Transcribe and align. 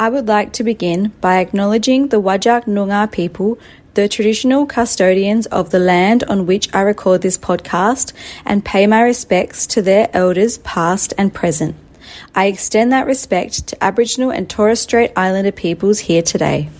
I 0.00 0.08
would 0.08 0.28
like 0.28 0.54
to 0.54 0.64
begin 0.64 1.12
by 1.20 1.40
acknowledging 1.40 2.08
the 2.08 2.22
Whadjuk 2.22 2.64
Noongar 2.64 3.12
people, 3.12 3.58
the 3.92 4.08
traditional 4.08 4.64
custodians 4.64 5.44
of 5.48 5.72
the 5.72 5.78
land 5.78 6.24
on 6.24 6.46
which 6.46 6.74
I 6.74 6.80
record 6.80 7.20
this 7.20 7.36
podcast, 7.36 8.14
and 8.46 8.64
pay 8.64 8.86
my 8.86 9.02
respects 9.02 9.66
to 9.66 9.82
their 9.82 10.08
elders 10.14 10.56
past 10.56 11.12
and 11.18 11.34
present. 11.34 11.76
I 12.34 12.46
extend 12.46 12.90
that 12.92 13.06
respect 13.06 13.66
to 13.66 13.84
Aboriginal 13.84 14.30
and 14.30 14.48
Torres 14.48 14.80
Strait 14.80 15.12
Islander 15.16 15.52
peoples 15.52 15.98
here 15.98 16.22
today. 16.22 16.70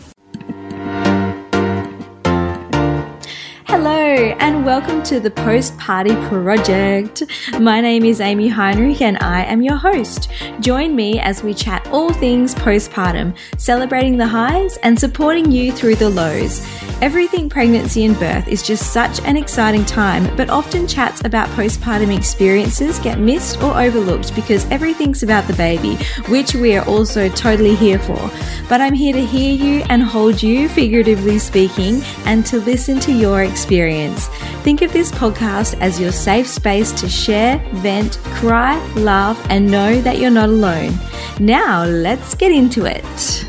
And 4.39 4.65
welcome 4.65 5.03
to 5.03 5.19
the 5.19 5.31
Post 5.31 5.77
Party 5.79 6.15
Project. 6.29 7.23
My 7.59 7.81
name 7.81 8.05
is 8.05 8.21
Amy 8.21 8.49
Heinrich, 8.49 9.03
and 9.03 9.19
I 9.19 9.43
am 9.45 9.63
your 9.63 9.77
host. 9.77 10.31
Join 10.61 10.95
me 10.95 11.19
as 11.19 11.43
we 11.43 11.53
chat 11.53 11.87
all 11.89 12.13
things 12.13 12.55
postpartum, 12.55 13.37
celebrating 13.57 14.19
the 14.19 14.27
highs 14.27 14.77
and 14.79 14.99
supporting 14.99 15.51
you 15.51 15.73
through 15.73 15.97
the 15.97 16.11
lows. 16.11 16.65
Everything 17.03 17.49
pregnancy 17.49 18.05
and 18.05 18.19
birth 18.19 18.47
is 18.47 18.63
just 18.63 18.93
such 18.93 19.21
an 19.23 19.37
exciting 19.37 19.85
time, 19.85 20.37
but 20.37 20.51
often 20.51 20.87
chats 20.87 21.25
about 21.25 21.49
postpartum 21.51 22.15
experiences 22.15 22.99
get 22.99 23.19
missed 23.19 23.63
or 23.63 23.81
overlooked 23.81 24.35
because 24.35 24.67
everything's 24.71 25.23
about 25.23 25.47
the 25.47 25.55
baby, 25.55 25.97
which 26.29 26.55
we 26.55 26.77
are 26.77 26.87
also 26.87 27.29
totally 27.31 27.75
here 27.75 27.99
for. 27.99 28.31
But 28.69 28.81
I'm 28.81 28.95
here 28.95 29.15
to 29.15 29.25
hear 29.25 29.55
you 29.55 29.83
and 29.89 30.03
hold 30.03 30.43
you, 30.43 30.69
figuratively 30.69 31.39
speaking, 31.39 32.03
and 32.27 32.45
to 32.47 32.61
listen 32.61 33.01
to 33.01 33.13
your 33.13 33.45
experience. 33.45 34.20
Think 34.63 34.83
of 34.83 34.93
this 34.93 35.11
podcast 35.13 35.79
as 35.81 36.01
your 36.01 36.13
safe 36.13 36.47
space 36.47 36.93
to 37.01 37.09
share, 37.09 37.59
vent, 37.75 38.19
cry, 38.37 38.79
laugh, 38.95 39.39
and 39.51 39.71
know 39.71 40.01
that 40.03 40.19
you're 40.19 40.31
not 40.31 40.49
alone. 40.49 40.95
Now, 41.39 41.85
let's 41.85 42.35
get 42.35 42.53
into 42.53 42.85
it. 42.85 43.47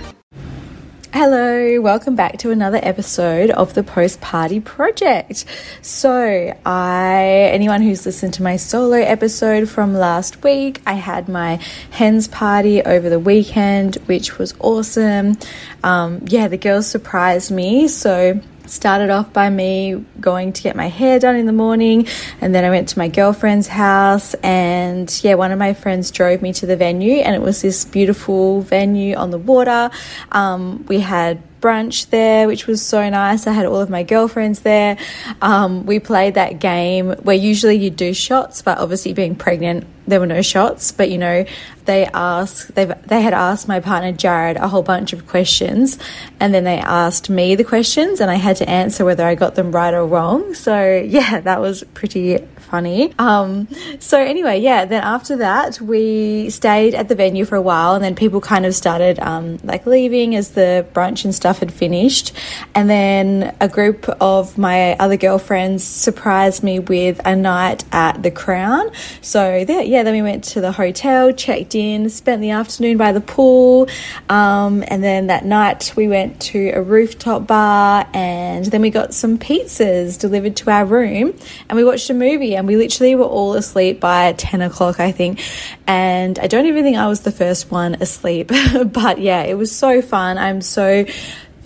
Hello, 1.13 1.81
welcome 1.81 2.15
back 2.15 2.37
to 2.37 2.51
another 2.51 2.79
episode 2.81 3.51
of 3.51 3.73
the 3.73 3.83
Post 3.83 4.21
Party 4.21 4.61
Project. 4.61 5.43
So, 5.81 6.57
I 6.65 7.49
anyone 7.51 7.81
who's 7.81 8.05
listened 8.05 8.33
to 8.35 8.43
my 8.43 8.55
solo 8.55 8.95
episode 8.95 9.67
from 9.67 9.93
last 9.93 10.41
week, 10.41 10.81
I 10.87 10.93
had 10.93 11.27
my 11.27 11.59
hens 11.91 12.29
party 12.29 12.81
over 12.81 13.09
the 13.09 13.19
weekend, 13.19 13.97
which 14.05 14.37
was 14.37 14.53
awesome. 14.61 15.37
Um, 15.83 16.23
yeah, 16.27 16.47
the 16.47 16.57
girls 16.57 16.87
surprised 16.87 17.51
me, 17.51 17.89
so 17.89 18.39
started 18.71 19.09
off 19.09 19.33
by 19.33 19.49
me 19.49 20.05
going 20.19 20.53
to 20.53 20.61
get 20.63 20.75
my 20.75 20.87
hair 20.87 21.19
done 21.19 21.35
in 21.35 21.45
the 21.45 21.53
morning 21.53 22.07
and 22.39 22.55
then 22.55 22.63
I 22.63 22.69
went 22.69 22.89
to 22.89 22.97
my 22.97 23.07
girlfriend's 23.07 23.67
house 23.67 24.33
and 24.35 25.19
yeah 25.23 25.35
one 25.35 25.51
of 25.51 25.59
my 25.59 25.73
friends 25.73 26.11
drove 26.11 26.41
me 26.41 26.53
to 26.53 26.65
the 26.65 26.77
venue 26.77 27.15
and 27.15 27.35
it 27.35 27.41
was 27.41 27.61
this 27.61 27.85
beautiful 27.85 28.61
venue 28.61 29.15
on 29.15 29.31
the 29.31 29.37
water. 29.37 29.89
Um, 30.31 30.85
we 30.87 30.99
had 30.99 31.41
brunch 31.61 32.09
there, 32.09 32.47
which 32.47 32.67
was 32.67 32.85
so 32.85 33.09
nice. 33.09 33.47
I 33.47 33.53
had 33.53 33.65
all 33.65 33.79
of 33.79 33.89
my 33.89 34.03
girlfriends 34.03 34.61
there. 34.61 34.97
Um, 35.41 35.85
we 35.85 35.99
played 35.99 36.33
that 36.33 36.59
game 36.59 37.11
where 37.11 37.35
usually 37.35 37.77
you 37.77 37.89
do 37.89 38.13
shots, 38.13 38.61
but 38.61 38.79
obviously 38.79 39.13
being 39.13 39.35
pregnant, 39.35 39.85
there 40.07 40.19
were 40.19 40.25
no 40.25 40.41
shots. 40.41 40.91
But 40.91 41.09
you 41.11 41.17
know, 41.17 41.45
they 41.85 42.05
asked 42.05 42.75
they 42.75 42.85
they 42.85 43.21
had 43.21 43.33
asked 43.33 43.67
my 43.67 43.79
partner 43.79 44.11
Jared 44.11 44.57
a 44.57 44.67
whole 44.67 44.83
bunch 44.83 45.13
of 45.13 45.27
questions, 45.27 45.97
and 46.39 46.53
then 46.53 46.63
they 46.63 46.79
asked 46.79 47.29
me 47.29 47.55
the 47.55 47.63
questions, 47.63 48.19
and 48.19 48.29
I 48.29 48.35
had 48.35 48.57
to 48.57 48.69
answer 48.69 49.05
whether 49.05 49.25
I 49.25 49.35
got 49.35 49.55
them 49.55 49.71
right 49.71 49.93
or 49.93 50.05
wrong. 50.05 50.53
So 50.53 51.01
yeah, 51.05 51.39
that 51.41 51.61
was 51.61 51.83
pretty 51.93 52.39
funny. 52.71 53.13
Um, 53.19 53.67
so 53.99 54.17
anyway, 54.17 54.59
yeah. 54.61 54.85
Then 54.85 55.03
after 55.03 55.35
that, 55.37 55.81
we 55.81 56.49
stayed 56.49 56.95
at 56.95 57.09
the 57.09 57.15
venue 57.15 57.43
for 57.43 57.57
a 57.57 57.61
while, 57.61 57.95
and 57.95 58.03
then 58.03 58.15
people 58.15 58.39
kind 58.39 58.65
of 58.65 58.73
started 58.73 59.19
um, 59.19 59.59
like 59.63 59.85
leaving 59.85 60.35
as 60.35 60.51
the 60.51 60.87
brunch 60.93 61.25
and 61.25 61.35
stuff 61.35 61.59
had 61.59 61.71
finished, 61.71 62.31
and 62.73 62.89
then 62.89 63.53
a 63.59 63.67
group 63.67 64.07
of 64.21 64.57
my 64.57 64.93
other 64.93 65.17
girlfriends 65.17 65.83
surprised 65.83 66.63
me 66.63 66.79
with 66.79 67.19
a 67.25 67.35
night 67.35 67.83
at 67.91 68.23
the 68.23 68.31
Crown. 68.31 68.89
So 69.21 69.65
there, 69.65 69.83
yeah. 69.83 70.03
Then 70.03 70.13
we 70.13 70.21
went 70.21 70.45
to 70.45 70.61
the 70.61 70.71
hotel, 70.71 71.33
checked 71.33 71.75
in, 71.75 72.09
spent 72.09 72.41
the 72.41 72.51
afternoon 72.51 72.97
by 72.97 73.11
the 73.11 73.21
pool, 73.21 73.89
um, 74.29 74.83
and 74.87 75.03
then 75.03 75.27
that 75.27 75.43
night 75.43 75.93
we 75.97 76.07
went 76.07 76.41
to 76.41 76.69
a 76.69 76.81
rooftop 76.81 77.45
bar, 77.45 78.07
and 78.13 78.65
then 78.65 78.81
we 78.81 78.89
got 78.89 79.13
some 79.13 79.37
pizzas 79.37 80.17
delivered 80.17 80.55
to 80.55 80.71
our 80.71 80.85
room, 80.85 81.33
and 81.67 81.75
we 81.75 81.83
watched 81.83 82.09
a 82.09 82.13
movie 82.13 82.55
and 82.61 82.67
we 82.67 82.77
literally 82.77 83.15
were 83.15 83.25
all 83.25 83.55
asleep 83.55 83.99
by 83.99 84.33
10 84.33 84.61
o'clock, 84.61 84.99
I 84.99 85.11
think. 85.11 85.39
And 85.87 86.37
I 86.37 86.45
don't 86.45 86.67
even 86.67 86.83
think 86.83 86.95
I 86.95 87.07
was 87.07 87.21
the 87.21 87.31
first 87.31 87.71
one 87.71 87.95
asleep. 87.95 88.51
but 88.85 89.19
yeah, 89.19 89.41
it 89.41 89.55
was 89.55 89.75
so 89.75 89.99
fun. 90.03 90.37
I'm 90.37 90.61
so, 90.61 91.03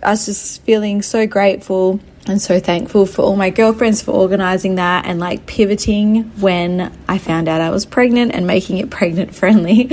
I 0.02 0.10
was 0.10 0.26
just 0.26 0.62
feeling 0.62 1.02
so 1.02 1.28
grateful 1.28 2.00
and 2.28 2.42
so 2.42 2.60
thankful 2.60 3.06
for 3.06 3.22
all 3.22 3.36
my 3.36 3.52
girlfriends 3.52 4.02
for 4.02 4.12
organizing 4.12 4.76
that 4.76 5.06
and 5.06 5.20
like 5.20 5.46
pivoting 5.46 6.24
when 6.40 6.92
I 7.08 7.20
found 7.20 7.48
out 7.48 7.62
I 7.62 7.70
was 7.70 7.86
pregnant 7.86 8.34
and 8.34 8.48
making 8.48 8.78
it 8.78 8.90
pregnant 8.90 9.36
friendly. 9.36 9.92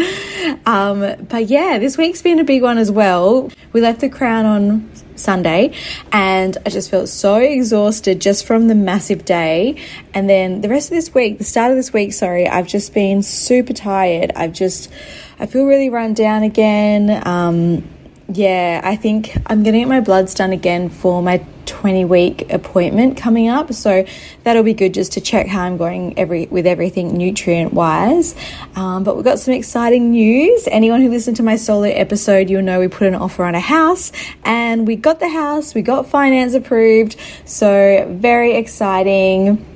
um, 0.66 1.26
but 1.28 1.46
yeah, 1.46 1.78
this 1.78 1.98
week's 1.98 2.22
been 2.22 2.38
a 2.38 2.44
big 2.44 2.62
one 2.62 2.78
as 2.78 2.90
well. 2.90 3.50
We 3.72 3.80
left 3.80 4.00
the 4.00 4.08
crown 4.08 4.46
on 4.46 4.90
Sunday, 5.14 5.74
and 6.10 6.56
I 6.64 6.70
just 6.70 6.90
felt 6.90 7.08
so 7.08 7.36
exhausted 7.36 8.20
just 8.20 8.46
from 8.46 8.68
the 8.68 8.74
massive 8.74 9.24
day. 9.24 9.82
And 10.14 10.28
then 10.28 10.62
the 10.62 10.68
rest 10.68 10.90
of 10.90 10.96
this 10.96 11.14
week, 11.14 11.38
the 11.38 11.44
start 11.44 11.70
of 11.70 11.76
this 11.76 11.92
week, 11.92 12.12
sorry, 12.12 12.48
I've 12.48 12.66
just 12.66 12.92
been 12.94 13.22
super 13.22 13.72
tired. 13.72 14.32
I've 14.34 14.52
just, 14.52 14.90
I 15.38 15.46
feel 15.46 15.66
really 15.66 15.90
run 15.90 16.14
down 16.14 16.42
again. 16.42 17.22
Um, 17.26 17.88
yeah, 18.28 18.80
I 18.82 18.96
think 18.96 19.36
I'm 19.46 19.62
going 19.62 19.74
to 19.74 19.80
get 19.80 19.88
my 19.88 20.00
bloods 20.00 20.34
done 20.34 20.52
again 20.52 20.88
for 20.88 21.22
my 21.22 21.44
20 21.66 22.04
week 22.04 22.52
appointment 22.52 23.16
coming 23.16 23.48
up. 23.48 23.72
So 23.72 24.04
that'll 24.44 24.62
be 24.62 24.74
good 24.74 24.94
just 24.94 25.12
to 25.12 25.20
check 25.20 25.46
how 25.46 25.62
I'm 25.62 25.76
going 25.76 26.18
every 26.18 26.46
with 26.46 26.66
everything 26.66 27.16
nutrient 27.16 27.72
wise. 27.72 28.34
Um, 28.76 29.04
but 29.04 29.16
we've 29.16 29.24
got 29.24 29.38
some 29.38 29.54
exciting 29.54 30.10
news. 30.10 30.68
Anyone 30.70 31.02
who 31.02 31.10
listened 31.10 31.36
to 31.38 31.42
my 31.42 31.56
solo 31.56 31.88
episode, 31.88 32.50
you'll 32.50 32.62
know 32.62 32.80
we 32.80 32.88
put 32.88 33.06
an 33.06 33.14
offer 33.14 33.44
on 33.44 33.54
a 33.54 33.60
house 33.60 34.12
and 34.44 34.86
we 34.86 34.96
got 34.96 35.20
the 35.20 35.28
house, 35.28 35.74
we 35.74 35.82
got 35.82 36.06
finance 36.06 36.54
approved. 36.54 37.16
So 37.44 38.06
very 38.10 38.56
exciting. 38.56 39.66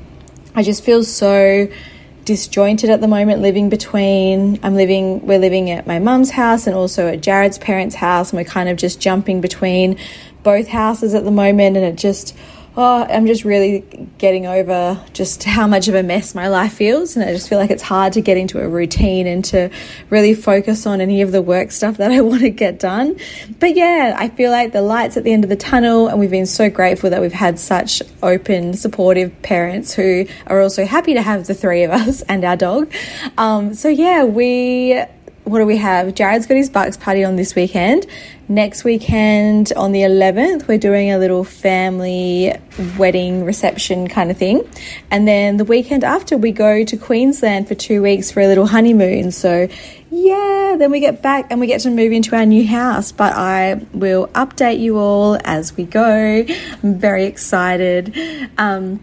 I 0.55 0.63
just 0.63 0.83
feel 0.83 1.05
so 1.05 1.69
disjointed 2.27 2.91
at 2.91 3.01
the 3.01 3.07
moment 3.07 3.41
living 3.41 3.69
between 3.71 4.59
I'm 4.65 4.75
living 4.75 5.25
we're 5.25 5.39
living 5.39 5.71
at 5.71 5.87
my 5.87 6.01
mum's 6.01 6.33
house 6.33 6.67
and 6.67 6.75
also 6.75 7.07
at 7.07 7.21
Jared's 7.21 7.57
parents' 7.57 7.95
house 7.95 8.33
and 8.33 8.39
we're 8.39 8.51
kind 8.51 8.69
of 8.69 8.77
just 8.77 9.01
jumping 9.01 9.41
between 9.41 9.97
both 10.47 10.69
houses 10.69 11.13
at 11.13 11.25
the 11.25 11.31
moment 11.33 11.77
and 11.77 11.85
it 11.85 11.97
just 11.97 12.33
oh 12.77 13.03
I'm 13.03 13.27
just 13.27 13.45
really 13.45 13.81
getting 14.17 14.47
over 14.47 15.05
just 15.13 15.43
how 15.43 15.67
much 15.67 15.89
of 15.89 15.97
a 15.97 16.05
mess 16.05 16.37
my 16.37 16.47
life 16.47 16.75
feels 16.75 17.17
and 17.17 17.29
I 17.29 17.33
just 17.33 17.49
feel 17.49 17.59
like 17.59 17.71
it's 17.71 17.83
hard 17.83 18.13
to 18.13 18.21
get 18.21 18.37
into 18.37 18.61
a 18.61 18.69
routine 18.69 19.27
and 19.27 19.45
to 19.47 19.71
really 20.09 20.35
focus 20.35 20.87
on 20.87 21.01
any 21.01 21.21
of 21.21 21.33
the 21.33 21.43
work 21.43 21.73
stuff 21.73 21.97
that 21.97 22.13
I 22.13 22.21
want 22.31 22.43
to 22.43 22.51
get 22.51 22.79
done 22.79 23.19
but 23.59 23.75
yeah 23.75 24.15
I 24.17 24.29
feel 24.29 24.53
like 24.53 24.73
the 24.73 24.83
lights 24.83 25.17
at 25.17 25.25
the 25.25 25.33
end 25.33 25.43
of 25.43 25.51
the 25.51 25.57
tunnel 25.57 26.07
and 26.07 26.21
we've 26.21 26.31
been 26.31 26.47
so 26.47 26.71
grateful 26.71 27.11
that 27.11 27.21
we've 27.21 27.33
had 27.33 27.59
such 27.59 28.01
open 28.23 28.75
supportive 28.75 29.43
parents 29.43 29.95
who 29.95 30.27
are 30.47 30.63
also 30.63 30.87
happy 30.87 31.15
to 31.15 31.23
have 31.23 31.49
the 31.49 31.55
three 31.55 31.83
of 31.83 31.91
us 32.03 32.23
and 32.23 32.45
our 32.45 32.57
dog 32.57 32.93
um, 33.37 33.75
so 33.75 33.89
yeah 33.89 34.23
we 34.23 35.05
what 35.47 35.61
do 35.61 35.67
we 35.67 35.77
have? 35.77 36.13
Jared's 36.17 36.45
got 36.45 36.57
his 36.57 36.69
Bucks 36.69 36.97
party 36.97 37.23
on 37.23 37.37
this 37.37 37.55
weekend. 37.55 38.05
Next 38.49 38.85
weekend 38.85 39.73
on 39.75 39.91
the 39.91 40.03
11th, 40.03 40.69
we're 40.69 40.79
doing 40.79 41.11
a 41.11 41.19
little 41.19 41.43
family 41.43 42.55
wedding 42.97 43.45
reception 43.45 44.07
kind 44.07 44.31
of 44.31 44.37
thing. 44.37 44.63
And 45.11 45.27
then 45.27 45.57
the 45.57 45.65
weekend 45.65 46.05
after, 46.05 46.39
we 46.39 46.53
go 46.53 46.85
to 46.85 46.97
Queensland 46.97 47.67
for 47.67 47.75
two 47.75 48.03
weeks 48.03 48.31
for 48.31 48.41
a 48.41 48.47
little 48.47 48.67
honeymoon. 48.67 49.33
So, 49.33 49.67
yeah, 50.13 50.77
then 50.79 50.93
we 50.93 51.01
get 51.01 51.23
back 51.23 51.49
and 51.51 51.59
we 51.59 51.67
get 51.67 51.81
to 51.81 51.91
move 51.91 52.13
into 52.13 52.37
our 52.37 52.47
new 52.47 52.65
house. 52.65 53.11
But 53.11 53.33
I 53.33 53.85
will 53.93 54.29
update 54.29 54.79
you 54.79 54.97
all 54.97 55.41
as 55.43 55.77
we 55.77 55.85
go. 55.85 56.45
I'm 56.83 56.95
very 57.01 57.25
excited. 57.25 58.17
Um, 58.59 59.01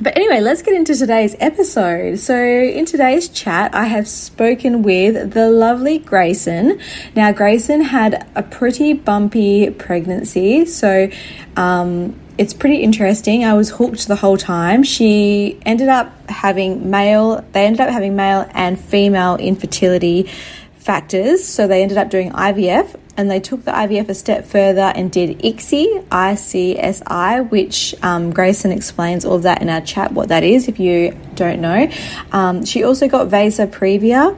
but 0.00 0.16
anyway, 0.16 0.40
let's 0.40 0.62
get 0.62 0.74
into 0.74 0.94
today's 0.94 1.36
episode. 1.38 2.18
So, 2.18 2.36
in 2.36 2.84
today's 2.84 3.28
chat, 3.28 3.74
I 3.74 3.84
have 3.84 4.08
spoken 4.08 4.82
with 4.82 5.32
the 5.32 5.48
lovely 5.50 6.00
Gracen. 6.00 6.80
Now, 7.14 7.32
Gracen 7.32 7.82
had 7.82 8.26
a 8.34 8.42
pretty 8.42 8.92
bumpy 8.92 9.70
pregnancy, 9.70 10.64
so 10.66 11.08
um, 11.56 12.18
it's 12.38 12.52
pretty 12.52 12.82
interesting. 12.82 13.44
I 13.44 13.54
was 13.54 13.70
hooked 13.70 14.08
the 14.08 14.16
whole 14.16 14.36
time. 14.36 14.82
She 14.82 15.60
ended 15.64 15.88
up 15.88 16.12
having 16.28 16.90
male, 16.90 17.44
they 17.52 17.64
ended 17.64 17.80
up 17.80 17.90
having 17.90 18.16
male 18.16 18.48
and 18.52 18.78
female 18.78 19.36
infertility 19.36 20.28
factors. 20.76 21.44
So, 21.44 21.68
they 21.68 21.82
ended 21.82 21.98
up 21.98 22.10
doing 22.10 22.32
IVF 22.32 22.96
and 23.16 23.30
they 23.30 23.40
took 23.40 23.64
the 23.64 23.70
IVF 23.70 24.08
a 24.08 24.14
step 24.14 24.44
further 24.44 24.92
and 24.94 25.10
did 25.10 25.38
ICSI, 25.40 26.04
ICSI, 26.08 27.50
which 27.50 27.94
um, 28.02 28.32
Gracen 28.32 28.74
explains 28.74 29.24
all 29.24 29.36
of 29.36 29.42
that 29.42 29.62
in 29.62 29.68
our 29.68 29.80
chat, 29.80 30.12
what 30.12 30.28
that 30.28 30.42
is, 30.42 30.68
if 30.68 30.78
you 30.80 31.16
don't 31.34 31.60
know. 31.60 31.90
Um, 32.32 32.64
she 32.64 32.82
also 32.82 33.08
got 33.08 33.28
Vasa 33.28 33.66
Previa. 33.66 34.36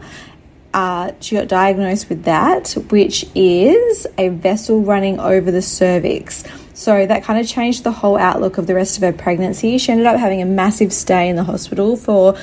uh, 0.76 1.12
she 1.20 1.36
got 1.36 1.48
diagnosed 1.48 2.10
with 2.10 2.24
that, 2.24 2.72
which 2.90 3.24
is 3.34 4.06
a 4.18 4.28
vessel 4.28 4.82
running 4.82 5.18
over 5.18 5.50
the 5.50 5.62
cervix. 5.62 6.44
So 6.74 7.06
that 7.06 7.24
kind 7.24 7.40
of 7.40 7.48
changed 7.48 7.82
the 7.82 7.92
whole 7.92 8.18
outlook 8.18 8.58
of 8.58 8.66
the 8.66 8.74
rest 8.74 8.98
of 8.98 9.02
her 9.02 9.12
pregnancy. 9.12 9.78
She 9.78 9.90
ended 9.90 10.06
up 10.06 10.18
having 10.18 10.42
a 10.42 10.44
massive 10.44 10.92
stay 10.92 11.30
in 11.30 11.36
the 11.36 11.44
hospital 11.44 11.96
for, 11.96 12.36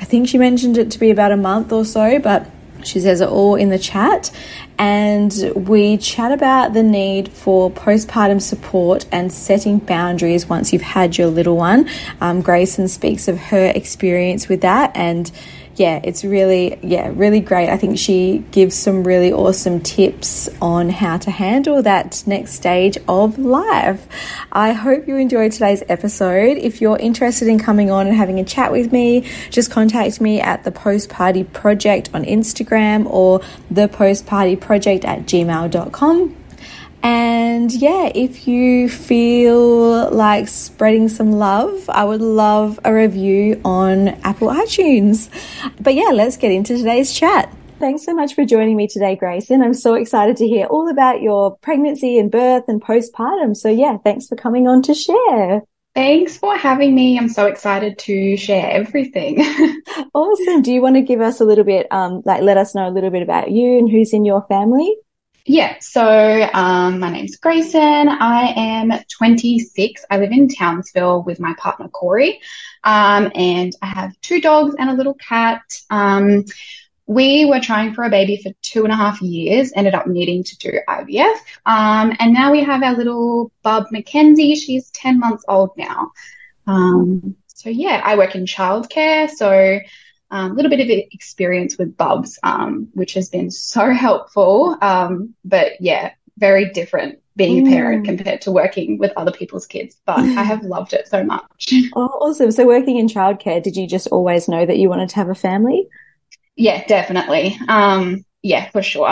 I 0.00 0.04
think 0.04 0.28
she 0.28 0.38
mentioned 0.38 0.78
it 0.78 0.92
to 0.92 1.00
be 1.00 1.10
about 1.10 1.32
a 1.32 1.36
month 1.36 1.72
or 1.72 1.84
so, 1.84 2.20
but 2.20 2.48
she 2.84 3.00
says 3.00 3.20
it 3.20 3.28
all 3.28 3.54
in 3.54 3.70
the 3.70 3.78
chat. 3.78 4.30
And 4.78 5.52
we 5.54 5.98
chat 5.98 6.32
about 6.32 6.72
the 6.72 6.82
need 6.82 7.28
for 7.28 7.70
postpartum 7.70 8.40
support 8.40 9.06
and 9.12 9.30
setting 9.30 9.78
boundaries 9.78 10.48
once 10.48 10.72
you've 10.72 10.82
had 10.82 11.18
your 11.18 11.28
little 11.28 11.56
one. 11.56 11.88
Um, 12.20 12.42
Gracen 12.42 12.88
speaks 12.88 13.28
of 13.28 13.38
her 13.38 13.66
experience 13.74 14.48
with 14.48 14.62
that 14.62 14.92
and 14.94 15.30
yeah, 15.76 16.00
it's 16.02 16.24
really, 16.24 16.78
yeah, 16.82 17.10
really 17.14 17.40
great. 17.40 17.68
I 17.68 17.76
think 17.76 17.98
she 17.98 18.44
gives 18.50 18.74
some 18.74 19.04
really 19.04 19.32
awesome 19.32 19.80
tips 19.80 20.48
on 20.60 20.90
how 20.90 21.16
to 21.18 21.30
handle 21.30 21.82
that 21.82 22.22
next 22.26 22.52
stage 22.54 22.98
of 23.08 23.38
life. 23.38 24.06
I 24.52 24.72
hope 24.72 25.08
you 25.08 25.16
enjoyed 25.16 25.52
today's 25.52 25.82
episode. 25.88 26.58
If 26.58 26.80
you're 26.80 26.98
interested 26.98 27.48
in 27.48 27.58
coming 27.58 27.90
on 27.90 28.06
and 28.06 28.16
having 28.16 28.38
a 28.38 28.44
chat 28.44 28.72
with 28.72 28.92
me, 28.92 29.26
just 29.50 29.70
contact 29.70 30.20
me 30.20 30.40
at 30.40 30.64
the 30.64 30.72
Post 30.72 31.08
Party 31.08 31.44
Project 31.44 32.10
on 32.12 32.24
Instagram 32.24 33.06
or 33.06 33.40
the 33.70 33.88
Post 33.88 34.26
Party 34.26 34.56
Project 34.56 35.04
at 35.04 35.20
gmail.com. 35.20 36.39
And 37.02 37.72
yeah, 37.72 38.10
if 38.14 38.46
you 38.46 38.88
feel 38.88 40.10
like 40.10 40.48
spreading 40.48 41.08
some 41.08 41.32
love, 41.32 41.88
I 41.88 42.04
would 42.04 42.20
love 42.20 42.78
a 42.84 42.92
review 42.92 43.60
on 43.64 44.08
Apple 44.22 44.48
iTunes. 44.48 45.30
But 45.80 45.94
yeah, 45.94 46.10
let's 46.12 46.36
get 46.36 46.52
into 46.52 46.76
today's 46.76 47.12
chat. 47.14 47.54
Thanks 47.78 48.04
so 48.04 48.12
much 48.12 48.34
for 48.34 48.44
joining 48.44 48.76
me 48.76 48.86
today, 48.86 49.16
Gracen. 49.16 49.64
I'm 49.64 49.72
so 49.72 49.94
excited 49.94 50.36
to 50.36 50.46
hear 50.46 50.66
all 50.66 50.90
about 50.90 51.22
your 51.22 51.56
pregnancy 51.56 52.18
and 52.18 52.30
birth 52.30 52.64
and 52.68 52.82
postpartum. 52.82 53.56
So 53.56 53.70
yeah, 53.70 53.96
thanks 54.04 54.26
for 54.26 54.36
coming 54.36 54.68
on 54.68 54.82
to 54.82 54.94
share. 54.94 55.62
Thanks 55.94 56.36
for 56.36 56.56
having 56.56 56.94
me. 56.94 57.18
I'm 57.18 57.30
so 57.30 57.46
excited 57.46 57.98
to 58.00 58.36
share 58.36 58.70
everything. 58.70 59.40
awesome. 60.14 60.60
Do 60.60 60.72
you 60.72 60.82
want 60.82 60.96
to 60.96 61.02
give 61.02 61.22
us 61.22 61.40
a 61.40 61.44
little 61.44 61.64
bit, 61.64 61.86
um, 61.90 62.22
like 62.26 62.42
let 62.42 62.58
us 62.58 62.74
know 62.74 62.86
a 62.86 62.92
little 62.92 63.10
bit 63.10 63.22
about 63.22 63.50
you 63.50 63.78
and 63.78 63.90
who's 63.90 64.12
in 64.12 64.26
your 64.26 64.42
family? 64.42 64.94
Yeah, 65.46 65.76
so 65.80 66.48
um, 66.52 67.00
my 67.00 67.10
name's 67.10 67.38
Gracen. 67.38 68.08
I 68.08 68.52
am 68.56 68.92
26. 69.18 70.04
I 70.10 70.18
live 70.18 70.32
in 70.32 70.48
Townsville 70.48 71.22
with 71.22 71.40
my 71.40 71.54
partner 71.58 71.88
Corey, 71.88 72.40
um, 72.84 73.32
and 73.34 73.72
I 73.80 73.86
have 73.86 74.20
two 74.20 74.40
dogs 74.40 74.74
and 74.78 74.90
a 74.90 74.94
little 74.94 75.14
cat. 75.14 75.62
Um, 75.88 76.44
we 77.06 77.46
were 77.46 77.58
trying 77.58 77.94
for 77.94 78.04
a 78.04 78.10
baby 78.10 78.36
for 78.42 78.52
two 78.62 78.84
and 78.84 78.92
a 78.92 78.96
half 78.96 79.20
years, 79.22 79.72
ended 79.74 79.94
up 79.94 80.06
needing 80.06 80.44
to 80.44 80.58
do 80.58 80.72
IVF, 80.88 81.38
um, 81.64 82.14
and 82.20 82.32
now 82.32 82.52
we 82.52 82.62
have 82.62 82.82
our 82.82 82.94
little 82.94 83.50
bub 83.62 83.86
Mackenzie. 83.90 84.54
She's 84.56 84.90
10 84.90 85.18
months 85.18 85.44
old 85.48 85.70
now. 85.76 86.12
Um, 86.66 87.34
so 87.46 87.70
yeah, 87.70 88.02
I 88.04 88.16
work 88.16 88.34
in 88.34 88.44
childcare, 88.44 89.28
so 89.30 89.80
a 90.30 90.36
um, 90.36 90.56
little 90.56 90.70
bit 90.70 90.80
of 90.80 90.88
experience 90.88 91.76
with 91.76 91.96
Bubs, 91.96 92.38
um, 92.42 92.88
which 92.92 93.14
has 93.14 93.28
been 93.28 93.50
so 93.50 93.90
helpful. 93.92 94.76
Um, 94.80 95.34
but 95.44 95.80
yeah, 95.80 96.12
very 96.38 96.70
different 96.70 97.20
being 97.36 97.66
a 97.66 97.70
parent 97.70 98.02
mm. 98.02 98.06
compared 98.06 98.42
to 98.42 98.52
working 98.52 98.98
with 98.98 99.12
other 99.16 99.32
people's 99.32 99.66
kids. 99.66 99.96
But 100.04 100.18
I 100.18 100.42
have 100.42 100.62
loved 100.76 100.92
it 100.92 101.08
so 101.08 101.24
much. 101.24 101.72
Oh, 101.94 102.06
awesome. 102.20 102.50
So 102.50 102.66
working 102.66 102.98
in 102.98 103.06
childcare, 103.06 103.62
did 103.62 103.76
you 103.76 103.86
just 103.86 104.08
always 104.08 104.48
know 104.48 104.64
that 104.64 104.78
you 104.78 104.88
wanted 104.88 105.08
to 105.10 105.16
have 105.16 105.28
a 105.28 105.34
family? 105.34 105.88
Yeah, 106.56 106.84
definitely. 106.86 107.58
Um, 107.68 108.24
yeah, 108.42 108.70
for 108.70 108.82
sure. 108.82 109.10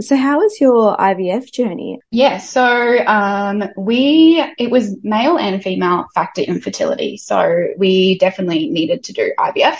So 0.00 0.16
how 0.16 0.38
was 0.38 0.60
your 0.60 0.96
IVF 0.96 1.52
journey? 1.52 1.98
Yeah, 2.10 2.38
so 2.38 2.64
um, 3.06 3.64
we 3.76 4.42
it 4.58 4.70
was 4.70 4.96
male 5.02 5.36
and 5.36 5.62
female 5.62 6.06
factor 6.14 6.42
infertility. 6.42 7.16
So 7.18 7.68
we 7.76 8.18
definitely 8.18 8.70
needed 8.70 9.04
to 9.04 9.12
do 9.12 9.32
IVF. 9.38 9.78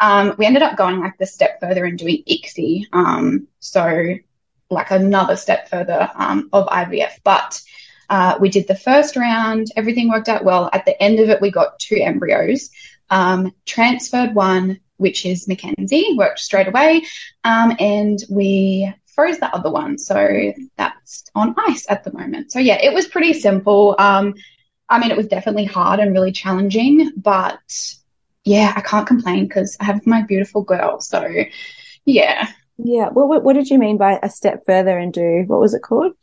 Um, 0.00 0.34
we 0.38 0.46
ended 0.46 0.62
up 0.62 0.76
going 0.76 0.98
like 0.98 1.18
the 1.18 1.26
step 1.26 1.60
further 1.60 1.84
and 1.84 1.98
doing 1.98 2.22
ICSI. 2.28 2.86
Um, 2.92 3.46
so 3.60 4.16
like 4.70 4.90
another 4.90 5.36
step 5.36 5.68
further 5.68 6.10
um, 6.14 6.48
of 6.52 6.66
IVF. 6.66 7.18
But 7.22 7.60
uh, 8.08 8.36
we 8.40 8.48
did 8.48 8.66
the 8.66 8.74
first 8.74 9.16
round, 9.16 9.68
everything 9.76 10.08
worked 10.08 10.28
out 10.28 10.44
well. 10.44 10.70
At 10.72 10.84
the 10.84 11.00
end 11.00 11.20
of 11.20 11.28
it, 11.28 11.40
we 11.40 11.50
got 11.50 11.78
two 11.78 11.96
embryos, 11.96 12.70
um, 13.10 13.52
transferred 13.66 14.34
one, 14.34 14.80
which 14.96 15.24
is 15.24 15.46
Mackenzie, 15.46 16.14
worked 16.16 16.40
straight 16.40 16.68
away, 16.68 17.02
um, 17.44 17.76
and 17.78 18.18
we 18.28 18.92
froze 19.06 19.38
the 19.38 19.54
other 19.54 19.70
one. 19.70 19.98
So 19.98 20.52
that's 20.76 21.24
on 21.34 21.54
ice 21.58 21.86
at 21.88 22.04
the 22.04 22.12
moment. 22.12 22.52
So 22.52 22.58
yeah, 22.58 22.78
it 22.82 22.92
was 22.92 23.06
pretty 23.06 23.32
simple. 23.32 23.94
Um, 23.98 24.34
I 24.88 24.98
mean, 24.98 25.10
it 25.10 25.16
was 25.16 25.28
definitely 25.28 25.66
hard 25.66 26.00
and 26.00 26.12
really 26.12 26.32
challenging, 26.32 27.12
but 27.16 27.60
yeah, 28.50 28.72
I 28.74 28.80
can't 28.80 29.06
complain 29.06 29.46
because 29.46 29.76
I 29.78 29.84
have 29.84 30.04
my 30.08 30.22
beautiful 30.22 30.62
girl. 30.62 31.00
So, 31.00 31.24
yeah. 32.04 32.48
Yeah. 32.78 33.10
Well, 33.12 33.28
what, 33.28 33.44
what 33.44 33.52
did 33.52 33.70
you 33.70 33.78
mean 33.78 33.96
by 33.96 34.18
a 34.20 34.28
step 34.28 34.66
further 34.66 34.98
and 34.98 35.12
do? 35.12 35.44
What 35.46 35.60
was 35.60 35.72
it 35.72 35.82
called? 35.82 36.14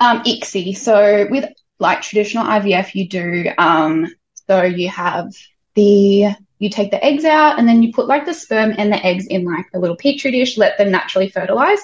Um, 0.00 0.24
ICSI. 0.24 0.76
So, 0.76 1.28
with 1.30 1.44
like 1.78 2.02
traditional 2.02 2.46
IVF, 2.46 2.96
you 2.96 3.08
do, 3.08 3.50
um, 3.58 4.08
so 4.48 4.62
you 4.62 4.88
have 4.88 5.32
the, 5.76 6.30
you 6.58 6.68
take 6.68 6.90
the 6.90 7.04
eggs 7.04 7.24
out 7.24 7.60
and 7.60 7.68
then 7.68 7.84
you 7.84 7.92
put 7.92 8.08
like 8.08 8.26
the 8.26 8.34
sperm 8.34 8.74
and 8.76 8.92
the 8.92 9.06
eggs 9.06 9.26
in 9.28 9.44
like 9.44 9.66
a 9.72 9.78
little 9.78 9.96
petri 9.96 10.32
dish, 10.32 10.58
let 10.58 10.78
them 10.78 10.90
naturally 10.90 11.28
fertilize. 11.28 11.78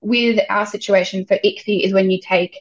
With 0.00 0.38
our 0.50 0.66
situation 0.66 1.26
for 1.26 1.36
ICSI 1.36 1.84
is 1.84 1.92
when 1.92 2.12
you 2.12 2.20
take 2.20 2.60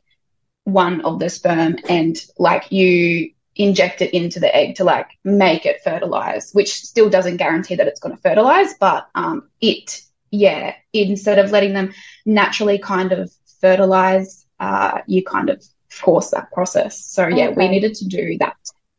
one 0.64 1.02
of 1.02 1.20
the 1.20 1.30
sperm 1.30 1.76
and 1.88 2.18
like 2.40 2.72
you 2.72 3.34
inject 3.56 4.02
it 4.02 4.16
into 4.16 4.40
the 4.40 4.54
egg 4.56 4.76
to 4.76 4.84
like 4.84 5.18
make 5.24 5.66
it 5.66 5.82
fertilize, 5.84 6.52
which 6.54 6.74
still 6.74 7.10
doesn't 7.10 7.38
guarantee 7.38 7.76
that 7.76 7.88
it's 7.88 8.00
going 8.00 8.16
to 8.16 8.22
fertilize, 8.22 8.74
but 8.80 9.08
um, 9.16 9.50
it, 9.60 10.02
yeah, 10.32 10.76
instead 10.94 11.40
of 11.40 11.52
letting 11.52 11.74
them 11.74 11.94
naturally 12.26 12.78
kind 12.78 13.12
of 13.12 13.32
fertilize, 13.60 14.46
uh, 14.60 15.02
you 15.08 15.24
kind 15.24 15.50
of 15.50 15.64
force 15.90 16.32
that 16.32 16.52
process. 16.52 17.04
So 17.04 17.28
yeah, 17.28 17.48
okay. 17.48 17.56
we 17.56 17.68
needed 17.68 17.96
to 17.96 18.06
do 18.08 18.38
that. 18.40 18.56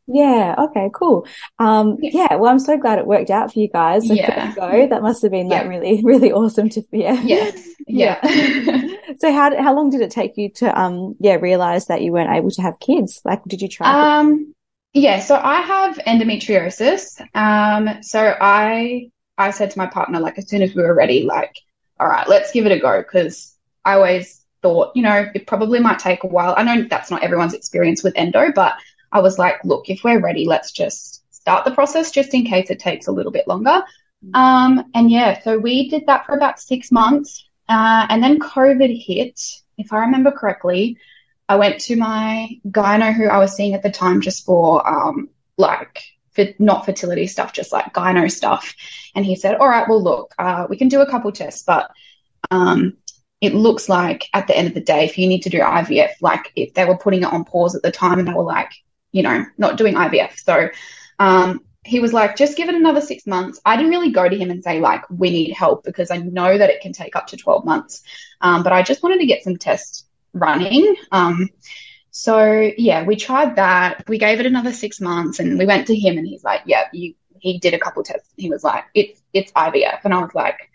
Yeah. 0.07 0.55
Okay. 0.57 0.89
Cool. 0.93 1.25
Um, 1.59 1.97
yeah. 2.01 2.11
yeah. 2.13 2.35
Well, 2.35 2.51
I'm 2.51 2.59
so 2.59 2.77
glad 2.77 2.99
it 2.99 3.07
worked 3.07 3.29
out 3.29 3.53
for 3.53 3.59
you 3.59 3.69
guys. 3.69 4.07
So 4.07 4.13
yeah. 4.13 4.53
Go. 4.53 4.87
That 4.87 5.01
must 5.01 5.21
have 5.21 5.31
been 5.31 5.47
like 5.47 5.63
yeah. 5.63 5.67
really, 5.67 6.01
really 6.03 6.31
awesome 6.31 6.69
to. 6.69 6.83
Yeah. 6.91 7.21
Yes. 7.21 7.69
Yeah. 7.85 8.17
yeah. 8.23 8.87
so 9.19 9.33
how 9.33 9.61
how 9.61 9.75
long 9.75 9.89
did 9.89 9.99
it 9.99 10.09
take 10.09 10.37
you 10.37 10.49
to 10.51 10.79
um 10.79 11.15
yeah 11.19 11.35
realize 11.35 11.87
that 11.87 12.01
you 12.01 12.13
weren't 12.13 12.31
able 12.31 12.49
to 12.51 12.61
have 12.61 12.79
kids? 12.79 13.21
Like, 13.25 13.43
did 13.43 13.61
you 13.61 13.67
try? 13.67 14.19
Um. 14.19 14.55
Yeah. 14.93 15.19
So 15.19 15.35
I 15.35 15.59
have 15.59 15.97
endometriosis. 15.97 17.19
Um. 17.35 18.01
So 18.01 18.35
I 18.39 19.09
I 19.37 19.51
said 19.51 19.71
to 19.71 19.77
my 19.77 19.87
partner 19.87 20.21
like 20.21 20.37
as 20.37 20.47
soon 20.47 20.61
as 20.61 20.73
we 20.73 20.81
were 20.81 20.95
ready, 20.95 21.23
like, 21.23 21.53
all 21.99 22.07
right, 22.07 22.27
let's 22.27 22.53
give 22.53 22.65
it 22.65 22.71
a 22.71 22.79
go 22.79 23.01
because 23.01 23.53
I 23.83 23.95
always 23.95 24.43
thought 24.61 24.95
you 24.95 25.03
know 25.03 25.29
it 25.35 25.45
probably 25.45 25.79
might 25.79 25.99
take 25.99 26.23
a 26.23 26.27
while. 26.27 26.53
I 26.55 26.63
know 26.63 26.87
that's 26.89 27.11
not 27.11 27.21
everyone's 27.21 27.53
experience 27.53 28.01
with 28.01 28.13
endo, 28.15 28.53
but 28.53 28.75
I 29.13 29.19
was 29.19 29.37
like, 29.39 29.63
look, 29.63 29.89
if 29.89 30.03
we're 30.03 30.19
ready, 30.19 30.45
let's 30.45 30.71
just 30.71 31.23
start 31.31 31.63
the 31.63 31.71
process 31.71 32.11
just 32.11 32.33
in 32.33 32.45
case 32.45 32.69
it 32.69 32.79
takes 32.79 33.07
a 33.07 33.11
little 33.11 33.31
bit 33.31 33.47
longer. 33.47 33.83
Um, 34.33 34.89
and 34.95 35.11
yeah, 35.11 35.41
so 35.41 35.57
we 35.57 35.89
did 35.89 36.07
that 36.07 36.25
for 36.25 36.35
about 36.35 36.59
six 36.59 36.91
months. 36.91 37.47
Uh, 37.69 38.05
and 38.09 38.23
then 38.23 38.39
COVID 38.39 39.05
hit, 39.05 39.39
if 39.77 39.93
I 39.93 39.99
remember 39.99 40.31
correctly. 40.31 40.97
I 41.49 41.57
went 41.57 41.81
to 41.81 41.95
my 41.95 42.49
gyno 42.67 43.13
who 43.13 43.25
I 43.25 43.37
was 43.37 43.55
seeing 43.55 43.73
at 43.73 43.83
the 43.83 43.91
time 43.91 44.21
just 44.21 44.45
for 44.45 44.87
um, 44.87 45.29
like 45.57 46.01
for 46.31 46.45
not 46.57 46.85
fertility 46.85 47.27
stuff, 47.27 47.53
just 47.53 47.71
like 47.71 47.93
gyno 47.93 48.31
stuff. 48.31 48.73
And 49.13 49.25
he 49.25 49.35
said, 49.35 49.55
All 49.55 49.67
right, 49.67 49.87
well, 49.87 50.01
look, 50.01 50.33
uh, 50.39 50.65
we 50.69 50.77
can 50.77 50.87
do 50.87 51.01
a 51.01 51.09
couple 51.09 51.31
tests, 51.31 51.63
but 51.63 51.91
um, 52.49 52.93
it 53.41 53.53
looks 53.53 53.89
like 53.89 54.29
at 54.33 54.47
the 54.47 54.57
end 54.57 54.69
of 54.69 54.73
the 54.73 54.81
day, 54.81 55.03
if 55.03 55.17
you 55.17 55.27
need 55.27 55.41
to 55.41 55.49
do 55.49 55.59
IVF, 55.59 56.13
like 56.21 56.51
if 56.55 56.73
they 56.73 56.85
were 56.85 56.97
putting 56.97 57.23
it 57.23 57.31
on 57.31 57.43
pause 57.43 57.75
at 57.75 57.83
the 57.83 57.91
time 57.91 58.19
and 58.19 58.27
they 58.27 58.33
were 58.33 58.43
like, 58.43 58.71
you 59.13 59.23
know, 59.23 59.45
not 59.57 59.77
doing 59.77 59.93
IVF. 59.93 60.37
So 60.37 60.67
um, 61.19 61.61
he 61.85 62.01
was 62.01 62.11
like, 62.11 62.35
just 62.35 62.57
give 62.57 62.67
it 62.67 62.75
another 62.75 62.99
six 62.99 63.25
months. 63.25 63.61
I 63.65 63.77
didn't 63.77 63.91
really 63.91 64.11
go 64.11 64.27
to 64.27 64.35
him 64.35 64.51
and 64.51 64.63
say, 64.63 64.81
like, 64.81 65.03
we 65.09 65.29
need 65.29 65.53
help 65.53 65.85
because 65.85 66.11
I 66.11 66.17
know 66.17 66.57
that 66.57 66.69
it 66.69 66.81
can 66.81 66.91
take 66.91 67.15
up 67.15 67.27
to 67.27 67.37
12 67.37 67.63
months. 67.63 68.03
Um, 68.41 68.63
but 68.63 68.73
I 68.73 68.81
just 68.81 69.03
wanted 69.03 69.19
to 69.19 69.25
get 69.25 69.43
some 69.43 69.55
tests 69.55 70.05
running. 70.33 70.95
Um, 71.11 71.49
so 72.11 72.71
yeah, 72.77 73.03
we 73.03 73.15
tried 73.15 73.55
that. 73.55 74.03
We 74.07 74.17
gave 74.17 74.39
it 74.39 74.45
another 74.45 74.73
six 74.73 74.99
months 74.99 75.39
and 75.39 75.57
we 75.57 75.65
went 75.65 75.87
to 75.87 75.95
him 75.95 76.17
and 76.17 76.27
he's 76.27 76.43
like, 76.43 76.61
yeah, 76.65 76.87
you, 76.91 77.13
he 77.39 77.59
did 77.59 77.73
a 77.73 77.79
couple 77.79 78.03
tests. 78.03 78.29
He 78.37 78.49
was 78.49 78.63
like, 78.63 78.85
it's, 78.93 79.21
it's 79.33 79.51
IVF. 79.51 79.99
And 80.03 80.13
I 80.13 80.19
was 80.19 80.33
like, 80.33 80.71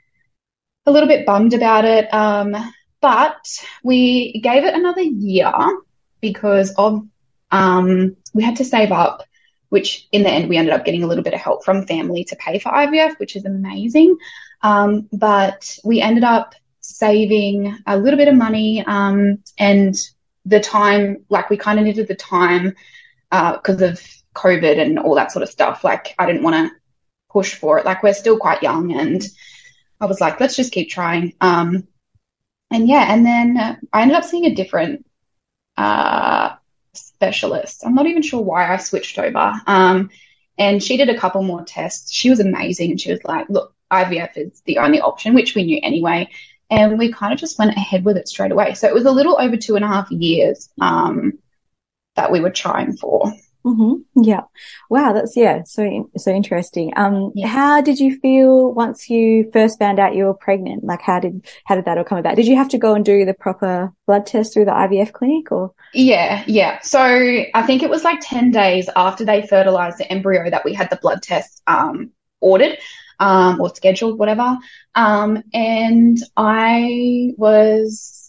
a 0.87 0.93
little 0.93 1.09
bit 1.09 1.27
bummed 1.27 1.55
about 1.55 1.85
it. 1.85 2.13
Um, 2.13 2.57
but 3.01 3.47
we 3.83 4.41
gave 4.41 4.65
it 4.65 4.75
another 4.75 5.03
year 5.03 5.53
because 6.21 6.73
of 6.77 7.07
um, 7.51 8.17
we 8.35 8.43
had 8.43 8.57
to 8.57 8.65
save 8.65 8.93
up 8.93 9.25
which 9.69 10.09
in 10.13 10.23
the 10.23 10.31
end 10.31 10.49
we 10.49 10.57
ended 10.57 10.75
up 10.75 10.85
getting 10.85 11.03
a 11.03 11.07
little 11.07 11.25
bit 11.25 11.35
of 11.35 11.41
help 11.41 11.65
from 11.65 11.87
family 11.87 12.25
to 12.25 12.37
pay 12.37 12.59
for 12.59 12.71
IVF, 12.71 13.19
which 13.19 13.37
is 13.37 13.45
amazing. 13.45 14.17
Um, 14.63 15.09
but 15.13 15.79
we 15.85 16.01
ended 16.01 16.25
up 16.25 16.55
saving 16.81 17.79
a 17.87 17.99
little 17.99 18.17
bit 18.17 18.29
of 18.29 18.35
money 18.35 18.85
um, 18.87 19.43
and 19.59 19.95
the 20.47 20.61
time, 20.61 21.25
like 21.29 21.51
we 21.51 21.57
kind 21.57 21.79
of 21.79 21.85
needed 21.85 22.09
the 22.09 22.15
time 22.15 22.75
because 23.31 23.83
uh, 23.83 23.87
of 23.87 24.03
COVID 24.35 24.81
and 24.81 24.99
all 24.99 25.17
that 25.17 25.33
sort 25.33 25.43
of 25.43 25.51
stuff. 25.51 25.85
Like 25.85 26.15
I 26.19 26.27
didn't 26.27 26.43
want 26.43 26.57
to 26.57 26.75
push 27.31 27.55
for 27.55 27.79
it. 27.79 27.85
Like 27.85 28.03
we're 28.03 28.15
still 28.15 28.39
quite 28.39 28.63
young 28.63 28.93
and 28.93 29.23
I 30.01 30.07
was 30.07 30.21
like, 30.21 30.41
let's 30.41 30.57
just 30.57 30.73
keep 30.73 30.89
trying. 30.89 31.35
Um, 31.41 31.87
and 32.71 32.89
yeah, 32.89 33.13
and 33.13 33.25
then 33.25 33.79
I 33.93 34.03
ended 34.03 34.17
up 34.17 34.25
seeing 34.25 34.47
a 34.47 34.55
different 34.55 35.05
uh, 35.77 36.55
specialist. 37.19 37.85
I'm 37.85 37.95
not 37.95 38.07
even 38.07 38.23
sure 38.23 38.41
why 38.41 38.73
I 38.73 38.77
switched 38.77 39.19
over. 39.19 39.53
Um, 39.67 40.11
and 40.57 40.83
she 40.83 40.97
did 40.97 41.09
a 41.09 41.19
couple 41.19 41.43
more 41.43 41.65
tests. 41.65 42.13
She 42.13 42.31
was 42.31 42.39
amazing. 42.39 42.93
And 42.93 43.01
she 43.01 43.11
was 43.11 43.25
like, 43.25 43.49
look, 43.49 43.75
IVF 43.93 44.37
is 44.37 44.63
the 44.67 44.79
only 44.79 45.01
option, 45.01 45.35
which 45.35 45.55
we 45.55 45.65
knew 45.65 45.81
anyway. 45.83 46.31
And 46.71 46.99
we 46.99 47.13
kind 47.13 47.33
of 47.33 47.39
just 47.39 47.59
went 47.59 47.77
ahead 47.77 48.05
with 48.05 48.17
it 48.17 48.29
straight 48.29 48.53
away. 48.53 48.75
So 48.75 48.87
it 48.87 48.95
was 48.95 49.05
a 49.05 49.11
little 49.11 49.41
over 49.41 49.57
two 49.57 49.75
and 49.75 49.85
a 49.85 49.89
half 49.89 50.11
years 50.11 50.69
um, 50.81 51.39
that 52.15 52.31
we 52.31 52.41
were 52.41 52.51
trying 52.51 52.97
for. 52.97 53.33
Mm-hmm. 53.69 54.23
Yeah. 54.23 54.43
Wow. 54.89 55.13
That's 55.13 55.37
yeah. 55.37 55.63
So 55.65 56.11
so 56.17 56.31
interesting. 56.31 56.93
Um, 56.97 57.33
yeah. 57.35 57.49
how 57.49 57.81
did 57.81 58.01
you 58.01 58.19
feel 58.19 58.73
once 58.73 59.11
you 59.11 59.51
first 59.53 59.79
found 59.79 59.99
out 59.99 60.15
you 60.15 60.25
were 60.25 60.35
pregnant? 60.35 60.85
Like, 60.85 61.03
how 61.03 61.21
did 61.21 61.47
how 61.65 61.75
did 61.75 61.85
that 61.85 61.99
all 61.99 62.05
come 62.05 62.19
about? 62.19 62.37
Did 62.37 62.47
you 62.47 62.57
have 62.57 62.71
to 62.71 62.79
go 62.79 62.95
and 62.95 63.05
do 63.05 63.25
the 63.25 63.35
proper 63.35 63.93
blood 64.07 64.27
test 64.27 64.55
through 64.55 64.65
the 64.65 64.71
IVF 64.71 65.13
clinic, 65.13 65.53
or? 65.53 65.73
Yeah, 65.93 66.45
yeah. 66.47 66.81
So 66.81 66.99
I 67.01 67.63
think 67.67 67.83
it 67.83 67.91
was 67.91 68.05
like 68.05 68.21
ten 68.23 68.51
days 68.51 68.89
after 68.97 69.25
they 69.25 69.47
fertilized 69.47 69.99
the 69.99 70.11
embryo 70.11 70.49
that 70.49 70.65
we 70.65 70.73
had 70.73 70.89
the 70.89 70.97
blood 70.97 71.23
test 71.23 71.63
um, 71.67 72.13
ordered 72.41 72.79
um, 73.21 73.61
or 73.61 73.75
scheduled, 73.75 74.19
whatever. 74.19 74.57
Um, 74.95 75.43
and 75.53 76.19
I 76.37 77.33
was 77.37 78.28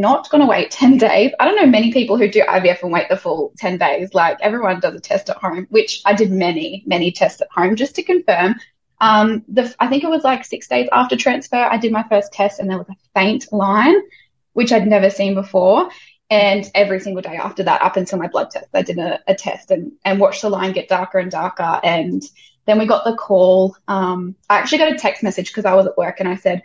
not 0.00 0.30
going 0.30 0.40
to 0.40 0.46
wait 0.46 0.70
10 0.70 0.98
days. 0.98 1.32
I 1.38 1.44
don't 1.44 1.56
know 1.56 1.66
many 1.66 1.92
people 1.92 2.16
who 2.16 2.28
do 2.28 2.42
IVF 2.42 2.82
and 2.82 2.92
wait 2.92 3.08
the 3.08 3.16
full 3.16 3.52
10 3.58 3.78
days. 3.78 4.14
Like 4.14 4.38
everyone 4.40 4.80
does 4.80 4.94
a 4.94 5.00
test 5.00 5.30
at 5.30 5.36
home, 5.36 5.66
which 5.70 6.02
I 6.04 6.14
did 6.14 6.30
many, 6.30 6.82
many 6.86 7.12
tests 7.12 7.40
at 7.40 7.48
home 7.50 7.76
just 7.76 7.94
to 7.96 8.02
confirm. 8.02 8.56
Um, 9.00 9.44
the, 9.48 9.74
I 9.80 9.88
think 9.88 10.04
it 10.04 10.10
was 10.10 10.24
like 10.24 10.44
six 10.44 10.68
days 10.68 10.88
after 10.92 11.16
transfer, 11.16 11.56
I 11.56 11.76
did 11.76 11.92
my 11.92 12.04
first 12.08 12.32
test 12.32 12.60
and 12.60 12.70
there 12.70 12.78
was 12.78 12.88
a 12.88 12.96
faint 13.14 13.52
line, 13.52 13.96
which 14.52 14.72
I'd 14.72 14.86
never 14.86 15.10
seen 15.10 15.34
before. 15.34 15.90
And 16.30 16.68
every 16.74 17.00
single 17.00 17.22
day 17.22 17.36
after 17.36 17.62
that, 17.64 17.82
up 17.82 17.96
until 17.96 18.18
my 18.18 18.28
blood 18.28 18.50
test, 18.50 18.68
I 18.72 18.82
did 18.82 18.98
a, 18.98 19.20
a 19.26 19.34
test 19.34 19.70
and, 19.70 19.92
and 20.04 20.18
watched 20.18 20.42
the 20.42 20.48
line 20.48 20.72
get 20.72 20.88
darker 20.88 21.18
and 21.18 21.30
darker. 21.30 21.80
And 21.84 22.22
then 22.66 22.78
we 22.78 22.86
got 22.86 23.04
the 23.04 23.14
call. 23.14 23.76
Um, 23.88 24.34
I 24.48 24.58
actually 24.58 24.78
got 24.78 24.92
a 24.92 24.96
text 24.96 25.22
message 25.22 25.48
because 25.48 25.66
I 25.66 25.74
was 25.74 25.86
at 25.86 25.98
work 25.98 26.20
and 26.20 26.28
I 26.28 26.36
said, 26.36 26.62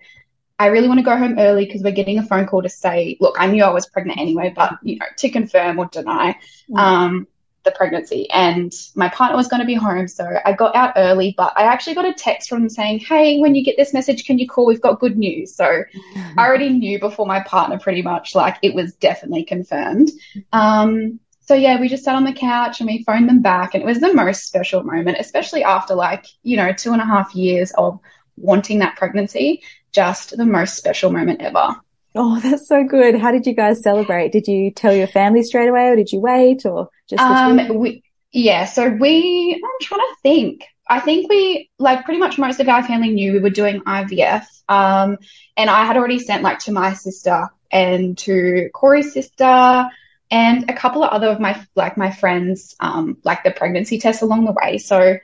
I 0.60 0.68
really 0.68 0.90
want 0.90 1.00
to 1.00 1.06
go 1.06 1.18
home 1.18 1.40
early 1.40 1.66
because 1.66 1.82
we're 1.82 1.92
getting 1.92 2.20
a 2.20 2.24
phone 2.24 2.46
call 2.46 2.62
to 2.62 2.70
say, 2.70 3.18
look, 3.22 3.38
I 3.40 3.48
knew 3.48 3.64
I 3.64 3.72
was 3.72 3.88
pregnant 3.88 4.20
anyway, 4.20 4.52
but 4.54 4.78
you 4.84 4.98
know, 4.98 5.06
to 5.18 5.30
confirm 5.30 5.80
or 5.80 5.86
deny 5.86 6.38
mm. 6.70 6.78
um, 6.78 7.28
the 7.64 7.72
pregnancy. 7.72 8.30
And 8.30 8.74
my 8.94 9.08
partner 9.08 9.38
was 9.38 9.48
going 9.48 9.62
to 9.62 9.66
be 9.66 9.74
home, 9.74 10.10
so 10.10 10.28
I 10.44 10.52
got 10.52 10.76
out 10.76 10.94
early. 10.98 11.34
But 11.38 11.54
I 11.56 11.64
actually 11.64 11.96
got 11.96 12.06
a 12.06 12.14
text 12.14 12.50
from 12.50 12.60
them 12.60 12.70
saying, 12.70 13.00
hey, 13.00 13.40
when 13.40 13.56
you 13.56 13.64
get 13.64 13.78
this 13.78 13.94
message, 13.94 14.26
can 14.26 14.38
you 14.38 14.48
call? 14.50 14.66
We've 14.66 14.82
got 14.82 15.00
good 15.00 15.18
news. 15.18 15.56
So 15.56 15.64
mm. 15.64 16.34
I 16.38 16.46
already 16.46 16.70
knew 16.70 17.00
before 17.00 17.26
my 17.26 17.40
partner, 17.40 17.80
pretty 17.80 18.02
much, 18.02 18.36
like 18.36 18.58
it 18.62 18.76
was 18.76 18.94
definitely 18.96 19.46
confirmed. 19.46 20.12
Um, 20.52 21.22
so 21.40 21.56
yeah, 21.56 21.80
we 21.80 21.88
just 21.88 22.04
sat 22.04 22.16
on 22.16 22.26
the 22.26 22.34
couch 22.34 22.80
and 22.80 22.88
we 22.88 23.04
phoned 23.04 23.30
them 23.30 23.42
back, 23.42 23.74
and 23.74 23.82
it 23.82 23.86
was 23.86 24.02
the 24.02 24.14
most 24.14 24.46
special 24.46 24.84
moment, 24.84 25.18
especially 25.20 25.64
after 25.64 25.96
like 25.96 26.26
you 26.44 26.58
know 26.58 26.74
two 26.74 26.92
and 26.92 27.02
a 27.02 27.06
half 27.06 27.34
years 27.34 27.72
of 27.78 28.00
wanting 28.38 28.80
that 28.80 28.96
pregnancy 28.96 29.62
just 29.92 30.36
the 30.36 30.46
most 30.46 30.76
special 30.76 31.12
moment 31.12 31.42
ever. 31.42 31.76
Oh, 32.16 32.40
that's 32.40 32.68
so 32.68 32.84
good. 32.84 33.20
How 33.20 33.32
did 33.32 33.46
you 33.46 33.54
guys 33.54 33.82
celebrate? 33.82 34.32
Did 34.32 34.48
you 34.48 34.72
tell 34.72 34.94
your 34.94 35.08
family 35.08 35.44
straight 35.44 35.70
away 35.70 35.90
or 35.90 35.96
did 35.96 36.12
you 36.12 36.20
wait 36.20 36.66
or 36.66 36.90
just 37.10 37.22
um, 37.22 37.80
we, 37.80 38.04
yeah, 38.32 38.66
so 38.66 38.90
we 38.90 39.54
I'm 39.64 39.86
trying 39.86 40.02
to 40.02 40.16
think. 40.24 40.66
I 40.88 41.00
think 41.00 41.30
we 41.30 41.70
like 41.78 42.04
pretty 42.06 42.20
much 42.20 42.40
most 42.40 42.60
of 42.60 42.68
our 42.68 42.84
family 42.84 43.12
knew 43.12 43.34
we 43.34 43.40
were 43.40 43.52
doing 43.52 43.82
IVF. 43.82 44.44
Um, 44.68 45.18
and 45.56 45.70
I 45.70 45.86
had 45.86 45.98
already 45.98 46.20
sent 46.20 46.42
like 46.42 46.60
to 46.60 46.72
my 46.72 46.94
sister 46.94 47.50
and 47.72 48.18
to 48.20 48.70
Corey's 48.74 49.14
sister 49.14 49.88
and 50.32 50.70
a 50.70 50.74
couple 50.74 51.04
of 51.04 51.12
other 51.12 51.28
of 51.28 51.40
my 51.40 51.64
like 51.76 51.98
my 51.98 52.12
friends 52.12 52.76
um, 52.80 53.18
like 53.24 53.44
the 53.44 53.52
pregnancy 53.52 54.00
tests 54.00 54.24
along 54.24 54.46
the 54.46 54.52
way. 54.52 54.80
So 54.80 55.18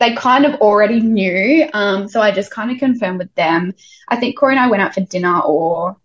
they 0.00 0.14
kind 0.14 0.44
of 0.44 0.60
already 0.60 1.00
knew. 1.00 1.68
Um, 1.72 2.08
so 2.08 2.20
I 2.20 2.32
just 2.32 2.50
kind 2.50 2.70
of 2.70 2.78
confirmed 2.78 3.18
with 3.18 3.34
them. 3.34 3.74
I 4.08 4.16
think 4.16 4.38
Corey 4.38 4.54
and 4.54 4.60
I 4.60 4.68
went 4.68 4.82
out 4.82 4.94
for 4.94 5.00
dinner 5.00 5.40
or 5.40 5.96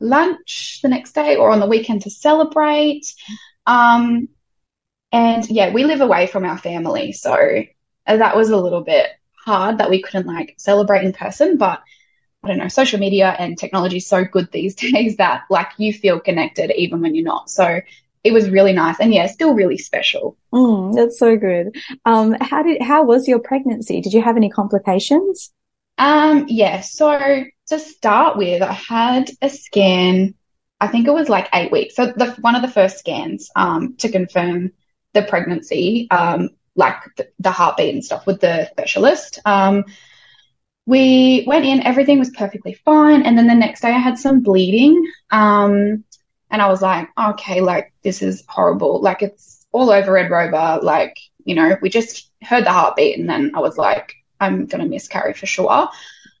lunch 0.00 0.80
the 0.82 0.88
next 0.88 1.12
day 1.12 1.36
or 1.36 1.50
on 1.50 1.60
the 1.60 1.66
weekend 1.66 2.02
to 2.02 2.10
celebrate. 2.10 3.14
Um, 3.66 4.28
and 5.12 5.48
yeah, 5.48 5.72
we 5.72 5.84
live 5.84 6.00
away 6.00 6.26
from 6.26 6.44
our 6.44 6.58
family. 6.58 7.12
So 7.12 7.62
that 8.06 8.36
was 8.36 8.50
a 8.50 8.56
little 8.56 8.82
bit 8.82 9.10
hard 9.44 9.78
that 9.78 9.90
we 9.90 10.02
couldn't 10.02 10.26
like 10.26 10.54
celebrate 10.58 11.04
in 11.04 11.12
person. 11.12 11.56
But 11.56 11.82
I 12.42 12.48
don't 12.48 12.58
know, 12.58 12.68
social 12.68 12.98
media 12.98 13.34
and 13.38 13.58
technology 13.58 13.98
is 13.98 14.06
so 14.06 14.24
good 14.24 14.50
these 14.50 14.74
days 14.92 15.16
that 15.16 15.42
like 15.50 15.68
you 15.76 15.92
feel 15.92 16.20
connected 16.20 16.72
even 16.76 17.00
when 17.00 17.14
you're 17.14 17.24
not. 17.24 17.50
So 17.50 17.80
it 18.22 18.32
was 18.32 18.50
really 18.50 18.72
nice 18.72 18.96
and 19.00 19.14
yeah, 19.14 19.26
still 19.26 19.54
really 19.54 19.78
special. 19.78 20.36
Mm, 20.52 20.94
that's 20.94 21.18
so 21.18 21.36
good. 21.36 21.76
Um, 22.04 22.36
how 22.40 22.62
did, 22.62 22.82
how 22.82 23.04
was 23.04 23.26
your 23.26 23.38
pregnancy? 23.38 24.00
Did 24.00 24.12
you 24.12 24.22
have 24.22 24.36
any 24.36 24.50
complications? 24.50 25.52
Um, 25.96 26.46
yeah. 26.48 26.80
So 26.80 27.44
to 27.68 27.78
start 27.78 28.36
with, 28.36 28.62
I 28.62 28.72
had 28.72 29.30
a 29.40 29.48
scan. 29.48 30.34
I 30.80 30.88
think 30.88 31.06
it 31.06 31.14
was 31.14 31.28
like 31.28 31.48
eight 31.54 31.72
weeks. 31.72 31.96
So 31.96 32.06
the, 32.06 32.36
one 32.40 32.56
of 32.56 32.62
the 32.62 32.68
first 32.68 32.98
scans, 32.98 33.50
um, 33.56 33.96
to 33.98 34.10
confirm 34.10 34.72
the 35.12 35.22
pregnancy, 35.22 36.08
um, 36.10 36.50
like 36.76 36.96
the, 37.16 37.28
the 37.38 37.50
heartbeat 37.50 37.94
and 37.94 38.04
stuff 38.04 38.26
with 38.26 38.40
the 38.40 38.68
specialist. 38.70 39.40
Um, 39.44 39.84
we 40.86 41.44
went 41.46 41.64
in, 41.64 41.82
everything 41.82 42.18
was 42.18 42.30
perfectly 42.30 42.74
fine. 42.84 43.22
And 43.22 43.36
then 43.36 43.46
the 43.46 43.54
next 43.54 43.80
day 43.80 43.88
I 43.88 43.98
had 43.98 44.18
some 44.18 44.40
bleeding. 44.40 45.10
Um, 45.30 46.04
and 46.50 46.60
I 46.60 46.68
was 46.68 46.82
like, 46.82 47.08
okay, 47.18 47.60
like 47.60 47.92
this 48.02 48.22
is 48.22 48.44
horrible. 48.48 49.00
Like 49.00 49.22
it's 49.22 49.66
all 49.72 49.90
over 49.90 50.12
Red 50.12 50.30
Rover. 50.30 50.80
Like, 50.82 51.16
you 51.44 51.54
know, 51.54 51.76
we 51.80 51.90
just 51.90 52.30
heard 52.42 52.64
the 52.64 52.72
heartbeat 52.72 53.18
and 53.18 53.28
then 53.28 53.52
I 53.54 53.60
was 53.60 53.78
like, 53.78 54.14
I'm 54.40 54.66
going 54.66 54.82
to 54.82 54.88
miscarry 54.88 55.34
for 55.34 55.46
sure. 55.46 55.88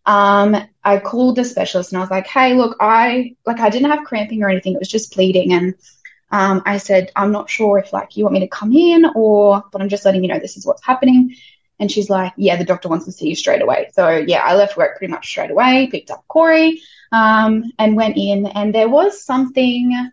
Um, 0.06 0.56
I 0.82 0.98
called 0.98 1.36
the 1.36 1.44
specialist 1.44 1.92
and 1.92 1.98
I 1.98 2.00
was 2.00 2.10
like, 2.10 2.26
hey, 2.26 2.54
look, 2.54 2.76
I 2.80 3.36
like 3.46 3.60
I 3.60 3.70
didn't 3.70 3.90
have 3.90 4.04
cramping 4.04 4.42
or 4.42 4.48
anything. 4.48 4.72
It 4.72 4.78
was 4.78 4.88
just 4.88 5.14
bleeding. 5.14 5.52
And 5.52 5.74
um, 6.32 6.62
I 6.64 6.78
said, 6.78 7.12
I'm 7.14 7.32
not 7.32 7.50
sure 7.50 7.78
if 7.78 7.92
like 7.92 8.16
you 8.16 8.24
want 8.24 8.34
me 8.34 8.40
to 8.40 8.48
come 8.48 8.72
in 8.72 9.04
or, 9.14 9.62
but 9.70 9.80
I'm 9.80 9.88
just 9.88 10.04
letting 10.04 10.24
you 10.24 10.28
know 10.28 10.38
this 10.38 10.56
is 10.56 10.66
what's 10.66 10.84
happening. 10.84 11.36
And 11.78 11.90
she's 11.90 12.10
like, 12.10 12.32
yeah, 12.36 12.56
the 12.56 12.64
doctor 12.64 12.88
wants 12.88 13.04
to 13.06 13.12
see 13.12 13.28
you 13.28 13.34
straight 13.34 13.62
away. 13.62 13.90
So 13.94 14.08
yeah, 14.10 14.42
I 14.42 14.54
left 14.54 14.76
work 14.76 14.98
pretty 14.98 15.10
much 15.10 15.28
straight 15.28 15.50
away, 15.50 15.88
picked 15.90 16.10
up 16.10 16.24
Corey 16.28 16.80
um, 17.12 17.64
and 17.78 17.96
went 17.96 18.16
in. 18.16 18.46
And 18.46 18.74
there 18.74 18.88
was 18.88 19.24
something 19.24 20.10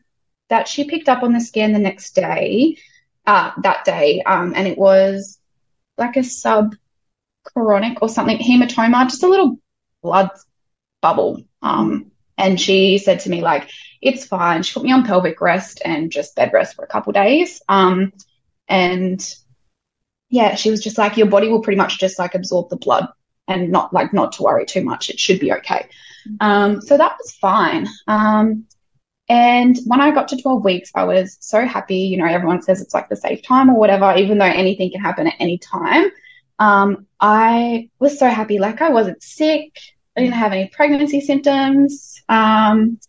that 0.50 0.68
she 0.68 0.86
picked 0.86 1.10
up 1.10 1.24
on 1.24 1.34
the 1.34 1.42
scan 1.42 1.74
the 1.74 1.80
next 1.80 2.16
day, 2.16 2.78
uh, 3.26 3.52
that 3.64 3.86
day, 3.86 4.22
um, 4.24 4.54
and 4.56 4.68
it 4.68 4.78
was 4.78 5.40
like 5.98 6.16
a 6.16 6.20
subchronic 6.20 6.78
or 8.02 8.10
something 8.10 8.38
hematoma, 8.38 9.10
just 9.10 9.24
a 9.24 9.28
little 9.28 9.60
blood 10.02 10.30
bubble. 11.02 11.44
Um, 11.62 12.12
and 12.38 12.60
she 12.60 12.98
said 12.98 13.22
to 13.22 13.30
me 13.30 13.42
like, 13.42 13.70
"It's 14.02 14.26
fine." 14.26 14.64
She 14.64 14.74
put 14.74 14.84
me 14.84 14.92
on 14.92 15.06
pelvic 15.06 15.42
rest 15.42 15.82
and 15.84 16.12
just 16.12 16.36
bed 16.36 16.52
rest 16.54 16.76
for 16.76 16.86
a 16.86 16.88
couple 16.88 17.14
days. 17.14 17.62
Um, 17.68 18.14
and 18.68 19.20
yeah, 20.30 20.56
she 20.56 20.70
was 20.72 20.84
just 20.84 20.98
like, 20.98 21.18
"Your 21.18 21.28
body 21.28 21.50
will 21.50 21.62
pretty 21.62 21.78
much 21.78 22.00
just 22.00 22.20
like 22.20 22.36
absorb 22.36 22.70
the 22.70 22.78
blood 22.78 23.08
and 23.48 23.72
not 23.72 23.94
like 23.94 24.14
not 24.14 24.34
to 24.34 24.44
worry 24.44 24.66
too 24.66 24.84
much. 24.84 25.10
It 25.10 25.20
should 25.20 25.40
be 25.40 25.54
okay." 25.54 25.88
Um, 26.40 26.82
so 26.82 26.98
that 26.98 27.18
was 27.18 27.32
fine. 27.40 27.88
Um, 28.08 28.66
and 29.30 29.78
when 29.86 30.00
I 30.00 30.12
got 30.12 30.30
to 30.30 30.42
12 30.42 30.64
weeks, 30.64 30.92
I 30.96 31.04
was 31.04 31.38
so 31.42 31.66
happy. 31.66 31.98
You 31.98 32.18
know, 32.18 32.26
everyone 32.26 32.62
says 32.62 32.82
it's 32.82 32.94
like 32.94 33.10
the 33.10 33.16
safe 33.16 33.44
time 33.44 33.70
or 33.70 33.78
whatever, 33.78 34.16
even 34.16 34.38
though 34.38 34.46
anything 34.46 34.92
can 34.92 35.02
happen 35.02 35.28
at 35.28 35.36
any 35.40 35.58
time. 35.58 36.10
Um, 36.60 37.08
I 37.20 37.90
was 38.00 38.18
so 38.18 38.30
happy. 38.30 38.60
Like 38.60 38.82
I 38.82 38.90
wasn't 38.90 39.22
sick. 39.22 39.78
I 40.16 40.22
didn't 40.22 40.36
have 40.36 40.54
any 40.54 40.70
pregnancy 40.70 41.22
symptoms. 41.22 42.22
Um, 42.30 43.00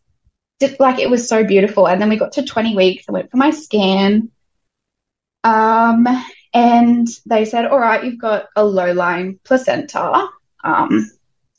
like 0.81 0.99
it 0.99 1.09
was 1.09 1.29
so 1.29 1.45
beautiful. 1.45 1.87
And 1.87 2.03
then 2.03 2.09
we 2.09 2.17
got 2.17 2.33
to 2.33 2.45
20 2.45 2.75
weeks. 2.75 3.05
I 3.09 3.13
went 3.13 3.31
for 3.31 3.37
my 3.37 3.51
scan. 3.51 4.31
Um, 5.45 6.07
and 6.53 7.07
they 7.27 7.45
said, 7.45 7.67
all 7.67 7.79
right, 7.79 8.03
you've 8.03 8.21
got 8.21 8.47
a 8.57 8.65
low 8.65 8.93
lying 8.93 9.39
placenta. 9.45 10.29
Um, 10.65 11.09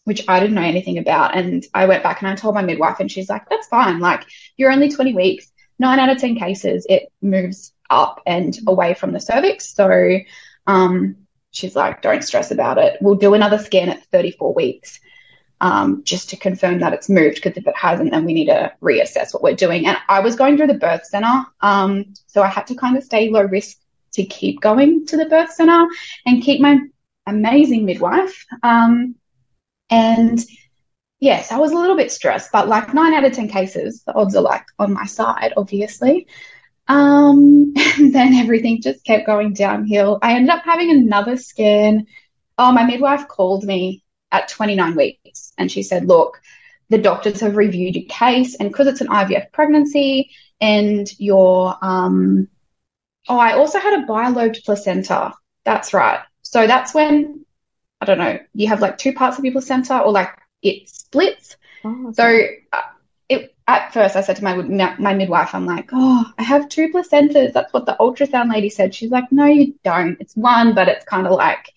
which 0.10 0.26
I 0.28 0.40
didn't 0.40 0.56
know 0.56 0.64
anything 0.64 0.98
about. 0.98 1.38
And 1.38 1.64
I 1.72 1.86
went 1.86 2.02
back 2.02 2.22
and 2.22 2.30
I 2.30 2.34
told 2.34 2.56
my 2.56 2.64
midwife, 2.64 3.00
and 3.00 3.12
she's 3.12 3.30
like, 3.30 3.48
that's 3.48 3.68
fine. 3.68 4.00
Like, 4.00 4.26
you're 4.58 4.72
only 4.72 4.90
20 4.90 5.14
weeks. 5.14 5.52
Nine 5.78 6.00
out 6.00 6.10
of 6.10 6.18
10 6.18 6.36
cases, 6.36 6.88
it 6.90 7.12
moves 7.22 7.72
up 7.92 8.22
and 8.26 8.58
away 8.68 8.96
from 8.96 9.14
the 9.14 9.20
cervix. 9.20 9.74
So, 9.76 10.18
Um, 10.66 11.18
she's 11.52 11.76
like, 11.76 12.02
don't 12.02 12.24
stress 12.24 12.50
about 12.50 12.80
it. 12.80 12.98
We'll 13.02 13.16
do 13.16 13.36
another 13.36 13.60
scan 13.60 13.90
at 13.90 14.04
34 14.06 14.54
weeks 14.56 15.00
um, 15.62 16.02
just 16.04 16.32
to 16.32 16.38
confirm 16.38 16.80
that 16.80 16.94
it's 16.94 17.08
moved. 17.08 17.36
Because 17.36 17.56
if 17.56 17.68
it 17.68 17.78
hasn't, 17.78 18.10
then 18.10 18.26
we 18.26 18.34
need 18.34 18.48
to 18.48 18.74
reassess 18.82 19.32
what 19.32 19.44
we're 19.44 19.56
doing. 19.56 19.86
And 19.86 19.98
I 20.08 20.22
was 20.22 20.36
going 20.36 20.58
through 20.58 20.68
the 20.68 20.74
birth 20.74 21.06
center, 21.06 21.46
um, 21.62 22.14
so 22.26 22.42
I 22.42 22.48
had 22.48 22.66
to 22.68 22.76
kind 22.76 22.98
of 22.98 23.04
stay 23.04 23.30
low 23.30 23.44
risk 23.44 23.78
to 24.14 24.26
keep 24.26 24.60
going 24.60 25.06
to 25.06 25.18
the 25.18 25.26
birth 25.28 25.52
center 25.52 25.88
and 26.26 26.42
keep 26.42 26.62
my 26.62 26.80
amazing 27.28 27.86
midwife. 27.86 28.46
Um, 28.64 29.16
and 29.90 30.40
yes, 31.20 31.52
I 31.52 31.58
was 31.58 31.72
a 31.72 31.78
little 31.78 31.98
bit 31.98 32.12
stressed, 32.12 32.52
but 32.52 32.68
like 32.68 32.94
nine 32.94 33.14
out 33.14 33.26
of 33.26 33.34
10 33.34 33.50
cases, 33.50 34.04
the 34.04 34.14
odds 34.14 34.36
are 34.36 34.42
like 34.42 34.66
on 34.78 34.94
my 34.94 35.06
side, 35.06 35.54
obviously. 35.58 36.28
Um, 36.88 37.74
and 37.98 38.14
then 38.14 38.34
everything 38.34 38.82
just 38.82 39.06
kept 39.06 39.26
going 39.26 39.54
downhill. 39.54 40.20
I 40.22 40.34
ended 40.34 40.50
up 40.50 40.64
having 40.64 40.90
another 40.90 41.38
scan. 41.38 42.08
Oh, 42.58 42.72
my 42.72 42.84
midwife 42.84 43.28
called 43.28 43.64
me 43.64 44.04
at 44.32 44.50
29 44.50 44.96
weeks 44.96 45.54
and 45.58 45.72
she 45.72 45.84
said, 45.84 46.06
Look, 46.06 46.42
the 46.90 46.98
doctors 46.98 47.42
have 47.42 47.56
reviewed 47.56 47.96
your 47.96 48.06
case, 48.10 48.56
and 48.56 48.70
because 48.70 48.88
it's 48.88 49.02
an 49.02 49.08
IVF 49.08 49.52
pregnancy 49.52 50.32
and 50.60 51.08
your, 51.20 51.76
um, 51.82 52.48
oh, 53.28 53.38
I 53.38 53.54
also 53.54 53.80
had 53.80 54.00
a 54.00 54.08
bilobed 54.08 54.64
placenta. 54.66 55.34
That's 55.66 55.94
right. 55.94 56.20
So 56.42 56.66
that's 56.66 56.94
when, 56.94 57.46
I 58.02 58.06
don't 58.06 58.18
know, 58.18 58.40
you 58.54 58.68
have 58.68 58.82
like 58.82 58.98
two 58.98 59.14
parts 59.14 59.38
of 59.38 59.46
your 59.46 59.52
placenta 59.52 60.00
or 60.00 60.12
like 60.12 60.30
it 60.62 60.90
splits. 60.90 61.58
Oh, 61.84 62.12
so 62.14 62.42
uh, 62.74 62.82
it, 63.28 63.56
at 63.68 63.94
first 63.94 64.16
I 64.16 64.22
said 64.22 64.38
to 64.38 64.44
my, 64.44 64.56
my 64.98 65.14
midwife, 65.14 65.54
I'm 65.54 65.66
like, 65.66 65.90
oh, 65.94 66.26
I 66.38 66.44
have 66.44 66.70
two 66.70 66.90
placentas. 66.90 67.54
That's 67.54 67.74
what 67.74 67.86
the 67.86 67.98
ultrasound 68.00 68.52
lady 68.52 68.70
said. 68.70 68.96
She's 68.96 69.12
like, 69.12 69.32
no, 69.32 69.46
you 69.46 69.76
don't. 69.84 70.18
It's 70.20 70.36
one, 70.36 70.74
but 70.74 70.88
it's 70.88 71.06
kind 71.06 71.28
of 71.28 71.34
like 71.34 71.74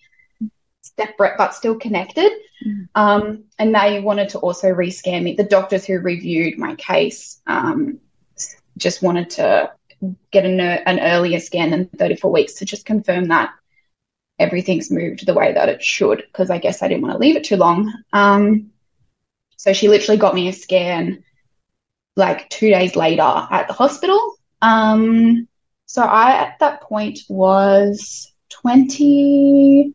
separate 0.97 1.37
but 1.37 1.53
still 1.53 1.75
connected. 1.75 2.31
Mm. 2.65 2.87
Um, 2.95 3.43
and 3.59 3.75
they 3.75 3.99
wanted 3.99 4.29
to 4.29 4.39
also 4.39 4.69
rescan 4.69 5.23
me. 5.23 5.35
The 5.35 5.43
doctors 5.43 5.85
who 5.85 5.99
reviewed 5.99 6.57
my 6.57 6.75
case 6.75 7.41
um, 7.47 7.99
just 8.77 9.01
wanted 9.01 9.29
to 9.31 9.71
get 10.31 10.45
an, 10.45 10.59
an 10.59 10.99
earlier 10.99 11.39
scan 11.39 11.71
than 11.71 11.87
34 11.87 12.31
weeks 12.31 12.53
to 12.55 12.65
just 12.65 12.85
confirm 12.85 13.29
that 13.29 13.51
everything's 14.39 14.91
moved 14.91 15.25
the 15.25 15.33
way 15.33 15.53
that 15.53 15.69
it 15.69 15.83
should, 15.83 16.23
because 16.27 16.49
I 16.49 16.57
guess 16.57 16.81
I 16.81 16.87
didn't 16.87 17.03
want 17.03 17.13
to 17.13 17.19
leave 17.19 17.35
it 17.35 17.43
too 17.43 17.57
long. 17.57 17.93
Um, 18.11 18.71
so 19.57 19.73
she 19.73 19.87
literally 19.87 20.17
got 20.17 20.35
me 20.35 20.47
a 20.47 20.53
scan 20.53 21.23
like 22.15 22.49
two 22.49 22.69
days 22.69 22.95
later 22.95 23.21
at 23.21 23.67
the 23.67 23.73
hospital. 23.73 24.35
Um, 24.61 25.47
so 25.85 26.01
I, 26.01 26.31
at 26.31 26.59
that 26.59 26.81
point, 26.81 27.19
was 27.29 28.31
28 28.49 29.93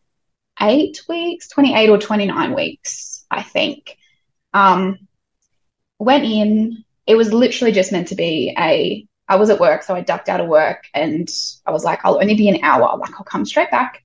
weeks, 1.09 1.49
28 1.49 1.91
or 1.91 1.99
29 1.99 2.55
weeks, 2.55 3.25
I 3.31 3.43
think. 3.43 3.97
Um, 4.53 5.09
went 5.99 6.25
in. 6.25 6.85
It 7.07 7.15
was 7.17 7.33
literally 7.33 7.73
just 7.73 7.93
meant 7.93 8.09
to 8.09 8.15
be 8.15 8.55
a 8.59 9.07
I 9.29 9.37
was 9.37 9.51
at 9.51 9.61
work, 9.61 9.83
so 9.83 9.95
I 9.95 10.01
ducked 10.01 10.31
out 10.31 10.41
of 10.41 10.49
work 10.49 10.87
and 10.95 11.29
I 11.67 11.71
was 11.71 11.85
like, 11.85 12.01
I'll 12.03 12.21
only 12.21 12.35
be 12.35 12.49
an 12.49 12.61
hour. 12.63 12.97
Like, 12.97 13.13
I'll 13.15 13.25
come 13.25 13.45
straight 13.45 13.71
back. 13.71 14.03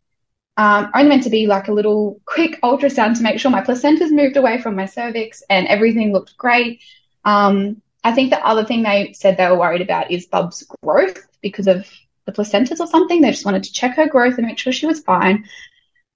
Um, 0.55 0.91
only 0.93 1.09
meant 1.09 1.23
to 1.23 1.31
be 1.31 1.47
like 1.47 1.67
a 1.67 1.73
little 1.73 2.21
quick 2.25 2.61
ultrasound 2.61 3.17
to 3.17 3.23
make 3.23 3.39
sure 3.39 3.49
my 3.49 3.63
placenta's 3.63 4.11
moved 4.11 4.37
away 4.37 4.61
from 4.61 4.75
my 4.75 4.85
cervix 4.85 5.41
and 5.49 5.67
everything 5.67 6.13
looked 6.13 6.37
great. 6.37 6.81
Um, 7.25 7.81
I 8.03 8.11
think 8.11 8.29
the 8.29 8.45
other 8.45 8.63
thing 8.63 8.83
they 8.83 9.13
said 9.13 9.37
they 9.37 9.47
were 9.47 9.57
worried 9.57 9.81
about 9.81 10.11
is 10.11 10.27
Bub's 10.27 10.63
growth 10.83 11.25
because 11.41 11.67
of 11.67 11.89
the 12.25 12.31
placentas 12.31 12.79
or 12.79 12.87
something. 12.87 13.21
They 13.21 13.31
just 13.31 13.45
wanted 13.45 13.63
to 13.63 13.73
check 13.73 13.95
her 13.95 14.07
growth 14.07 14.37
and 14.37 14.45
make 14.45 14.59
sure 14.59 14.73
she 14.73 14.85
was 14.85 14.99
fine. 14.99 15.45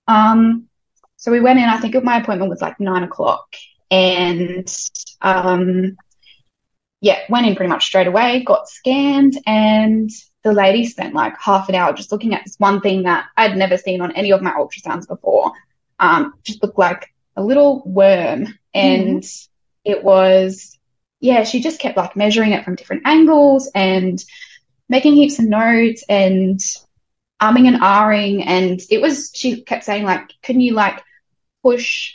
Um, 0.08 0.68
so 1.16 1.32
we 1.32 1.40
went 1.40 1.60
in, 1.60 1.66
I 1.66 1.80
think 1.80 1.96
my 2.04 2.20
appointment 2.20 2.52
was 2.52 2.62
like 2.62 2.80
nine 2.80 3.04
o'clock 3.04 3.56
and, 3.90 4.72
um, 5.22 5.98
yeah, 7.02 7.20
went 7.30 7.48
in 7.48 7.56
pretty 7.56 7.70
much 7.70 7.86
straight 7.86 8.08
away, 8.08 8.44
got 8.44 8.70
scanned, 8.70 9.38
and 9.46 10.10
the 10.48 10.54
lady 10.54 10.86
spent 10.86 11.14
like 11.14 11.38
half 11.40 11.68
an 11.70 11.76
hour 11.76 11.94
just 11.94 12.12
looking 12.12 12.34
at 12.34 12.44
this 12.46 12.56
one 12.58 12.80
thing 12.80 13.04
that 13.04 13.26
I'd 13.36 13.58
never 13.58 13.78
seen 13.78 14.02
on 14.02 14.14
any 14.14 14.32
of 14.32 14.42
my 14.42 14.52
ultrasounds 14.52 15.08
before. 15.08 15.52
Um, 16.00 16.34
just 16.44 16.64
looked 16.64 16.78
like 16.78 17.14
a 17.36 17.44
little 17.44 17.84
worm, 17.86 18.58
and 18.74 19.22
mm. 19.22 19.48
it 19.84 20.04
was, 20.04 20.78
yeah, 21.20 21.44
she 21.44 21.62
just 21.62 21.80
kept 21.80 21.98
like 21.98 22.16
measuring 22.16 22.54
it 22.54 22.64
from 22.64 22.76
different 22.76 23.04
angles 23.06 23.70
and 23.76 24.24
making 24.88 25.16
heaps 25.16 25.40
of 25.40 25.46
notes 25.46 26.04
and 26.08 26.60
umming 27.42 27.68
and 27.68 27.82
ahhing, 27.82 28.44
and 28.46 28.80
it 28.90 29.02
was, 29.02 29.32
she 29.34 29.62
kept 29.62 29.84
saying 29.84 30.04
like, 30.04 30.32
can 30.42 30.60
you 30.60 30.74
like 30.74 31.04
push 31.62 32.14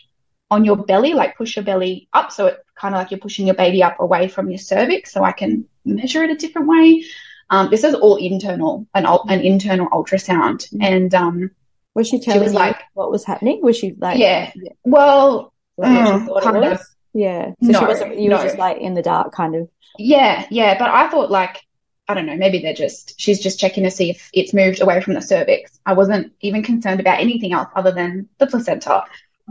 on 0.51 0.65
your 0.65 0.77
belly, 0.77 1.15
like 1.15 1.37
push 1.37 1.57
your 1.57 1.65
belly 1.65 2.09
up. 2.13 2.31
So 2.31 2.47
it 2.47 2.65
kind 2.75 2.95
of 2.95 3.01
like 3.01 3.11
you're 3.11 3.21
pushing 3.21 3.47
your 3.47 3.55
baby 3.55 3.83
up 3.83 4.01
away 4.01 4.29
from 4.29 4.51
your 4.51 4.59
cervix 4.59 5.13
so 5.13 5.25
I 5.25 5.33
can 5.33 5.67
measure 5.85 6.23
it 6.23 6.31
a 6.31 6.37
different 6.37 6.69
way. 6.69 7.05
Um, 7.53 7.69
this 7.69 7.85
is 7.85 7.95
all 7.95 8.17
internal, 8.17 8.87
an, 8.95 9.05
an 9.05 9.41
internal 9.43 9.87
ultrasound. 9.91 10.67
Mm-hmm. 10.71 10.83
And 10.83 11.15
um, 11.15 11.51
was 11.95 12.09
she 12.09 12.19
telling 12.19 12.41
she 12.41 12.45
was 12.45 12.53
you 12.55 12.59
like, 12.59 12.81
what 12.95 13.11
was 13.11 13.27
happening? 13.27 13.61
Was 13.63 13.77
she 13.77 13.95
like, 13.99 14.19
yeah, 14.19 14.51
yeah. 14.55 14.73
well, 14.85 15.53
mm, 15.79 16.43
kind 16.43 16.65
of. 16.65 16.81
Yeah. 17.13 17.51
So 17.63 17.73
no, 17.73 17.79
she 17.79 17.85
wasn't, 17.85 18.19
you 18.19 18.31
no. 18.31 18.39
were 18.39 18.45
just 18.45 18.57
like 18.57 18.79
in 18.79 18.95
the 18.95 19.03
dark 19.03 19.35
kind 19.35 19.55
of. 19.55 19.69
Yeah. 19.99 20.47
Yeah. 20.51 20.79
But 20.79 20.89
I 20.89 21.11
thought 21.11 21.31
like, 21.31 21.61
I 22.09 22.15
don't 22.15 22.25
know, 22.25 22.37
maybe 22.37 22.61
they're 22.61 22.73
just, 22.73 23.21
she's 23.21 23.39
just 23.39 23.61
checking 23.61 23.85
to 23.85 23.91
see 23.91 24.09
if 24.09 24.31
it's 24.33 24.55
moved 24.55 24.81
away 24.81 25.03
from 25.03 25.13
the 25.13 25.21
cervix. 25.21 25.79
I 25.85 25.93
wasn't 25.93 26.33
even 26.41 26.63
concerned 26.63 27.01
about 27.01 27.21
anything 27.21 27.53
else 27.53 27.69
other 27.77 27.93
than 27.93 28.31
the 28.39 28.47
placenta. 28.47 29.05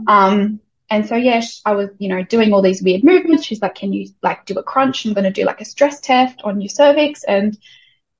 Um, 0.08 0.58
and 0.90 1.06
so, 1.06 1.14
yeah, 1.14 1.40
I 1.64 1.72
was, 1.74 1.90
you 1.98 2.08
know, 2.08 2.24
doing 2.24 2.52
all 2.52 2.62
these 2.62 2.82
weird 2.82 3.04
movements. 3.04 3.44
She's 3.44 3.62
like, 3.62 3.76
can 3.76 3.92
you 3.92 4.08
like 4.22 4.44
do 4.44 4.58
a 4.58 4.62
crunch? 4.64 5.04
I'm 5.04 5.14
going 5.14 5.22
to 5.24 5.30
do 5.30 5.44
like 5.44 5.60
a 5.60 5.64
stress 5.64 6.00
test 6.00 6.40
on 6.42 6.60
your 6.60 6.68
cervix 6.68 7.22
and 7.22 7.56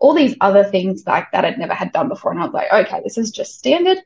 all 0.03 0.15
these 0.15 0.35
other 0.41 0.65
things 0.65 1.05
like 1.07 1.31
that 1.31 1.45
I'd 1.45 1.59
never 1.59 1.75
had 1.75 1.93
done 1.93 2.09
before. 2.09 2.33
And 2.33 2.41
I 2.41 2.45
was 2.45 2.53
like, 2.53 2.73
okay, 2.73 3.01
this 3.05 3.17
is 3.17 3.31
just 3.31 3.57
standard. 3.57 3.99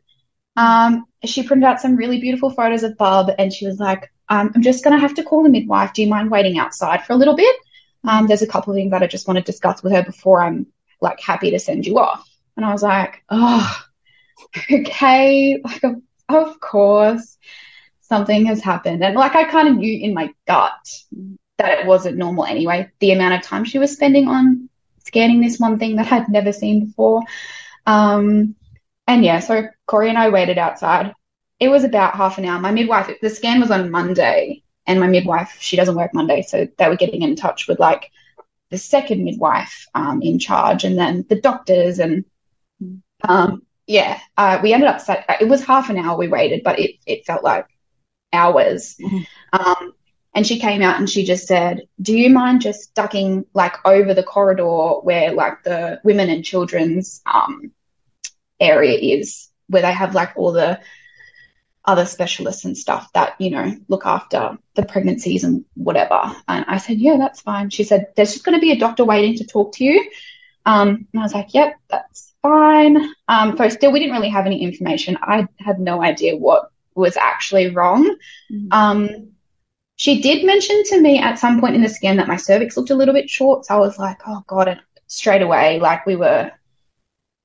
Um, 0.54 1.06
she 1.24 1.42
printed 1.42 1.64
out 1.64 1.80
some 1.80 1.96
really 1.96 2.20
beautiful 2.20 2.50
photos 2.50 2.82
of 2.82 2.98
Bub 2.98 3.30
and 3.38 3.50
she 3.50 3.66
was 3.66 3.80
like, 3.80 4.12
um, 4.28 4.52
I'm 4.54 4.62
just 4.62 4.84
going 4.84 4.94
to 4.94 5.00
have 5.00 5.14
to 5.14 5.22
call 5.22 5.42
the 5.42 5.48
midwife. 5.48 5.94
Do 5.94 6.02
you 6.02 6.08
mind 6.08 6.30
waiting 6.30 6.58
outside 6.58 7.06
for 7.06 7.14
a 7.14 7.16
little 7.16 7.34
bit? 7.34 7.56
Um, 8.04 8.26
there's 8.26 8.42
a 8.42 8.46
couple 8.46 8.72
of 8.72 8.76
things 8.76 8.90
that 8.90 9.02
I 9.02 9.06
just 9.06 9.26
want 9.26 9.38
to 9.38 9.42
discuss 9.42 9.82
with 9.82 9.94
her 9.94 10.02
before 10.02 10.42
I'm 10.42 10.66
like 11.00 11.18
happy 11.18 11.50
to 11.52 11.58
send 11.58 11.86
you 11.86 11.98
off. 11.98 12.28
And 12.58 12.66
I 12.66 12.72
was 12.72 12.82
like, 12.82 13.22
oh, 13.30 13.82
okay, 14.70 15.62
like, 15.64 15.82
of, 15.82 16.02
of 16.28 16.60
course 16.60 17.38
something 18.02 18.44
has 18.44 18.62
happened. 18.62 19.02
And 19.02 19.16
like 19.16 19.34
I 19.34 19.44
kind 19.44 19.68
of 19.68 19.76
knew 19.76 19.98
in 19.98 20.12
my 20.12 20.32
gut 20.46 20.88
that 21.56 21.80
it 21.80 21.86
wasn't 21.86 22.18
normal 22.18 22.44
anyway, 22.44 22.90
the 23.00 23.12
amount 23.12 23.34
of 23.34 23.42
time 23.42 23.64
she 23.64 23.78
was 23.78 23.92
spending 23.92 24.28
on 24.28 24.68
scanning 25.06 25.40
this 25.40 25.58
one 25.58 25.78
thing 25.78 25.96
that 25.96 26.12
I'd 26.12 26.28
never 26.28 26.52
seen 26.52 26.86
before. 26.86 27.22
Um, 27.86 28.56
and 29.06 29.24
yeah, 29.24 29.40
so 29.40 29.68
Corey 29.86 30.08
and 30.08 30.18
I 30.18 30.28
waited 30.30 30.58
outside. 30.58 31.14
It 31.58 31.68
was 31.68 31.84
about 31.84 32.16
half 32.16 32.38
an 32.38 32.44
hour. 32.44 32.60
My 32.60 32.72
midwife, 32.72 33.10
the 33.22 33.30
scan 33.30 33.60
was 33.60 33.70
on 33.70 33.90
Monday, 33.90 34.62
and 34.86 35.00
my 35.00 35.06
midwife, 35.06 35.56
she 35.60 35.76
doesn't 35.76 35.94
work 35.94 36.12
Monday, 36.12 36.42
so 36.42 36.66
they 36.76 36.88
were 36.88 36.96
getting 36.96 37.22
in 37.22 37.36
touch 37.36 37.66
with 37.68 37.78
like 37.78 38.10
the 38.70 38.78
second 38.78 39.24
midwife 39.24 39.86
um, 39.94 40.20
in 40.22 40.38
charge, 40.38 40.84
and 40.84 40.98
then 40.98 41.24
the 41.28 41.40
doctors, 41.40 41.98
and 41.98 42.24
um, 43.26 43.62
yeah, 43.86 44.20
uh, 44.36 44.58
we 44.62 44.72
ended 44.72 44.88
up. 44.88 45.00
It 45.40 45.48
was 45.48 45.64
half 45.64 45.88
an 45.88 45.98
hour 45.98 46.18
we 46.18 46.28
waited, 46.28 46.62
but 46.64 46.78
it 46.78 46.96
it 47.06 47.24
felt 47.24 47.44
like 47.44 47.66
hours. 48.32 48.96
Mm-hmm. 49.00 49.22
Um, 49.52 49.92
and 50.36 50.46
she 50.46 50.58
came 50.58 50.82
out 50.82 50.98
and 50.98 51.08
she 51.08 51.24
just 51.24 51.46
said, 51.46 51.88
Do 52.00 52.14
you 52.14 52.28
mind 52.28 52.60
just 52.60 52.94
ducking 52.94 53.46
like 53.54 53.74
over 53.86 54.12
the 54.12 54.22
corridor 54.22 55.00
where 55.00 55.32
like 55.32 55.62
the 55.62 55.98
women 56.04 56.28
and 56.28 56.44
children's 56.44 57.22
um, 57.24 57.72
area 58.60 58.98
is, 58.98 59.48
where 59.68 59.80
they 59.80 59.92
have 59.92 60.14
like 60.14 60.36
all 60.36 60.52
the 60.52 60.78
other 61.86 62.04
specialists 62.04 62.66
and 62.66 62.76
stuff 62.76 63.10
that, 63.14 63.40
you 63.40 63.48
know, 63.48 63.74
look 63.88 64.04
after 64.04 64.58
the 64.74 64.84
pregnancies 64.84 65.42
and 65.42 65.64
whatever. 65.72 66.20
And 66.46 66.66
I 66.68 66.76
said, 66.76 66.98
Yeah, 66.98 67.16
that's 67.16 67.40
fine. 67.40 67.70
She 67.70 67.84
said, 67.84 68.08
There's 68.14 68.34
just 68.34 68.44
going 68.44 68.56
to 68.56 68.60
be 68.60 68.72
a 68.72 68.78
doctor 68.78 69.06
waiting 69.06 69.36
to 69.38 69.46
talk 69.46 69.74
to 69.76 69.84
you. 69.84 70.06
Um, 70.66 71.08
and 71.14 71.20
I 71.20 71.22
was 71.22 71.32
like, 71.32 71.54
Yep, 71.54 71.76
that's 71.88 72.34
fine. 72.42 72.98
Um, 73.26 73.56
so 73.56 73.70
still, 73.70 73.90
we 73.90 74.00
didn't 74.00 74.14
really 74.14 74.28
have 74.28 74.44
any 74.44 74.62
information. 74.62 75.16
I 75.22 75.48
had 75.58 75.80
no 75.80 76.02
idea 76.02 76.36
what 76.36 76.70
was 76.94 77.16
actually 77.16 77.70
wrong. 77.70 78.04
Mm-hmm. 78.52 78.68
Um, 78.70 79.30
she 79.96 80.20
did 80.20 80.44
mention 80.44 80.82
to 80.84 81.00
me 81.00 81.18
at 81.18 81.38
some 81.38 81.60
point 81.60 81.74
in 81.74 81.82
the 81.82 81.88
scan 81.88 82.16
that 82.18 82.28
my 82.28 82.36
cervix 82.36 82.76
looked 82.76 82.90
a 82.90 82.94
little 82.94 83.14
bit 83.14 83.30
short. 83.30 83.64
So 83.64 83.74
I 83.74 83.78
was 83.78 83.98
like, 83.98 84.18
oh 84.26 84.42
God, 84.46 84.68
and 84.68 84.80
straight 85.06 85.42
away, 85.42 85.80
like 85.80 86.04
we 86.06 86.16
were, 86.16 86.52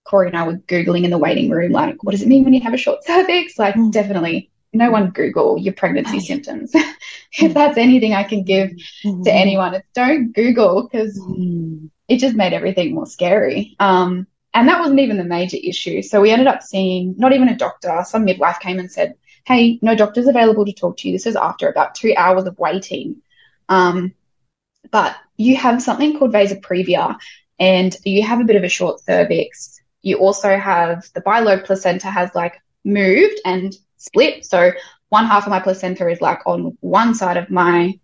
Corey 0.04 0.28
and 0.28 0.38
I 0.38 0.46
were 0.46 0.58
Googling 0.58 1.06
in 1.06 1.12
the 1.12 1.18
waiting 1.18 1.50
room, 1.50 1.72
like, 1.72 2.04
what 2.04 2.12
does 2.12 2.22
it 2.22 2.28
mean 2.28 2.44
when 2.44 2.54
you 2.54 2.62
have 2.62 2.74
a 2.74 2.78
short 2.78 3.04
cervix? 3.06 3.58
Like, 3.58 3.76
mm. 3.76 3.92
definitely 3.92 4.52
no 4.74 4.92
one 4.92 5.12
Google 5.12 5.58
your 5.58 5.74
pregnancy 5.74 6.20
symptoms. 6.20 6.72
if 7.34 7.54
that's 7.54 7.78
anything 7.78 8.14
I 8.14 8.24
can 8.24 8.44
give 8.44 8.72
mm. 9.04 9.24
to 9.24 9.32
anyone, 9.32 9.74
it's 9.74 9.88
don't 9.94 10.34
Google 10.34 10.84
because 10.84 11.18
mm. 11.20 11.90
it 12.10 12.18
just 12.18 12.36
made 12.36 12.54
everything 12.54 12.94
more 12.94 13.06
scary. 13.06 13.76
Um, 13.80 14.28
and 14.54 14.68
that 14.68 14.80
wasn't 14.80 15.00
even 15.00 15.18
the 15.18 15.24
major 15.24 15.58
issue. 15.62 16.02
So 16.02 16.20
we 16.20 16.32
ended 16.32 16.48
up 16.48 16.62
seeing 16.62 17.16
not 17.18 17.32
even 17.32 17.48
a 17.48 17.56
doctor. 17.56 18.04
Some 18.06 18.26
midwife 18.26 18.60
came 18.60 18.80
and 18.80 18.92
said, 18.92 19.16
Hey, 19.46 19.80
no 19.82 19.96
doctor's 19.96 20.28
available 20.28 20.66
to 20.66 20.74
talk 20.74 20.98
to 20.98 21.08
you. 21.08 21.14
This 21.14 21.26
is 21.26 21.36
after 21.36 21.68
about 21.68 21.96
two 21.96 22.14
hours 22.16 22.46
of 22.46 22.58
waiting. 22.60 23.22
Um, 23.70 24.14
but 24.92 25.16
you 25.38 25.56
have 25.58 25.82
something 25.82 26.18
called 26.18 26.32
vasa 26.32 26.58
previa 26.58 27.18
and 27.60 27.96
you 28.06 28.24
have 28.24 28.42
a 28.42 28.44
bit 28.44 28.56
of 28.56 28.64
a 28.64 28.70
short 28.70 29.00
cervix. 29.02 29.82
You 30.02 30.18
also 30.18 30.58
have 30.58 31.08
the 31.14 31.22
bilobed 31.22 31.66
placenta 31.66 32.08
has 32.08 32.34
like 32.36 32.62
moved 32.84 33.40
and 33.46 33.76
split. 33.98 34.46
So 34.46 34.72
one 35.10 35.26
half 35.26 35.46
of 35.46 35.52
my 35.52 35.60
placenta 35.60 36.08
is 36.10 36.22
like 36.22 36.40
on 36.46 36.78
one 36.82 37.14
side 37.14 37.38
of 37.38 37.50
my 37.50 38.00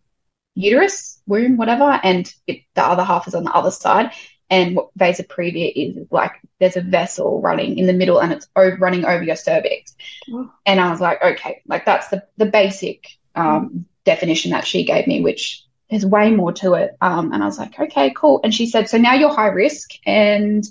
uterus, 0.55 1.21
womb, 1.27 1.57
whatever, 1.57 1.99
and 2.03 2.31
it, 2.47 2.61
the 2.75 2.83
other 2.83 3.03
half 3.03 3.27
is 3.27 3.35
on 3.35 3.43
the 3.43 3.53
other 3.53 3.71
side. 3.71 4.11
And 4.49 4.75
what 4.75 4.89
vasa 4.95 5.23
previa 5.23 5.71
is, 5.75 5.97
is 5.97 6.07
like 6.11 6.31
there's 6.59 6.77
a 6.77 6.81
vessel 6.81 7.41
running 7.41 7.77
in 7.77 7.85
the 7.85 7.93
middle 7.93 8.19
and 8.19 8.31
it's 8.31 8.47
over, 8.55 8.77
running 8.77 9.05
over 9.05 9.23
your 9.23 9.35
cervix. 9.35 9.95
Oh. 10.31 10.51
And 10.65 10.79
I 10.79 10.89
was 10.89 11.01
like, 11.01 11.21
okay, 11.21 11.61
like 11.67 11.85
that's 11.85 12.07
the, 12.07 12.23
the 12.37 12.45
basic 12.45 13.07
um, 13.35 13.85
definition 14.05 14.51
that 14.51 14.65
she 14.65 14.85
gave 14.85 15.05
me, 15.05 15.21
which 15.21 15.63
there's 15.89 16.05
way 16.05 16.31
more 16.31 16.53
to 16.53 16.73
it. 16.73 16.97
Um, 17.01 17.33
and 17.33 17.43
I 17.43 17.45
was 17.45 17.57
like, 17.57 17.79
okay, 17.79 18.13
cool. 18.15 18.39
And 18.43 18.53
she 18.53 18.67
said, 18.67 18.89
so 18.89 18.97
now 18.97 19.13
you're 19.13 19.33
high 19.33 19.47
risk 19.47 19.91
and 20.05 20.65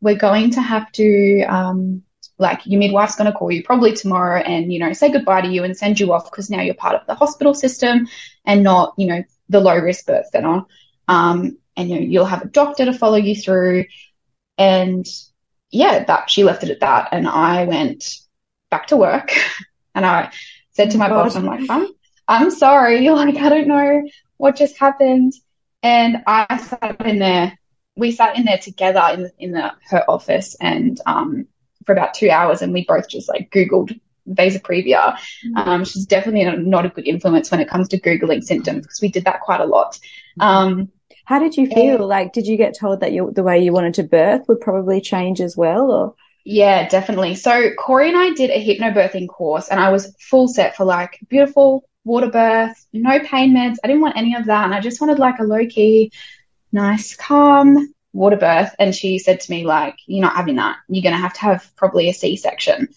we're 0.00 0.16
going 0.16 0.52
to 0.52 0.60
have 0.60 0.90
to, 0.92 1.42
um, 1.42 2.02
like 2.38 2.60
your 2.66 2.78
midwife's 2.78 3.16
going 3.16 3.30
to 3.30 3.36
call 3.36 3.50
you 3.50 3.64
probably 3.64 3.94
tomorrow 3.94 4.40
and, 4.40 4.72
you 4.72 4.78
know, 4.78 4.92
say 4.92 5.10
goodbye 5.10 5.40
to 5.40 5.48
you 5.48 5.64
and 5.64 5.76
send 5.76 5.98
you 5.98 6.12
off 6.12 6.30
because 6.30 6.50
now 6.50 6.60
you're 6.60 6.74
part 6.74 6.94
of 6.94 7.04
the 7.08 7.14
hospital 7.14 7.52
system 7.52 8.06
and 8.44 8.62
not, 8.62 8.94
you 8.96 9.08
know, 9.08 9.24
the 9.48 9.60
low 9.60 9.76
risk 9.76 10.06
birth 10.06 10.28
center. 10.30 10.62
Um, 11.08 11.58
and 11.78 11.88
you 11.88 11.94
know, 11.94 12.02
you'll 12.02 12.24
have 12.26 12.42
a 12.42 12.48
doctor 12.48 12.84
to 12.84 12.92
follow 12.92 13.16
you 13.16 13.36
through. 13.36 13.84
And 14.58 15.06
yeah, 15.70 16.04
that 16.04 16.28
she 16.28 16.42
left 16.42 16.64
it 16.64 16.70
at 16.70 16.80
that. 16.80 17.10
And 17.12 17.28
I 17.28 17.64
went 17.64 18.18
back 18.70 18.88
to 18.88 18.96
work 18.96 19.32
and 19.94 20.04
I 20.04 20.32
said 20.72 20.90
to 20.90 20.98
my 20.98 21.08
boss, 21.08 21.36
I'm 21.36 21.46
like, 21.46 21.70
I'm, 21.70 21.88
I'm 22.26 22.50
sorry. 22.50 23.08
Like, 23.08 23.36
I 23.36 23.48
don't 23.48 23.68
know 23.68 24.02
what 24.36 24.56
just 24.56 24.76
happened. 24.76 25.32
And 25.82 26.24
I 26.26 26.58
sat 26.58 27.06
in 27.06 27.20
there, 27.20 27.56
we 27.96 28.10
sat 28.10 28.36
in 28.36 28.44
there 28.44 28.58
together 28.58 29.02
in, 29.14 29.22
the, 29.22 29.32
in 29.38 29.52
the, 29.52 29.72
her 29.90 30.04
office 30.10 30.56
and, 30.60 31.00
um, 31.06 31.46
for 31.86 31.92
about 31.92 32.14
two 32.14 32.28
hours 32.28 32.60
and 32.60 32.72
we 32.72 32.84
both 32.84 33.08
just 33.08 33.28
like 33.28 33.50
Googled 33.52 33.98
vasa 34.26 34.58
previa. 34.58 35.16
Mm-hmm. 35.46 35.56
Um, 35.56 35.84
she's 35.84 36.06
definitely 36.06 36.44
not 36.68 36.86
a 36.86 36.90
good 36.90 37.06
influence 37.06 37.52
when 37.52 37.60
it 37.60 37.68
comes 37.68 37.88
to 37.88 38.00
Googling 38.00 38.42
symptoms 38.42 38.82
because 38.82 39.00
we 39.00 39.08
did 39.08 39.24
that 39.26 39.42
quite 39.42 39.60
a 39.60 39.64
lot. 39.64 39.98
Um, 40.40 40.90
how 41.28 41.38
did 41.38 41.58
you 41.58 41.66
feel? 41.66 41.96
And, 41.96 42.04
like, 42.06 42.32
did 42.32 42.46
you 42.46 42.56
get 42.56 42.74
told 42.74 43.00
that 43.00 43.12
you, 43.12 43.30
the 43.30 43.42
way 43.42 43.62
you 43.62 43.70
wanted 43.70 43.92
to 43.94 44.02
birth 44.02 44.48
would 44.48 44.62
probably 44.62 45.02
change 45.02 45.42
as 45.42 45.58
well, 45.58 45.90
or? 45.90 46.14
Yeah, 46.42 46.88
definitely. 46.88 47.34
So 47.34 47.74
Corey 47.74 48.08
and 48.08 48.16
I 48.16 48.30
did 48.30 48.48
a 48.48 48.64
hypnobirthing 48.64 49.28
course, 49.28 49.68
and 49.68 49.78
I 49.78 49.90
was 49.90 50.16
full 50.18 50.48
set 50.48 50.74
for 50.74 50.86
like 50.86 51.18
beautiful 51.28 51.86
water 52.02 52.30
birth, 52.30 52.82
no 52.94 53.20
pain 53.20 53.54
meds. 53.54 53.76
I 53.84 53.88
didn't 53.88 54.00
want 54.00 54.16
any 54.16 54.36
of 54.36 54.46
that, 54.46 54.64
and 54.64 54.72
I 54.72 54.80
just 54.80 55.02
wanted 55.02 55.18
like 55.18 55.38
a 55.38 55.42
low 55.42 55.66
key, 55.66 56.12
nice, 56.72 57.14
calm 57.14 57.92
water 58.14 58.38
birth. 58.38 58.74
And 58.78 58.94
she 58.94 59.18
said 59.18 59.40
to 59.40 59.50
me 59.50 59.66
like, 59.66 59.96
"You're 60.06 60.22
not 60.22 60.34
having 60.34 60.56
that. 60.56 60.76
You're 60.88 61.02
gonna 61.02 61.18
have 61.18 61.34
to 61.34 61.40
have 61.40 61.70
probably 61.76 62.08
a 62.08 62.14
C 62.14 62.36
section." 62.36 62.88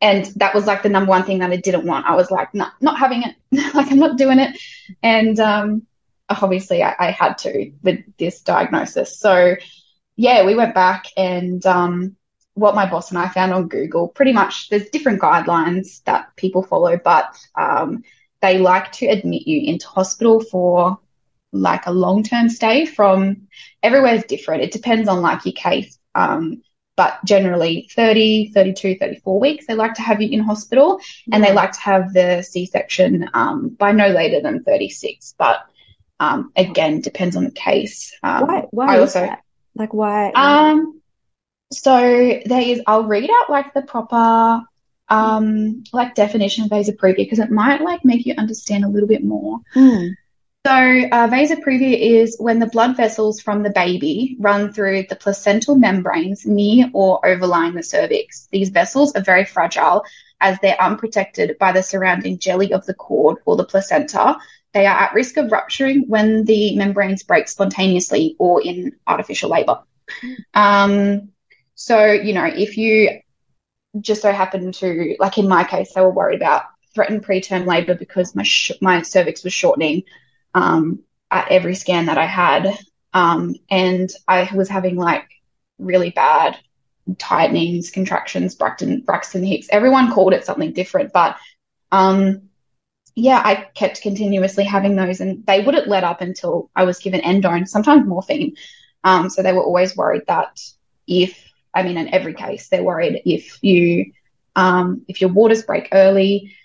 And 0.00 0.24
that 0.36 0.54
was 0.54 0.66
like 0.66 0.82
the 0.82 0.88
number 0.88 1.10
one 1.10 1.24
thing 1.24 1.40
that 1.40 1.50
I 1.50 1.56
didn't 1.56 1.84
want. 1.84 2.06
I 2.06 2.16
was 2.16 2.30
like, 2.30 2.54
"No, 2.54 2.68
not 2.80 2.98
having 2.98 3.24
it. 3.24 3.34
like 3.74 3.92
I'm 3.92 3.98
not 3.98 4.16
doing 4.16 4.38
it." 4.38 4.58
And 5.02 5.38
um, 5.38 5.86
obviously 6.28 6.82
I, 6.82 6.94
I, 6.98 7.10
had 7.10 7.38
to 7.38 7.72
with 7.82 8.00
this 8.16 8.40
diagnosis. 8.40 9.18
So 9.18 9.56
yeah, 10.16 10.44
we 10.46 10.54
went 10.54 10.74
back 10.74 11.06
and 11.16 11.64
um, 11.66 12.16
what 12.54 12.74
my 12.74 12.88
boss 12.88 13.10
and 13.10 13.18
I 13.18 13.28
found 13.28 13.52
on 13.52 13.68
Google, 13.68 14.08
pretty 14.08 14.32
much 14.32 14.68
there's 14.68 14.88
different 14.90 15.20
guidelines 15.20 16.02
that 16.04 16.34
people 16.36 16.62
follow, 16.62 16.98
but 17.02 17.36
um, 17.56 18.04
they 18.40 18.58
like 18.58 18.92
to 18.92 19.06
admit 19.06 19.46
you 19.46 19.60
into 19.70 19.86
hospital 19.86 20.40
for 20.40 20.98
like 21.52 21.86
a 21.86 21.92
long 21.92 22.22
term 22.22 22.48
stay 22.48 22.86
from 22.86 23.48
everywhere 23.82 24.14
is 24.14 24.24
different. 24.24 24.62
It 24.62 24.72
depends 24.72 25.08
on 25.08 25.22
like 25.22 25.44
your 25.44 25.52
case. 25.52 25.98
Um, 26.14 26.62
but 26.96 27.24
generally 27.24 27.88
30, 27.92 28.52
32, 28.52 28.98
34 28.98 29.40
weeks, 29.40 29.66
they 29.66 29.74
like 29.74 29.94
to 29.94 30.02
have 30.02 30.22
you 30.22 30.28
in 30.30 30.38
hospital 30.38 31.00
and 31.32 31.42
they 31.42 31.52
like 31.52 31.72
to 31.72 31.80
have 31.80 32.12
the 32.12 32.42
C 32.42 32.66
section 32.66 33.28
um, 33.34 33.70
by 33.70 33.90
no 33.90 34.08
later 34.08 34.40
than 34.40 34.62
36. 34.62 35.34
But 35.36 35.66
um, 36.20 36.52
again, 36.56 37.00
depends 37.00 37.36
on 37.36 37.44
the 37.44 37.50
case. 37.50 38.16
Um, 38.22 38.46
why? 38.46 38.66
Why 38.70 38.96
I 38.96 39.00
also, 39.00 39.20
that? 39.20 39.42
Like 39.74 39.92
why? 39.92 40.32
Um, 40.34 41.00
so 41.72 41.98
there 42.44 42.60
is. 42.60 42.82
I'll 42.86 43.04
read 43.04 43.30
out 43.30 43.50
like 43.50 43.74
the 43.74 43.82
proper 43.82 44.62
um 45.10 45.84
like 45.92 46.14
definition 46.14 46.64
of 46.64 46.70
vasa 46.70 46.90
previa 46.90 47.16
because 47.16 47.38
it 47.38 47.50
might 47.50 47.82
like 47.82 48.02
make 48.06 48.24
you 48.24 48.34
understand 48.38 48.84
a 48.84 48.88
little 48.88 49.08
bit 49.08 49.24
more. 49.24 49.58
Mm. 49.74 50.14
So 50.66 50.72
uh, 50.72 51.26
vasa 51.26 51.56
previa 51.56 51.98
is 51.98 52.36
when 52.38 52.58
the 52.58 52.66
blood 52.66 52.96
vessels 52.96 53.40
from 53.40 53.62
the 53.62 53.70
baby 53.70 54.36
run 54.40 54.72
through 54.72 55.04
the 55.10 55.16
placental 55.16 55.74
membranes 55.74 56.46
near 56.46 56.90
or 56.94 57.26
overlying 57.26 57.74
the 57.74 57.82
cervix. 57.82 58.48
These 58.50 58.70
vessels 58.70 59.14
are 59.14 59.20
very 59.20 59.44
fragile 59.44 60.04
as 60.40 60.58
they're 60.60 60.80
unprotected 60.80 61.58
by 61.58 61.72
the 61.72 61.82
surrounding 61.82 62.38
jelly 62.38 62.72
of 62.72 62.86
the 62.86 62.94
cord 62.94 63.38
or 63.44 63.56
the 63.56 63.64
placenta 63.64 64.38
they 64.74 64.86
are 64.86 64.96
at 64.96 65.14
risk 65.14 65.36
of 65.36 65.50
rupturing 65.50 66.04
when 66.08 66.44
the 66.44 66.76
membranes 66.76 67.22
break 67.22 67.48
spontaneously 67.48 68.36
or 68.38 68.60
in 68.60 68.92
artificial 69.06 69.50
labor. 69.50 69.80
Um, 70.52 71.30
so, 71.74 72.12
you 72.12 72.34
know, 72.34 72.44
if 72.44 72.76
you 72.76 73.20
just 74.00 74.22
so 74.22 74.32
happen 74.32 74.72
to, 74.72 75.16
like 75.18 75.38
in 75.38 75.48
my 75.48 75.64
case, 75.64 75.94
they 75.94 76.00
were 76.00 76.10
worried 76.10 76.36
about 76.36 76.64
threatened 76.94 77.24
preterm 77.24 77.66
labor 77.66 77.94
because 77.94 78.34
my 78.34 78.42
sh- 78.42 78.72
my 78.80 79.02
cervix 79.02 79.44
was 79.44 79.52
shortening 79.52 80.02
um, 80.54 81.00
at 81.30 81.50
every 81.50 81.74
scan 81.74 82.06
that 82.06 82.18
I 82.18 82.26
had, 82.26 82.76
um, 83.12 83.54
and 83.70 84.10
I 84.26 84.48
was 84.54 84.68
having 84.68 84.96
like 84.96 85.28
really 85.78 86.10
bad 86.10 86.56
tightenings, 87.18 87.90
contractions, 87.90 88.54
Braxton 88.54 89.00
Braxton 89.00 89.44
Hicks. 89.44 89.68
Everyone 89.70 90.12
called 90.12 90.32
it 90.32 90.44
something 90.44 90.72
different, 90.72 91.12
but 91.12 91.36
um, 91.92 92.50
yeah, 93.14 93.40
I 93.44 93.68
kept 93.74 94.02
continuously 94.02 94.64
having 94.64 94.96
those, 94.96 95.20
and 95.20 95.46
they 95.46 95.60
wouldn't 95.62 95.88
let 95.88 96.04
up 96.04 96.20
until 96.20 96.70
I 96.74 96.84
was 96.84 96.98
given 96.98 97.20
endone, 97.20 97.68
sometimes 97.68 98.06
morphine. 98.06 98.56
Um, 99.04 99.30
so 99.30 99.42
they 99.42 99.52
were 99.52 99.62
always 99.62 99.96
worried 99.96 100.22
that 100.28 100.60
if, 101.06 101.52
I 101.74 101.82
mean, 101.82 101.96
in 101.96 102.12
every 102.12 102.34
case, 102.34 102.68
they're 102.68 102.82
worried 102.82 103.22
if 103.24 103.62
you, 103.62 104.12
um, 104.56 105.02
if 105.08 105.20
your 105.20 105.30
waters 105.30 105.62
break 105.62 105.88
early, 105.92 106.56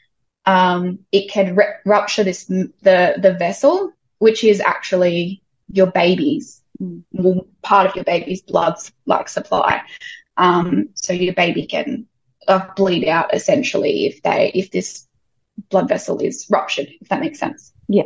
um, 0.46 1.00
it 1.12 1.30
can 1.30 1.56
re- 1.56 1.76
rupture 1.86 2.24
this 2.24 2.46
the 2.46 3.16
the 3.18 3.36
vessel, 3.38 3.92
which 4.20 4.44
is 4.44 4.60
actually 4.62 5.44
your 5.72 5.88
baby's 5.88 6.62
part 7.62 7.88
of 7.88 7.96
your 7.96 8.06
baby's 8.06 8.42
blood 8.42 8.76
like 9.06 9.30
supply. 9.30 9.82
Um, 10.38 10.90
so 10.96 11.14
your 11.14 11.34
baby 11.34 11.66
can 11.68 12.08
uh, 12.48 12.66
bleed 12.76 13.08
out 13.08 13.34
essentially 13.34 14.08
if 14.08 14.24
they 14.24 14.52
if 14.56 14.72
this 14.72 15.09
blood 15.70 15.88
vessel 15.90 16.20
is 16.20 16.48
ruptured, 16.50 16.88
if 17.02 17.10
that 17.10 17.20
makes 17.20 17.40
sense. 17.40 17.74
Yeah. 17.88 18.04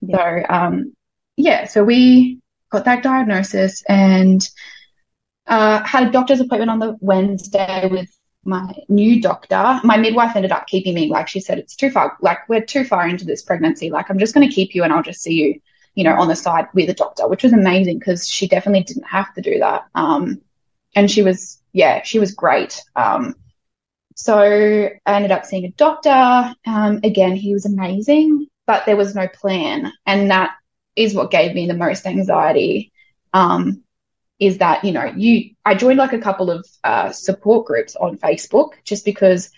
yeah. 0.00 0.16
So, 0.16 0.54
um, 0.54 0.92
yeah, 1.36 1.66
so 1.66 1.84
we 1.84 2.40
got 2.70 2.84
that 2.84 3.02
diagnosis 3.02 3.82
and 3.88 4.46
uh, 5.46 5.82
had 5.84 6.08
a 6.08 6.10
doctor's 6.10 6.40
appointment 6.40 6.70
on 6.70 6.78
the 6.78 6.96
Wednesday 7.00 7.88
with 7.90 8.08
my 8.44 8.72
new 8.88 9.20
doctor. 9.20 9.80
My 9.84 9.96
midwife 9.96 10.36
ended 10.36 10.52
up 10.52 10.66
keeping 10.66 10.94
me, 10.94 11.08
like 11.08 11.28
she 11.28 11.40
said, 11.40 11.58
it's 11.58 11.76
too 11.76 11.90
far, 11.90 12.16
like 12.20 12.48
we're 12.48 12.64
too 12.64 12.84
far 12.84 13.06
into 13.06 13.24
this 13.24 13.42
pregnancy. 13.42 13.90
Like 13.90 14.10
I'm 14.10 14.18
just 14.18 14.34
going 14.34 14.48
to 14.48 14.54
keep 14.54 14.74
you 14.74 14.82
and 14.82 14.92
I'll 14.92 15.02
just 15.02 15.22
see 15.22 15.34
you, 15.34 15.60
you 15.94 16.04
know, 16.04 16.14
on 16.14 16.28
the 16.28 16.36
side 16.36 16.68
with 16.72 16.88
a 16.88 16.94
doctor, 16.94 17.28
which 17.28 17.42
was 17.42 17.52
amazing 17.52 17.98
because 17.98 18.26
she 18.26 18.48
definitely 18.48 18.84
didn't 18.84 19.06
have 19.06 19.32
to 19.34 19.42
do 19.42 19.58
that. 19.58 19.86
Um, 19.94 20.40
and 20.94 21.10
she 21.10 21.22
was, 21.22 21.60
yeah, 21.72 22.02
she 22.02 22.18
was 22.18 22.32
great. 22.32 22.80
Um, 22.96 23.34
so 24.20 24.36
I 24.36 25.14
ended 25.14 25.32
up 25.32 25.46
seeing 25.46 25.64
a 25.64 25.70
doctor. 25.70 26.54
Um, 26.66 27.00
again, 27.02 27.36
he 27.36 27.54
was 27.54 27.64
amazing, 27.64 28.48
but 28.66 28.84
there 28.84 28.96
was 28.96 29.14
no 29.14 29.26
plan. 29.28 29.90
And 30.04 30.30
that 30.30 30.50
is 30.94 31.14
what 31.14 31.30
gave 31.30 31.54
me 31.54 31.66
the 31.66 31.74
most 31.74 32.06
anxiety. 32.06 32.92
Um, 33.32 33.82
is 34.38 34.58
that, 34.58 34.84
you 34.84 34.92
know, 34.92 35.06
you, 35.16 35.54
I 35.64 35.74
joined 35.74 35.96
like 35.96 36.12
a 36.12 36.18
couple 36.18 36.50
of 36.50 36.66
uh, 36.84 37.12
support 37.12 37.66
groups 37.66 37.96
on 37.96 38.18
Facebook 38.18 38.72
just 38.84 39.06
because 39.06 39.50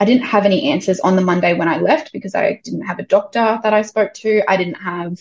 I 0.00 0.06
didn't 0.06 0.24
have 0.24 0.46
any 0.46 0.70
answers 0.70 0.98
on 1.00 1.16
the 1.16 1.22
Monday 1.22 1.52
when 1.52 1.68
I 1.68 1.78
left 1.78 2.10
because 2.14 2.34
I 2.34 2.62
didn't 2.64 2.86
have 2.86 2.98
a 2.98 3.02
doctor 3.04 3.60
that 3.62 3.74
I 3.74 3.82
spoke 3.82 4.14
to. 4.14 4.42
I 4.48 4.56
didn't 4.56 4.76
have 4.76 5.20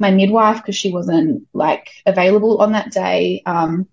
my 0.00 0.10
midwife 0.10 0.56
because 0.56 0.76
she 0.76 0.90
wasn't 0.90 1.46
like 1.52 1.88
available 2.04 2.58
on 2.58 2.72
that 2.72 2.90
day. 2.90 3.42
Um, 3.46 3.86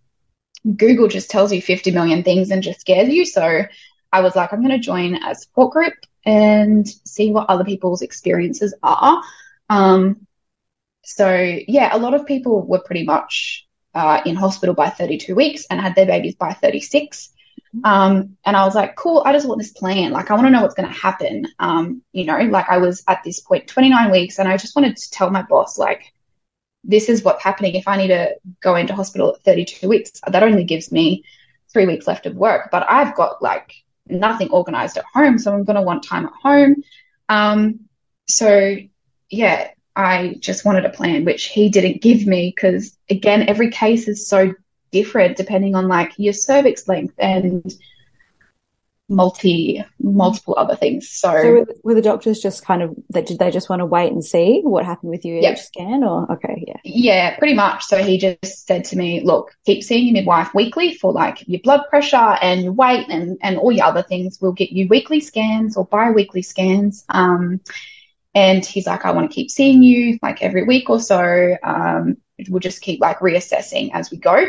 Google 0.75 1.09
just 1.09 1.29
tells 1.29 1.53
you 1.53 1.61
50 1.61 1.91
million 1.91 2.23
things 2.23 2.49
and 2.49 2.63
just 2.63 2.81
scares 2.81 3.09
you. 3.09 3.23
So 3.23 3.65
I 4.15 4.21
was 4.21 4.33
like, 4.33 4.53
I'm 4.53 4.61
going 4.61 4.71
to 4.71 4.79
join 4.79 5.21
a 5.21 5.35
support 5.35 5.73
group 5.73 5.93
and 6.25 6.87
see 6.87 7.31
what 7.31 7.49
other 7.49 7.65
people's 7.65 8.01
experiences 8.01 8.73
are. 8.81 9.21
Um, 9.69 10.25
so 11.03 11.29
yeah, 11.67 11.89
a 11.93 11.99
lot 11.99 12.13
of 12.13 12.25
people 12.25 12.65
were 12.65 12.79
pretty 12.79 13.03
much 13.03 13.67
uh, 13.93 14.21
in 14.25 14.37
hospital 14.37 14.73
by 14.73 14.89
32 14.89 15.35
weeks 15.35 15.65
and 15.69 15.81
had 15.81 15.95
their 15.95 16.05
babies 16.05 16.35
by 16.35 16.53
36. 16.53 17.33
Um, 17.83 18.37
and 18.45 18.55
I 18.55 18.63
was 18.63 18.73
like, 18.73 18.95
cool, 18.95 19.21
I 19.25 19.33
just 19.33 19.45
want 19.45 19.59
this 19.59 19.73
plan. 19.73 20.13
Like, 20.13 20.31
I 20.31 20.35
want 20.35 20.47
to 20.47 20.51
know 20.51 20.61
what's 20.61 20.75
going 20.75 20.87
to 20.87 20.97
happen. 20.97 21.45
Um, 21.59 22.01
you 22.13 22.23
know, 22.23 22.37
like 22.37 22.69
I 22.69 22.77
was 22.77 23.03
at 23.09 23.21
this 23.25 23.41
point 23.41 23.67
29 23.67 24.11
weeks 24.11 24.39
and 24.39 24.47
I 24.47 24.55
just 24.55 24.77
wanted 24.77 24.95
to 24.95 25.11
tell 25.11 25.29
my 25.29 25.41
boss, 25.41 25.77
like, 25.77 26.13
this 26.85 27.09
is 27.09 27.21
what's 27.21 27.43
happening. 27.43 27.75
If 27.75 27.89
I 27.89 27.97
need 27.97 28.09
to 28.09 28.35
go 28.61 28.75
into 28.75 28.95
hospital 28.95 29.35
at 29.35 29.43
32 29.43 29.89
weeks, 29.89 30.21
that 30.25 30.41
only 30.43 30.63
gives 30.63 30.89
me 30.89 31.25
three 31.75 31.85
weeks 31.85 32.07
left 32.07 32.25
of 32.25 32.37
work, 32.37 32.69
but 32.71 32.89
I've 32.89 33.15
got 33.15 33.41
like 33.41 33.73
nothing 34.07 34.49
organized 34.49 34.97
at 34.97 35.05
home. 35.05 35.37
So 35.39 35.53
I'm 35.53 35.63
going 35.63 35.75
to 35.75 35.81
want 35.81 36.03
time 36.03 36.25
at 36.25 36.33
home. 36.33 36.83
Um, 37.29 37.81
so 38.27 38.77
yeah, 39.29 39.69
I 39.95 40.35
just 40.39 40.65
wanted 40.65 40.85
a 40.85 40.89
plan, 40.89 41.25
which 41.25 41.45
he 41.45 41.69
didn't 41.69 42.01
give 42.01 42.25
me 42.25 42.53
because 42.55 42.97
again, 43.09 43.47
every 43.47 43.71
case 43.71 44.07
is 44.07 44.27
so 44.27 44.53
different 44.91 45.37
depending 45.37 45.75
on 45.75 45.87
like 45.87 46.13
your 46.17 46.33
cervix 46.33 46.87
length 46.87 47.15
and 47.17 47.73
multi 49.07 49.83
multiple 49.99 50.55
other 50.57 50.75
things. 50.75 51.09
So, 51.09 51.31
so 51.31 51.65
were, 51.83 51.93
the 51.93 52.01
doctors 52.01 52.39
just 52.39 52.65
kind 52.65 52.81
of 52.81 52.95
that 53.09 53.27
did 53.27 53.39
they 53.39 53.51
just 53.51 53.69
want 53.69 53.81
to 53.81 53.85
wait 53.85 54.11
and 54.11 54.23
see 54.23 54.61
what 54.63 54.85
happened 54.85 55.11
with 55.11 55.25
you 55.25 55.35
yep. 55.35 55.53
each 55.53 55.63
scan 55.63 56.03
or 56.03 56.31
okay, 56.33 56.63
yeah. 56.67 56.77
Yeah, 56.83 57.37
pretty 57.37 57.53
much. 57.53 57.85
So 57.85 58.03
he 58.03 58.17
just 58.17 58.65
said 58.65 58.85
to 58.85 58.97
me, 58.97 59.21
look, 59.23 59.51
keep 59.65 59.83
seeing 59.83 60.07
your 60.07 60.13
midwife 60.13 60.53
weekly 60.53 60.95
for 60.95 61.11
like 61.11 61.47
your 61.47 61.61
blood 61.61 61.81
pressure 61.89 62.15
and 62.15 62.63
your 62.63 62.73
weight 62.73 63.07
and 63.09 63.37
and 63.41 63.57
all 63.57 63.71
your 63.71 63.85
other 63.85 64.03
things. 64.03 64.39
We'll 64.41 64.53
get 64.53 64.71
you 64.71 64.87
weekly 64.87 65.19
scans 65.19 65.77
or 65.77 65.85
bi-weekly 65.85 66.41
scans. 66.41 67.05
Um 67.09 67.61
and 68.33 68.65
he's 68.65 68.85
like, 68.85 69.05
I 69.05 69.11
want 69.11 69.31
to 69.31 69.33
keep 69.33 69.49
seeing 69.49 69.81
you 69.81 70.19
like 70.21 70.43
every 70.43 70.63
week 70.63 70.89
or 70.89 70.99
so. 70.99 71.55
Um, 71.63 72.17
we'll 72.49 72.59
just 72.59 72.81
keep 72.81 72.99
like 72.99 73.19
reassessing 73.19 73.91
as 73.93 74.11
we 74.11 74.17
go. 74.17 74.45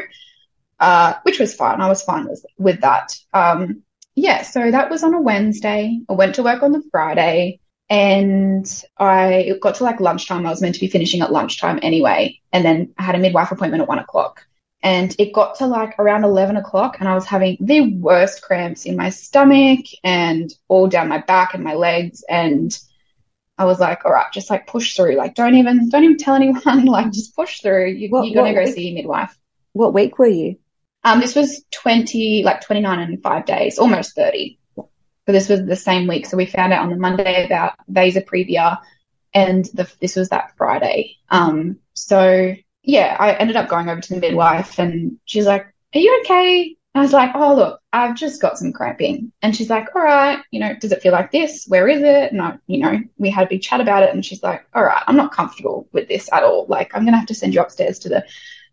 Uh, 0.78 1.14
which 1.22 1.38
was 1.38 1.54
fine. 1.54 1.80
I 1.80 1.88
was 1.88 2.02
fine 2.02 2.28
with, 2.28 2.44
with 2.58 2.80
that. 2.82 3.16
Um, 3.32 3.82
yeah, 4.16 4.42
so 4.42 4.70
that 4.70 4.90
was 4.90 5.05
on 5.05 5.14
a 5.14 5.20
Wednesday. 5.20 6.00
I 6.09 6.12
went 6.14 6.37
to 6.37 6.42
work 6.42 6.62
on 6.62 6.72
the 6.72 6.83
Friday 6.90 7.61
and 7.90 8.66
I 8.98 9.52
got 9.61 9.76
to 9.76 9.85
like 9.85 10.00
lunchtime. 10.00 10.46
I 10.46 10.50
was 10.50 10.62
meant 10.62 10.74
to 10.74 10.81
be 10.81 10.88
finishing 10.88 11.20
at 11.20 11.31
lunchtime 11.31 11.79
anyway. 11.83 12.40
And 12.50 12.64
then 12.64 12.94
I 12.96 13.02
had 13.02 13.14
a 13.14 13.18
midwife 13.18 13.52
appointment 13.52 13.83
at 13.83 13.88
one 13.88 13.98
o'clock. 13.98 14.46
And 14.83 15.14
it 15.18 15.35
got 15.35 15.57
to 15.57 15.66
like 15.66 15.98
around 15.98 16.24
11 16.24 16.57
o'clock 16.57 16.96
and 16.98 17.09
I 17.09 17.14
was 17.14 17.26
having 17.26 17.59
the 17.61 17.94
worst 17.96 18.40
cramps 18.40 18.87
in 18.87 18.96
my 18.96 19.11
stomach 19.11 19.85
and 20.02 20.50
all 20.68 20.87
down 20.88 21.09
my 21.09 21.18
back 21.18 21.52
and 21.52 21.62
my 21.62 21.74
legs. 21.74 22.24
And 22.26 22.76
I 23.59 23.66
was 23.66 23.81
like, 23.81 24.07
all 24.07 24.12
right, 24.12 24.33
just 24.33 24.48
like 24.48 24.66
push 24.66 24.96
through. 24.96 25.16
Like, 25.16 25.35
don't 25.35 25.57
even, 25.57 25.90
don't 25.90 26.05
even 26.05 26.16
tell 26.16 26.35
anyone. 26.35 26.62
like, 26.87 27.12
just 27.12 27.37
push 27.37 27.61
through. 27.61 27.88
You, 27.88 28.09
you're 28.09 28.35
going 28.35 28.55
to 28.55 28.64
go 28.64 28.70
see 28.70 28.88
your 28.88 28.94
midwife. 28.94 29.37
What 29.74 29.92
week 29.92 30.18
were 30.18 30.26
you? 30.26 30.57
Um, 31.06 31.20
this 31.20 31.36
was 31.36 31.64
20, 31.70 32.42
like 32.42 32.62
29 32.62 32.98
and 32.98 33.22
five 33.22 33.46
days, 33.46 33.78
almost 33.78 34.16
30. 34.16 34.58
So 34.76 34.88
this 35.28 35.48
was 35.48 35.64
the 35.64 35.76
same 35.76 36.08
week. 36.08 36.26
So 36.26 36.36
we 36.36 36.46
found 36.46 36.72
out 36.72 36.82
on 36.82 36.90
the 36.90 36.96
Monday 36.96 37.46
about 37.46 37.74
Vasa 37.86 38.22
Previa 38.22 38.78
and 39.32 39.64
the, 39.66 39.88
this 40.00 40.16
was 40.16 40.30
that 40.30 40.56
Friday. 40.58 41.16
Um, 41.28 41.78
so 41.94 42.56
yeah, 42.82 43.16
I 43.20 43.34
ended 43.34 43.54
up 43.54 43.68
going 43.68 43.88
over 43.88 44.00
to 44.00 44.14
the 44.14 44.20
midwife 44.20 44.80
and 44.80 45.20
she's 45.26 45.46
like, 45.46 45.72
are 45.94 46.00
you 46.00 46.22
okay? 46.24 46.76
I 46.96 47.02
was 47.02 47.12
like, 47.12 47.36
oh, 47.36 47.54
look, 47.54 47.80
I've 47.92 48.16
just 48.16 48.42
got 48.42 48.58
some 48.58 48.72
cramping. 48.72 49.30
And 49.42 49.54
she's 49.54 49.70
like, 49.70 49.94
all 49.94 50.02
right, 50.02 50.40
you 50.50 50.58
know, 50.58 50.74
does 50.74 50.90
it 50.90 51.02
feel 51.02 51.12
like 51.12 51.30
this? 51.30 51.66
Where 51.68 51.86
is 51.86 52.02
it? 52.02 52.32
And 52.32 52.42
I, 52.42 52.58
you 52.66 52.78
know, 52.78 52.98
we 53.16 53.30
had 53.30 53.46
a 53.46 53.50
big 53.50 53.62
chat 53.62 53.80
about 53.80 54.02
it. 54.02 54.12
And 54.12 54.24
she's 54.24 54.42
like, 54.42 54.66
all 54.74 54.82
right, 54.82 55.04
I'm 55.06 55.16
not 55.16 55.30
comfortable 55.30 55.88
with 55.92 56.08
this 56.08 56.32
at 56.32 56.42
all. 56.42 56.66
Like, 56.68 56.96
I'm 56.96 57.02
going 57.02 57.12
to 57.12 57.18
have 57.18 57.28
to 57.28 57.34
send 57.34 57.54
you 57.54 57.60
upstairs 57.60 58.00
to 58.00 58.08
the 58.08 58.24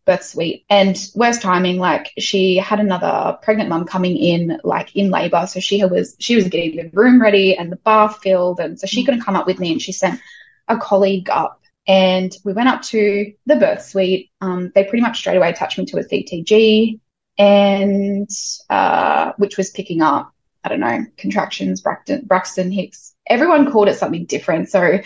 birth 0.06 0.24
suite. 0.24 0.66
And 0.70 0.98
worst 1.16 1.42
timing, 1.42 1.78
like 1.78 2.12
she 2.18 2.58
had 2.58 2.80
another 2.80 3.38
pregnant 3.42 3.70
mum 3.70 3.86
coming 3.86 4.18
in, 4.18 4.60
like 4.64 4.96
in 4.96 5.12
labor. 5.12 5.48
So 5.48 5.60
she 5.60 5.84
was, 5.86 6.16
she 6.20 6.36
was 6.36 6.48
getting 6.48 6.76
the 6.76 6.90
room 6.94 7.22
ready 7.22 7.56
and 7.56 7.72
the 7.72 7.78
bath 7.78 8.20
filled. 8.22 8.60
And 8.60 8.80
so 8.80 8.88
she 8.88 9.04
couldn't 9.04 9.22
come 9.22 9.36
up 9.36 9.48
with 9.48 9.60
me 9.60 9.72
and 9.72 9.82
she 9.82 9.92
sent 9.92 10.20
a 10.68 10.78
colleague 10.78 11.30
up 11.30 11.62
and 11.88 12.36
we 12.44 12.54
went 12.54 12.70
up 12.70 12.82
to 12.84 13.34
the 13.46 13.56
birth 13.56 13.84
suite. 13.84 14.32
Um, 14.42 14.72
they 14.74 14.84
pretty 14.84 15.02
much 15.02 15.20
straight 15.20 15.38
away 15.38 15.50
attached 15.50 15.78
me 15.78 15.86
to 15.86 15.98
a 15.98 16.04
CTG 16.04 17.00
and, 17.38 18.30
uh, 18.70 19.34
which 19.38 19.58
was 19.58 19.72
picking 19.72 20.02
up, 20.02 20.34
I 20.64 20.70
don't 20.70 20.80
know, 20.80 21.06
contractions, 21.18 21.82
Braxton, 21.82 22.26
Braxton 22.26 22.72
Hicks. 22.72 23.16
Everyone 23.28 23.72
called 23.72 23.90
it 23.90 23.98
something 23.98 24.26
different. 24.26 24.70
So 24.70 25.00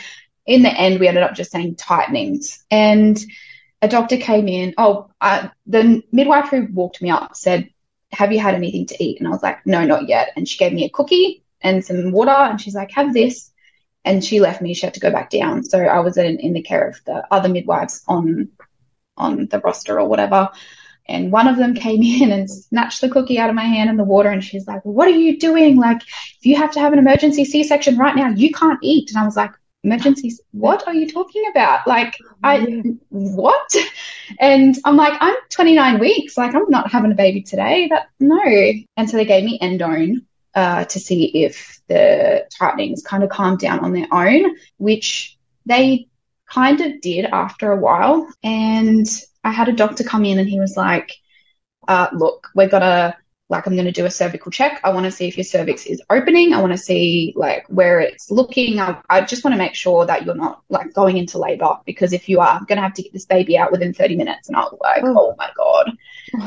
in 0.46 0.64
the 0.64 0.70
end, 0.70 1.00
we 1.00 1.08
ended 1.08 1.24
up 1.24 1.36
just 1.36 1.52
saying 1.52 1.76
tightenings 1.76 2.64
and, 2.70 3.18
a 3.82 3.88
doctor 3.88 4.18
came 4.18 4.48
in. 4.48 4.74
Oh, 4.78 5.10
uh, 5.22 5.50
the 5.66 6.04
midwife 6.12 6.50
who 6.50 6.68
walked 6.72 7.02
me 7.02 7.10
up 7.10 7.36
said, 7.36 7.70
Have 8.12 8.32
you 8.32 8.40
had 8.40 8.56
anything 8.56 8.88
to 8.88 9.04
eat? 9.04 9.20
And 9.20 9.28
I 9.28 9.32
was 9.32 9.44
like, 9.44 9.66
No, 9.66 9.86
not 9.86 10.08
yet. 10.08 10.32
And 10.36 10.48
she 10.48 10.58
gave 10.58 10.74
me 10.74 10.86
a 10.86 10.90
cookie 10.90 11.44
and 11.62 11.84
some 11.84 12.12
water. 12.12 12.32
And 12.32 12.60
she's 12.60 12.76
like, 12.76 12.92
Have 12.92 13.14
this. 13.14 13.52
And 14.04 14.24
she 14.24 14.40
left 14.40 14.62
me. 14.62 14.74
She 14.74 14.86
had 14.86 14.94
to 14.94 15.00
go 15.00 15.12
back 15.12 15.30
down. 15.30 15.64
So 15.64 15.80
I 15.80 16.00
was 16.00 16.18
in, 16.18 16.40
in 16.40 16.54
the 16.54 16.62
care 16.62 16.88
of 16.88 17.00
the 17.06 17.26
other 17.32 17.50
midwives 17.50 18.04
on 18.08 18.50
on 19.18 19.48
the 19.48 19.60
roster 19.60 20.00
or 20.00 20.08
whatever. 20.08 20.50
And 21.10 21.32
one 21.32 21.48
of 21.48 21.58
them 21.58 21.74
came 21.74 22.02
in 22.22 22.32
and 22.32 22.50
snatched 22.50 23.02
the 23.02 23.10
cookie 23.10 23.40
out 23.40 23.50
of 23.50 23.56
my 23.56 23.64
hand 23.64 23.90
and 23.90 24.00
the 24.00 24.04
water. 24.04 24.30
And 24.30 24.44
she's 24.44 24.68
like, 24.68 24.84
What 24.84 25.08
are 25.08 25.12
you 25.12 25.38
doing? 25.40 25.78
Like, 25.78 26.02
if 26.02 26.46
you 26.46 26.56
have 26.56 26.72
to 26.72 26.80
have 26.80 26.94
an 26.94 27.00
emergency 27.00 27.46
C 27.46 27.64
section 27.64 27.98
right 27.98 28.16
now, 28.16 28.30
you 28.30 28.52
can't 28.52 28.80
eat. 28.82 29.12
And 29.12 29.20
I 29.20 29.26
was 29.26 29.38
like, 29.38 29.52
emergencies. 29.88 30.42
What 30.52 30.88
are 30.88 30.94
you 30.94 31.10
talking 31.10 31.46
about? 31.50 31.88
Like, 31.88 32.16
I, 32.44 32.84
what? 33.10 33.76
And 34.40 34.76
I'm 34.84 34.98
like, 34.98 35.14
I'm 35.22 35.36
29 35.50 36.00
weeks. 36.00 36.38
Like, 36.38 36.54
I'm 36.54 36.70
not 36.70 36.92
having 36.92 37.12
a 37.12 37.16
baby 37.16 37.42
today. 37.42 37.88
That, 37.90 38.10
no. 38.20 38.42
And 38.98 39.10
so 39.10 39.18
they 39.18 39.26
gave 39.26 39.44
me 39.44 39.58
endone 39.60 40.26
uh, 40.54 40.86
to 40.86 41.00
see 41.00 41.44
if 41.44 41.80
the 41.88 42.46
tightenings 42.58 43.04
kind 43.04 43.24
of 43.24 43.30
calmed 43.30 43.60
down 43.60 43.80
on 43.80 43.94
their 43.94 44.08
own, 44.12 44.56
which 44.78 45.38
they 45.66 46.08
kind 46.50 46.82
of 46.82 47.00
did 47.02 47.26
after 47.26 47.72
a 47.72 47.78
while. 47.78 48.28
And 48.44 49.08
I 49.44 49.52
had 49.52 49.70
a 49.70 49.74
doctor 49.74 50.04
come 50.04 50.26
in 50.26 50.40
and 50.40 50.50
he 50.50 50.60
was 50.60 50.76
like, 50.76 51.14
uh, 51.88 52.10
look, 52.12 52.50
we're 52.54 52.70
going 52.70 52.82
to 52.82 53.16
like 53.50 53.66
I'm 53.66 53.74
going 53.74 53.86
to 53.86 53.92
do 53.92 54.06
a 54.06 54.12
cervical 54.12 54.52
check. 54.52 54.82
I 54.84 54.90
want 54.90 55.06
to 55.06 55.12
see 55.12 55.28
if 55.28 55.38
your 55.38 55.46
cervix 55.46 55.86
is 55.86 56.02
opening. 56.10 56.54
I 56.54 56.60
want 56.60 56.74
to 56.74 56.78
see 56.78 57.34
like 57.36 57.66
where 57.70 58.00
it's 58.00 58.30
looking. 58.30 58.80
I, 58.80 59.00
I 59.10 59.22
just 59.22 59.44
want 59.44 59.54
to 59.54 59.58
make 59.58 59.74
sure 59.74 60.06
that 60.06 60.26
you're 60.26 60.36
not 60.36 60.62
like 60.70 60.94
going 60.94 61.18
into 61.18 61.38
labor 61.38 61.78
because 61.86 62.12
if 62.12 62.28
you 62.28 62.42
are, 62.42 62.50
I'm 62.50 62.66
going 62.66 62.78
to 62.78 62.82
have 62.82 62.94
to 62.96 63.04
get 63.04 63.14
this 63.14 63.26
baby 63.26 63.58
out 63.58 63.72
within 63.72 63.94
30 63.94 64.18
minutes. 64.18 64.50
And 64.50 64.58
I 64.58 64.62
was 64.62 64.78
like, 64.82 65.02
oh, 65.04 65.32
oh 65.32 65.36
my 65.38 65.50
God, 65.56 65.92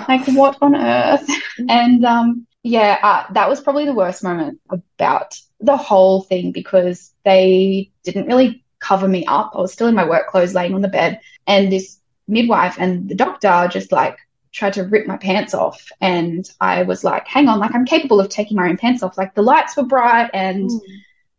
like 0.08 0.26
what 0.28 0.58
on 0.60 0.76
earth? 0.76 1.26
and, 1.68 2.04
um, 2.04 2.46
yeah, 2.62 2.98
uh, 3.02 3.32
that 3.32 3.48
was 3.48 3.62
probably 3.62 3.86
the 3.86 3.94
worst 3.94 4.22
moment 4.22 4.60
about 4.68 5.34
the 5.60 5.78
whole 5.78 6.20
thing 6.20 6.52
because 6.52 7.14
they 7.24 7.90
didn't 8.04 8.26
really 8.26 8.62
cover 8.78 9.08
me 9.08 9.24
up. 9.24 9.52
I 9.54 9.60
was 9.60 9.72
still 9.72 9.86
in 9.86 9.94
my 9.94 10.06
work 10.06 10.28
clothes 10.28 10.54
laying 10.54 10.74
on 10.74 10.82
the 10.82 10.88
bed 10.88 11.20
and 11.46 11.72
this 11.72 11.98
midwife 12.28 12.76
and 12.78 13.08
the 13.08 13.14
doctor 13.14 13.68
just 13.70 13.90
like 13.90 14.18
tried 14.52 14.72
to 14.74 14.84
rip 14.84 15.06
my 15.06 15.16
pants 15.16 15.54
off 15.54 15.90
and 16.00 16.50
I 16.60 16.82
was 16.82 17.04
like, 17.04 17.26
hang 17.28 17.48
on, 17.48 17.60
like 17.60 17.74
I'm 17.74 17.86
capable 17.86 18.20
of 18.20 18.28
taking 18.28 18.56
my 18.56 18.68
own 18.68 18.76
pants 18.76 19.02
off. 19.02 19.16
Like 19.16 19.34
the 19.34 19.42
lights 19.42 19.76
were 19.76 19.84
bright 19.84 20.30
and 20.34 20.68
mm. 20.68 20.80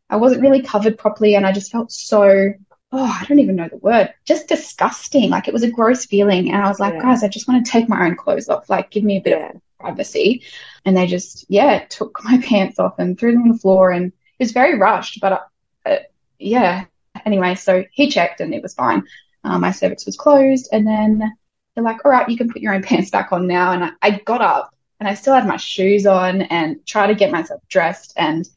I 0.09 0.15
wasn't 0.15 0.41
really 0.41 0.61
covered 0.61 0.97
properly 0.97 1.35
and 1.35 1.45
I 1.45 1.51
just 1.51 1.71
felt 1.71 1.91
so 1.91 2.53
oh, 2.91 3.19
I 3.21 3.25
don't 3.25 3.39
even 3.39 3.55
know 3.55 3.69
the 3.69 3.77
word, 3.77 4.13
just 4.25 4.47
disgusting. 4.47 5.29
Like 5.29 5.47
it 5.47 5.53
was 5.53 5.63
a 5.63 5.71
gross 5.71 6.05
feeling. 6.05 6.51
And 6.51 6.61
I 6.61 6.67
was 6.67 6.79
like, 6.79 6.93
yeah. 6.95 7.01
guys, 7.01 7.23
I 7.23 7.29
just 7.29 7.47
want 7.47 7.65
to 7.65 7.71
take 7.71 7.87
my 7.87 8.05
own 8.05 8.15
clothes 8.15 8.49
off. 8.49 8.69
Like 8.69 8.91
give 8.91 9.03
me 9.03 9.17
a 9.17 9.21
bit 9.21 9.39
yeah. 9.39 9.49
of 9.51 9.61
privacy. 9.79 10.43
And 10.85 10.97
they 10.97 11.07
just, 11.07 11.45
yeah, 11.49 11.85
took 11.85 12.19
my 12.23 12.37
pants 12.43 12.79
off 12.79 12.99
and 12.99 13.17
threw 13.17 13.31
them 13.31 13.43
on 13.43 13.49
the 13.49 13.57
floor. 13.57 13.91
And 13.91 14.07
it 14.07 14.43
was 14.43 14.51
very 14.51 14.77
rushed, 14.77 15.19
but 15.21 15.47
uh, 15.85 15.97
yeah. 16.37 16.85
Anyway, 17.25 17.55
so 17.55 17.85
he 17.91 18.09
checked 18.09 18.41
and 18.41 18.53
it 18.53 18.63
was 18.63 18.73
fine. 18.73 19.03
Uh, 19.43 19.57
my 19.57 19.71
cervix 19.71 20.05
was 20.05 20.17
closed. 20.17 20.69
And 20.71 20.85
then 20.85 21.33
they're 21.75 21.83
like, 21.83 22.03
all 22.03 22.11
right, 22.11 22.27
you 22.29 22.37
can 22.37 22.49
put 22.49 22.61
your 22.61 22.73
own 22.73 22.83
pants 22.83 23.09
back 23.09 23.31
on 23.31 23.47
now. 23.47 23.71
And 23.71 23.83
I, 23.83 23.91
I 24.01 24.11
got 24.25 24.41
up 24.41 24.75
and 24.99 25.07
I 25.07 25.13
still 25.13 25.33
had 25.33 25.47
my 25.47 25.57
shoes 25.57 26.05
on 26.05 26.43
and 26.43 26.85
tried 26.85 27.07
to 27.07 27.15
get 27.15 27.31
myself 27.31 27.61
dressed. 27.69 28.13
And 28.17 28.47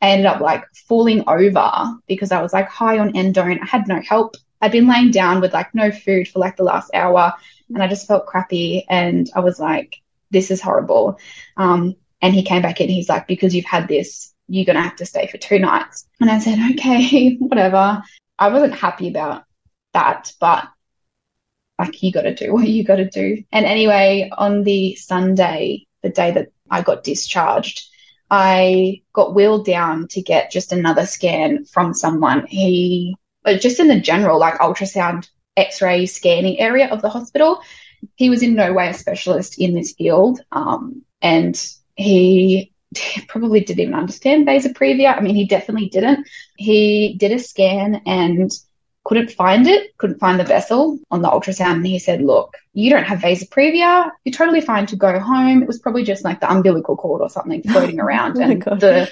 I 0.00 0.10
ended 0.10 0.26
up 0.26 0.40
like 0.40 0.64
falling 0.88 1.24
over 1.26 1.96
because 2.06 2.32
I 2.32 2.42
was 2.42 2.52
like 2.52 2.68
high 2.68 2.98
on 2.98 3.12
endone. 3.12 3.60
I 3.62 3.66
had 3.66 3.88
no 3.88 4.00
help. 4.00 4.36
I'd 4.60 4.72
been 4.72 4.88
laying 4.88 5.10
down 5.10 5.40
with 5.40 5.52
like 5.52 5.74
no 5.74 5.90
food 5.90 6.28
for 6.28 6.38
like 6.38 6.56
the 6.56 6.64
last 6.64 6.90
hour 6.94 7.34
and 7.74 7.82
I 7.82 7.88
just 7.88 8.06
felt 8.06 8.26
crappy. 8.26 8.84
And 8.88 9.30
I 9.34 9.40
was 9.40 9.58
like, 9.58 9.96
this 10.30 10.50
is 10.50 10.60
horrible. 10.60 11.18
Um, 11.56 11.96
and 12.20 12.34
he 12.34 12.42
came 12.42 12.62
back 12.62 12.80
in. 12.80 12.88
He's 12.88 13.08
like, 13.08 13.26
because 13.26 13.54
you've 13.54 13.64
had 13.64 13.88
this, 13.88 14.32
you're 14.48 14.64
going 14.64 14.76
to 14.76 14.82
have 14.82 14.96
to 14.96 15.06
stay 15.06 15.26
for 15.26 15.38
two 15.38 15.58
nights. 15.58 16.06
And 16.20 16.30
I 16.30 16.38
said, 16.38 16.58
okay, 16.72 17.34
whatever. 17.38 18.02
I 18.38 18.48
wasn't 18.48 18.74
happy 18.74 19.08
about 19.08 19.44
that, 19.92 20.32
but 20.40 20.68
like 21.82 22.02
you 22.02 22.12
got 22.12 22.22
to 22.22 22.34
do 22.34 22.52
what 22.52 22.68
you 22.68 22.84
got 22.84 22.96
to 22.96 23.08
do. 23.08 23.42
And 23.50 23.66
anyway, 23.66 24.30
on 24.36 24.62
the 24.62 24.94
Sunday, 24.94 25.86
the 26.02 26.10
day 26.10 26.30
that 26.32 26.52
I 26.70 26.82
got 26.82 27.04
discharged, 27.04 27.88
I 28.30 29.02
got 29.12 29.34
wheeled 29.34 29.66
down 29.66 30.08
to 30.08 30.22
get 30.22 30.52
just 30.52 30.72
another 30.72 31.06
scan 31.06 31.64
from 31.64 31.92
someone. 31.92 32.46
He, 32.46 33.16
just 33.58 33.80
in 33.80 33.88
the 33.88 34.00
general, 34.00 34.38
like 34.38 34.58
ultrasound, 34.58 35.28
x 35.56 35.82
ray 35.82 36.06
scanning 36.06 36.58
area 36.58 36.88
of 36.88 37.02
the 37.02 37.10
hospital. 37.10 37.60
he 38.16 38.30
was 38.30 38.42
in 38.42 38.54
no 38.54 38.72
way 38.72 38.88
a 38.88 38.94
specialist 38.94 39.58
in 39.58 39.74
this 39.74 39.92
field. 39.92 40.40
Um, 40.50 41.02
and 41.20 41.54
he 41.96 42.72
probably 43.28 43.60
didn't 43.60 43.80
even 43.80 43.94
understand 43.94 44.46
vasa 44.46 44.72
previa. 44.72 45.16
I 45.16 45.20
mean, 45.20 45.34
he 45.34 45.46
definitely 45.46 45.88
didn't. 45.88 46.26
He 46.56 47.16
did 47.18 47.32
a 47.32 47.38
scan 47.38 48.02
and 48.06 48.50
couldn't 49.04 49.32
find 49.32 49.66
it, 49.66 49.96
couldn't 49.98 50.18
find 50.18 50.38
the 50.38 50.44
vessel 50.44 50.98
on 51.10 51.22
the 51.22 51.28
ultrasound. 51.28 51.76
And 51.76 51.86
he 51.86 51.98
said, 51.98 52.22
Look, 52.22 52.56
you 52.72 52.90
don't 52.90 53.04
have 53.04 53.20
vasa 53.20 53.46
previa. 53.46 54.10
You're 54.24 54.32
totally 54.32 54.60
fine 54.60 54.86
to 54.86 54.96
go 54.96 55.18
home. 55.18 55.62
It 55.62 55.66
was 55.66 55.78
probably 55.78 56.04
just 56.04 56.24
like 56.24 56.40
the 56.40 56.50
umbilical 56.50 56.96
cord 56.96 57.20
or 57.20 57.30
something 57.30 57.62
floating 57.70 58.00
around. 58.00 58.38
oh 58.38 58.42
and 58.42 58.62
the 58.62 59.10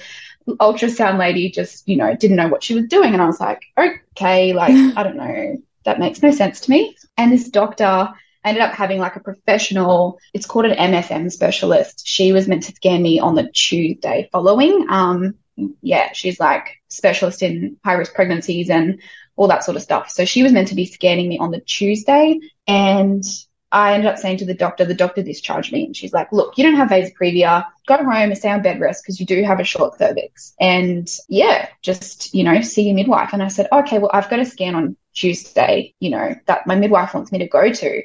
ultrasound 0.49 1.19
lady 1.19 1.51
just, 1.51 1.89
you 1.89 1.97
know, 1.97 2.15
didn't 2.15 2.37
know 2.37 2.49
what 2.49 2.63
she 2.63 2.75
was 2.75 2.87
doing. 2.87 3.13
And 3.13 3.23
I 3.23 3.27
was 3.27 3.41
like, 3.41 3.63
Okay, 3.79 4.53
like, 4.53 4.73
I 4.97 5.03
don't 5.03 5.17
know. 5.17 5.57
That 5.85 5.99
makes 5.99 6.23
no 6.23 6.31
sense 6.31 6.61
to 6.61 6.71
me. 6.71 6.97
And 7.17 7.33
this 7.33 7.49
doctor 7.49 8.11
ended 8.45 8.63
up 8.63 8.73
having 8.73 8.99
like 8.99 9.17
a 9.17 9.21
professional, 9.21 10.19
it's 10.33 10.47
called 10.47 10.67
an 10.67 10.77
MFM 10.77 11.31
specialist. 11.33 12.07
She 12.07 12.33
was 12.33 12.49
meant 12.49 12.65
to 12.65 12.73
scan 12.73 13.03
me 13.03 13.19
on 13.19 13.35
the 13.35 13.51
Tuesday 13.53 14.29
following. 14.33 14.87
Um, 14.89 15.35
yeah, 15.83 16.13
she's 16.13 16.41
like 16.41 16.81
specialist 16.89 17.43
in 17.43 17.77
high 17.85 17.95
risk 17.95 18.15
pregnancies 18.15 18.71
and 18.71 19.01
all 19.41 19.49
that 19.49 19.65
sort 19.65 19.75
of 19.75 19.83
stuff. 19.83 20.11
So 20.11 20.27
she 20.27 20.43
was 20.43 20.53
meant 20.53 20.69
to 20.69 20.75
be 20.75 20.85
scanning 20.85 21.27
me 21.27 21.39
on 21.39 21.51
the 21.51 21.61
Tuesday 21.61 22.39
and 22.67 23.25
I 23.73 23.95
ended 23.95 24.11
up 24.11 24.19
saying 24.19 24.37
to 24.39 24.45
the 24.45 24.53
doctor, 24.53 24.85
the 24.85 24.93
doctor 24.93 25.23
discharged 25.23 25.73
me 25.73 25.87
and 25.87 25.97
she's 25.97 26.13
like, 26.13 26.31
look, 26.31 26.59
you 26.59 26.65
don't 26.65 26.75
have 26.75 26.91
vasa 26.91 27.11
previa. 27.19 27.65
Go 27.87 27.97
home 27.97 28.09
and 28.09 28.37
stay 28.37 28.51
on 28.51 28.61
bed 28.61 28.81
rest 28.81 29.03
because 29.03 29.19
you 29.19 29.25
do 29.25 29.43
have 29.43 29.59
a 29.59 29.65
short 29.65 29.97
cervix. 29.97 30.53
And 30.61 31.11
yeah, 31.31 31.69
just, 31.81 32.35
you 32.35 32.45
know, 32.45 32.61
see 32.61 32.83
your 32.83 32.95
midwife. 32.95 33.31
And 33.33 33.43
I 33.43 33.49
said, 33.49 33.69
okay, 33.73 33.99
well, 33.99 34.11
I've 34.13 34.29
got 34.29 34.41
a 34.41 34.45
scan 34.45 34.75
on 34.75 34.99
Tuesday, 35.15 35.95
you 36.01 36.11
know, 36.11 36.35
that 36.45 36.67
my 36.67 36.75
midwife 36.75 37.15
wants 37.15 37.33
me 37.33 37.39
to 37.39 37.49
go 37.49 37.73
to. 37.73 38.03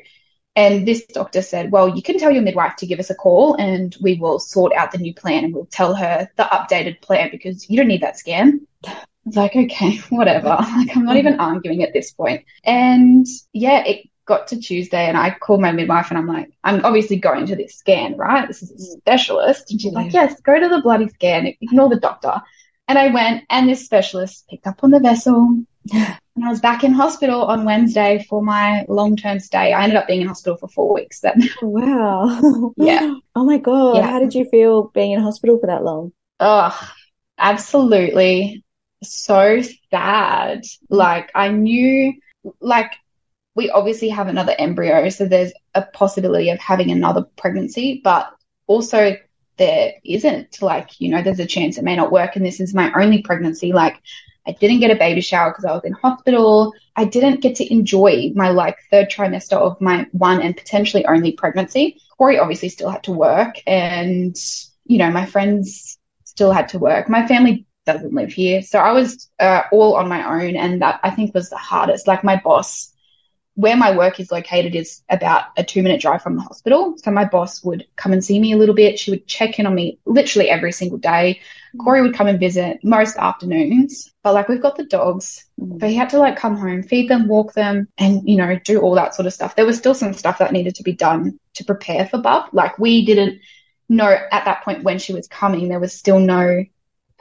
And 0.56 0.88
this 0.88 1.06
doctor 1.08 1.42
said, 1.42 1.70
Well, 1.70 1.90
you 1.90 2.02
can 2.02 2.18
tell 2.18 2.32
your 2.32 2.44
midwife 2.44 2.78
to 2.78 2.86
give 2.86 3.00
us 3.00 3.10
a 3.10 3.16
call 3.16 3.56
and 3.56 3.94
we 4.00 4.16
will 4.16 4.40
sort 4.40 4.72
out 4.72 4.94
the 4.94 5.00
new 5.00 5.14
plan 5.14 5.44
and 5.44 5.54
we'll 5.54 5.66
tell 5.66 5.96
her 5.96 6.30
the 6.38 6.44
updated 6.44 7.02
plan 7.02 7.28
because 7.30 7.70
you 7.70 7.76
don't 7.76 7.90
need 7.90 8.04
that 8.04 8.18
scan. 8.18 8.66
Was 9.26 9.36
like, 9.36 9.56
okay, 9.56 9.98
whatever. 10.10 10.50
Like, 10.50 10.96
I'm 10.96 11.06
not 11.06 11.18
even 11.18 11.40
arguing 11.40 11.84
at 11.84 11.94
this 11.94 12.12
point. 12.12 12.46
And 12.64 13.26
yeah, 13.54 13.84
it 13.86 14.08
got 14.26 14.48
to 14.48 14.60
Tuesday 14.60 15.06
and 15.06 15.18
I 15.18 15.32
called 15.32 15.62
my 15.62 15.72
midwife 15.72 16.10
and 16.10 16.18
I'm 16.18 16.28
like, 16.28 16.52
I'm 16.64 16.84
obviously 16.84 17.18
going 17.18 17.46
to 17.48 17.56
this 17.56 17.76
scan, 17.76 18.18
right? 18.18 18.48
This 18.48 18.64
is 18.64 18.72
a 18.72 18.74
mm. 18.76 18.98
specialist. 19.00 19.72
And 19.72 19.80
she's 19.80 19.94
yeah. 19.94 20.00
like, 20.00 20.14
yes, 20.14 20.42
go 20.42 20.60
to 20.60 20.68
the 20.68 20.82
bloody 20.82 21.10
scan, 21.10 21.48
ignore 21.62 21.90
the 21.90 22.00
doctor. 22.00 22.42
And 22.88 22.98
I 22.98 23.08
went 23.08 23.46
and 23.50 23.70
this 23.70 23.86
specialist 23.86 24.48
picked 24.50 24.68
up 24.68 24.84
on 24.84 24.92
the 24.92 25.00
vessel. 25.00 25.64
And 26.38 26.44
I 26.44 26.50
was 26.50 26.60
back 26.60 26.84
in 26.84 26.92
hospital 26.92 27.44
on 27.44 27.64
Wednesday 27.64 28.26
for 28.28 28.44
my 28.44 28.86
long 28.90 29.16
term 29.16 29.40
stay. 29.40 29.72
I 29.72 29.84
ended 29.84 29.96
up 29.96 30.06
being 30.06 30.20
in 30.20 30.28
hospital 30.28 30.58
for 30.58 30.68
four 30.68 30.94
weeks 30.94 31.22
then. 31.22 31.42
Oh, 31.62 31.70
wow. 31.70 32.74
yeah. 32.76 33.16
Oh 33.38 33.46
my 33.46 33.58
God. 33.58 33.96
Yeah. 33.96 34.08
How 34.12 34.20
did 34.20 34.36
you 34.36 34.44
feel 34.44 34.90
being 34.94 35.12
in 35.12 35.22
hospital 35.22 35.58
for 35.60 35.68
that 35.68 35.86
long? 35.86 36.12
Oh, 36.42 36.78
absolutely. 37.38 38.65
So 39.12 39.62
sad. 39.92 40.64
Mm. 40.64 40.78
Like, 40.90 41.32
I 41.36 41.50
knew, 41.50 42.14
like, 42.60 42.92
we 43.56 43.70
obviously 43.70 44.10
have 44.10 44.28
another 44.28 44.56
embryo, 44.58 45.10
so 45.10 45.26
there's 45.26 45.54
a 45.74 45.82
possibility 45.82 46.50
of 46.50 46.60
having 46.60 46.92
another 46.92 47.26
pregnancy, 47.38 48.02
but 48.04 48.34
also 48.68 49.16
there 49.58 49.94
isn't. 50.04 50.62
Like, 50.62 51.00
you 51.00 51.10
know, 51.10 51.22
there's 51.22 51.40
a 51.40 51.46
chance 51.46 51.78
it 51.78 51.84
may 51.84 51.96
not 51.96 52.12
work, 52.12 52.36
and 52.36 52.46
this 52.46 52.60
is 52.60 52.74
my 52.74 52.92
only 52.94 53.22
pregnancy. 53.22 53.72
Like, 53.72 54.02
I 54.48 54.52
didn't 54.52 54.80
get 54.80 54.92
a 54.92 54.96
baby 54.96 55.22
shower 55.22 55.52
because 55.52 55.66
I 55.66 55.72
was 55.72 55.84
in 55.84 55.94
hospital. 55.94 56.74
I 56.96 57.06
didn't 57.06 57.42
get 57.42 57.56
to 57.56 57.74
enjoy 57.74 58.32
my 58.36 58.50
like 58.50 58.78
third 58.92 59.10
trimester 59.10 59.58
of 59.58 59.82
my 59.82 60.08
one 60.12 60.42
and 60.42 60.56
potentially 60.56 61.06
only 61.06 61.32
pregnancy. 61.32 62.00
Corey 62.18 62.38
obviously 62.40 62.70
still 62.70 62.90
had 62.90 63.04
to 63.04 63.12
work 63.12 63.56
and, 63.66 64.36
you 64.86 64.98
know, 65.00 65.10
my 65.10 65.26
friends 65.26 65.98
still 66.24 66.52
had 66.52 66.70
to 66.70 66.80
work. 66.80 67.10
My 67.10 67.28
family 67.28 67.66
doesn't 67.86 68.14
live 68.14 68.32
here. 68.32 68.62
So 68.62 68.80
I 68.80 68.92
was 68.92 69.30
uh, 69.40 69.64
all 69.72 69.96
on 69.96 70.10
my 70.10 70.44
own. 70.44 70.56
And 70.56 70.82
that 70.82 71.00
I 71.04 71.12
think 71.12 71.34
was 71.34 71.50
the 71.50 71.58
hardest. 71.58 72.08
Like 72.08 72.24
my 72.24 72.42
boss 72.44 72.92
where 73.56 73.78
my 73.78 73.96
work 73.96 74.20
is 74.20 74.32
located 74.32 74.76
is 74.76 75.02
about 75.10 75.46
a 75.58 75.64
two 75.64 75.82
minute 75.82 76.02
drive 76.02 76.22
from 76.22 76.36
the 76.36 76.42
hospital. 76.42 76.96
So 76.98 77.10
my 77.10 77.24
boss 77.24 77.64
would 77.64 77.88
come 77.96 78.12
and 78.12 78.24
see 78.24 78.38
me 78.38 78.52
a 78.52 78.58
little 78.58 78.76
bit. 78.76 79.00
She 79.00 79.12
would 79.12 79.28
check 79.28 79.58
in 79.60 79.66
on 79.66 79.74
me 79.74 79.98
literally 80.06 80.50
every 80.50 80.74
single 80.74 80.98
day. 80.98 81.40
Mm. 81.74 81.84
Corey 81.84 82.02
would 82.02 82.14
come 82.14 82.28
and 82.28 82.40
visit 82.40 82.84
most 82.84 83.18
afternoons. 83.18 84.14
But 84.24 84.34
like 84.34 84.50
we've 84.50 84.62
got 84.62 84.76
the 84.76 84.84
dogs. 84.84 85.46
Mm. 85.60 85.80
So 85.80 85.88
he 85.88 85.96
had 85.96 86.10
to 86.10 86.20
like 86.20 86.36
come 86.36 86.58
home, 86.58 86.84
feed 86.84 87.10
them, 87.10 87.30
walk 87.30 87.54
them, 87.54 87.88
and 87.98 88.28
you 88.28 88.36
know, 88.36 88.60
do 88.60 88.82
all 88.82 88.96
that 88.96 89.16
sort 89.16 89.26
of 89.26 89.34
stuff. 89.34 89.56
There 89.56 89.66
was 89.66 89.78
still 89.78 89.96
some 89.96 90.14
stuff 90.14 90.40
that 90.40 90.52
needed 90.52 90.76
to 90.76 90.84
be 90.84 90.94
done 90.94 91.40
to 91.54 91.64
prepare 91.64 92.06
for 92.08 92.18
Bub. 92.18 92.50
Like 92.52 92.78
we 92.78 93.06
didn't 93.06 93.40
know 93.88 94.10
at 94.10 94.46
that 94.46 94.66
point 94.66 94.84
when 94.84 95.00
she 95.00 95.14
was 95.14 95.30
coming, 95.30 95.70
there 95.70 95.80
was 95.80 95.94
still 95.94 96.20
no 96.20 96.66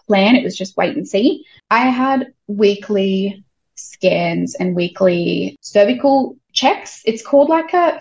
plan. 0.07 0.37
It 0.37 0.45
was 0.45 0.57
just 0.57 0.77
wait 0.77 0.97
and 0.97 1.07
see. 1.07 1.45
I 1.71 1.89
had 1.91 2.33
weekly 2.47 3.45
scans 3.75 4.55
and 4.55 4.77
weekly 4.77 5.57
cervical 5.61 6.37
checks. 6.53 7.03
It's 7.05 7.27
called 7.27 7.49
like 7.49 7.73
a, 7.75 8.01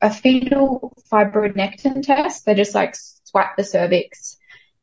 a 0.00 0.10
fetal 0.10 0.96
fibronectin 1.10 2.02
test. 2.02 2.44
They 2.44 2.54
just 2.54 2.74
like 2.74 2.94
swipe 3.24 3.56
the 3.56 3.64
cervix 3.64 4.36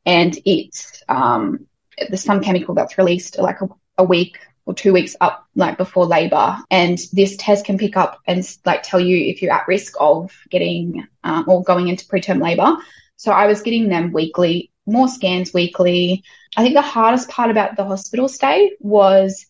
and 0.04 0.36
it's, 0.44 1.02
um, 1.08 1.66
there's 2.08 2.22
some 2.22 2.42
chemical 2.42 2.74
that's 2.74 2.98
released 2.98 3.38
like 3.38 3.60
a, 3.62 3.68
a 3.98 4.04
week 4.04 4.38
or 4.66 4.74
two 4.74 4.92
weeks 4.92 5.16
up 5.20 5.46
like 5.54 5.78
before 5.78 6.06
labor 6.06 6.58
and 6.70 6.98
this 7.12 7.36
test 7.36 7.64
can 7.64 7.78
pick 7.78 7.96
up 7.96 8.20
and 8.26 8.44
like 8.64 8.82
tell 8.82 9.00
you 9.00 9.16
if 9.16 9.40
you're 9.40 9.52
at 9.52 9.68
risk 9.68 9.94
of 9.98 10.32
getting 10.50 11.06
um, 11.24 11.44
or 11.48 11.62
going 11.62 11.88
into 11.88 12.04
preterm 12.06 12.42
labor 12.42 12.76
so 13.16 13.32
i 13.32 13.46
was 13.46 13.62
getting 13.62 13.88
them 13.88 14.12
weekly 14.12 14.70
more 14.86 15.08
scans 15.08 15.52
weekly 15.52 16.22
i 16.56 16.62
think 16.62 16.74
the 16.74 16.82
hardest 16.82 17.28
part 17.28 17.50
about 17.50 17.76
the 17.76 17.84
hospital 17.84 18.28
stay 18.28 18.72
was 18.80 19.46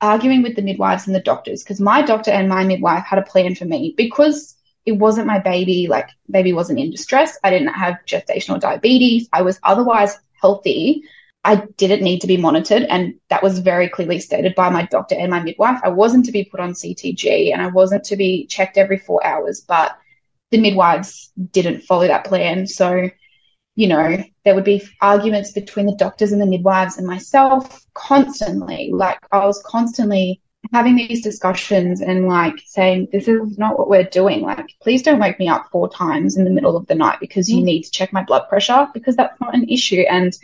arguing 0.00 0.42
with 0.42 0.56
the 0.56 0.62
midwives 0.62 1.06
and 1.06 1.14
the 1.14 1.20
doctors 1.20 1.62
because 1.62 1.80
my 1.80 2.02
doctor 2.02 2.30
and 2.30 2.48
my 2.48 2.64
midwife 2.64 3.04
had 3.04 3.18
a 3.18 3.22
plan 3.22 3.54
for 3.54 3.66
me 3.66 3.94
because 3.96 4.56
it 4.86 4.92
wasn't 4.92 5.26
my 5.26 5.38
baby, 5.38 5.86
like 5.88 6.08
baby 6.30 6.52
wasn't 6.52 6.78
in 6.78 6.90
distress. 6.90 7.38
I 7.44 7.50
didn't 7.50 7.68
have 7.68 7.98
gestational 8.06 8.60
diabetes. 8.60 9.28
I 9.32 9.42
was 9.42 9.60
otherwise 9.62 10.18
healthy. 10.40 11.02
I 11.44 11.56
didn't 11.76 12.02
need 12.02 12.20
to 12.20 12.26
be 12.26 12.36
monitored. 12.36 12.82
And 12.82 13.14
that 13.28 13.42
was 13.42 13.58
very 13.58 13.88
clearly 13.88 14.20
stated 14.20 14.54
by 14.54 14.70
my 14.70 14.86
doctor 14.86 15.14
and 15.14 15.30
my 15.30 15.42
midwife. 15.42 15.80
I 15.82 15.88
wasn't 15.88 16.26
to 16.26 16.32
be 16.32 16.44
put 16.44 16.60
on 16.60 16.72
CTG 16.72 17.52
and 17.52 17.62
I 17.62 17.68
wasn't 17.68 18.04
to 18.04 18.16
be 18.16 18.46
checked 18.46 18.78
every 18.78 18.98
four 18.98 19.24
hours, 19.24 19.60
but 19.60 19.96
the 20.50 20.60
midwives 20.60 21.30
didn't 21.52 21.82
follow 21.82 22.06
that 22.06 22.24
plan. 22.24 22.66
So 22.66 23.10
you 23.76 23.86
know, 23.86 24.22
there 24.44 24.54
would 24.54 24.64
be 24.64 24.82
arguments 25.00 25.52
between 25.52 25.86
the 25.86 25.96
doctors 25.96 26.32
and 26.32 26.40
the 26.40 26.46
midwives 26.46 26.98
and 26.98 27.06
myself 27.06 27.86
constantly. 27.94 28.90
Like 28.92 29.18
I 29.32 29.46
was 29.46 29.62
constantly 29.64 30.40
having 30.72 30.96
these 30.96 31.22
discussions 31.22 32.00
and 32.00 32.28
like 32.28 32.60
saying, 32.66 33.08
this 33.12 33.28
is 33.28 33.58
not 33.58 33.78
what 33.78 33.88
we're 33.88 34.04
doing. 34.04 34.42
Like, 34.42 34.66
please 34.82 35.02
don't 35.02 35.20
wake 35.20 35.38
me 35.38 35.48
up 35.48 35.68
four 35.72 35.88
times 35.88 36.36
in 36.36 36.44
the 36.44 36.50
middle 36.50 36.76
of 36.76 36.86
the 36.86 36.94
night 36.94 37.18
because 37.20 37.48
you 37.48 37.62
mm. 37.62 37.64
need 37.64 37.82
to 37.82 37.90
check 37.90 38.12
my 38.12 38.22
blood 38.22 38.48
pressure 38.48 38.88
because 38.92 39.16
that's 39.16 39.40
not 39.40 39.54
an 39.54 39.68
issue. 39.68 40.02
And 40.08 40.36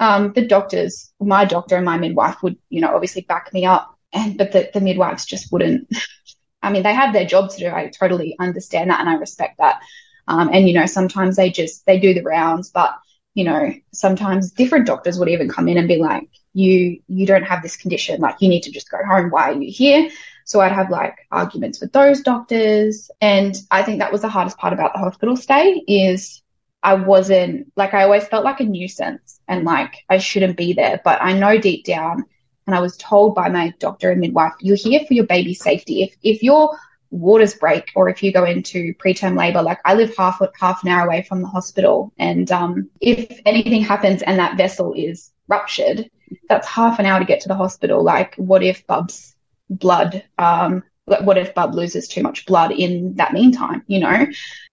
um, 0.00 0.32
the 0.32 0.46
doctors, 0.46 1.12
my 1.20 1.44
doctor 1.44 1.76
and 1.76 1.84
my 1.84 1.98
midwife 1.98 2.42
would, 2.42 2.56
you 2.68 2.80
know, 2.80 2.94
obviously 2.94 3.22
back 3.22 3.52
me 3.52 3.66
up. 3.66 3.90
And 4.12 4.38
but 4.38 4.52
the, 4.52 4.70
the 4.72 4.80
midwives 4.80 5.26
just 5.26 5.52
wouldn't. 5.52 5.88
I 6.62 6.70
mean, 6.70 6.82
they 6.82 6.94
have 6.94 7.12
their 7.12 7.26
job 7.26 7.50
to 7.50 7.58
do. 7.58 7.68
I 7.68 7.88
totally 7.88 8.36
understand 8.40 8.90
that 8.90 9.00
and 9.00 9.08
I 9.08 9.14
respect 9.14 9.58
that. 9.58 9.82
Um, 10.26 10.50
and, 10.52 10.68
you 10.68 10.74
know, 10.74 10.86
sometimes 10.86 11.36
they 11.36 11.50
just, 11.50 11.84
they 11.86 11.98
do 11.98 12.14
the 12.14 12.22
rounds, 12.22 12.70
but, 12.70 12.94
you 13.34 13.44
know, 13.44 13.72
sometimes 13.92 14.52
different 14.52 14.86
doctors 14.86 15.18
would 15.18 15.28
even 15.28 15.48
come 15.48 15.68
in 15.68 15.76
and 15.76 15.88
be 15.88 15.96
like, 15.96 16.28
you, 16.52 17.00
you 17.08 17.26
don't 17.26 17.42
have 17.42 17.62
this 17.62 17.76
condition. 17.76 18.20
Like, 18.20 18.36
you 18.40 18.48
need 18.48 18.62
to 18.62 18.70
just 18.70 18.90
go 18.90 18.98
home. 19.04 19.30
Why 19.30 19.50
are 19.50 19.60
you 19.60 19.70
here? 19.70 20.10
So 20.44 20.60
I'd 20.60 20.72
have 20.72 20.90
like 20.90 21.16
arguments 21.30 21.80
with 21.80 21.92
those 21.92 22.22
doctors. 22.22 23.10
And 23.20 23.56
I 23.70 23.82
think 23.82 23.98
that 23.98 24.12
was 24.12 24.22
the 24.22 24.28
hardest 24.28 24.58
part 24.58 24.72
about 24.72 24.92
the 24.92 25.00
hospital 25.00 25.36
stay 25.36 25.82
is 25.88 26.42
I 26.82 26.94
wasn't 26.94 27.72
like, 27.76 27.94
I 27.94 28.04
always 28.04 28.26
felt 28.28 28.44
like 28.44 28.60
a 28.60 28.64
nuisance 28.64 29.40
and 29.48 29.64
like 29.64 30.04
I 30.08 30.18
shouldn't 30.18 30.56
be 30.56 30.74
there. 30.74 31.00
But 31.02 31.20
I 31.22 31.32
know 31.32 31.58
deep 31.58 31.84
down, 31.84 32.24
and 32.66 32.74
I 32.74 32.80
was 32.80 32.96
told 32.96 33.34
by 33.34 33.50
my 33.50 33.74
doctor 33.78 34.10
and 34.10 34.20
midwife, 34.20 34.54
you're 34.60 34.76
here 34.76 35.00
for 35.06 35.12
your 35.12 35.26
baby's 35.26 35.60
safety. 35.60 36.02
If, 36.02 36.16
if 36.22 36.42
you're 36.42 36.74
waters 37.14 37.54
break 37.54 37.92
or 37.94 38.08
if 38.08 38.22
you 38.22 38.32
go 38.32 38.44
into 38.44 38.92
preterm 38.94 39.38
labor 39.38 39.62
like 39.62 39.78
i 39.84 39.94
live 39.94 40.14
half 40.16 40.40
half 40.58 40.82
an 40.82 40.88
hour 40.88 41.06
away 41.06 41.22
from 41.22 41.42
the 41.42 41.48
hospital 41.48 42.12
and 42.18 42.50
um, 42.50 42.90
if 43.00 43.40
anything 43.46 43.82
happens 43.82 44.22
and 44.22 44.38
that 44.38 44.56
vessel 44.56 44.92
is 44.94 45.30
ruptured 45.48 46.10
that's 46.48 46.68
half 46.68 46.98
an 46.98 47.06
hour 47.06 47.18
to 47.18 47.24
get 47.24 47.40
to 47.40 47.48
the 47.48 47.54
hospital. 47.54 48.02
Like 48.02 48.34
what 48.36 48.62
if 48.62 48.86
bub's 48.86 49.34
blood 49.70 50.24
um, 50.38 50.82
what 51.06 51.38
if 51.38 51.54
bub 51.54 51.74
loses 51.74 52.08
too 52.08 52.22
much 52.22 52.46
blood 52.46 52.72
in 52.72 53.14
that 53.16 53.32
meantime 53.32 53.82
you 53.86 54.00
know? 54.00 54.26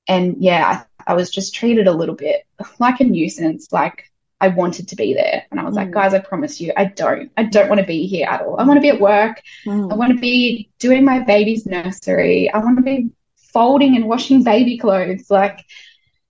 And 0.08 0.38
yeah 0.39 0.84
I, 1.08 1.12
I 1.12 1.14
was 1.16 1.30
just 1.30 1.56
treated 1.56 1.88
a 1.88 1.94
little 1.94 2.16
bit 2.16 2.46
like 2.80 3.00
a 3.00 3.04
nuisance 3.04 3.72
like 3.72 4.11
I 4.42 4.50
wanted 4.50 4.88
to 4.89 4.96
be 4.96 5.14
there. 5.14 5.46
And 5.52 5.60
I 5.60 5.64
was 5.64 5.74
mm. 5.74 5.78
like, 5.78 5.92
guys, 5.92 6.14
I 6.14 6.20
promise 6.20 6.60
you, 6.60 6.74
I 6.76 6.86
don't. 6.86 7.32
I 7.38 7.44
don't 7.44 7.70
want 7.70 7.80
to 7.80 7.88
be 7.88 8.08
here 8.08 8.28
at 8.28 8.42
all. 8.42 8.60
I 8.60 8.64
want 8.64 8.78
to 8.78 8.82
be 8.82 8.89
at 8.89 9.00
work. 9.00 9.42
Mm. 9.66 9.92
I 9.92 9.96
want 9.96 10.14
to 10.14 10.20
be 10.20 10.70
doing 10.80 11.06
my 11.06 11.20
baby's 11.20 11.66
nursery. 11.66 12.52
I 12.52 12.58
want 12.58 12.78
to 12.78 12.84
be 12.84 13.12
folding 13.54 13.96
and 13.96 14.08
washing 14.08 14.44
baby 14.44 14.78
clothes. 14.78 15.30
Like, 15.30 15.64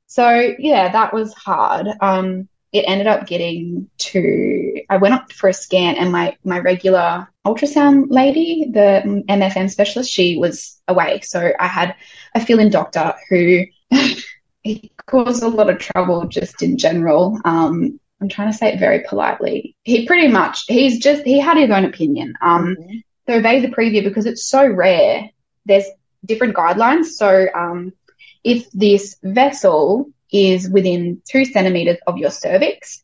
so 0.08 0.54
yeah, 0.60 0.92
that 0.92 1.14
was 1.14 1.34
hard. 1.34 1.88
Um, 2.02 2.50
it 2.74 2.86
ended 2.88 3.08
up 3.08 3.28
getting 3.28 3.90
to, 3.98 4.82
I 4.90 4.98
went 4.98 5.14
up 5.14 5.32
for 5.32 5.50
a 5.50 5.54
scan 5.54 5.96
and 5.96 6.12
my, 6.12 6.38
my 6.44 6.60
regular 6.60 7.28
ultrasound 7.46 8.08
lady, 8.10 8.70
the 8.72 9.24
MFM 9.30 9.70
specialist, 9.70 10.12
she 10.12 10.38
was 10.38 10.82
away. 10.88 11.22
So 11.22 11.52
I 11.60 11.68
had 11.68 11.96
a 12.36 12.46
fill-in 12.46 12.70
doctor 12.70 13.14
who 13.30 13.66
he 14.64 14.92
caused 15.06 15.44
a 15.44 15.48
lot 15.48 15.70
of 15.70 15.80
trouble 15.80 16.28
just 16.28 16.62
in 16.62 16.78
general. 16.78 17.40
Um, 17.46 18.00
I'm 18.22 18.30
trying 18.30 18.52
to 18.52 18.58
say 18.58 18.74
it 18.74 18.80
very 18.80 19.04
politely. 19.08 19.76
He 19.84 20.06
pretty 20.06 20.28
much, 20.28 20.66
he's 20.68 21.00
just, 21.00 21.24
he 21.24 21.40
had 21.40 21.58
his 21.58 21.72
own 21.72 21.86
opinion. 21.86 22.36
Um, 22.42 22.76
mm-hmm. 22.76 22.98
So 23.28 23.42
vasa 23.42 23.68
previa 23.68 24.04
because 24.04 24.28
it's 24.28 24.46
so 24.46 24.68
rare. 24.68 25.30
There's 25.66 25.86
different 26.24 26.56
guidelines. 26.56 27.06
So 27.06 27.48
um, 27.54 27.94
if 28.44 28.70
this 28.72 29.18
vessel 29.24 30.12
is 30.32 30.70
within 30.70 31.22
two 31.28 31.46
centimeters 31.46 31.98
of 32.06 32.18
your 32.18 32.30
cervix, 32.30 33.04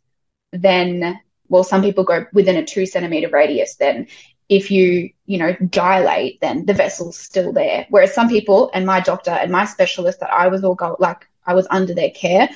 then, 0.53 1.20
well, 1.49 1.63
some 1.63 1.82
people 1.82 2.03
go 2.03 2.26
within 2.32 2.57
a 2.57 2.65
two 2.65 2.86
centimeter 2.86 3.30
radius. 3.30 3.76
Then 3.76 4.07
if 4.49 4.72
you, 4.72 5.09
you 5.26 5.38
know, 5.39 5.53
dilate, 5.53 6.39
then 6.41 6.65
the 6.65 6.74
vessel's 6.74 7.18
still 7.18 7.53
there. 7.53 7.86
Whereas 7.89 8.13
some 8.13 8.30
people 8.30 8.70
and 8.74 8.86
my 8.86 8.99
doctor 8.99 9.32
and 9.32 9.51
my 9.51 9.65
specialist 9.65 10.20
that 10.20 10.32
I 10.32 10.47
was 10.47 10.63
all 10.63 10.76
go, 10.76 10.95
like, 10.99 11.28
I 11.45 11.53
was 11.53 11.68
under 11.70 11.93
their 11.93 12.11
care, 12.11 12.49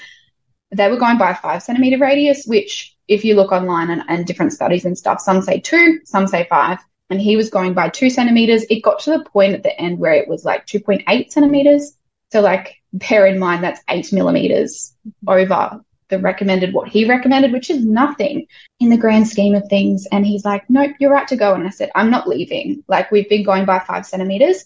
they 0.72 0.90
were 0.90 0.98
going 0.98 1.18
by 1.18 1.32
a 1.32 1.36
five 1.36 1.64
centimeter 1.64 1.98
radius, 1.98 2.46
which 2.46 2.96
if 3.08 3.26
you 3.26 3.36
look 3.36 3.52
online 3.52 3.90
and, 3.90 4.04
and 4.08 4.26
different 4.26 4.54
studies 4.54 4.86
and 4.86 4.98
stuff, 4.98 5.20
some 5.20 5.42
say 5.42 5.60
two, 5.60 6.00
some 6.06 6.28
say 6.28 6.48
five 6.50 6.80
and 7.12 7.22
he 7.22 7.36
was 7.36 7.50
going 7.50 7.74
by 7.74 7.90
two 7.90 8.10
centimeters. 8.10 8.64
It 8.70 8.82
got 8.82 9.00
to 9.02 9.12
the 9.12 9.26
point 9.26 9.54
at 9.54 9.64
the 9.64 9.80
end 9.80 10.00
where 10.00 10.14
it 10.14 10.30
was 10.30 10.46
like 10.46 10.66
2.8 10.66 11.30
centimeters. 11.30 11.98
So, 12.32 12.40
like, 12.40 12.78
bear 12.94 13.28
in 13.28 13.38
mind 13.38 13.64
that's 13.64 13.82
eight 13.90 14.14
millimeters 14.14 14.96
over 15.28 15.84
the 16.08 16.20
recommended, 16.20 16.74
what 16.74 16.88
he 16.88 17.04
recommended, 17.04 17.52
which 17.52 17.70
is 17.70 17.86
nothing 17.86 18.48
in 18.80 18.90
the 18.90 18.98
grand 18.98 19.28
scheme 19.28 19.56
of 19.56 19.68
things. 19.68 20.08
And 20.10 20.26
he's 20.26 20.46
like, 20.46 20.70
nope, 20.70 20.94
you're 21.00 21.12
right 21.12 21.28
to 21.28 21.36
go. 21.36 21.54
And 21.54 21.68
I 21.68 21.70
said, 21.70 21.92
I'm 21.96 22.10
not 22.10 22.30
leaving. 22.30 22.84
Like, 22.88 23.12
we've 23.12 23.30
been 23.30 23.44
going 23.44 23.66
by 23.66 23.80
five 23.80 24.06
centimeters. 24.06 24.64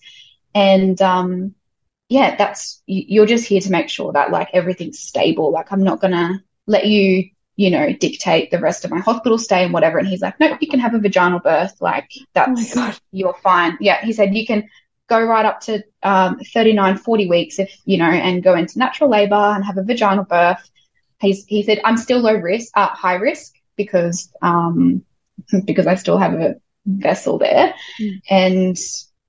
And, 0.54 1.02
um, 1.02 1.56
yeah, 2.10 2.36
that's, 2.36 2.82
you're 2.86 3.26
just 3.26 3.46
here 3.46 3.62
to 3.62 3.72
make 3.72 3.90
sure 3.90 4.14
that 4.14 4.32
like 4.32 4.50
everything's 4.54 5.00
stable. 5.00 5.52
Like, 5.52 5.72
I'm 5.72 5.84
not 5.84 6.02
going 6.02 6.14
to 6.14 6.40
let 6.68 6.86
you 6.86 7.30
you 7.56 7.70
know, 7.70 7.94
dictate 7.94 8.52
the 8.52 8.60
rest 8.60 8.84
of 8.84 8.92
my 8.92 9.00
hospital 9.00 9.38
stay 9.38 9.64
and 9.64 9.74
whatever. 9.74 9.98
And 9.98 10.08
he's 10.08 10.22
like, 10.22 10.40
nope, 10.40 10.58
you 10.60 10.68
can 10.68 10.80
have 10.80 10.94
a 10.94 11.00
vaginal 11.00 11.40
birth. 11.40 11.76
Like 11.80 12.12
that's, 12.34 12.76
oh 12.76 12.94
you're 13.12 13.36
fine. 13.36 13.78
Yeah. 13.80 14.04
He 14.04 14.12
said, 14.12 14.36
you 14.36 14.46
can 14.46 14.70
go 15.08 15.24
right 15.24 15.46
up 15.46 15.62
to 15.62 15.84
um, 16.04 16.38
39, 16.54 16.98
40 16.98 17.28
weeks 17.28 17.60
if, 17.60 17.74
you 17.86 17.98
know, 17.98 18.10
and 18.10 18.44
go 18.44 18.56
into 18.56 18.78
natural 18.78 19.10
labor 19.10 19.36
and 19.36 19.64
have 19.64 19.78
a 19.78 19.84
vaginal 19.84 20.26
birth. 20.26 20.70
He's, 21.22 21.46
he 21.46 21.64
said, 21.64 21.80
I'm 21.86 21.98
still 21.98 22.20
low 22.20 22.36
risk, 22.36 22.72
uh, 22.76 22.88
high 22.88 23.16
risk 23.16 23.54
because, 23.78 24.32
um, 24.42 25.06
because 25.66 25.88
I 25.88 25.96
still 25.96 26.18
have 26.18 26.34
a 26.34 26.56
vessel 26.86 27.38
there. 27.38 27.74
Mm. 28.02 28.22
And 28.30 28.78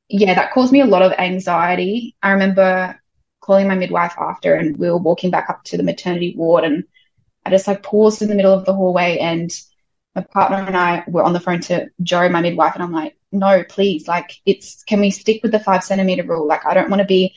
yeah, 0.09 0.35
that 0.35 0.53
caused 0.53 0.73
me 0.73 0.81
a 0.81 0.87
lot 0.87 1.03
of 1.03 1.13
anxiety. 1.13 2.15
I 2.23 2.33
remember 2.33 3.01
calling 3.41 3.69
my 3.69 3.75
midwife 3.75 4.15
after 4.19 4.55
and 4.55 4.77
we 4.77 4.91
were 4.91 4.97
walking 4.97 5.31
back 5.31 5.49
up 5.49 5.63
to 5.65 5.77
the 5.77 5.83
maternity 5.83 6.35
ward 6.37 6.65
and 6.65 6.85
I 7.45 7.51
just 7.51 7.67
like 7.69 7.83
paused 7.83 8.23
in 8.23 8.29
the 8.29 8.35
middle 8.35 8.53
of 8.53 8.65
the 8.65 8.75
hallway 8.75 9.19
and 9.19 9.51
my 10.17 10.23
partner 10.23 10.57
and 10.57 10.77
I 10.77 11.05
were 11.07 11.23
on 11.23 11.33
the 11.33 11.41
phone 11.41 11.61
to 11.63 11.89
Joe, 12.03 12.29
my 12.29 12.41
midwife, 12.41 12.75
and 12.75 12.83
I'm 12.83 12.93
like, 12.93 13.17
no, 13.31 13.63
please, 13.63 14.09
like 14.09 14.33
it's 14.47 14.83
can 14.85 15.01
we 15.01 15.11
stick 15.11 15.43
with 15.43 15.53
the 15.53 15.61
five 15.61 15.85
centimeter 15.85 16.25
rule? 16.25 16.47
Like 16.47 16.67
I 16.67 16.75
don't 16.75 16.91
want 16.91 17.01
to 17.01 17.07
be 17.07 17.35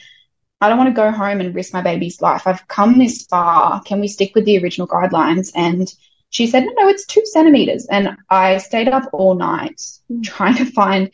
I 0.62 0.68
don't 0.68 0.78
want 0.78 0.90
to 0.90 1.02
go 1.02 1.12
home 1.12 1.42
and 1.42 1.56
risk 1.56 1.74
my 1.74 1.82
baby's 1.82 2.22
life. 2.22 2.48
I've 2.48 2.68
come 2.68 2.98
this 2.98 3.26
far. 3.26 3.82
Can 3.84 4.00
we 4.00 4.08
stick 4.08 4.34
with 4.36 4.46
the 4.46 4.62
original 4.62 4.88
guidelines? 4.88 5.52
And 5.56 5.94
she 6.32 6.48
said, 6.48 6.66
no, 6.66 6.72
no, 6.78 6.90
it's 6.90 7.06
two 7.06 7.26
centimeters. 7.26 7.88
And 7.88 8.18
I 8.30 8.58
stayed 8.58 8.90
up 8.90 9.10
all 9.14 9.36
night 9.36 9.82
mm. 10.12 10.24
trying 10.24 10.56
to 10.56 10.66
find 10.66 11.12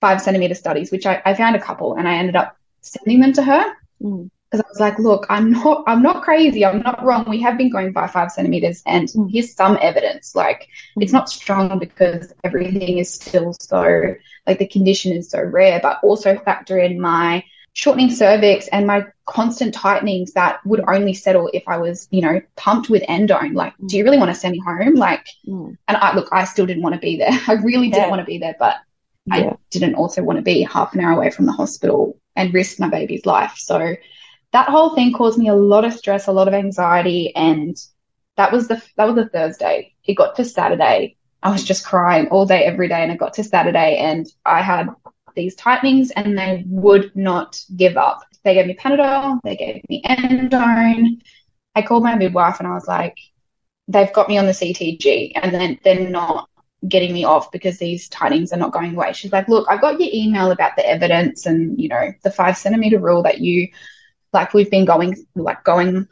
five 0.00 0.20
centimeter 0.20 0.54
studies, 0.54 0.90
which 0.90 1.06
I, 1.06 1.22
I, 1.24 1.34
found 1.34 1.56
a 1.56 1.60
couple 1.60 1.94
and 1.94 2.06
I 2.06 2.16
ended 2.16 2.36
up 2.36 2.56
sending 2.80 3.20
them 3.20 3.32
to 3.34 3.42
her. 3.42 3.74
Mm 4.02 4.30
because 4.50 4.64
I 4.64 4.68
was 4.68 4.80
like, 4.80 4.98
look, 4.98 5.26
I'm 5.28 5.50
not, 5.50 5.84
I'm 5.86 6.02
not 6.02 6.22
crazy. 6.22 6.64
I'm 6.64 6.80
not 6.80 7.04
wrong. 7.04 7.28
We 7.28 7.40
have 7.42 7.58
been 7.58 7.70
going 7.70 7.92
by 7.92 8.06
five 8.06 8.30
centimeters, 8.30 8.82
and 8.86 9.08
mm. 9.08 9.30
here's 9.30 9.54
some 9.54 9.78
evidence. 9.80 10.34
Like, 10.34 10.68
mm. 10.96 11.02
it's 11.02 11.12
not 11.12 11.28
strong 11.28 11.78
because 11.78 12.32
everything 12.44 12.98
is 12.98 13.12
still 13.12 13.54
so, 13.60 14.14
like, 14.46 14.58
the 14.58 14.66
condition 14.66 15.12
is 15.12 15.30
so 15.30 15.42
rare. 15.42 15.80
But 15.82 16.00
also 16.02 16.38
factor 16.38 16.78
in 16.78 17.00
my 17.00 17.44
shortening 17.72 18.10
cervix 18.10 18.68
and 18.68 18.86
my 18.86 19.04
constant 19.26 19.74
tightenings 19.74 20.32
that 20.32 20.64
would 20.64 20.82
only 20.88 21.12
settle 21.12 21.50
if 21.52 21.64
I 21.66 21.76
was, 21.76 22.08
you 22.10 22.22
know, 22.22 22.40
pumped 22.54 22.88
with 22.88 23.02
endone. 23.02 23.54
Like, 23.54 23.76
mm. 23.78 23.88
do 23.88 23.96
you 23.96 24.04
really 24.04 24.18
want 24.18 24.30
to 24.30 24.34
send 24.34 24.52
me 24.52 24.62
home? 24.64 24.94
Like, 24.94 25.26
mm. 25.46 25.76
and 25.88 25.96
I 25.96 26.14
look, 26.14 26.28
I 26.30 26.44
still 26.44 26.66
didn't 26.66 26.82
want 26.82 26.94
to 26.94 27.00
be 27.00 27.16
there. 27.16 27.32
I 27.48 27.54
really 27.54 27.90
didn't 27.90 28.10
want 28.10 28.20
to 28.20 28.26
be 28.26 28.38
there, 28.38 28.54
but 28.58 28.76
yeah. 29.26 29.34
I 29.34 29.56
didn't 29.70 29.94
also 29.94 30.22
want 30.22 30.38
to 30.38 30.42
be 30.42 30.62
half 30.62 30.94
an 30.94 31.00
hour 31.00 31.12
away 31.12 31.30
from 31.30 31.46
the 31.46 31.52
hospital 31.52 32.18
and 32.36 32.54
risk 32.54 32.78
my 32.78 32.88
baby's 32.88 33.26
life. 33.26 33.54
So 33.56 33.96
that 34.52 34.68
whole 34.68 34.94
thing 34.94 35.12
caused 35.12 35.38
me 35.38 35.48
a 35.48 35.54
lot 35.54 35.84
of 35.84 35.92
stress, 35.92 36.26
a 36.26 36.32
lot 36.32 36.48
of 36.48 36.54
anxiety, 36.54 37.34
and 37.34 37.76
that 38.36 38.52
was 38.52 38.68
the 38.68 38.82
that 38.96 39.06
was 39.06 39.16
the 39.16 39.28
Thursday. 39.28 39.94
It 40.04 40.14
got 40.14 40.36
to 40.36 40.44
Saturday. 40.44 41.16
I 41.42 41.50
was 41.50 41.64
just 41.64 41.84
crying 41.84 42.28
all 42.28 42.46
day, 42.46 42.64
every 42.64 42.88
day, 42.88 43.02
and 43.02 43.12
it 43.12 43.18
got 43.18 43.34
to 43.34 43.44
Saturday, 43.44 43.96
and 43.98 44.26
I 44.44 44.62
had 44.62 44.88
these 45.34 45.54
tightenings, 45.54 46.10
and 46.12 46.38
they 46.38 46.64
would 46.66 47.14
not 47.14 47.60
give 47.76 47.96
up. 47.96 48.20
They 48.44 48.54
gave 48.54 48.66
me 48.66 48.74
Panadol, 48.74 49.40
they 49.42 49.56
gave 49.56 49.82
me 49.88 50.02
Endone. 50.02 51.20
I 51.74 51.82
called 51.82 52.04
my 52.04 52.14
midwife, 52.14 52.58
and 52.60 52.68
I 52.68 52.74
was 52.74 52.86
like, 52.86 53.16
"They've 53.88 54.12
got 54.12 54.28
me 54.28 54.38
on 54.38 54.46
the 54.46 54.52
CTG, 54.52 55.32
and 55.34 55.52
then 55.52 55.78
they're 55.82 56.08
not 56.08 56.48
getting 56.88 57.12
me 57.12 57.24
off 57.24 57.50
because 57.50 57.78
these 57.78 58.08
tightenings 58.08 58.52
are 58.52 58.58
not 58.58 58.72
going 58.72 58.94
away." 58.94 59.12
She's 59.12 59.32
like, 59.32 59.48
"Look, 59.48 59.66
I've 59.68 59.80
got 59.80 60.00
your 60.00 60.10
email 60.12 60.50
about 60.50 60.76
the 60.76 60.88
evidence 60.88 61.46
and 61.46 61.80
you 61.80 61.88
know 61.88 62.12
the 62.22 62.30
five 62.30 62.56
centimeter 62.56 62.98
rule 62.98 63.22
that 63.22 63.40
you." 63.40 63.68
like 64.32 64.52
we've 64.52 64.70
been 64.70 64.84
going 64.84 65.16
like 65.34 65.64
going 65.64 66.06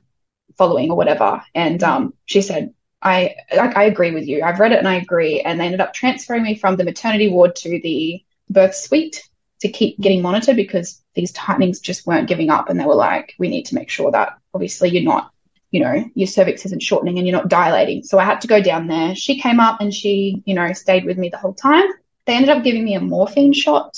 following 0.57 0.91
or 0.91 0.97
whatever. 0.97 1.43
And 1.55 1.83
um, 1.83 2.15
she 2.27 2.43
said, 2.43 2.73
I 3.03 3.35
like 3.55 3.77
I 3.77 3.85
agree 3.85 4.13
with 4.13 4.27
you. 4.27 4.43
I've 4.43 4.61
read 4.61 4.73
it 4.73 4.79
and 4.79 4.89
I 4.89 4.95
agree. 4.95 5.41
And 5.41 5.61
they 5.61 5.67
ended 5.67 5.81
up 5.81 5.93
transferring 5.93 6.43
me 6.43 6.55
from 6.55 6.77
the 6.77 6.85
maternity 6.85 7.29
ward 7.29 7.55
to 7.57 7.69
the 7.69 8.25
birth 8.49 8.75
suite 8.75 9.29
to 9.61 9.69
keep 9.69 10.01
getting 10.01 10.23
monitored 10.23 10.57
because 10.57 11.03
these 11.15 11.33
tightenings 11.33 11.81
just 11.81 12.07
weren't 12.07 12.29
giving 12.29 12.51
up. 12.51 12.71
And 12.71 12.81
they 12.81 12.87
were 12.87 12.95
like, 12.95 13.35
we 13.39 13.49
need 13.49 13.67
to 13.67 13.75
make 13.75 13.91
sure 13.91 14.11
that 14.11 14.39
obviously 14.55 14.89
you're 14.89 15.03
not, 15.03 15.33
you 15.75 15.81
know, 15.81 16.09
your 16.15 16.29
cervix 16.29 16.65
isn't 16.65 16.85
shortening 16.85 17.19
and 17.19 17.27
you're 17.27 17.37
not 17.37 17.49
dilating. 17.49 18.05
So 18.05 18.17
I 18.17 18.25
had 18.25 18.41
to 18.43 18.47
go 18.47 18.63
down 18.63 18.87
there. 18.87 19.17
She 19.17 19.41
came 19.41 19.59
up 19.59 19.81
and 19.81 19.93
she, 19.93 20.41
you 20.47 20.55
know, 20.55 20.73
stayed 20.73 21.05
with 21.05 21.19
me 21.19 21.31
the 21.31 21.37
whole 21.37 21.53
time. 21.53 21.89
They 22.27 22.35
ended 22.35 22.51
up 22.51 22.63
giving 22.63 22.85
me 22.85 22.95
a 22.95 23.01
morphine 23.01 23.53
shot 23.53 23.93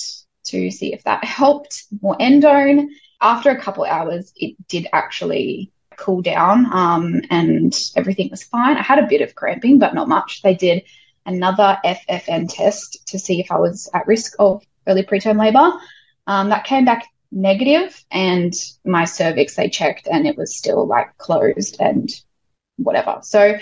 to 0.47 0.71
see 0.71 0.95
if 0.95 1.05
that 1.05 1.23
helped, 1.23 1.85
more 2.01 2.17
endone 2.17 2.89
after 3.21 3.51
a 3.51 3.61
couple 3.61 3.85
hours, 3.85 4.33
it 4.37 4.57
did 4.69 4.87
actually 4.91 5.71
cool 5.99 6.23
down 6.23 6.65
um, 6.73 7.21
and 7.29 7.79
everything 7.95 8.31
was 8.31 8.43
fine. 8.43 8.79
I 8.79 8.83
had 8.83 8.99
a 8.99 9.07
bit 9.07 9.21
of 9.21 9.35
cramping, 9.35 9.79
but 9.79 9.95
not 9.95 10.09
much. 10.09 10.41
They 10.41 10.55
did 10.55 10.85
another 11.27 11.79
FFN 11.85 12.49
test 12.49 13.07
to 13.09 13.19
see 13.19 13.39
if 13.39 13.51
I 13.51 13.59
was 13.59 13.91
at 13.93 14.07
risk 14.07 14.35
of 14.39 14.65
early 14.87 15.03
preterm 15.03 15.39
labor. 15.39 15.79
Um, 16.27 16.49
that 16.49 16.65
came 16.65 16.87
back 16.87 17.07
negative, 17.37 18.05
and 18.11 18.53
my 18.85 19.05
cervix 19.05 19.55
they 19.55 19.69
checked, 19.69 20.09
and 20.11 20.27
it 20.27 20.37
was 20.37 20.57
still 20.57 20.87
like 20.87 21.17
closed 21.19 21.77
and 21.79 22.11
whatever. 22.77 23.21
So 23.23 23.59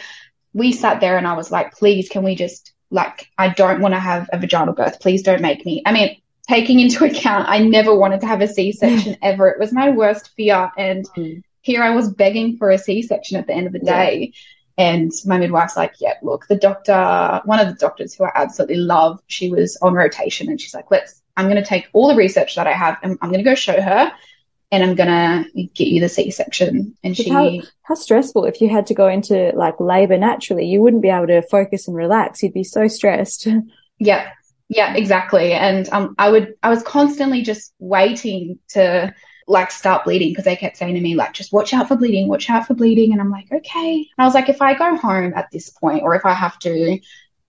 we 0.53 0.72
sat 0.72 1.01
there, 1.01 1.18
and 1.18 1.27
I 1.27 1.35
was 1.35 1.51
like, 1.51 1.75
please, 1.75 2.09
can 2.09 2.22
we 2.22 2.37
just 2.37 2.72
like, 2.95 3.29
I 3.37 3.49
don't 3.49 3.81
want 3.81 3.93
to 3.95 4.01
have 4.01 4.31
a 4.33 4.39
vaginal 4.39 4.72
birth. 4.72 5.01
Please 5.01 5.22
don't 5.22 5.43
make 5.43 5.66
me. 5.66 5.83
I 5.85 5.93
mean, 5.93 6.16
taking 6.49 6.81
into 6.81 7.05
account 7.11 7.49
I 7.49 7.59
never 7.59 7.95
wanted 7.95 8.20
to 8.20 8.27
have 8.27 8.41
a 8.41 8.49
C 8.49 8.72
section 8.72 9.16
ever. 9.22 9.49
It 9.49 9.59
was 9.59 9.72
my 9.72 9.91
worst 9.91 10.31
fear. 10.37 10.70
And 10.79 11.05
mm. 11.16 11.43
here 11.61 11.83
I 11.83 11.91
was 11.91 12.11
begging 12.11 12.57
for 12.57 12.70
a 12.70 12.79
C 12.79 13.03
section 13.03 13.37
at 13.37 13.47
the 13.47 13.53
end 13.53 13.66
of 13.66 13.72
the 13.72 13.81
day. 13.81 14.33
Yeah. 14.33 14.41
And 14.77 15.12
my 15.25 15.39
midwife's 15.39 15.77
like, 15.77 15.95
yeah, 16.01 16.14
look, 16.22 16.47
the 16.49 16.57
doctor, 16.57 17.43
one 17.45 17.61
of 17.61 17.68
the 17.68 17.75
doctors 17.75 18.14
who 18.14 18.25
I 18.25 18.33
absolutely 18.35 18.77
love, 18.77 19.20
she 19.29 19.51
was 19.51 19.79
on 19.81 19.95
rotation 19.95 20.49
and 20.49 20.61
she's 20.61 20.75
like, 20.75 20.91
let's, 20.91 21.22
I'm 21.37 21.47
going 21.49 21.62
to 21.62 21.68
take 21.68 21.89
all 21.93 22.09
the 22.09 22.16
research 22.16 22.57
that 22.57 22.66
I 22.66 22.72
have 22.72 22.99
and 23.03 23.18
I'm 23.20 23.30
going 23.30 23.43
to 23.45 23.51
go 23.51 23.55
show 23.55 23.80
her 23.80 24.12
and 24.70 24.82
I'm 24.82 24.95
going 24.95 25.09
to 25.09 25.62
get 25.74 25.89
you 25.89 26.01
the 26.01 26.09
C 26.09 26.30
section. 26.30 26.97
And 27.05 27.16
she, 27.16 27.28
how, 27.28 27.61
how 27.82 27.95
stressful 27.95 28.45
if 28.45 28.61
you 28.61 28.68
had 28.68 28.87
to 28.87 28.95
go 28.95 29.09
into 29.09 29.53
like 29.55 29.78
labor 29.78 30.18
naturally, 30.18 30.66
you 30.66 30.80
wouldn't 30.80 31.03
be 31.03 31.11
able 31.11 31.28
to 31.28 31.43
focus 31.43 31.87
and 31.87 31.97
relax. 31.97 32.43
You'd 32.43 32.55
be 32.55 32.64
so 32.64 32.89
stressed. 32.89 33.47
Yeah. 34.01 34.28
Yeah, 34.68 34.95
exactly. 34.97 35.53
And 35.53 35.89
um, 35.93 36.16
I 36.18 36.28
would, 36.28 36.55
I 36.64 36.68
was 36.68 36.82
constantly 36.82 37.43
just 37.43 37.72
waiting 37.78 38.59
to 38.70 39.14
like 39.47 39.70
start 39.70 40.05
bleeding 40.05 40.30
because 40.30 40.45
they 40.45 40.57
kept 40.57 40.76
saying 40.76 40.95
to 40.95 41.01
me 41.01 41.14
like, 41.14 41.32
just 41.32 41.53
watch 41.53 41.72
out 41.72 41.89
for 41.89 41.97
bleeding, 41.97 42.28
watch 42.28 42.51
out 42.51 42.66
for 42.66 42.74
bleeding. 42.74 43.12
And 43.12 43.20
I'm 43.20 43.30
like, 43.30 43.47
okay. 43.53 43.95
And 43.95 44.07
I 44.18 44.24
was 44.24 44.35
like, 44.35 44.49
if 44.49 44.61
I 44.61 44.74
go 44.74 44.97
home 44.97 45.32
at 45.37 45.49
this 45.53 45.70
point, 45.70 46.03
or 46.03 46.14
if 46.16 46.24
I 46.24 46.35
have 46.35 46.59
to 46.61 46.99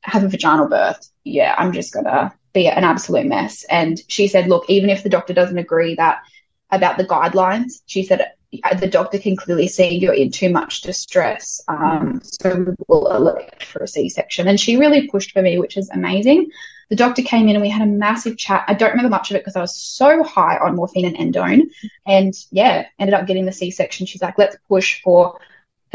have 0.01 0.23
a 0.23 0.27
vaginal 0.27 0.67
birth, 0.67 1.09
yeah, 1.23 1.55
I'm 1.57 1.71
just 1.73 1.93
gonna 1.93 2.33
be 2.55 2.67
an 2.67 2.83
absolute 2.83 3.27
mess. 3.27 3.63
And 3.65 4.01
she 4.07 4.27
said, 4.27 4.47
look, 4.47 4.67
even 4.69 4.89
if 4.89 5.03
the 5.03 5.09
doctor 5.09 5.33
doesn't 5.33 5.59
agree 5.59 5.93
that 5.95 6.23
about 6.71 6.97
the 6.97 7.05
guidelines. 7.05 7.81
She 7.85 8.03
said 8.03 8.31
the 8.79 8.87
doctor 8.87 9.19
can 9.19 9.35
clearly 9.35 9.67
see 9.67 9.97
you're 9.97 10.13
in 10.13 10.31
too 10.31 10.49
much 10.49 10.81
distress, 10.81 11.61
um, 11.67 12.21
so 12.23 12.55
we 12.55 12.73
will 12.87 13.11
elect 13.11 13.63
for 13.63 13.83
a 13.83 13.87
C-section. 13.87 14.47
And 14.47 14.59
she 14.59 14.77
really 14.77 15.07
pushed 15.07 15.31
for 15.31 15.41
me, 15.41 15.59
which 15.59 15.77
is 15.77 15.89
amazing. 15.89 16.49
The 16.89 16.95
doctor 16.95 17.21
came 17.21 17.49
in 17.49 17.55
and 17.55 17.61
we 17.61 17.69
had 17.69 17.81
a 17.81 17.91
massive 17.91 18.37
chat. 18.37 18.63
I 18.67 18.75
don't 18.75 18.91
remember 18.91 19.09
much 19.09 19.31
of 19.31 19.35
it 19.35 19.41
because 19.41 19.55
I 19.55 19.61
was 19.61 19.75
so 19.75 20.23
high 20.23 20.57
on 20.57 20.75
morphine 20.75 21.05
and 21.05 21.17
endone. 21.17 21.63
And 22.05 22.33
yeah, 22.51 22.85
ended 22.99 23.15
up 23.15 23.27
getting 23.27 23.45
the 23.45 23.51
C 23.51 23.71
section. 23.71 24.05
She's 24.05 24.21
like, 24.21 24.37
let's 24.37 24.57
push 24.67 25.01
for 25.01 25.39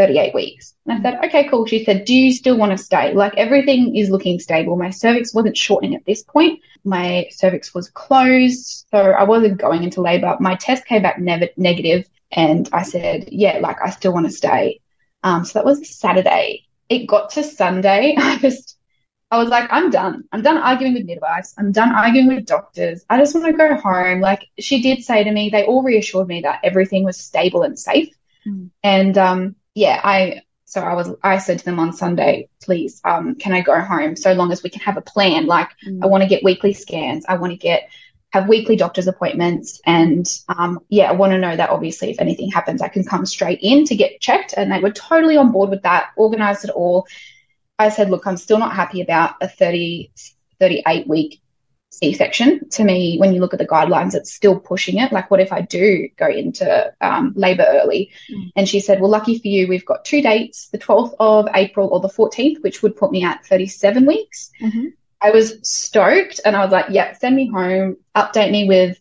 38 0.01 0.35
weeks. 0.35 0.75
And 0.87 0.99
I 0.99 1.03
said, 1.03 1.25
okay, 1.27 1.49
cool. 1.49 1.67
She 1.67 1.85
said, 1.85 2.07
do 2.07 2.15
you 2.15 2.33
still 2.33 2.57
want 2.57 2.73
to 2.73 2.79
stay? 2.79 3.13
Like 3.13 3.35
everything 3.37 3.95
is 3.95 4.09
looking 4.09 4.39
stable. 4.39 4.77
My 4.77 4.89
cervix 4.89 5.35
wasn't 5.35 5.59
shortening 5.59 5.95
at 5.95 6.07
this 6.07 6.23
point. 6.23 6.61
My 6.85 7.27
cervix 7.31 7.75
was 7.75 7.91
closed. 7.91 8.87
So 8.91 8.99
I 8.99 9.25
wasn't 9.25 9.59
going 9.59 9.85
into 9.85 10.01
labor. 10.01 10.39
My 10.41 10.55
test 10.55 10.87
came 10.87 11.03
back 11.03 11.19
ne- 11.19 11.53
negative, 11.59 12.09
And 12.33 12.67
I 12.73 12.83
said, 12.83 13.29
yeah, 13.31 13.59
like 13.59 13.77
I 13.85 13.91
still 13.91 14.15
want 14.15 14.25
to 14.25 14.33
stay. 14.33 14.81
Um, 15.23 15.45
so 15.45 15.59
that 15.59 15.67
was 15.67 15.95
Saturday. 15.95 16.67
It 16.89 17.07
got 17.07 17.29
to 17.31 17.43
Sunday. 17.43 18.15
I 18.19 18.39
just 18.39 18.79
I 19.31 19.37
was 19.37 19.49
like, 19.49 19.69
I'm 19.71 19.91
done. 19.91 20.25
I'm 20.33 20.43
done 20.43 20.57
arguing 20.57 20.95
with 20.95 21.05
midwives. 21.05 21.55
I'm 21.59 21.73
done 21.73 21.93
arguing 21.95 22.29
with 22.29 22.47
doctors. 22.47 23.05
I 23.11 23.19
just 23.19 23.35
want 23.35 23.47
to 23.47 23.53
go 23.53 23.75
home. 23.77 24.21
Like 24.21 24.49
she 24.59 24.81
did 24.81 25.05
say 25.05 25.23
to 25.25 25.31
me, 25.31 25.51
they 25.51 25.65
all 25.67 25.83
reassured 25.83 26.27
me 26.27 26.41
that 26.41 26.61
everything 26.65 27.05
was 27.05 27.19
stable 27.19 27.63
and 27.63 27.79
safe. 27.79 28.09
Mm. 28.47 28.71
And 28.83 29.19
um, 29.19 29.57
yeah, 29.75 30.01
I 30.03 30.43
so 30.65 30.81
I 30.81 30.95
was 30.95 31.11
I 31.23 31.39
said 31.39 31.59
to 31.61 31.65
them 31.65 31.79
on 31.79 31.93
Sunday, 31.93 32.49
please, 32.63 33.01
um, 33.05 33.35
can 33.35 33.53
I 33.53 33.61
go 33.61 33.81
home 33.81 34.17
so 34.17 34.33
long 34.33 34.53
as 34.53 34.63
we 34.63 34.71
can 34.71 34.81
have 34.83 34.97
a 34.97 35.03
plan? 35.03 35.47
Like 35.47 35.69
mm. 35.87 36.03
I 36.03 36.07
want 36.07 36.23
to 36.23 36.29
get 36.29 36.45
weekly 36.45 36.73
scans. 36.73 37.25
I 37.29 37.37
want 37.37 37.53
to 37.53 37.57
get 37.57 37.89
have 38.33 38.49
weekly 38.49 38.77
doctor's 38.77 39.09
appointments 39.09 39.81
and 39.85 40.25
um, 40.49 40.79
yeah 40.89 41.11
i 41.11 41.13
want 41.13 41.33
to 41.33 41.39
know 41.39 41.57
that 41.57 41.71
obviously 41.71 42.13
if 42.13 42.21
anything 42.21 42.49
happens 42.49 42.81
i 42.81 42.87
can 42.87 43.03
come 43.03 43.27
straight 43.27 43.59
in 43.61 43.85
to 43.85 43.97
get 43.97 44.21
checked 44.21 44.55
and 44.57 44.71
they 44.71 44.79
were 44.79 44.93
totally 44.93 45.37
on 45.37 45.51
board 45.51 45.69
with 45.69 45.83
that 45.83 46.11
organized 46.15 46.65
it 46.65 46.71
all 46.71 47.09
I 47.81 47.89
said, 47.89 48.11
look, 48.11 48.27
I'm 48.27 48.37
still 48.37 48.59
not 48.59 48.75
happy 48.77 49.01
about 49.01 49.37
a 49.41 49.49
30, 49.49 50.13
38 50.61 51.09
week 51.09 51.41
C 51.91 52.15
section. 52.15 52.69
To 52.71 52.85
me, 52.85 53.19
when 53.19 53.35
you 53.35 53.41
look 53.41 53.53
at 53.53 53.59
the 53.59 53.67
guidelines, 53.67 54.15
it's 54.15 54.33
still 54.33 54.59
pushing 54.59 54.99
it. 54.99 55.13
Like, 55.13 55.31
what 55.31 55.41
if 55.41 55.53
I 55.53 55.61
do 55.61 56.09
go 56.17 56.29
into 56.29 56.93
um, 57.01 57.33
labor 57.37 57.67
early? 57.69 58.11
Mm. 58.31 58.53
And 58.57 58.69
she 58.69 58.81
said, 58.81 59.01
well, 59.01 59.11
lucky 59.11 59.39
for 59.39 59.49
you, 59.49 59.69
we've 59.69 59.85
got 59.85 60.05
two 60.05 60.23
dates, 60.23 60.69
the 60.69 60.79
12th 60.79 61.15
of 61.19 61.49
April 61.55 61.89
or 61.89 62.01
the 62.01 62.09
14th, 62.09 62.63
which 62.63 62.83
would 62.83 62.97
put 62.97 63.11
me 63.11 63.25
at 63.25 63.45
37 63.45 64.07
weeks. 64.07 64.51
Mm-hmm. 64.61 64.87
I 65.21 65.33
was 65.33 65.59
stoked 65.63 66.41
and 66.45 66.57
I 66.57 66.65
was 66.65 66.73
like, 66.73 66.87
yeah, 66.91 67.13
send 67.13 67.37
me 67.37 67.51
home, 67.51 67.97
update 68.17 68.51
me 68.51 68.67
with 68.67 68.99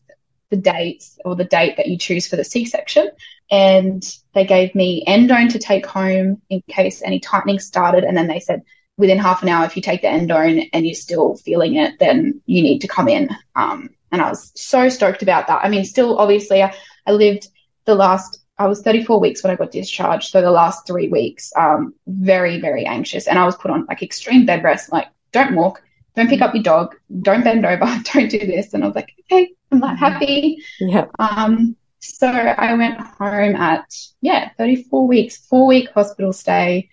the 0.49 0.57
dates 0.57 1.17
or 1.23 1.35
the 1.35 1.45
date 1.45 1.77
that 1.77 1.87
you 1.87 1.97
choose 1.97 2.27
for 2.27 2.35
the 2.35 2.43
C 2.43 2.65
section 2.65 3.09
and 3.51 4.03
they 4.33 4.45
gave 4.45 4.75
me 4.75 5.03
endone 5.07 5.51
to 5.51 5.59
take 5.59 5.85
home 5.85 6.41
in 6.49 6.61
case 6.67 7.01
any 7.01 7.19
tightening 7.19 7.59
started. 7.59 8.03
And 8.03 8.15
then 8.15 8.27
they 8.27 8.39
said, 8.39 8.63
within 8.99 9.17
half 9.17 9.41
an 9.41 9.49
hour, 9.49 9.65
if 9.65 9.77
you 9.77 9.81
take 9.81 10.01
the 10.01 10.09
endone 10.09 10.69
and 10.73 10.85
you're 10.85 10.93
still 10.93 11.37
feeling 11.37 11.75
it, 11.75 11.97
then 11.99 12.41
you 12.45 12.61
need 12.61 12.79
to 12.79 12.87
come 12.87 13.07
in. 13.07 13.29
Um, 13.55 13.89
and 14.11 14.21
I 14.21 14.29
was 14.29 14.51
so 14.55 14.89
stoked 14.89 15.23
about 15.23 15.47
that. 15.47 15.63
I 15.63 15.69
mean, 15.69 15.85
still, 15.85 16.19
obviously, 16.19 16.61
I, 16.61 16.75
I 17.07 17.13
lived 17.13 17.47
the 17.85 17.95
last, 17.95 18.41
I 18.57 18.67
was 18.67 18.81
34 18.81 19.21
weeks 19.21 19.41
when 19.41 19.53
I 19.53 19.55
got 19.55 19.71
discharged. 19.71 20.31
So 20.31 20.41
the 20.41 20.51
last 20.51 20.85
three 20.85 21.07
weeks, 21.07 21.53
um, 21.55 21.93
very, 22.07 22.59
very 22.59 22.85
anxious. 22.85 23.27
And 23.27 23.39
I 23.39 23.45
was 23.45 23.55
put 23.55 23.71
on 23.71 23.85
like 23.87 24.03
extreme 24.03 24.45
bed 24.45 24.65
rest, 24.65 24.91
like, 24.91 25.07
don't 25.31 25.55
walk, 25.55 25.81
don't 26.15 26.27
pick 26.27 26.41
up 26.41 26.53
your 26.53 26.63
dog, 26.63 26.93
don't 27.21 27.45
bend 27.45 27.65
over, 27.65 27.85
don't 28.13 28.29
do 28.29 28.39
this. 28.39 28.73
And 28.73 28.83
I 28.83 28.87
was 28.87 28.95
like, 28.97 29.13
okay, 29.31 29.53
I'm 29.71 29.79
not 29.79 29.97
happy. 29.97 30.61
Yeah. 30.81 31.05
Um, 31.19 31.77
so 31.99 32.27
I 32.27 32.73
went 32.73 32.99
home 32.99 33.55
at, 33.55 33.95
yeah, 34.19 34.49
34 34.57 35.07
weeks, 35.07 35.37
four 35.37 35.67
week 35.67 35.89
hospital 35.91 36.33
stay. 36.33 36.89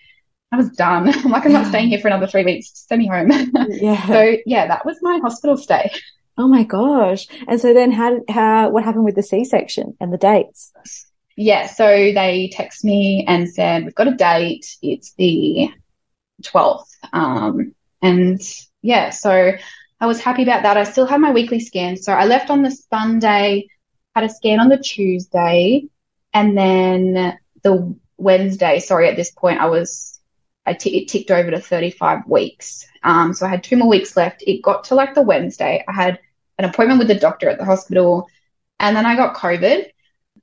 I 0.53 0.57
was 0.57 0.71
done. 0.71 1.09
I'm 1.25 1.31
like, 1.31 1.45
I'm 1.45 1.53
not 1.53 1.67
staying 1.67 1.89
here 1.89 1.99
for 1.99 2.09
another 2.09 2.27
three 2.27 2.45
weeks. 2.45 2.71
send 2.89 3.01
me 3.01 3.09
home. 3.09 3.31
Yeah. 3.69 4.07
so 4.07 4.37
yeah, 4.47 4.69
that 4.69 4.85
was 4.87 4.99
my 5.03 5.19
hospital 5.23 5.57
stay. 5.57 5.91
Oh 6.39 6.49
my 6.49 6.65
gosh. 6.65 7.27
And 7.49 7.61
so 7.61 7.73
then 7.73 7.91
how, 7.93 8.21
how, 8.29 8.69
what 8.71 8.85
happened 8.85 9.05
with 9.05 9.15
the 9.15 9.23
C-section 9.23 9.97
and 10.01 10.13
the 10.13 10.19
dates? 10.19 10.73
Yeah. 11.37 11.67
So 11.67 11.87
they 11.87 12.51
text 12.53 12.85
me 12.85 13.25
and 13.27 13.49
said, 13.49 13.85
we've 13.85 13.95
got 13.95 14.09
a 14.09 14.15
date. 14.15 14.77
It's 14.83 15.15
the 15.15 15.71
12th. 16.43 16.89
Um, 17.13 17.75
and 18.03 18.41
yeah, 18.83 19.11
so 19.11 19.53
I 20.01 20.07
was 20.07 20.21
happy 20.21 20.43
about 20.43 20.63
that. 20.63 20.77
I 20.77 20.85
still 20.85 21.07
had 21.07 21.21
my 21.21 21.33
weekly 21.33 21.61
scan. 21.61 21.97
So 21.97 22.13
I 22.13 22.27
left 22.27 22.51
on 22.51 22.63
the 22.63 22.71
Sunday 22.71 23.69
had 24.17 24.25
a 24.25 24.31
scan 24.31 24.61
on 24.61 24.71
the 24.71 24.79
Tuesday, 24.79 25.85
and 26.33 26.57
then 26.57 27.37
the 27.63 27.95
Wednesday. 28.17 28.79
Sorry, 28.81 29.11
at 29.11 29.17
this 29.17 29.31
point, 29.31 29.61
I 29.61 29.67
was 29.67 30.16
t- 30.73 30.99
it 30.99 31.09
ticked 31.09 31.31
over 31.31 31.51
to 31.51 31.61
35 31.61 32.27
weeks. 32.27 32.87
Um, 33.03 33.33
so 33.35 33.47
I 33.47 33.51
had 33.51 33.63
two 33.63 33.77
more 33.77 33.89
weeks 33.89 34.17
left. 34.17 34.43
It 34.47 34.63
got 34.63 34.85
to 34.85 34.95
like 34.95 35.15
the 35.15 35.23
Wednesday. 35.23 35.85
I 35.87 35.93
had 35.93 36.19
an 36.59 36.65
appointment 36.65 36.99
with 36.99 37.09
the 37.09 37.15
doctor 37.15 37.49
at 37.49 37.59
the 37.59 37.65
hospital, 37.65 38.29
and 38.81 38.97
then 38.97 39.07
I 39.07 39.17
got 39.17 39.37
COVID. 39.37 39.87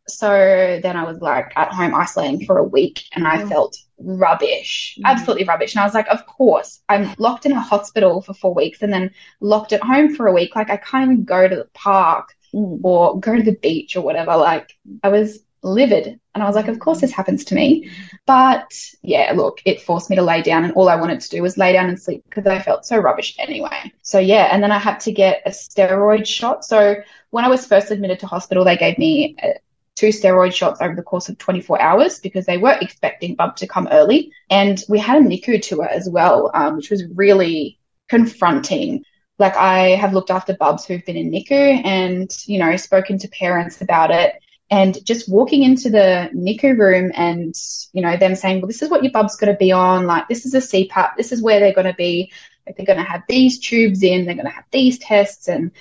So 0.07 0.79
then 0.83 0.97
I 0.97 1.03
was 1.03 1.19
like 1.19 1.53
at 1.55 1.71
home 1.73 1.93
isolating 1.93 2.45
for 2.45 2.57
a 2.57 2.63
week, 2.63 3.03
and 3.13 3.27
I 3.27 3.39
mm. 3.39 3.49
felt 3.49 3.77
rubbish, 3.97 4.97
mm. 4.99 5.03
absolutely 5.05 5.45
rubbish. 5.45 5.75
And 5.75 5.81
I 5.81 5.85
was 5.85 5.93
like, 5.93 6.07
of 6.07 6.25
course, 6.25 6.81
I'm 6.89 7.13
locked 7.17 7.45
in 7.45 7.51
a 7.51 7.59
hospital 7.59 8.21
for 8.21 8.33
four 8.33 8.53
weeks, 8.53 8.81
and 8.81 8.93
then 8.93 9.11
locked 9.39 9.73
at 9.73 9.81
home 9.81 10.15
for 10.15 10.27
a 10.27 10.33
week. 10.33 10.55
Like 10.55 10.69
I 10.69 10.77
can't 10.77 11.11
even 11.11 11.23
go 11.25 11.47
to 11.47 11.55
the 11.55 11.69
park 11.73 12.35
mm. 12.53 12.79
or 12.83 13.19
go 13.19 13.35
to 13.35 13.43
the 13.43 13.55
beach 13.55 13.95
or 13.95 14.01
whatever. 14.01 14.35
Like 14.37 14.77
I 15.03 15.09
was 15.09 15.39
livid. 15.63 16.19
And 16.33 16.43
I 16.43 16.45
was 16.45 16.55
like, 16.55 16.67
of 16.67 16.79
course 16.79 17.01
this 17.01 17.11
happens 17.11 17.45
to 17.45 17.55
me. 17.55 17.89
But 18.25 18.71
yeah, 19.01 19.33
look, 19.35 19.61
it 19.65 19.81
forced 19.81 20.09
me 20.09 20.15
to 20.15 20.21
lay 20.21 20.41
down 20.41 20.63
and 20.63 20.73
all 20.73 20.89
I 20.89 20.95
wanted 20.95 21.21
to 21.21 21.29
do 21.29 21.41
was 21.41 21.57
lay 21.57 21.73
down 21.73 21.89
and 21.89 21.99
sleep 21.99 22.23
because 22.27 22.45
I 22.45 22.59
felt 22.59 22.85
so 22.85 22.97
rubbish 22.97 23.35
anyway. 23.39 23.91
So 24.01 24.19
yeah, 24.19 24.49
and 24.51 24.61
then 24.61 24.71
I 24.71 24.79
had 24.79 24.99
to 25.01 25.11
get 25.11 25.41
a 25.45 25.49
steroid 25.49 26.27
shot. 26.27 26.65
So 26.65 26.95
when 27.31 27.45
I 27.45 27.49
was 27.49 27.65
first 27.65 27.91
admitted 27.91 28.19
to 28.19 28.27
hospital, 28.27 28.63
they 28.63 28.77
gave 28.77 28.97
me 28.97 29.35
uh, 29.41 29.49
two 29.95 30.09
steroid 30.09 30.53
shots 30.53 30.81
over 30.81 30.95
the 30.95 31.03
course 31.03 31.29
of 31.29 31.37
24 31.37 31.81
hours 31.81 32.19
because 32.19 32.45
they 32.45 32.57
were 32.57 32.77
expecting 32.81 33.35
Bub 33.35 33.55
to 33.57 33.67
come 33.67 33.87
early. 33.91 34.31
And 34.49 34.83
we 34.89 34.99
had 34.99 35.21
a 35.21 35.25
NICU 35.25 35.61
tour 35.61 35.85
as 35.85 36.09
well, 36.09 36.51
um, 36.53 36.77
which 36.77 36.89
was 36.89 37.03
really 37.13 37.79
confronting 38.09 39.03
like 39.39 39.55
I 39.55 39.89
have 39.95 40.13
looked 40.13 40.29
after 40.29 40.55
bubs 40.55 40.85
who've 40.85 41.03
been 41.05 41.17
in 41.17 41.31
NICU 41.31 41.85
and, 41.85 42.31
you 42.45 42.59
know, 42.59 42.75
spoken 42.77 43.17
to 43.19 43.27
parents 43.27 43.81
about 43.81 44.11
it. 44.11 44.35
And 44.69 45.05
just 45.05 45.29
walking 45.29 45.63
into 45.63 45.89
the 45.89 46.29
NICU 46.33 46.77
room 46.77 47.11
and, 47.13 47.53
you 47.91 48.01
know, 48.01 48.17
them 48.17 48.35
saying, 48.35 48.61
well, 48.61 48.67
this 48.67 48.81
is 48.81 48.89
what 48.89 49.03
your 49.03 49.11
bub's 49.11 49.35
going 49.35 49.53
to 49.53 49.57
be 49.57 49.71
on. 49.71 50.07
Like, 50.07 50.27
this 50.27 50.45
is 50.45 50.53
a 50.55 50.59
CPAP. 50.59 51.15
This 51.15 51.31
is 51.31 51.43
where 51.43 51.59
they're 51.59 51.73
going 51.73 51.87
to 51.87 51.93
be. 51.93 52.31
Like, 52.65 52.77
they're 52.77 52.85
going 52.85 52.97
to 52.97 53.03
have 53.03 53.23
these 53.27 53.59
tubes 53.59 54.01
in. 54.01 54.25
They're 54.25 54.35
going 54.35 54.47
to 54.47 54.51
have 54.51 54.65
these 54.71 54.97
tests. 54.97 55.47
And 55.47 55.71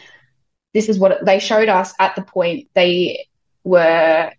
this 0.74 0.88
is 0.88 0.98
what 0.98 1.24
they 1.24 1.38
showed 1.38 1.68
us 1.68 1.94
at 1.98 2.16
the 2.16 2.22
point 2.22 2.68
they 2.74 3.28
were 3.64 4.32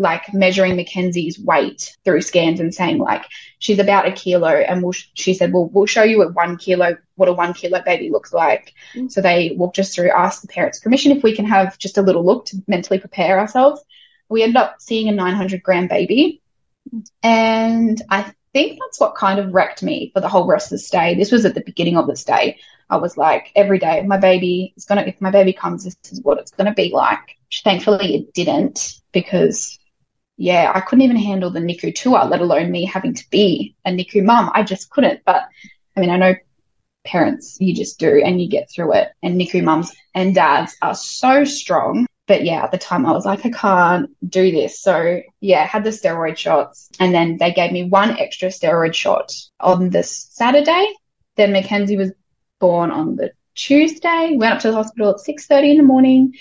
like 0.00 0.32
measuring 0.32 0.76
Mackenzie's 0.76 1.38
weight 1.38 1.96
through 2.04 2.22
scans 2.22 2.58
and 2.58 2.74
saying 2.74 2.98
like 2.98 3.26
she's 3.58 3.78
about 3.78 4.08
a 4.08 4.12
kilo 4.12 4.48
and 4.48 4.82
we'll, 4.82 4.92
she 4.92 5.34
said 5.34 5.52
well 5.52 5.66
we'll 5.66 5.86
show 5.86 6.02
you 6.02 6.22
at 6.22 6.34
one 6.34 6.56
kilo 6.56 6.96
what 7.16 7.28
a 7.28 7.32
one 7.32 7.52
kilo 7.52 7.82
baby 7.82 8.08
looks 8.08 8.32
like. 8.32 8.72
Mm. 8.94 9.12
so 9.12 9.20
they 9.20 9.54
walked 9.56 9.78
us 9.78 9.94
through 9.94 10.10
asked 10.10 10.40
the 10.40 10.48
parents 10.48 10.80
permission 10.80 11.12
if 11.12 11.22
we 11.22 11.36
can 11.36 11.44
have 11.44 11.78
just 11.78 11.98
a 11.98 12.02
little 12.02 12.24
look 12.24 12.46
to 12.46 12.56
mentally 12.66 12.98
prepare 12.98 13.38
ourselves. 13.38 13.82
We 14.30 14.42
ended 14.42 14.56
up 14.56 14.76
seeing 14.80 15.08
a 15.08 15.12
900 15.12 15.62
gram 15.62 15.86
baby 15.86 16.40
and 17.22 18.00
I 18.08 18.32
think 18.54 18.78
that's 18.80 18.98
what 18.98 19.14
kind 19.14 19.38
of 19.38 19.52
wrecked 19.52 19.82
me 19.82 20.10
for 20.14 20.20
the 20.20 20.28
whole 20.28 20.46
rest 20.46 20.68
of 20.68 20.70
the 20.70 20.78
stay. 20.78 21.14
This 21.14 21.30
was 21.30 21.44
at 21.44 21.54
the 21.54 21.62
beginning 21.62 21.98
of 21.98 22.06
the 22.06 22.16
stay. 22.16 22.58
I 22.88 22.96
was 22.96 23.16
like 23.18 23.52
every 23.54 23.78
day 23.78 24.02
my 24.02 24.16
baby 24.16 24.72
is 24.76 24.86
gonna 24.86 25.02
if 25.02 25.20
my 25.20 25.30
baby 25.30 25.52
comes 25.52 25.84
this 25.84 25.96
is 26.10 26.22
what 26.22 26.38
it's 26.38 26.52
gonna 26.52 26.74
be 26.74 26.90
like. 26.90 27.36
Thankfully 27.62 28.14
it 28.14 28.32
didn't 28.32 29.00
because 29.12 29.79
yeah, 30.40 30.72
I 30.74 30.80
couldn't 30.80 31.02
even 31.02 31.18
handle 31.18 31.50
the 31.50 31.60
NICU 31.60 31.94
tour, 31.94 32.24
let 32.24 32.40
alone 32.40 32.70
me 32.70 32.86
having 32.86 33.12
to 33.12 33.28
be 33.28 33.76
a 33.84 33.90
NICU 33.90 34.24
mum. 34.24 34.50
I 34.54 34.62
just 34.62 34.88
couldn't. 34.88 35.20
But 35.26 35.46
I 35.94 36.00
mean, 36.00 36.08
I 36.08 36.16
know 36.16 36.34
parents, 37.04 37.58
you 37.60 37.74
just 37.74 37.98
do 37.98 38.22
and 38.24 38.40
you 38.40 38.48
get 38.48 38.70
through 38.70 38.94
it. 38.94 39.08
And 39.22 39.38
NICU 39.38 39.62
mums 39.62 39.94
and 40.14 40.34
dads 40.34 40.74
are 40.80 40.94
so 40.94 41.44
strong. 41.44 42.06
But 42.26 42.42
yeah, 42.42 42.64
at 42.64 42.70
the 42.70 42.78
time 42.78 43.04
I 43.04 43.12
was 43.12 43.26
like, 43.26 43.44
I 43.44 43.50
can't 43.50 44.10
do 44.26 44.50
this. 44.50 44.80
So 44.80 45.20
yeah, 45.40 45.66
had 45.66 45.84
the 45.84 45.90
steroid 45.90 46.38
shots 46.38 46.88
and 46.98 47.14
then 47.14 47.36
they 47.36 47.52
gave 47.52 47.70
me 47.70 47.84
one 47.84 48.18
extra 48.18 48.48
steroid 48.48 48.94
shot 48.94 49.34
on 49.60 49.90
the 49.90 50.02
Saturday. 50.02 50.94
Then 51.36 51.52
Mackenzie 51.52 51.98
was 51.98 52.12
born 52.60 52.92
on 52.92 53.16
the 53.16 53.32
Tuesday, 53.54 54.36
went 54.38 54.54
up 54.54 54.60
to 54.60 54.68
the 54.68 54.74
hospital 54.74 55.10
at 55.10 55.16
6.30 55.16 55.72
in 55.72 55.76
the 55.76 55.82
morning 55.82 56.32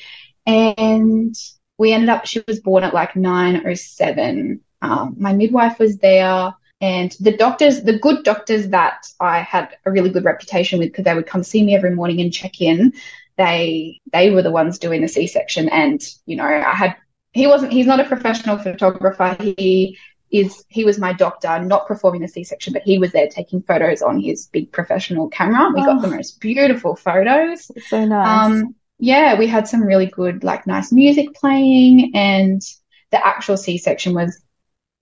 and 0.45 1.35
we 1.79 1.93
ended 1.93 2.09
up, 2.09 2.25
she 2.25 2.43
was 2.47 2.59
born 2.59 2.83
at 2.83 2.93
like 2.93 3.13
9.07. 3.13 4.59
Um, 4.81 5.15
my 5.17 5.33
midwife 5.33 5.79
was 5.79 5.97
there 5.97 6.53
and 6.81 7.11
the 7.19 7.35
doctors, 7.35 7.81
the 7.81 7.99
good 7.99 8.23
doctors 8.23 8.69
that 8.69 9.05
I 9.19 9.39
had 9.39 9.75
a 9.85 9.91
really 9.91 10.09
good 10.09 10.23
reputation 10.23 10.79
with 10.79 10.89
because 10.89 11.05
they 11.05 11.13
would 11.13 11.27
come 11.27 11.43
see 11.43 11.63
me 11.63 11.75
every 11.75 11.93
morning 11.93 12.21
and 12.21 12.33
check 12.33 12.61
in. 12.61 12.93
they 13.37 13.99
they 14.11 14.29
were 14.29 14.41
the 14.41 14.51
ones 14.51 14.79
doing 14.79 15.01
the 15.01 15.07
C-section. 15.07 15.69
And 15.69 16.01
you 16.25 16.37
know 16.37 16.45
I 16.45 16.73
had 16.73 16.95
he 17.31 17.47
wasn't 17.47 17.73
he's 17.73 17.85
not 17.85 17.99
a 17.99 18.05
professional 18.05 18.57
photographer. 18.57 19.35
He 19.39 19.97
is 20.31 20.63
he 20.69 20.85
was 20.85 20.99
my 20.99 21.11
doctor 21.11 21.59
not 21.59 21.87
performing 21.87 22.21
the 22.21 22.27
C-section 22.27 22.71
but 22.71 22.83
he 22.83 22.99
was 22.99 23.11
there 23.11 23.27
taking 23.27 23.63
photos 23.63 24.01
on 24.01 24.21
his 24.21 24.47
big 24.47 24.71
professional 24.71 25.27
camera. 25.27 25.71
We 25.73 25.81
oh, 25.81 25.85
got 25.85 26.01
the 26.01 26.15
most 26.15 26.39
beautiful 26.39 26.95
photos. 26.95 27.71
So 27.87 28.05
nice. 28.05 28.51
Um 28.51 28.75
yeah 28.99 29.37
we 29.37 29.47
had 29.47 29.67
some 29.67 29.83
really 29.83 30.05
good 30.05 30.43
like 30.43 30.67
nice 30.67 30.91
music 30.91 31.33
playing 31.33 32.11
and 32.15 32.61
the 33.11 33.25
actual 33.25 33.57
C-section 33.57 34.13
was 34.13 34.41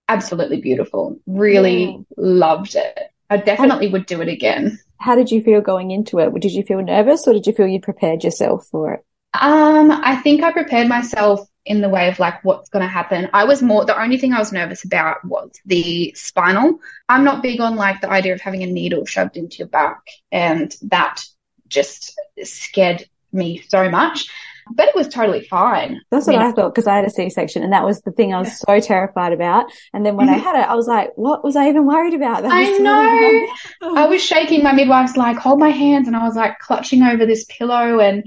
absolutely 0.08 0.62
beautiful 0.62 1.20
really 1.26 1.86
yeah. 1.86 1.98
loved 2.18 2.76
it 2.76 3.12
I 3.30 3.38
definitely 3.38 3.89
would 3.89 4.06
do 4.06 4.22
it 4.22 4.30
again 4.30 4.80
how 5.00 5.16
did 5.16 5.32
you 5.32 5.41
feel 5.41 5.62
going 5.62 5.91
into 5.91 6.20
it? 6.20 6.34
Did 6.39 6.54
you 6.54 6.64
feel 6.64 6.82
nervous 6.82 7.28
or 7.28 7.34
did 7.34 7.45
you 7.45 7.54
feel 7.54 7.68
you 7.68 7.80
prepared 7.80 8.24
yourself 8.24 8.68
for 8.68 8.93
it? 8.93 9.06
Um, 9.34 9.91
I 9.91 10.16
think 10.18 10.43
I 10.43 10.52
prepared 10.52 10.88
myself 10.88 11.48
in 11.66 11.82
the 11.82 11.89
way 11.89 12.08
of 12.08 12.18
like 12.18 12.43
what's 12.43 12.70
going 12.70 12.84
to 12.84 12.89
happen. 12.89 13.30
I 13.34 13.43
was 13.43 13.62
more 13.62 13.86
the 13.86 14.00
only 14.00 14.18
thing 14.18 14.34
I 14.34 14.39
was 14.39 14.52
nervous 14.52 14.84
about 14.84 15.24
was 15.24 15.52
the 15.66 16.14
spinal. 16.16 16.80
I'm 17.10 17.24
not 17.24 17.43
big 17.43 17.60
on 17.60 17.76
like 17.76 18.02
the 18.02 18.10
idea 18.10 18.34
of 18.34 18.41
having 18.41 18.64
a 18.64 18.68
needle 18.68 19.06
shoved 19.06 19.38
into 19.38 19.58
your 19.58 19.68
back, 19.68 20.00
and 20.32 20.76
that 20.84 21.22
just 21.68 22.18
scared 22.43 23.08
me 23.38 23.63
so 23.69 23.89
much 23.89 24.29
but 24.71 24.88
it 24.88 24.95
was 24.95 25.07
totally 25.07 25.43
fine. 25.43 26.01
That's 26.11 26.27
what 26.27 26.35
I, 26.35 26.39
mean, 26.39 26.47
I 26.47 26.51
thought 26.51 26.73
because 26.73 26.88
I 26.88 26.95
had 26.95 27.05
a 27.05 27.09
C-section 27.09 27.63
and 27.63 27.73
that 27.73 27.85
was 27.85 28.01
the 28.01 28.11
thing 28.11 28.33
I 28.33 28.39
was 28.39 28.59
so 28.59 28.79
terrified 28.79 29.33
about. 29.33 29.71
And 29.93 30.05
then 30.05 30.15
when 30.15 30.27
mm-hmm. 30.27 30.35
I 30.35 30.39
had 30.39 30.55
it, 30.55 30.67
I 30.67 30.75
was 30.75 30.88
like, 30.88 31.11
what 31.15 31.43
was 31.43 31.55
I 31.55 31.69
even 31.69 31.85
worried 31.85 32.13
about? 32.13 32.38
That 32.47 32.51
I 32.51 32.77
know. 32.77 33.95
I 33.97 34.05
was 34.05 34.23
shaking. 34.23 34.63
My 34.63 34.71
midwife's 34.71 35.17
like, 35.17 35.38
hold 35.38 35.59
my 35.59 35.69
hands. 35.69 36.07
And 36.07 36.15
I 36.15 36.23
was 36.23 36.35
like 36.35 36.59
clutching 36.59 37.01
over 37.01 37.25
this 37.25 37.45
pillow 37.49 37.99
and, 37.99 38.23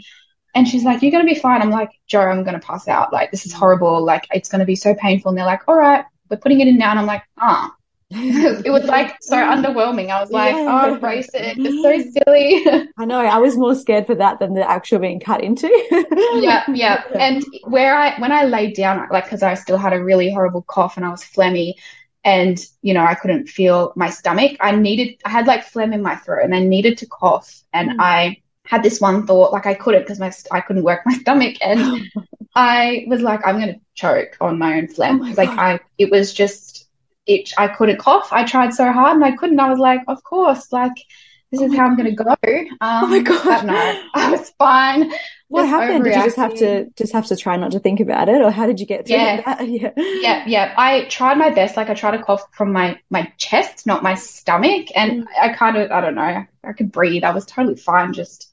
and 0.54 0.68
she's 0.68 0.84
like, 0.84 1.00
you're 1.00 1.12
going 1.12 1.26
to 1.26 1.32
be 1.32 1.38
fine. 1.38 1.62
I'm 1.62 1.70
like, 1.70 1.90
Joe, 2.06 2.20
I'm 2.20 2.42
going 2.42 2.58
to 2.58 2.66
pass 2.66 2.88
out. 2.88 3.12
Like, 3.12 3.30
this 3.30 3.46
is 3.46 3.52
horrible. 3.52 4.04
Like, 4.04 4.26
it's 4.32 4.48
going 4.48 4.58
to 4.58 4.66
be 4.66 4.76
so 4.76 4.94
painful. 4.94 5.30
And 5.30 5.38
they're 5.38 5.46
like, 5.46 5.62
all 5.68 5.76
right, 5.76 6.04
we're 6.28 6.38
putting 6.38 6.60
it 6.60 6.68
in 6.68 6.76
now. 6.76 6.90
And 6.90 6.98
I'm 6.98 7.06
like, 7.06 7.22
ah, 7.38 7.72
it 8.64 8.70
was 8.70 8.84
like 8.86 9.16
so 9.20 9.36
underwhelming. 9.36 10.10
I 10.10 10.20
was 10.20 10.32
like, 10.32 10.52
yeah. 10.52 10.82
oh, 10.86 10.98
brace 10.98 11.30
it. 11.32 11.56
It's 11.58 12.14
so 12.14 12.22
silly. 12.24 12.88
I 12.98 13.04
know. 13.04 13.20
I 13.20 13.38
was 13.38 13.56
more 13.56 13.76
scared 13.76 14.06
for 14.06 14.16
that 14.16 14.40
than 14.40 14.54
the 14.54 14.68
actual 14.68 14.98
being 14.98 15.20
cut 15.20 15.44
into. 15.44 15.68
yeah, 16.40 16.64
yeah. 16.72 17.04
And 17.14 17.44
where 17.64 17.94
I, 17.94 18.18
when 18.20 18.32
I 18.32 18.44
laid 18.46 18.74
down, 18.74 19.06
like, 19.12 19.24
because 19.24 19.44
I 19.44 19.54
still 19.54 19.78
had 19.78 19.92
a 19.92 20.02
really 20.02 20.32
horrible 20.32 20.62
cough 20.62 20.96
and 20.96 21.06
I 21.06 21.10
was 21.10 21.22
phlegmy 21.22 21.74
and, 22.24 22.58
you 22.82 22.94
know, 22.94 23.04
I 23.04 23.14
couldn't 23.14 23.48
feel 23.48 23.92
my 23.94 24.10
stomach, 24.10 24.56
I 24.60 24.74
needed, 24.74 25.20
I 25.24 25.30
had 25.30 25.46
like 25.46 25.64
phlegm 25.64 25.92
in 25.92 26.02
my 26.02 26.16
throat 26.16 26.44
and 26.44 26.52
I 26.52 26.60
needed 26.60 26.98
to 26.98 27.06
cough. 27.06 27.62
And 27.72 27.90
mm. 27.90 27.96
I 28.00 28.42
had 28.64 28.82
this 28.82 29.00
one 29.00 29.24
thought, 29.24 29.52
like, 29.52 29.66
I 29.66 29.74
couldn't 29.74 30.02
because 30.02 30.18
my, 30.18 30.32
I 30.50 30.60
couldn't 30.62 30.82
work 30.82 31.02
my 31.06 31.14
stomach. 31.14 31.58
And 31.62 32.10
I 32.56 33.04
was 33.06 33.20
like, 33.20 33.46
I'm 33.46 33.60
going 33.60 33.74
to 33.74 33.80
choke 33.94 34.36
on 34.40 34.58
my 34.58 34.78
own 34.78 34.88
phlegm. 34.88 35.22
Oh 35.22 35.34
like, 35.36 35.48
I, 35.48 35.78
it 35.96 36.10
was 36.10 36.34
just, 36.34 36.69
itch. 37.26 37.54
I 37.56 37.68
couldn't 37.68 37.98
cough. 37.98 38.32
I 38.32 38.44
tried 38.44 38.74
so 38.74 38.90
hard 38.92 39.16
and 39.16 39.24
I 39.24 39.36
couldn't. 39.36 39.60
I 39.60 39.70
was 39.70 39.78
like, 39.78 40.00
of 40.08 40.22
course, 40.24 40.72
like 40.72 40.94
this 41.50 41.60
is 41.62 41.72
oh 41.72 41.76
how 41.76 41.86
I'm 41.86 41.96
going 41.96 42.14
to 42.14 42.24
go. 42.24 42.30
Um, 42.30 42.76
oh 42.80 43.06
my 43.08 43.18
god! 43.20 43.44
But 43.44 43.64
no, 43.64 44.02
I 44.14 44.30
was 44.30 44.50
fine. 44.50 45.12
What 45.48 45.68
happened? 45.68 46.04
Did 46.04 46.14
you 46.14 46.22
just 46.22 46.36
have 46.36 46.54
to 46.56 46.88
just 46.96 47.12
have 47.12 47.26
to 47.26 47.36
try 47.36 47.56
not 47.56 47.72
to 47.72 47.80
think 47.80 47.98
about 47.98 48.28
it, 48.28 48.40
or 48.40 48.52
how 48.52 48.66
did 48.66 48.78
you 48.78 48.86
get 48.86 49.06
through 49.06 49.16
yeah. 49.16 49.40
that? 49.40 49.68
yeah, 49.68 49.90
yeah, 49.96 50.44
yeah. 50.46 50.74
I 50.76 51.06
tried 51.06 51.38
my 51.38 51.50
best. 51.50 51.76
Like 51.76 51.90
I 51.90 51.94
tried 51.94 52.16
to 52.16 52.22
cough 52.22 52.44
from 52.52 52.72
my 52.72 53.00
my 53.10 53.32
chest, 53.36 53.84
not 53.84 54.04
my 54.04 54.14
stomach, 54.14 54.88
and 54.94 55.24
mm. 55.24 55.26
I 55.40 55.52
kind 55.52 55.76
of 55.76 55.90
I 55.90 56.00
don't 56.00 56.14
know. 56.14 56.44
I 56.62 56.72
could 56.72 56.92
breathe. 56.92 57.24
I 57.24 57.32
was 57.32 57.46
totally 57.46 57.76
fine. 57.76 58.12
Just 58.12 58.52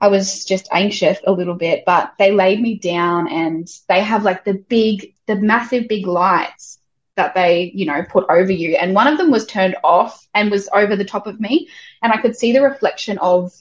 I 0.00 0.08
was 0.08 0.44
just 0.44 0.68
anxious 0.72 1.18
a 1.24 1.32
little 1.32 1.54
bit, 1.54 1.84
but 1.86 2.14
they 2.18 2.32
laid 2.32 2.60
me 2.60 2.78
down, 2.78 3.30
and 3.30 3.68
they 3.88 4.02
have 4.02 4.24
like 4.24 4.44
the 4.44 4.54
big, 4.54 5.14
the 5.28 5.36
massive 5.36 5.86
big 5.86 6.08
lights 6.08 6.80
that 7.16 7.34
they, 7.34 7.70
you 7.74 7.86
know, 7.86 8.02
put 8.02 8.26
over 8.28 8.50
you. 8.50 8.76
And 8.76 8.94
one 8.94 9.06
of 9.06 9.18
them 9.18 9.30
was 9.30 9.46
turned 9.46 9.76
off 9.84 10.26
and 10.34 10.50
was 10.50 10.68
over 10.72 10.96
the 10.96 11.04
top 11.04 11.26
of 11.26 11.40
me. 11.40 11.68
And 12.02 12.12
I 12.12 12.20
could 12.20 12.36
see 12.36 12.52
the 12.52 12.62
reflection 12.62 13.18
of 13.18 13.52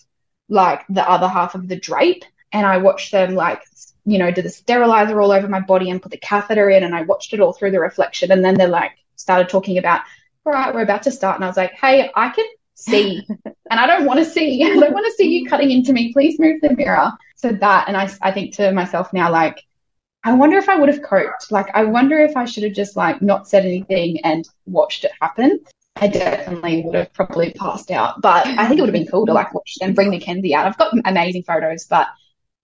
like 0.50 0.86
the 0.90 1.08
other 1.08 1.28
half 1.28 1.56
of 1.56 1.68
the 1.68 1.76
drape. 1.76 2.24
And 2.52 2.66
I 2.66 2.78
watched 2.78 3.12
them 3.12 3.36
like, 3.36 3.62
you 4.06 4.18
know, 4.18 4.32
do 4.32 4.42
the 4.42 4.50
sterilizer 4.50 5.20
all 5.22 5.32
over 5.32 5.48
my 5.48 5.60
body 5.60 5.90
and 5.90 6.02
put 6.02 6.12
the 6.12 6.18
catheter 6.18 6.70
in. 6.70 6.84
And 6.84 6.96
I 6.96 7.04
watched 7.04 7.34
it 7.34 7.40
all 7.40 7.54
through 7.54 7.72
the 7.72 7.80
reflection. 7.80 8.32
And 8.32 8.44
then 8.44 8.56
they're 8.56 8.68
like 8.68 8.92
started 9.16 9.50
talking 9.50 9.78
about, 9.78 10.02
all 10.46 10.54
right, 10.54 10.74
we're 10.74 10.82
about 10.82 11.04
to 11.04 11.12
start. 11.12 11.36
And 11.36 11.46
I 11.46 11.48
was 11.48 11.58
like, 11.58 11.74
hey, 11.74 12.12
I 12.16 12.30
can 12.30 12.46
see 12.76 13.26
and 13.46 13.80
I 13.80 13.88
don't 13.88 14.06
want 14.06 14.20
to 14.20 14.26
see. 14.26 14.64
I 14.64 14.70
don't 14.70 14.94
want 14.94 15.06
to 15.06 15.14
see 15.14 15.30
you 15.30 15.50
cutting 15.50 15.72
into 15.72 15.94
me. 15.94 16.14
Please 16.14 16.40
move 16.40 16.62
the 16.62 16.76
mirror. 16.76 17.12
So 17.36 17.52
that, 17.52 17.88
and 17.88 17.98
I, 17.98 18.10
I 18.22 18.32
think 18.32 18.56
to 18.56 18.72
myself 18.72 19.14
now, 19.14 19.32
like, 19.32 19.64
I 20.24 20.34
wonder 20.34 20.58
if 20.58 20.70
I 20.70 20.78
would 20.78 20.90
have 20.90 21.04
coped. 21.04 21.52
Like, 21.52 21.68
I 21.74 21.84
wonder 21.84 22.20
if 22.20 22.38
I 22.38 22.46
should 22.46 22.64
have 22.64 22.74
just 22.74 22.96
like 22.96 23.22
not 23.22 23.48
said 23.48 23.66
anything 23.66 24.20
and 24.24 24.48
watched 24.66 25.04
it 25.04 25.12
happen. 25.22 25.60
I 25.98 26.08
definitely 26.08 26.82
would 26.84 26.96
have 26.96 27.14
probably 27.14 27.52
passed 27.54 27.92
out, 27.92 28.22
but 28.22 28.48
I 28.48 28.68
think 28.68 28.80
it 28.80 28.82
would 28.82 28.90
have 28.90 29.00
been 29.00 29.08
cool 29.08 29.26
to 29.28 29.34
like 29.34 29.54
watch 29.54 29.78
and 29.82 29.96
bring 29.96 30.10
Mackenzie 30.10 30.56
out. 30.56 30.66
I've 30.66 30.78
got 30.78 30.94
amazing 31.06 31.44
photos, 31.44 31.86
but 31.86 32.08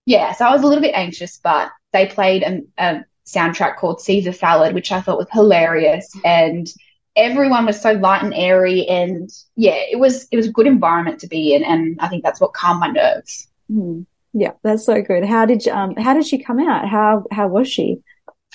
yeah, 0.05 0.32
so 0.34 0.45
I 0.45 0.51
was 0.51 0.64
a 0.64 0.68
little 0.68 0.82
bit 0.82 0.95
anxious, 0.95 1.38
but 1.38 1.70
they 1.93 2.07
played 2.07 2.43
a, 2.43 2.62
a 2.78 3.05
soundtrack 3.26 3.78
called 3.78 4.01
Caesar 4.01 4.32
Salad, 4.32 4.74
which 4.74 4.91
I 4.91 5.01
thought 5.01 5.18
was 5.18 5.28
hilarious. 5.32 6.12
And 6.26 6.68
everyone 7.16 7.66
was 7.66 7.80
so 7.80 7.93
light 7.93 8.24
and 8.24 8.34
airy. 8.34 8.88
And 8.88 9.30
yeah, 9.55 9.76
it 9.76 9.99
was, 9.99 10.28
it 10.32 10.38
was 10.38 10.47
a 10.47 10.51
good 10.51 10.68
environment 10.68 11.20
to 11.20 11.28
be 11.28 11.53
in. 11.53 11.64
And 11.64 11.99
I 11.99 12.07
think 12.07 12.24
that's 12.24 12.41
what 12.41 12.53
calmed 12.53 12.80
my 12.80 12.88
nerves. 12.88 13.47
Mm. 13.72 14.05
Yeah, 14.34 14.52
that's 14.64 14.86
so 14.86 15.02
good. 15.02 15.26
How 15.26 15.46
did 15.46 15.66
you, 15.66 15.72
um 15.72 15.96
how 15.96 16.14
did 16.14 16.26
she 16.26 16.44
come 16.44 16.60
out? 16.60 16.88
How 16.88 17.26
how 17.32 17.48
was 17.48 17.68
she? 17.70 18.00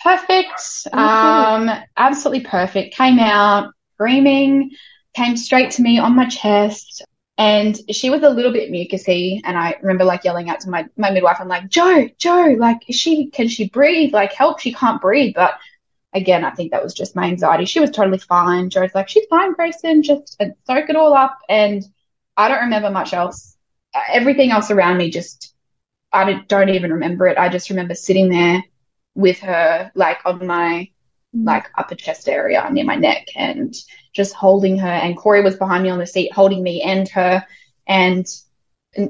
Perfect. 0.03 0.87
Um 0.93 1.71
absolutely 1.97 2.45
perfect. 2.45 2.95
Came 2.95 3.19
out 3.19 3.73
screaming, 3.95 4.71
came 5.15 5.37
straight 5.37 5.71
to 5.73 5.83
me 5.83 5.99
on 5.99 6.15
my 6.17 6.29
chest. 6.29 7.05
And 7.37 7.77
she 7.91 8.11
was 8.11 8.23
a 8.23 8.31
little 8.31 8.53
bit 8.53 8.71
mucusy, 8.71 9.41
and 9.43 9.59
I 9.59 9.75
remember 9.83 10.05
like 10.05 10.23
yelling 10.23 10.49
out 10.51 10.61
to 10.61 10.71
my, 10.71 10.87
my 10.97 11.11
midwife, 11.11 11.39
I'm 11.41 11.49
like, 11.49 11.69
Joe, 11.69 12.09
Joe, 12.17 12.55
like, 12.57 12.89
is 12.89 12.95
she, 12.95 13.27
can 13.27 13.49
she 13.49 13.69
breathe? 13.69 14.13
Like, 14.15 14.33
help, 14.33 14.61
she 14.61 14.73
can't 14.73 15.03
breathe. 15.03 15.35
But 15.35 15.55
again, 16.13 16.45
I 16.45 16.53
think 16.53 16.71
that 16.71 16.85
was 16.85 16.95
just 16.95 17.17
my 17.17 17.25
anxiety. 17.25 17.65
She 17.65 17.81
was 17.81 17.91
totally 17.91 18.19
fine. 18.19 18.71
Joe's 18.71 18.95
like, 18.95 19.09
she's 19.09 19.27
fine, 19.29 19.53
Gracen, 19.57 20.03
just 20.03 20.41
soak 20.65 20.89
it 20.89 20.95
all 20.95 21.13
up. 21.13 21.37
And 21.49 21.85
I 22.37 22.47
don't 22.47 22.63
remember 22.63 22.91
much 22.91 23.13
else. 23.13 23.57
Everything 24.13 24.53
else 24.53 24.71
around 24.71 24.99
me 24.99 25.11
just 25.11 25.54
I 26.15 26.33
don't 26.49 26.69
even 26.71 26.93
remember 26.93 27.27
it. 27.27 27.39
I 27.39 27.49
just 27.49 27.71
remember 27.71 27.95
sitting 27.95 28.29
there 28.29 28.63
with 29.15 29.41
her, 29.41 29.91
like 29.95 30.19
on 30.25 30.47
my 30.47 30.89
mm. 31.35 31.47
like 31.47 31.69
upper 31.77 31.95
chest 31.95 32.29
area 32.29 32.67
near 32.71 32.85
my 32.85 32.97
neck, 32.97 33.29
and 33.37 33.75
just 34.13 34.35
holding 34.35 34.79
her. 34.79 34.89
And 34.89 35.17
Corey 35.17 35.43
was 35.43 35.57
behind 35.57 35.83
me 35.83 35.91
on 35.91 35.99
the 35.99 36.07
seat, 36.07 36.33
holding 36.33 36.63
me 36.63 36.83
and 36.83 37.09
her, 37.11 37.45
and 37.87 38.27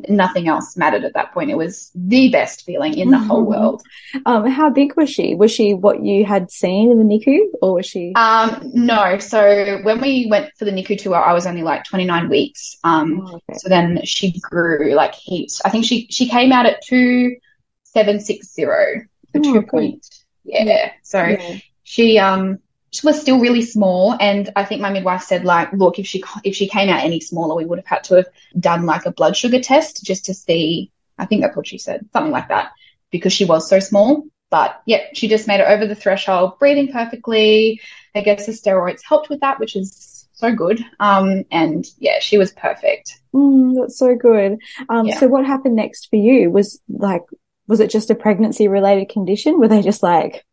nothing 0.09 0.49
else 0.49 0.77
mattered 0.77 1.05
at 1.05 1.15
that 1.15 1.33
point. 1.33 1.51
It 1.51 1.57
was 1.57 1.91
the 1.95 2.31
best 2.31 2.65
feeling 2.65 2.97
in 2.97 3.11
the 3.11 3.19
whole 3.19 3.43
mm-hmm. 3.43 3.51
world. 3.51 3.83
Um, 4.27 4.47
how 4.47 4.71
big 4.71 4.97
was 4.97 5.11
she? 5.11 5.35
Was 5.35 5.51
she 5.51 5.75
what 5.75 6.03
you 6.03 6.25
had 6.25 6.51
seen 6.51 6.91
in 6.91 6.99
the 6.99 7.05
NICU, 7.05 7.39
or 7.61 7.75
was 7.75 7.87
she? 7.87 8.13
Um, 8.15 8.71
no. 8.75 9.19
So 9.19 9.81
when 9.83 10.01
we 10.01 10.27
went 10.31 10.51
for 10.57 10.65
the 10.65 10.71
NICU 10.71 10.99
tour, 10.99 11.17
I 11.17 11.33
was 11.33 11.47
only 11.47 11.63
like 11.63 11.85
29 11.85 12.29
weeks. 12.29 12.77
Um, 12.85 13.21
oh, 13.25 13.35
okay. 13.37 13.59
so 13.59 13.69
then 13.69 14.01
she 14.05 14.39
grew 14.41 14.95
like 14.95 15.15
heaps. 15.15 15.61
I 15.65 15.71
think 15.71 15.85
she 15.85 16.07
she 16.11 16.29
came 16.29 16.53
out 16.53 16.67
at 16.67 16.83
two 16.83 17.37
seven 17.85 18.21
six 18.21 18.53
zero 18.53 19.03
for 19.33 19.39
oh, 19.39 19.43
two 19.43 19.63
point. 19.63 20.07
Yeah. 20.45 20.65
yeah. 20.65 20.93
So 21.03 21.23
yeah. 21.25 21.59
she 21.83 22.19
um 22.19 22.59
she 22.59 22.64
was 23.03 23.21
still 23.21 23.41
really 23.41 23.63
small 23.63 24.17
and 24.21 24.51
i 24.55 24.65
think 24.65 24.81
my 24.81 24.91
midwife 24.91 25.23
said 25.23 25.45
like 25.45 25.73
look 25.73 25.99
if 25.99 26.07
she 26.07 26.23
if 26.45 26.55
she 26.55 26.69
came 26.69 26.89
out 26.89 27.03
any 27.03 27.19
smaller 27.19 27.57
we 27.57 27.65
would 27.65 27.79
have 27.79 27.87
had 27.87 28.05
to 28.05 28.15
have 28.15 28.27
done 28.61 28.87
like 28.87 29.07
a 29.07 29.11
blood 29.11 29.37
sugar 29.37 29.61
test 29.61 30.05
just 30.05 30.27
to 30.27 30.35
see 30.35 30.93
i 31.19 31.25
think 31.25 31.43
that's 31.43 31.57
what 31.57 31.67
she 31.67 31.79
said 31.79 32.07
something 32.13 32.33
like 32.33 32.49
that 32.49 32.73
because 33.15 33.33
she 33.33 33.45
was 33.45 33.69
so 33.69 33.79
small. 33.79 34.25
But 34.51 34.83
yeah 34.87 34.99
she 35.15 35.29
just 35.29 35.49
made 35.49 35.61
it 35.61 35.69
over 35.69 35.87
the 35.87 35.95
threshold 35.95 36.59
breathing 36.59 36.93
perfectly. 36.93 37.81
I 38.15 38.21
guess 38.21 38.47
the 38.47 38.53
steroids 38.53 39.03
helped 39.09 39.29
with 39.31 39.41
that 39.41 39.59
which 39.59 39.75
is 39.77 40.29
so 40.33 40.53
good. 40.53 40.85
Um 41.01 41.45
and 41.51 41.85
yeah 41.99 42.19
she 42.21 42.39
was 42.39 42.53
perfect. 42.53 43.21
Mm, 43.35 43.81
that's 43.81 43.99
so 43.99 44.15
good. 44.17 44.59
Um 44.89 45.07
yeah. 45.07 45.19
so 45.19 45.29
what 45.29 45.47
happened 45.47 45.77
next 45.77 46.09
for 46.11 46.17
you? 46.17 46.51
Was 46.51 46.81
like 46.89 47.23
was 47.67 47.81
it 47.81 47.91
just 47.91 48.11
a 48.11 48.15
pregnancy 48.15 48.69
related 48.69 49.09
condition? 49.09 49.59
Were 49.59 49.69
they 49.69 49.83
just 49.83 50.03
like 50.03 50.45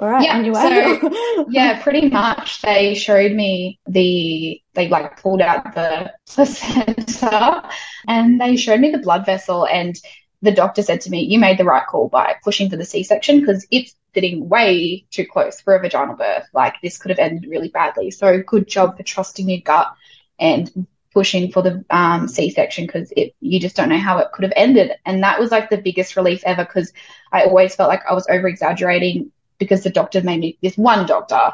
all 0.00 0.08
right. 0.08 0.24
Yeah. 0.24 0.98
So, 0.98 1.46
yeah, 1.50 1.82
pretty 1.82 2.08
much. 2.08 2.62
They 2.62 2.94
showed 2.94 3.32
me 3.32 3.78
the, 3.86 4.60
they 4.74 4.88
like 4.88 5.20
pulled 5.20 5.42
out 5.42 5.74
the 5.74 6.12
placenta 6.26 7.68
and 8.08 8.40
they 8.40 8.56
showed 8.56 8.80
me 8.80 8.90
the 8.90 8.98
blood 8.98 9.26
vessel. 9.26 9.66
And 9.66 9.94
the 10.40 10.52
doctor 10.52 10.82
said 10.82 11.02
to 11.02 11.10
me, 11.10 11.24
You 11.24 11.38
made 11.38 11.58
the 11.58 11.64
right 11.64 11.86
call 11.86 12.08
by 12.08 12.36
pushing 12.42 12.70
for 12.70 12.76
the 12.76 12.84
C 12.84 13.02
section 13.04 13.40
because 13.40 13.66
it's 13.70 13.94
sitting 14.14 14.48
way 14.48 15.04
too 15.10 15.26
close 15.26 15.60
for 15.60 15.76
a 15.76 15.80
vaginal 15.80 16.16
birth. 16.16 16.48
Like 16.54 16.76
this 16.82 16.96
could 16.96 17.10
have 17.10 17.18
ended 17.18 17.50
really 17.50 17.68
badly. 17.68 18.10
So 18.10 18.42
good 18.42 18.66
job 18.66 18.96
for 18.96 19.02
trusting 19.02 19.48
your 19.48 19.60
gut 19.60 19.92
and 20.38 20.86
pushing 21.12 21.50
for 21.50 21.62
the 21.62 21.84
um, 21.90 22.28
C-section 22.28 22.86
because 22.86 23.12
it 23.16 23.34
you 23.40 23.58
just 23.58 23.76
don't 23.76 23.88
know 23.88 23.98
how 23.98 24.18
it 24.18 24.32
could 24.32 24.44
have 24.44 24.52
ended. 24.56 24.92
And 25.04 25.22
that 25.22 25.38
was 25.38 25.50
like 25.50 25.68
the 25.68 25.76
biggest 25.76 26.16
relief 26.16 26.42
ever 26.44 26.64
because 26.64 26.92
I 27.32 27.44
always 27.44 27.74
felt 27.74 27.88
like 27.88 28.02
I 28.08 28.14
was 28.14 28.26
over 28.28 28.48
exaggerating 28.48 29.32
because 29.60 29.84
the 29.84 29.90
doctor 29.90 30.20
made 30.22 30.40
me 30.40 30.58
this 30.60 30.76
one 30.76 31.06
doctor, 31.06 31.52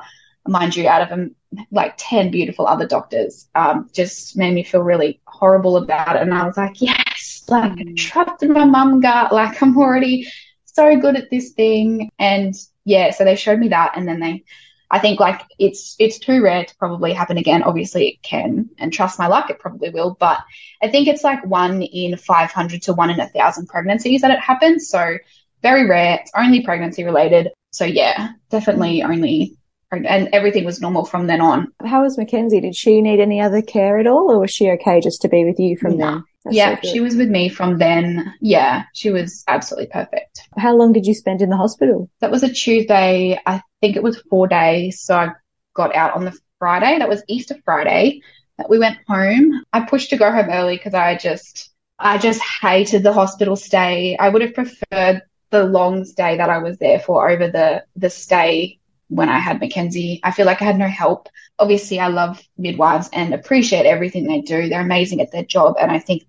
mind 0.49 0.75
you, 0.75 0.89
out 0.89 1.03
of 1.03 1.11
them 1.11 1.35
like 1.71 1.95
10 1.99 2.31
beautiful 2.31 2.67
other 2.67 2.87
doctors, 2.87 3.49
um, 3.55 3.91
just 3.93 4.37
made 4.37 4.55
me 4.55 4.63
feel 4.63 4.81
really 4.81 5.21
horrible 5.27 5.77
about 5.77 6.17
it. 6.17 6.23
And 6.23 6.33
I 6.33 6.47
was 6.47 6.57
like, 6.57 6.81
yes, 6.81 7.45
like 7.49 7.73
mm. 7.73 7.97
trusted 7.97 8.49
my 8.49 8.65
mum 8.65 9.01
gut, 9.01 9.33
like 9.33 9.63
I'm 9.63 9.77
already 9.77 10.27
so 10.65 10.97
good 10.99 11.17
at 11.17 11.31
this 11.31 11.53
thing. 11.53 12.11
And 12.19 12.55
yeah, 12.85 13.11
so 13.11 13.25
they 13.25 13.37
showed 13.37 13.59
me 13.59 13.69
that 13.69 13.93
and 13.97 14.09
then 14.09 14.21
they 14.21 14.45
I 14.91 15.01
think 15.01 15.19
like 15.19 15.43
it's 15.59 15.97
it's 15.99 16.19
too 16.19 16.43
rare 16.43 16.65
to 16.65 16.77
probably 16.77 17.13
happen 17.13 17.39
again. 17.39 17.63
Obviously 17.63 18.09
it 18.09 18.23
can, 18.23 18.71
and 18.79 18.93
trust 18.93 19.19
my 19.19 19.27
luck, 19.27 19.51
it 19.51 19.59
probably 19.59 19.91
will. 19.91 20.17
But 20.19 20.39
I 20.81 20.89
think 20.89 21.09
it's 21.09 21.25
like 21.25 21.45
one 21.45 21.83
in 21.83 22.17
500 22.17 22.83
to 22.83 22.93
one 22.93 23.11
in 23.11 23.21
a 23.21 23.29
thousand 23.29 23.67
pregnancies 23.67 24.21
that 24.21 24.31
it 24.31 24.39
happens. 24.39 24.89
So 24.89 25.19
very 25.63 25.89
rare. 25.89 26.21
It's 26.21 26.31
only 26.37 26.63
pregnancy 26.63 27.03
related. 27.03 27.51
So 27.77 27.85
yeah, 27.85 28.31
definitely 28.49 29.03
only 29.03 29.59
and 29.93 30.29
everything 30.33 30.65
was 30.65 30.81
normal 30.81 31.05
from 31.05 31.27
then 31.27 31.43
on. 31.43 31.73
How 31.85 32.03
was 32.03 32.17
Mackenzie? 32.17 32.61
Did 32.61 32.75
she 32.75 33.03
need 33.03 33.21
any 33.21 33.39
other 33.39 33.61
care 33.61 33.99
at 33.99 34.07
all, 34.07 34.31
or 34.31 34.41
was 34.41 34.51
she 34.51 34.71
okay 34.71 34.99
just 35.01 35.21
to 35.23 35.29
be 35.29 35.45
with 35.45 35.61
you 35.61 35.77
from 35.77 35.99
no. 35.99 36.07
then? 36.07 36.25
That's 36.45 36.57
yeah, 36.57 36.81
so 36.81 36.89
she 36.91 37.01
was 37.01 37.17
with 37.17 37.29
me 37.29 37.51
from 37.51 37.77
then. 37.77 38.33
Yeah, 38.41 38.85
she 38.95 39.11
was 39.11 39.45
absolutely 39.47 39.89
perfect. 39.89 40.41
How 40.57 40.75
long 40.75 40.95
did 40.95 41.07
you 41.07 41.13
spend 41.13 41.43
in 41.43 41.51
the 41.51 41.57
hospital? 41.57 42.09
That 42.21 42.31
was 42.31 42.43
a 42.43 42.53
Tuesday. 42.53 43.39
I 43.45 43.61
think 43.83 43.97
it 43.97 44.03
was 44.03 44.23
four 44.31 44.47
days. 44.47 45.03
So 45.03 45.15
I 45.15 45.29
got 45.75 45.95
out 45.95 46.15
on 46.15 46.25
the 46.25 46.37
Friday. 46.59 46.99
That 46.99 47.11
was 47.11 47.23
Easter 47.29 47.57
Friday. 47.63 48.23
That 48.57 48.71
we 48.71 48.79
went 48.79 48.97
home. 49.07 49.65
I 49.75 49.81
pushed 49.81 50.11
to 50.11 50.17
go 50.17 50.33
home 50.33 50.49
early 50.51 50.79
because 50.79 50.95
I 50.95 51.17
just, 51.17 51.71
I 51.99 52.17
just 52.17 52.41
hated 52.63 53.03
the 53.03 53.13
hospital 53.13 53.55
stay. 53.55 54.17
I 54.17 54.31
would 54.31 54.41
have 54.41 54.55
preferred 54.55 55.21
the 55.57 55.65
long 55.65 56.05
stay 56.05 56.37
that 56.37 56.51
I 56.51 56.59
was 56.59 56.79
there 56.79 57.01
for 57.01 57.29
over 57.29 57.49
the 57.49 57.85
the 57.97 58.11
stay 58.11 58.79
when 59.09 59.29
I 59.29 59.39
had 59.39 59.61
Mackenzie. 59.61 60.21
I 60.23 60.33
feel 60.33 60.47
like 60.47 60.61
I 60.61 60.65
had 60.65 60.79
no 60.79 60.89
help. 60.89 61.29
Obviously, 61.59 62.01
I 62.01 62.09
love 62.09 62.43
midwives 62.59 63.09
and 63.13 63.33
appreciate 63.33 63.87
everything 63.87 64.27
they 64.27 64.41
do. 64.41 64.69
They're 64.69 64.81
amazing 64.81 65.21
at 65.21 65.33
their 65.33 65.45
job, 65.45 65.77
and 65.81 65.91
I 65.91 65.99
think 65.99 66.25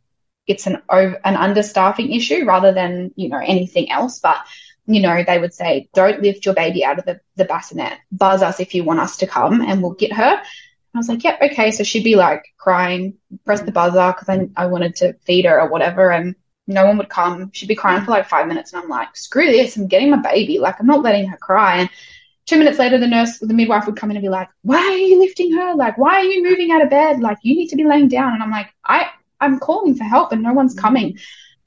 it's 0.45 0.67
an 0.67 0.81
an 0.89 1.35
understaffing 1.35 2.15
issue 2.15 2.45
rather 2.45 2.71
than 2.73 3.11
you 3.15 3.29
know 3.29 3.41
anything 3.43 3.91
else. 3.91 4.19
But 4.19 4.37
you 4.85 5.01
know, 5.01 5.23
they 5.23 5.39
would 5.39 5.53
say, 5.53 5.89
"Don't 5.93 6.21
lift 6.21 6.45
your 6.45 6.55
baby 6.55 6.85
out 6.85 6.99
of 6.99 7.05
the 7.05 7.19
the 7.35 7.45
bassinet. 7.45 7.97
Buzz 8.11 8.41
us 8.41 8.59
if 8.59 8.73
you 8.73 8.83
want 8.83 9.01
us 9.01 9.17
to 9.17 9.27
come, 9.27 9.61
and 9.61 9.81
we'll 9.81 9.93
get 10.03 10.13
her." 10.13 10.41
I 10.95 10.97
was 10.97 11.09
like, 11.09 11.23
"Yep, 11.23 11.41
okay." 11.41 11.71
So 11.71 11.83
she'd 11.83 12.03
be 12.03 12.15
like 12.15 12.45
crying, 12.57 13.15
press 13.45 13.61
the 13.61 13.71
buzzer 13.71 14.13
because 14.13 14.29
I 14.29 14.47
I 14.63 14.67
wanted 14.67 14.95
to 14.97 15.13
feed 15.25 15.45
her 15.45 15.59
or 15.61 15.69
whatever, 15.69 16.11
and 16.11 16.35
no 16.67 16.85
one 16.85 16.97
would 16.97 17.09
come. 17.09 17.51
She'd 17.53 17.67
be 17.67 17.75
crying 17.75 18.03
for 18.03 18.11
like 18.11 18.29
five 18.29 18.47
minutes, 18.47 18.73
and 18.73 18.83
I'm 18.83 18.89
like, 18.89 19.15
"Screw 19.15 19.45
this! 19.45 19.77
I'm 19.77 19.87
getting 19.87 20.09
my 20.09 20.17
baby. 20.17 20.59
Like, 20.59 20.79
I'm 20.79 20.87
not 20.87 21.01
letting 21.03 21.27
her 21.27 21.37
cry." 21.37 21.77
And 21.77 21.89
two 22.47 22.57
minutes 22.57 22.79
later, 22.79 22.97
the 22.97 23.07
nurse, 23.07 23.37
the 23.39 23.53
midwife 23.53 23.85
would 23.85 23.97
come 23.97 24.09
in 24.09 24.17
and 24.17 24.23
be 24.23 24.29
like, 24.29 24.49
why 24.63 24.77
are 24.77 24.97
you 24.97 25.19
lifting 25.19 25.51
her? 25.53 25.75
Like, 25.75 25.97
why 25.97 26.15
are 26.15 26.23
you 26.23 26.41
moving 26.43 26.71
out 26.71 26.81
of 26.81 26.89
bed? 26.89 27.19
Like, 27.19 27.37
you 27.43 27.55
need 27.55 27.67
to 27.67 27.75
be 27.75 27.83
laying 27.83 28.07
down. 28.07 28.33
And 28.33 28.41
I'm 28.41 28.49
like, 28.49 28.73
I, 28.83 29.09
I'm 29.39 29.59
calling 29.59 29.95
for 29.95 30.05
help 30.05 30.31
and 30.31 30.41
no 30.41 30.53
one's 30.53 30.73
mm. 30.73 30.79
coming. 30.79 31.19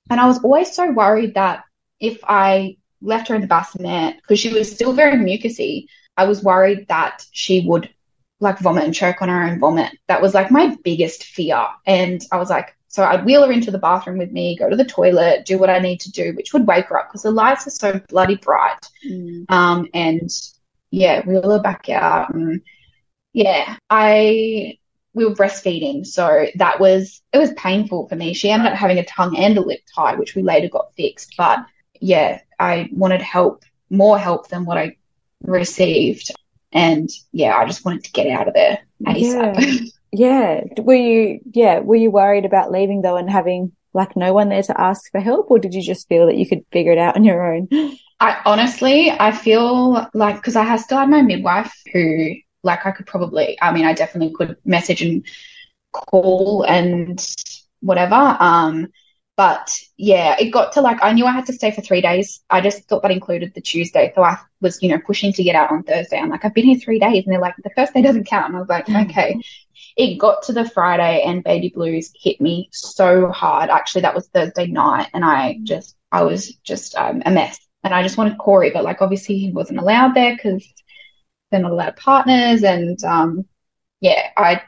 And 0.09 0.18
I 0.18 0.26
was 0.26 0.42
always 0.42 0.74
so 0.74 0.90
worried 0.90 1.34
that 1.34 1.64
if 2.01 2.18
I 2.24 2.78
left 3.03 3.28
her 3.28 3.34
in 3.34 3.42
the 3.42 3.46
bassinet, 3.46 4.16
because 4.16 4.40
she 4.40 4.53
was 4.53 4.72
still 4.72 4.94
very 4.94 5.16
mucusy, 5.16 5.86
I 6.16 6.24
was 6.24 6.42
worried 6.42 6.88
that 6.88 7.24
she 7.30 7.66
would 7.66 7.90
like 8.40 8.59
vomit 8.59 8.84
and 8.84 8.94
choke 8.94 9.20
on 9.20 9.28
her 9.28 9.42
own 9.42 9.61
vomit. 9.61 9.92
That 10.09 10.22
was 10.22 10.34
like 10.34 10.51
my 10.51 10.76
biggest 10.82 11.24
fear. 11.24 11.66
And 11.86 12.22
I 12.32 12.38
was 12.38 12.48
like, 12.48 12.74
so 12.91 13.05
I'd 13.05 13.24
wheel 13.24 13.47
her 13.47 13.53
into 13.53 13.70
the 13.70 13.78
bathroom 13.78 14.18
with 14.18 14.32
me, 14.32 14.57
go 14.57 14.68
to 14.68 14.74
the 14.74 14.84
toilet, 14.84 15.47
do 15.47 15.59
what 15.59 15.70
I 15.70 15.78
need 15.78 16.01
to 16.01 16.11
do, 16.11 16.32
which 16.34 16.53
would 16.53 16.66
wake 16.66 16.86
her 16.86 16.99
up 16.99 17.09
because 17.09 17.22
the 17.22 17.30
lights 17.30 17.64
are 17.68 17.70
so 17.70 18.01
bloody 18.09 18.34
bright. 18.34 18.84
Mm. 19.09 19.49
Um, 19.49 19.88
and 19.95 20.28
yeah, 20.91 21.24
wheel 21.24 21.49
her 21.53 21.61
back 21.61 21.88
out. 21.88 22.34
And 22.34 22.62
yeah, 23.32 23.76
I 23.88 24.76
we 25.14 25.24
were 25.24 25.36
breastfeeding, 25.36 26.05
so 26.05 26.47
that 26.57 26.80
was 26.80 27.22
it 27.32 27.38
was 27.38 27.53
painful 27.53 28.09
for 28.09 28.16
me. 28.16 28.34
She 28.34 28.51
ended 28.51 28.72
up 28.72 28.76
having 28.76 28.99
a 28.99 29.05
tongue 29.05 29.36
and 29.38 29.57
a 29.57 29.61
lip 29.61 29.82
tie, 29.95 30.16
which 30.16 30.34
we 30.34 30.43
later 30.43 30.68
got 30.68 30.93
fixed. 30.97 31.34
But 31.38 31.61
yeah, 32.01 32.41
I 32.59 32.88
wanted 32.91 33.22
help, 33.22 33.62
more 33.88 34.18
help 34.18 34.49
than 34.49 34.64
what 34.64 34.78
I 34.78 34.97
received. 35.43 36.32
And 36.72 37.09
yeah, 37.30 37.57
I 37.57 37.66
just 37.66 37.84
wanted 37.84 38.03
to 38.03 38.12
get 38.12 38.26
out 38.26 38.49
of 38.49 38.55
there 38.55 38.80
ASAP. 39.07 39.61
Yeah. 39.61 39.86
yeah. 40.12 40.62
Were 40.78 40.94
you 40.94 41.40
yeah, 41.52 41.80
were 41.80 41.96
you 41.96 42.11
worried 42.11 42.44
about 42.44 42.72
leaving 42.72 43.02
though 43.02 43.16
and 43.16 43.30
having 43.30 43.72
like 43.92 44.16
no 44.16 44.32
one 44.32 44.48
there 44.48 44.62
to 44.62 44.80
ask 44.80 45.11
for 45.11 45.20
help 45.20 45.50
or 45.50 45.58
did 45.58 45.74
you 45.74 45.82
just 45.82 46.08
feel 46.08 46.26
that 46.26 46.36
you 46.36 46.48
could 46.48 46.64
figure 46.72 46.92
it 46.92 46.98
out 46.98 47.16
on 47.16 47.24
your 47.24 47.54
own? 47.54 47.68
I 48.20 48.42
honestly, 48.44 49.11
I 49.11 49.32
feel 49.32 50.06
like 50.12 50.36
because 50.36 50.54
I 50.54 50.64
have 50.64 50.80
still 50.80 50.98
had 50.98 51.08
my 51.08 51.22
midwife 51.22 51.72
who, 51.90 52.34
like, 52.62 52.84
I 52.84 52.90
could 52.90 53.06
probably, 53.06 53.56
I 53.62 53.72
mean, 53.72 53.86
I 53.86 53.94
definitely 53.94 54.34
could 54.34 54.58
message 54.64 55.00
and 55.00 55.24
call 55.92 56.64
and 56.64 57.18
whatever. 57.80 58.36
Um, 58.38 58.88
but 59.38 59.74
yeah, 59.96 60.36
it 60.38 60.50
got 60.50 60.72
to 60.72 60.82
like, 60.82 60.98
I 61.02 61.14
knew 61.14 61.24
I 61.24 61.32
had 61.32 61.46
to 61.46 61.54
stay 61.54 61.70
for 61.70 61.80
three 61.80 62.02
days. 62.02 62.42
I 62.50 62.61
just 62.61 62.86
thought 62.86 63.00
that 63.02 63.11
included 63.11 63.54
the 63.54 63.62
Tuesday. 63.62 64.12
So 64.14 64.22
I 64.22 64.36
was, 64.61 64.82
you 64.82 64.90
know, 64.90 64.98
pushing 64.98 65.32
to 65.32 65.42
get 65.42 65.54
out 65.54 65.70
on 65.70 65.82
Thursday. 65.82 66.18
I'm 66.18 66.28
like, 66.28 66.44
I've 66.44 66.52
been 66.52 66.66
here 66.66 66.78
three 66.78 66.98
days. 66.98 67.24
And 67.24 67.32
they're 67.32 67.40
like, 67.40 67.54
the 67.64 67.70
first 67.74 67.94
day 67.94 68.02
doesn't 68.02 68.26
count. 68.26 68.48
And 68.48 68.56
I 68.56 68.61
was 68.61 68.68
like, 68.68 68.84
mm. 68.84 69.08
okay. 69.08 69.40
It 69.97 70.18
got 70.18 70.43
to 70.45 70.53
the 70.53 70.68
Friday 70.68 71.22
and 71.22 71.45
baby 71.45 71.70
blues 71.74 72.12
hit 72.14 72.41
me 72.41 72.68
so 72.72 73.30
hard. 73.30 73.70
Actually, 73.70 74.03
that 74.03 74.14
was 74.14 74.28
Thursday 74.28 74.66
night. 74.66 75.09
And 75.12 75.24
I 75.24 75.59
just, 75.62 75.97
I 76.12 76.22
was 76.22 76.55
just 76.64 76.95
um, 76.97 77.22
a 77.26 77.30
mess 77.30 77.59
and 77.82 77.95
I 77.95 78.03
just 78.03 78.16
wanted 78.16 78.38
Corey, 78.38 78.70
but 78.70 78.84
like 78.84 79.01
obviously 79.01 79.38
he 79.38 79.53
wasn't 79.53 79.78
allowed 79.78 80.14
there 80.14 80.34
because 80.34 80.66
they're 81.51 81.61
not 81.61 81.72
allowed 81.72 81.97
partners, 81.97 82.62
and 82.62 83.03
um, 83.05 83.45
yeah, 84.01 84.30
I 84.36 84.62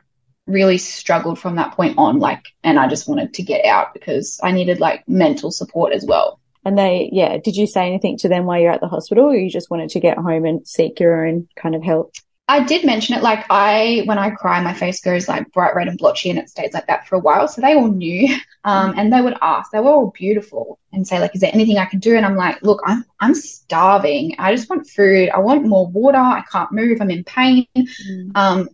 really 0.46 0.78
struggled 0.78 1.38
from 1.38 1.56
that 1.56 1.74
point 1.74 1.96
on, 1.96 2.18
like, 2.18 2.44
and 2.64 2.78
I 2.78 2.88
just 2.88 3.08
wanted 3.08 3.34
to 3.34 3.42
get 3.42 3.64
out 3.64 3.94
because 3.94 4.40
I 4.42 4.50
needed 4.50 4.80
like 4.80 5.08
mental 5.08 5.50
support 5.50 5.92
as 5.92 6.04
well. 6.04 6.40
And 6.64 6.78
they, 6.78 7.08
yeah, 7.12 7.38
did 7.38 7.56
you 7.56 7.66
say 7.66 7.86
anything 7.86 8.18
to 8.18 8.28
them 8.28 8.46
while 8.46 8.60
you're 8.60 8.72
at 8.72 8.80
the 8.80 8.88
hospital, 8.88 9.26
or 9.26 9.36
you 9.36 9.50
just 9.50 9.70
wanted 9.70 9.90
to 9.90 10.00
get 10.00 10.18
home 10.18 10.44
and 10.44 10.66
seek 10.66 11.00
your 11.00 11.26
own 11.26 11.48
kind 11.56 11.74
of 11.74 11.82
help? 11.82 12.14
I 12.48 12.64
did 12.64 12.84
mention 12.84 13.14
it. 13.16 13.22
Like 13.22 13.46
I, 13.50 14.02
when 14.04 14.18
I 14.18 14.30
cry, 14.30 14.60
my 14.60 14.74
face 14.74 15.00
goes 15.00 15.28
like 15.28 15.50
bright 15.52 15.74
red 15.74 15.88
and 15.88 15.96
blotchy, 15.96 16.28
and 16.28 16.38
it 16.38 16.50
stays 16.50 16.74
like 16.74 16.86
that 16.88 17.06
for 17.06 17.16
a 17.16 17.20
while. 17.20 17.48
So 17.48 17.60
they 17.60 17.74
all 17.74 17.88
knew, 17.88 18.36
um, 18.64 18.94
and 18.96 19.12
they 19.12 19.20
would 19.20 19.36
ask. 19.40 19.70
They 19.70 19.80
were 19.80 19.90
all 19.90 20.10
beautiful 20.10 20.78
and 20.92 21.06
say 21.06 21.18
like, 21.18 21.34
"Is 21.34 21.40
there 21.40 21.54
anything 21.54 21.78
I 21.78 21.86
can 21.86 22.00
do?" 22.00 22.16
And 22.16 22.26
I'm 22.26 22.36
like, 22.36 22.60
"Look, 22.62 22.82
I'm 22.84 23.04
I'm 23.20 23.34
starving. 23.34 24.34
I 24.38 24.54
just 24.54 24.68
want 24.68 24.88
food. 24.88 25.30
I 25.30 25.38
want 25.38 25.66
more 25.66 25.86
water. 25.86 26.18
I 26.18 26.42
can't 26.50 26.72
move. 26.72 27.00
I'm 27.00 27.10
in 27.10 27.24
pain. 27.24 27.66
Mm. 27.76 28.32
Um, 28.34 28.68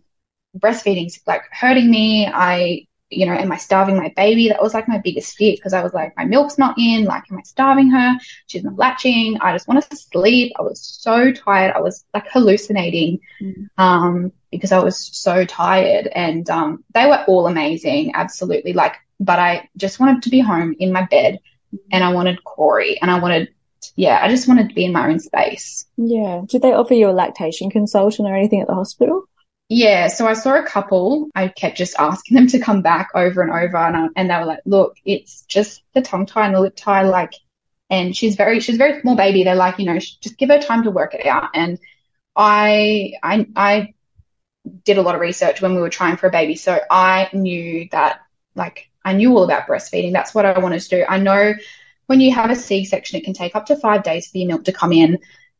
breastfeeding's 0.57 1.19
like 1.27 1.43
hurting 1.51 1.89
me. 1.89 2.27
I 2.27 2.87
you 3.09 3.25
know, 3.25 3.33
am 3.33 3.51
I 3.51 3.57
starving 3.57 3.97
my 3.97 4.13
baby? 4.15 4.49
That 4.49 4.61
was 4.61 4.73
like 4.73 4.87
my 4.87 4.99
biggest 4.99 5.35
fear 5.35 5.53
because 5.55 5.73
I 5.73 5.81
was 5.81 5.93
like, 5.93 6.15
my 6.15 6.25
milk's 6.25 6.57
not 6.57 6.77
in. 6.77 7.05
Like, 7.05 7.23
am 7.31 7.37
I 7.37 7.43
starving 7.43 7.89
her? 7.89 8.17
She's 8.47 8.63
not 8.63 8.77
latching. 8.77 9.37
I 9.41 9.53
just 9.53 9.67
wanted 9.67 9.89
to 9.89 9.95
sleep. 9.95 10.53
I 10.57 10.61
was 10.61 10.79
so 10.79 11.31
tired. 11.31 11.73
I 11.75 11.81
was 11.81 12.05
like 12.13 12.27
hallucinating 12.29 13.19
mm. 13.41 13.67
um, 13.77 14.31
because 14.51 14.71
I 14.71 14.79
was 14.79 14.97
so 14.97 15.43
tired. 15.45 16.07
And 16.07 16.49
um, 16.49 16.83
they 16.93 17.07
were 17.07 17.23
all 17.27 17.47
amazing, 17.47 18.13
absolutely. 18.13 18.73
Like, 18.73 18.95
but 19.19 19.39
I 19.39 19.69
just 19.75 19.99
wanted 19.99 20.23
to 20.23 20.29
be 20.29 20.39
home 20.39 20.75
in 20.79 20.91
my 20.91 21.05
bed 21.05 21.39
mm. 21.73 21.79
and 21.91 22.03
I 22.03 22.13
wanted 22.13 22.43
Corey 22.43 23.01
and 23.01 23.09
I 23.09 23.19
wanted 23.19 23.49
yeah, 23.95 24.19
I 24.21 24.29
just 24.29 24.47
wanted 24.47 24.69
to 24.69 24.75
be 24.75 24.85
in 24.85 24.93
my 24.93 25.09
own 25.09 25.19
space. 25.19 25.85
Yeah. 25.97 26.41
Did 26.45 26.61
they 26.61 26.73
offer 26.73 26.93
you 26.93 27.09
a 27.09 27.11
lactation 27.11 27.69
consultant 27.69 28.27
or 28.27 28.35
anything 28.35 28.61
at 28.61 28.67
the 28.67 28.73
hospital? 28.73 29.23
Yeah, 29.69 30.07
so 30.07 30.27
I 30.27 30.33
saw 30.33 30.55
a 30.55 30.65
couple. 30.65 31.29
I 31.35 31.47
kept 31.47 31.77
just 31.77 31.95
asking 31.99 32.35
them 32.35 32.47
to 32.47 32.59
come 32.59 32.81
back 32.81 33.09
over 33.13 33.41
and 33.43 33.51
over, 33.51 33.77
and, 33.77 33.95
I, 33.95 34.07
and 34.15 34.29
they 34.29 34.35
were 34.35 34.45
like, 34.45 34.61
"Look, 34.65 34.97
it's 35.05 35.43
just 35.43 35.83
the 35.93 36.01
tongue 36.01 36.25
tie 36.25 36.47
and 36.47 36.55
the 36.55 36.59
lip 36.59 36.75
tie, 36.75 37.03
like." 37.03 37.33
And 37.91 38.15
she's 38.15 38.35
very, 38.35 38.59
she's 38.59 38.75
a 38.75 38.77
very 38.77 39.01
small 39.01 39.15
baby. 39.15 39.43
They're 39.43 39.55
like, 39.55 39.79
you 39.79 39.85
know, 39.85 39.97
just 39.97 40.37
give 40.37 40.49
her 40.49 40.59
time 40.59 40.83
to 40.83 40.91
work 40.91 41.15
it 41.15 41.25
out. 41.25 41.49
And 41.55 41.79
I, 42.35 43.13
I, 43.23 43.47
I 43.55 43.93
did 44.85 44.99
a 44.99 45.01
lot 45.01 45.15
of 45.15 45.21
research 45.21 45.61
when 45.61 45.73
we 45.73 45.81
were 45.81 45.89
trying 45.89 46.17
for 46.17 46.27
a 46.27 46.31
baby, 46.31 46.55
so 46.55 46.79
I 46.89 47.29
knew 47.33 47.87
that, 47.91 48.19
like, 48.55 48.89
I 49.03 49.13
knew 49.13 49.35
all 49.35 49.43
about 49.43 49.67
breastfeeding. 49.67 50.13
That's 50.13 50.35
what 50.35 50.45
I 50.45 50.59
wanted 50.59 50.81
to 50.81 50.89
do. 50.89 51.05
I 51.07 51.17
know 51.19 51.53
when 52.05 52.21
you 52.21 52.33
have 52.33 52.51
a 52.51 52.55
C-section, 52.55 53.19
it 53.19 53.23
can 53.23 53.33
take 53.33 53.55
up 53.55 53.67
to 53.67 53.75
five 53.75 54.03
days 54.03 54.27
for 54.29 54.37
your 54.37 54.47
milk 54.47 54.65
to 54.65 54.71
come 54.71 54.93
in. 54.93 55.19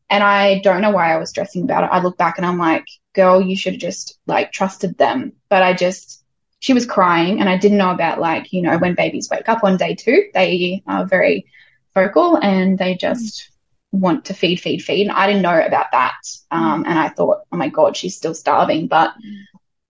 And 0.10 0.24
I 0.24 0.60
don't 0.60 0.82
know 0.82 0.92
why 0.92 1.14
I 1.14 1.18
was 1.18 1.30
stressing 1.30 1.64
about 1.64 1.84
it. 1.84 1.92
I 1.92 2.02
look 2.02 2.18
back 2.18 2.38
and 2.38 2.46
I'm 2.46 2.58
like, 2.58 2.86
girl, 3.14 3.42
you 3.42 3.56
should 3.56 3.74
have 3.74 3.82
just 3.82 4.18
like 4.26 4.52
trusted 4.52 4.98
them. 4.98 5.34
But 5.50 5.64
I 5.64 5.74
just, 5.74 6.24
she 6.60 6.74
was 6.74 6.86
crying 6.86 7.40
and 7.40 7.48
I 7.48 7.58
didn't 7.58 7.78
know 7.78 7.92
about 7.92 8.20
like, 8.20 8.52
you 8.52 8.62
know, 8.62 8.78
when 8.78 8.96
babies 8.96 9.30
wake 9.30 9.48
up 9.48 9.64
on 9.64 9.78
day 9.78 9.96
two, 9.96 10.30
they 10.34 10.84
are 10.88 11.06
very 11.06 11.46
vocal 11.94 12.38
and 12.38 12.78
they 12.78 12.96
just 12.96 13.52
want 13.92 14.26
to 14.26 14.34
feed, 14.34 14.60
feed, 14.60 14.84
feed. 14.84 15.08
And 15.08 15.12
I 15.12 15.28
didn't 15.28 15.42
know 15.42 15.60
about 15.60 15.92
that. 15.92 16.18
Um, 16.52 16.86
and 16.88 16.98
I 16.98 17.10
thought, 17.10 17.42
oh 17.52 17.58
my 17.58 17.70
God, 17.70 17.96
she's 17.96 18.16
still 18.16 18.36
starving. 18.36 18.88
But 18.88 19.14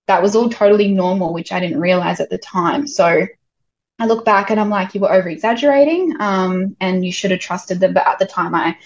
that 0.07 0.21
was 0.21 0.35
all 0.35 0.49
totally 0.49 0.89
normal, 0.89 1.33
which 1.33 1.51
I 1.51 1.59
didn't 1.59 1.79
realize 1.79 2.19
at 2.19 2.29
the 2.29 2.37
time. 2.37 2.87
So 2.87 3.25
I 3.99 4.05
look 4.05 4.25
back 4.25 4.49
and 4.49 4.59
I'm 4.59 4.69
like, 4.69 4.95
you 4.95 5.01
were 5.01 5.11
over 5.11 5.29
exaggerating, 5.29 6.15
um, 6.19 6.75
and 6.79 7.05
you 7.05 7.11
should 7.11 7.31
have 7.31 7.41
trusted 7.41 7.79
them. 7.79 7.93
But 7.93 8.07
at 8.07 8.17
the 8.17 8.25
time, 8.25 8.55
I 8.55 8.77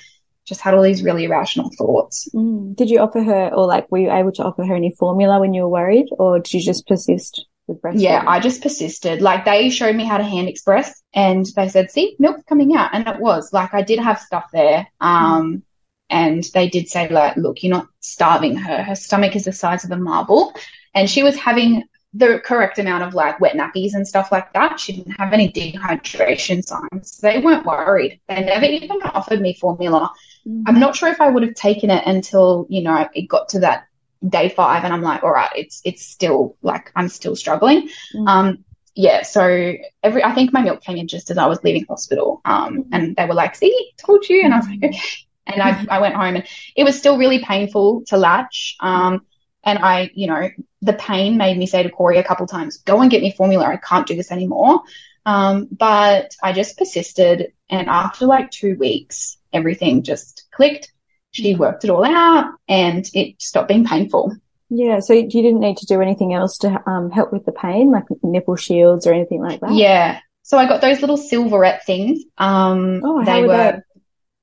just 0.46 0.62
had 0.62 0.74
all 0.74 0.82
these 0.82 1.04
really 1.04 1.26
irrational 1.26 1.70
thoughts. 1.78 2.28
Mm. 2.34 2.76
Did 2.76 2.89
you 2.89 3.00
offer 3.00 3.24
her, 3.24 3.54
or 3.54 3.66
like, 3.66 3.91
were 3.91 4.00
you 4.00 4.12
able 4.12 4.32
to 4.34 4.44
offer 4.44 4.66
her 4.66 4.76
any 4.76 4.91
formula 4.91 5.39
when 5.39 5.54
you 5.54 5.64
were 5.64 5.70
worried, 5.70 6.08
or 6.12 6.39
did 6.39 6.54
you 6.54 6.62
just 6.62 6.88
persist 6.88 7.46
with 7.68 7.82
breastfeeding? 7.82 8.02
Yeah, 8.02 8.24
I 8.28 8.39
just 8.39 8.62
persisted. 8.62 9.22
Like, 9.22 9.46
they 9.46 9.70
showed 9.70 9.96
me 9.96 10.06
how 10.06 10.18
to 10.18 10.24
hand 10.24 10.50
express, 10.50 11.02
and 11.14 11.46
they 11.56 11.70
said, 11.70 11.91
"See, 11.91 12.16
milk's 12.20 12.44
coming 12.44 12.76
out," 12.76 12.91
and 12.94 13.08
it 13.08 13.20
was 13.20 13.54
like 13.54 13.74
I 13.74 13.82
did 13.82 14.00
have 14.00 14.20
stuff 14.20 14.50
there. 14.52 14.88
Um, 15.00 15.54
mm. 15.58 15.62
and 16.10 16.44
they 16.54 16.68
did 16.68 16.89
say, 16.89 17.08
like, 17.10 17.38
look, 17.38 17.64
you're 17.64 17.76
not 17.76 17.88
starving 18.02 18.56
her. 18.58 18.84
Her 18.84 18.96
stomach 18.96 19.36
is 19.36 19.46
the 19.46 19.54
size 19.54 19.86
of 19.86 19.91
a 19.91 19.98
marble, 19.98 20.54
and 20.94 21.10
she 21.10 21.24
was 21.24 21.38
having 21.38 21.84
the 22.14 22.39
correct 22.44 22.78
amount 22.78 23.04
of 23.04 23.16
like 23.16 23.39
wet 23.39 23.56
nappies 23.56 23.94
and 23.94 24.08
stuff 24.08 24.32
like 24.32 24.54
that. 24.54 24.80
She 24.80 24.94
didn't 24.94 25.14
have 25.14 25.34
any 25.34 25.52
dehydration 25.52 26.64
signs. 26.64 27.18
They 27.18 27.39
weren't 27.39 27.66
worried. 27.66 28.20
They 28.28 28.41
never 28.41 28.66
even 28.66 29.02
offered 29.02 29.41
me 29.41 29.56
formula. 29.56 30.12
Mm-hmm. 30.48 30.64
I'm 30.68 30.80
not 30.80 30.96
sure 30.96 31.10
if 31.10 31.22
I 31.22 31.30
would 31.30 31.44
have 31.44 31.56
taken 31.56 31.89
it 31.89 32.04
until, 32.06 32.66
you 32.70 32.82
know, 32.82 33.08
it 33.14 33.28
got 33.28 33.50
to 33.50 33.60
that 33.60 33.88
day 34.28 34.50
five 34.50 34.84
and 34.84 34.94
I'm 34.94 35.02
like, 35.02 35.24
all 35.24 35.32
right, 35.32 35.52
it's 35.56 35.82
it's 35.84 36.06
still 36.06 36.58
like 36.62 36.91
I'm 36.96 37.10
still 37.10 37.36
struggling. 37.36 37.88
Mm-hmm. 38.14 38.28
Um 38.28 38.66
yeah, 38.96 39.24
so 39.24 39.74
every 40.04 40.24
I 40.24 40.34
think 40.34 40.54
my 40.54 40.62
milk 40.62 40.84
came 40.84 40.98
in 40.98 41.08
just 41.08 41.32
as 41.32 41.38
I 41.38 41.48
was 41.48 41.64
leaving 41.64 41.86
hospital. 41.86 42.41
Um 42.46 42.84
mm-hmm. 42.84 42.94
and 42.94 43.16
they 43.16 43.26
were 43.26 43.34
like, 43.34 43.56
see, 43.56 43.91
told 43.98 44.28
you 44.28 44.41
and 44.44 44.54
I 44.54 44.58
was 44.58 44.68
like, 44.68 44.84
okay. 44.84 45.00
And 45.46 45.62
I, 45.62 45.86
I 45.91 46.00
went 46.00 46.16
home 46.16 46.38
and 46.38 46.48
it 46.74 46.86
was 46.86 46.98
still 46.98 47.18
really 47.18 47.44
painful 47.44 48.06
to 48.08 48.18
latch. 48.18 48.78
Um 48.80 49.26
and 49.64 49.80
I, 49.80 50.10
you 50.14 50.28
know, 50.28 50.50
the 50.82 50.94
pain 50.94 51.38
made 51.38 51.58
me 51.58 51.66
say 51.66 51.84
to 51.84 51.89
Corey 51.89 52.18
a 52.18 52.24
couple 52.24 52.48
times, 52.48 52.78
go 52.78 53.02
and 53.02 53.12
get 53.12 53.22
me 53.22 53.32
formula. 53.32 53.66
I 53.66 53.78
can't 53.78 54.06
do 54.06 54.16
this 54.16 54.32
anymore. 54.32 54.84
Um, 55.26 55.68
but 55.72 56.36
I 56.44 56.52
just 56.52 56.78
persisted. 56.78 57.54
And 57.70 57.88
after 57.88 58.26
like 58.26 58.52
two 58.52 58.76
weeks, 58.76 59.38
everything 59.54 60.04
just 60.04 60.45
clicked. 60.51 60.91
She 61.32 61.56
worked 61.56 61.84
it 61.84 61.89
all 61.89 62.06
out 62.06 62.54
and 62.68 63.10
it 63.14 63.41
stopped 63.41 63.68
being 63.68 63.86
painful. 63.86 64.36
Yeah. 64.70 64.99
So 64.99 65.14
you 65.14 65.28
didn't 65.28 65.60
need 65.60 65.78
to 65.78 65.86
do 65.86 66.01
anything 66.01 66.34
else 66.34 66.58
to 66.60 66.82
um, 66.89 67.12
help 67.12 67.32
with 67.32 67.45
the 67.45 67.51
pain, 67.51 67.91
like 67.91 68.06
nipple 68.22 68.56
shields 68.56 69.06
or 69.06 69.14
anything 69.14 69.41
like 69.41 69.60
that? 69.62 69.74
Yeah. 69.74 70.20
So 70.43 70.58
I 70.58 70.68
got 70.68 70.82
those 70.82 70.99
little 70.99 71.18
silverette 71.18 71.86
things. 71.86 72.24
Um, 72.38 73.01
oh, 73.04 73.24
they 73.24 73.43
were 73.43 73.47
they? 73.47 73.80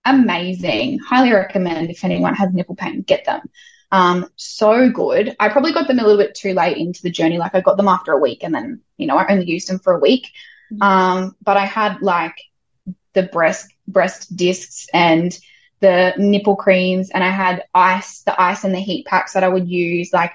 amazing. 0.05 0.99
Highly 0.99 1.33
recommend 1.33 1.91
if 1.91 2.05
anyone 2.05 2.35
has 2.35 2.53
nipple 2.53 2.77
pain, 2.77 3.03
get 3.03 3.25
them. 3.25 3.43
Um, 3.93 4.29
so 4.37 4.89
good. 4.91 5.35
I 5.41 5.49
probably 5.49 5.73
got 5.73 5.89
them 5.89 5.99
a 5.99 6.03
little 6.03 6.19
bit 6.19 6.35
too 6.35 6.55
late 6.55 6.77
into 6.77 7.03
the 7.03 7.11
journey. 7.11 7.39
Like 7.39 7.55
I 7.55 7.61
got 7.61 7.77
them 7.77 7.89
after 7.89 8.13
a 8.13 8.19
week 8.19 8.45
and 8.45 8.55
then, 8.55 8.81
you 8.97 9.07
know, 9.07 9.17
I 9.17 9.31
only 9.31 9.47
used 9.47 9.69
them 9.69 9.81
for 9.81 9.93
a 9.93 9.99
week. 9.99 10.29
Mm-hmm. 10.73 10.83
Um, 10.83 11.37
but 11.43 11.57
I 11.57 11.67
had 11.67 12.01
like 12.01 12.37
the 13.15 13.25
breast, 13.25 13.69
breast 13.93 14.34
discs 14.36 14.88
and 14.93 15.38
the 15.80 16.14
nipple 16.18 16.57
creams 16.57 17.11
and 17.11 17.24
I 17.24 17.30
had 17.30 17.64
ice, 17.74 18.20
the 18.22 18.41
ice 18.41 18.64
and 18.64 18.74
the 18.74 18.80
heat 18.80 19.07
packs 19.07 19.32
that 19.32 19.45
I 19.45 19.49
would 19.49 19.68
use. 19.68 20.12
Like 20.12 20.32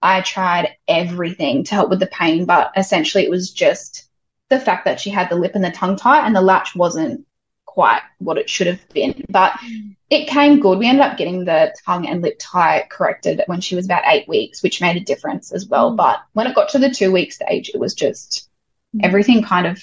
I 0.00 0.20
tried 0.20 0.76
everything 0.86 1.64
to 1.64 1.74
help 1.74 1.90
with 1.90 2.00
the 2.00 2.06
pain, 2.06 2.44
but 2.44 2.72
essentially 2.76 3.24
it 3.24 3.30
was 3.30 3.50
just 3.50 4.08
the 4.48 4.60
fact 4.60 4.84
that 4.84 5.00
she 5.00 5.10
had 5.10 5.28
the 5.28 5.36
lip 5.36 5.52
and 5.54 5.64
the 5.64 5.70
tongue 5.70 5.96
tie 5.96 6.24
and 6.24 6.34
the 6.34 6.40
latch 6.40 6.76
wasn't 6.76 7.26
quite 7.64 8.00
what 8.18 8.38
it 8.38 8.48
should 8.48 8.68
have 8.68 8.88
been. 8.90 9.24
But 9.28 9.52
mm. 9.52 9.96
it 10.08 10.28
came 10.28 10.60
good. 10.60 10.78
We 10.78 10.88
ended 10.88 11.04
up 11.04 11.18
getting 11.18 11.44
the 11.44 11.74
tongue 11.84 12.06
and 12.06 12.22
lip 12.22 12.36
tie 12.38 12.86
corrected 12.88 13.42
when 13.46 13.60
she 13.60 13.74
was 13.74 13.84
about 13.84 14.04
eight 14.06 14.28
weeks, 14.28 14.62
which 14.62 14.80
made 14.80 14.96
a 14.96 15.00
difference 15.00 15.52
as 15.52 15.66
well. 15.66 15.92
Mm. 15.92 15.96
But 15.96 16.22
when 16.32 16.46
it 16.46 16.54
got 16.54 16.70
to 16.70 16.78
the 16.78 16.90
two 16.90 17.12
week 17.12 17.32
stage, 17.32 17.70
it 17.74 17.78
was 17.78 17.94
just 17.94 18.48
mm. 18.96 19.00
everything 19.02 19.42
kind 19.42 19.66
of 19.66 19.82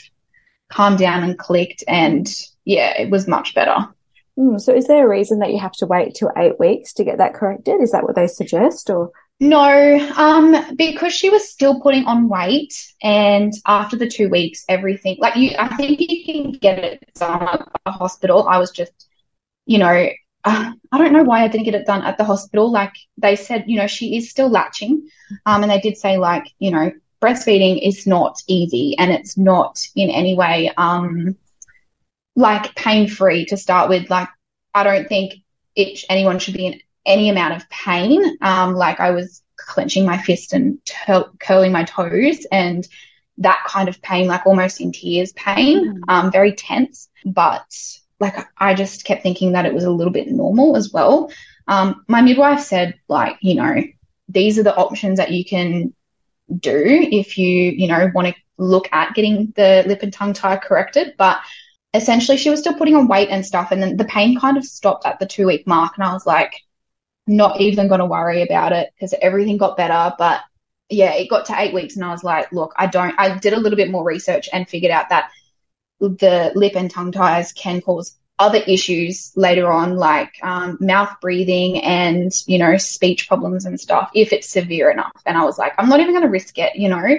calmed 0.69 0.99
down 0.99 1.23
and 1.23 1.37
clicked. 1.37 1.83
And 1.87 2.27
yeah, 2.65 2.99
it 2.99 3.09
was 3.09 3.27
much 3.27 3.53
better. 3.53 3.87
Mm, 4.37 4.59
so 4.59 4.73
is 4.73 4.87
there 4.87 5.05
a 5.05 5.09
reason 5.09 5.39
that 5.39 5.51
you 5.51 5.59
have 5.59 5.73
to 5.73 5.85
wait 5.85 6.15
till 6.15 6.31
eight 6.37 6.59
weeks 6.59 6.93
to 6.93 7.03
get 7.03 7.19
that 7.19 7.35
corrected? 7.35 7.81
Is 7.81 7.91
that 7.91 8.03
what 8.03 8.15
they 8.15 8.27
suggest 8.27 8.89
or? 8.89 9.11
No, 9.39 10.13
um, 10.15 10.75
because 10.77 11.13
she 11.13 11.29
was 11.29 11.49
still 11.49 11.81
putting 11.81 12.05
on 12.05 12.29
weight, 12.29 12.73
and 13.01 13.51
after 13.65 13.97
the 13.97 14.07
two 14.07 14.29
weeks, 14.29 14.63
everything 14.69 15.17
like 15.19 15.35
you, 15.35 15.51
I 15.59 15.75
think 15.75 15.99
you 15.99 16.23
can 16.23 16.51
get 16.53 16.79
it 16.79 17.03
done 17.15 17.47
at 17.47 17.67
the 17.83 17.91
hospital. 17.91 18.47
I 18.47 18.57
was 18.59 18.71
just, 18.71 19.09
you 19.65 19.79
know, 19.79 20.07
uh, 20.45 20.71
I 20.91 20.97
don't 20.97 21.13
know 21.13 21.23
why 21.23 21.43
I 21.43 21.47
didn't 21.49 21.65
get 21.65 21.75
it 21.75 21.85
done 21.85 22.03
at 22.03 22.17
the 22.17 22.23
hospital. 22.23 22.71
Like 22.71 22.93
they 23.17 23.35
said, 23.35 23.65
you 23.67 23.77
know, 23.77 23.87
she 23.87 24.15
is 24.15 24.29
still 24.29 24.49
latching, 24.49 25.09
um, 25.45 25.63
and 25.63 25.71
they 25.71 25.81
did 25.81 25.97
say 25.97 26.17
like, 26.17 26.45
you 26.59 26.71
know, 26.71 26.91
breastfeeding 27.23 27.79
is 27.87 28.05
not 28.05 28.41
easy, 28.47 28.95
and 28.97 29.11
it's 29.11 29.37
not 29.37 29.79
in 29.95 30.09
any 30.09 30.35
way, 30.35 30.71
um, 30.75 31.37
like 32.35 32.75
pain 32.75 33.07
free 33.07 33.45
to 33.45 33.57
start 33.57 33.89
with. 33.89 34.09
Like 34.09 34.27
I 34.73 34.83
don't 34.83 35.07
think 35.07 35.35
it, 35.75 36.03
anyone 36.09 36.39
should 36.39 36.55
be 36.55 36.67
in 36.67 36.81
any 37.05 37.29
amount 37.29 37.55
of 37.55 37.69
pain. 37.69 38.37
Um, 38.41 38.73
like 38.73 38.99
I 38.99 39.11
was 39.11 39.41
clenching 39.55 40.05
my 40.05 40.17
fist 40.17 40.53
and 40.53 40.79
curling 41.39 41.71
my 41.71 41.83
toes 41.83 42.45
and 42.51 42.87
that 43.37 43.63
kind 43.67 43.89
of 43.89 44.01
pain, 44.01 44.27
like 44.27 44.45
almost 44.45 44.81
in 44.81 44.91
tears 44.91 45.31
pain, 45.33 45.95
mm. 45.95 46.01
um, 46.07 46.31
very 46.31 46.53
tense. 46.53 47.09
But 47.25 47.65
like 48.19 48.35
I 48.57 48.73
just 48.73 49.05
kept 49.05 49.23
thinking 49.23 49.53
that 49.53 49.65
it 49.65 49.73
was 49.73 49.83
a 49.85 49.91
little 49.91 50.13
bit 50.13 50.27
normal 50.27 50.75
as 50.75 50.91
well. 50.91 51.31
Um, 51.67 52.03
my 52.07 52.21
midwife 52.21 52.61
said, 52.61 52.99
like, 53.07 53.37
you 53.41 53.55
know, 53.55 53.81
these 54.27 54.59
are 54.59 54.63
the 54.63 54.75
options 54.75 55.17
that 55.17 55.31
you 55.31 55.45
can 55.45 55.93
do 56.59 57.07
if 57.11 57.37
you, 57.37 57.71
you 57.71 57.87
know, 57.87 58.09
want 58.13 58.27
to 58.27 58.35
look 58.57 58.87
at 58.91 59.13
getting 59.15 59.53
the 59.55 59.83
lip 59.87 60.03
and 60.03 60.13
tongue 60.13 60.33
tie 60.33 60.57
corrected. 60.57 61.15
But 61.17 61.39
essentially, 61.93 62.37
she 62.37 62.49
was 62.49 62.59
still 62.59 62.75
putting 62.75 62.95
on 62.95 63.07
weight 63.07 63.29
and 63.29 63.45
stuff. 63.45 63.71
And 63.71 63.81
then 63.81 63.97
the 63.97 64.05
pain 64.05 64.39
kind 64.39 64.57
of 64.57 64.65
stopped 64.65 65.05
at 65.05 65.19
the 65.19 65.25
two 65.25 65.47
week 65.47 65.67
mark. 65.67 65.93
And 65.97 66.05
I 66.05 66.13
was 66.13 66.25
like, 66.25 66.53
not 67.27 67.61
even 67.61 67.87
going 67.87 67.99
to 67.99 68.05
worry 68.05 68.41
about 68.41 68.73
it 68.73 68.89
because 68.93 69.13
everything 69.21 69.57
got 69.57 69.77
better. 69.77 70.13
But 70.17 70.41
yeah, 70.89 71.13
it 71.13 71.29
got 71.29 71.45
to 71.45 71.59
eight 71.59 71.73
weeks 71.73 71.95
and 71.95 72.05
I 72.05 72.11
was 72.11 72.23
like, 72.23 72.51
look, 72.51 72.73
I 72.77 72.87
don't, 72.87 73.15
I 73.17 73.37
did 73.37 73.53
a 73.53 73.59
little 73.59 73.77
bit 73.77 73.91
more 73.91 74.03
research 74.03 74.49
and 74.51 74.67
figured 74.67 74.91
out 74.91 75.09
that 75.09 75.29
the 75.99 76.51
lip 76.55 76.73
and 76.75 76.91
tongue 76.91 77.11
ties 77.11 77.53
can 77.53 77.81
cause 77.81 78.17
other 78.39 78.59
issues 78.67 79.31
later 79.35 79.71
on, 79.71 79.95
like 79.95 80.33
um, 80.43 80.77
mouth 80.81 81.15
breathing 81.21 81.81
and, 81.81 82.31
you 82.47 82.57
know, 82.57 82.77
speech 82.77 83.27
problems 83.27 83.65
and 83.65 83.79
stuff 83.79 84.09
if 84.13 84.33
it's 84.33 84.49
severe 84.49 84.89
enough. 84.89 85.21
And 85.25 85.37
I 85.37 85.43
was 85.43 85.57
like, 85.57 85.73
I'm 85.77 85.89
not 85.89 85.99
even 85.99 86.13
going 86.13 86.23
to 86.23 86.29
risk 86.29 86.57
it, 86.57 86.75
you 86.75 86.89
know? 86.89 87.17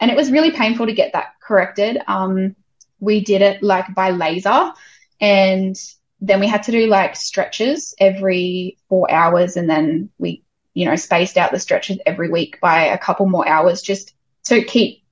And 0.00 0.10
it 0.10 0.16
was 0.16 0.30
really 0.30 0.50
painful 0.50 0.86
to 0.86 0.92
get 0.92 1.12
that 1.14 1.34
corrected. 1.40 1.98
Um, 2.06 2.56
we 3.00 3.20
did 3.24 3.42
it 3.42 3.62
like 3.62 3.94
by 3.94 4.10
laser 4.10 4.72
and 5.20 5.76
then 6.20 6.40
we 6.40 6.46
had 6.46 6.64
to 6.64 6.72
do 6.72 6.86
like 6.86 7.16
stretches 7.16 7.94
every 7.98 8.78
four 8.88 9.10
hours 9.10 9.56
and 9.56 9.68
then 9.68 10.10
we 10.18 10.42
you 10.74 10.84
know 10.84 10.96
spaced 10.96 11.36
out 11.36 11.50
the 11.50 11.58
stretches 11.58 11.98
every 12.06 12.30
week 12.30 12.60
by 12.60 12.84
a 12.84 12.98
couple 12.98 13.26
more 13.26 13.48
hours 13.48 13.82
just 13.82 14.14
to 14.44 14.62
keep 14.62 15.02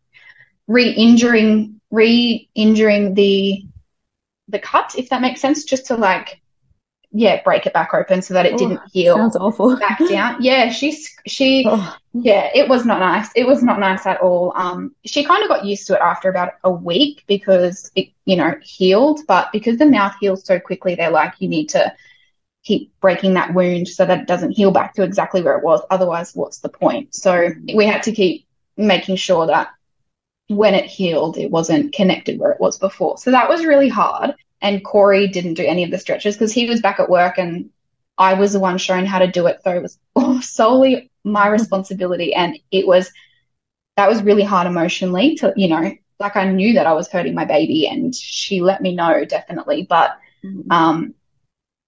re-injuring 0.67 1.81
re-injuring 1.91 3.15
the 3.15 3.65
the 4.49 4.59
cut 4.59 4.95
if 4.97 5.11
that 5.11 5.21
makes 5.21 5.41
sense 5.41 5.65
just 5.65 5.87
to 5.87 5.97
like 5.97 6.41
yeah, 7.11 7.43
break 7.43 7.65
it 7.65 7.73
back 7.73 7.95
open 7.95 8.21
so 8.21 8.35
that 8.35 8.45
it 8.45 8.55
oh, 8.55 8.59
didn't 8.59 8.81
heal. 8.93 9.17
Sounds 9.17 9.37
awful. 9.37 9.77
Back 9.79 9.99
down. 10.09 10.37
Yeah, 10.43 10.71
she's 10.71 11.17
she 11.27 11.65
oh. 11.67 11.97
yeah, 12.13 12.51
it 12.55 12.69
was 12.69 12.85
not 12.85 13.01
nice. 13.01 13.31
It 13.35 13.47
was 13.47 13.63
not 13.63 13.81
nice 13.81 14.05
at 14.05 14.21
all. 14.21 14.53
Um 14.55 14.95
she 15.07 15.25
kind 15.25 15.43
of 15.43 15.49
got 15.49 15.65
used 15.65 15.87
to 15.87 15.95
it 15.95 16.01
after 16.01 16.29
about 16.29 16.55
a 16.65 16.71
week 16.71 17.25
because 17.27 17.91
it, 17.95 18.11
you 18.27 18.37
know, 18.37 18.55
healed, 18.63 19.21
but 19.27 19.51
because 19.53 19.79
the 19.79 19.87
mouth 19.87 20.15
heals 20.21 20.45
so 20.45 20.61
quickly, 20.61 20.97
they're 20.97 21.11
like 21.11 21.35
you 21.39 21.49
need 21.49 21.71
to 21.71 21.95
keep 22.63 22.93
breaking 23.01 23.35
that 23.35 23.55
wound 23.55 23.89
so 23.89 24.05
that 24.05 24.21
it 24.21 24.27
doesn't 24.27 24.53
heal 24.53 24.71
back 24.71 24.95
to 24.95 25.03
exactly 25.03 25.41
where 25.41 25.57
it 25.57 25.65
was. 25.65 25.81
Otherwise, 25.91 26.35
what's 26.35 26.59
the 26.59 26.69
point? 26.69 27.15
So 27.15 27.51
we 27.75 27.87
had 27.87 28.03
to 28.03 28.13
keep 28.13 28.47
making 28.77 29.17
sure 29.17 29.47
that 29.47 29.69
when 30.49 30.75
it 30.75 30.87
healed, 30.87 31.39
it 31.39 31.51
wasn't 31.51 31.93
connected 31.93 32.39
where 32.39 32.53
it 32.53 32.61
was 32.61 32.79
before. 32.79 33.19
So 33.19 33.31
that 33.31 33.49
was 33.49 33.65
really 33.65 33.89
hard 33.89 34.35
and 34.61 34.85
Corey 34.85 35.29
didn't 35.29 35.55
do 35.55 35.65
any 35.65 35.85
of 35.85 35.91
the 35.91 35.99
stretches 35.99 36.35
because 36.35 36.53
he 36.53 36.69
was 36.69 36.81
back 36.81 36.99
at 36.99 37.11
work 37.11 37.39
and 37.39 37.71
I 38.17 38.35
was 38.35 38.53
the 38.53 38.61
one 38.61 38.79
shown 38.79 39.07
how 39.07 39.21
to 39.21 39.31
do 39.31 39.47
it. 39.47 39.61
So 39.63 39.71
it 39.71 39.83
was 39.83 39.99
solely 40.49 41.11
my 41.25 41.45
mm-hmm. 41.45 41.53
responsibility. 41.53 42.35
And 42.35 42.59
it 42.71 42.87
was, 42.87 43.13
that 43.97 44.09
was 44.09 44.23
really 44.23 44.43
hard 44.43 44.67
emotionally 44.67 45.37
to, 45.37 45.53
you 45.57 45.69
know, 45.69 45.93
like 46.19 46.37
I 46.37 46.51
knew 46.51 46.75
that 46.75 46.87
I 46.87 46.95
was 46.95 47.09
hurting 47.09 47.35
my 47.35 47.45
baby 47.45 47.87
and 47.87 48.15
she 48.15 48.61
let 48.61 48.83
me 48.83 48.95
know 48.95 49.25
definitely. 49.25 49.87
But, 49.89 50.19
mm-hmm. 50.45 50.71
um, 50.73 51.15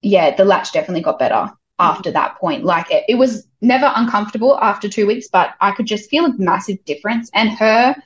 yeah, 0.02 0.34
the 0.36 0.44
latch 0.44 0.72
definitely 0.72 1.02
got 1.02 1.18
better 1.18 1.34
mm-hmm. 1.34 1.54
after 1.80 2.12
that 2.12 2.36
point. 2.36 2.64
Like 2.64 2.90
it, 2.92 3.04
it 3.08 3.16
was 3.16 3.48
never 3.60 3.92
uncomfortable 3.96 4.56
after 4.60 4.88
two 4.88 5.06
weeks, 5.08 5.26
but 5.26 5.54
I 5.60 5.72
could 5.72 5.86
just 5.86 6.08
feel 6.08 6.26
a 6.26 6.34
massive 6.38 6.84
difference. 6.84 7.30
And 7.34 7.50
her 7.50 7.96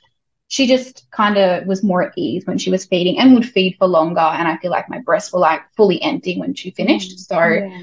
she 0.47 0.67
just 0.67 1.09
kind 1.11 1.37
of 1.37 1.65
was 1.65 1.83
more 1.83 2.03
at 2.03 2.13
ease 2.15 2.45
when 2.45 2.57
she 2.57 2.69
was 2.69 2.85
feeding 2.85 3.17
and 3.17 3.33
would 3.33 3.49
feed 3.49 3.75
for 3.77 3.87
longer. 3.87 4.19
And 4.19 4.47
I 4.47 4.57
feel 4.57 4.71
like 4.71 4.89
my 4.89 4.99
breasts 4.99 5.33
were 5.33 5.39
like 5.39 5.61
fully 5.75 6.01
empty 6.01 6.39
when 6.39 6.53
she 6.53 6.71
finished. 6.71 7.17
Mm, 7.17 7.19
so, 7.19 7.39
yeah, 7.39 7.81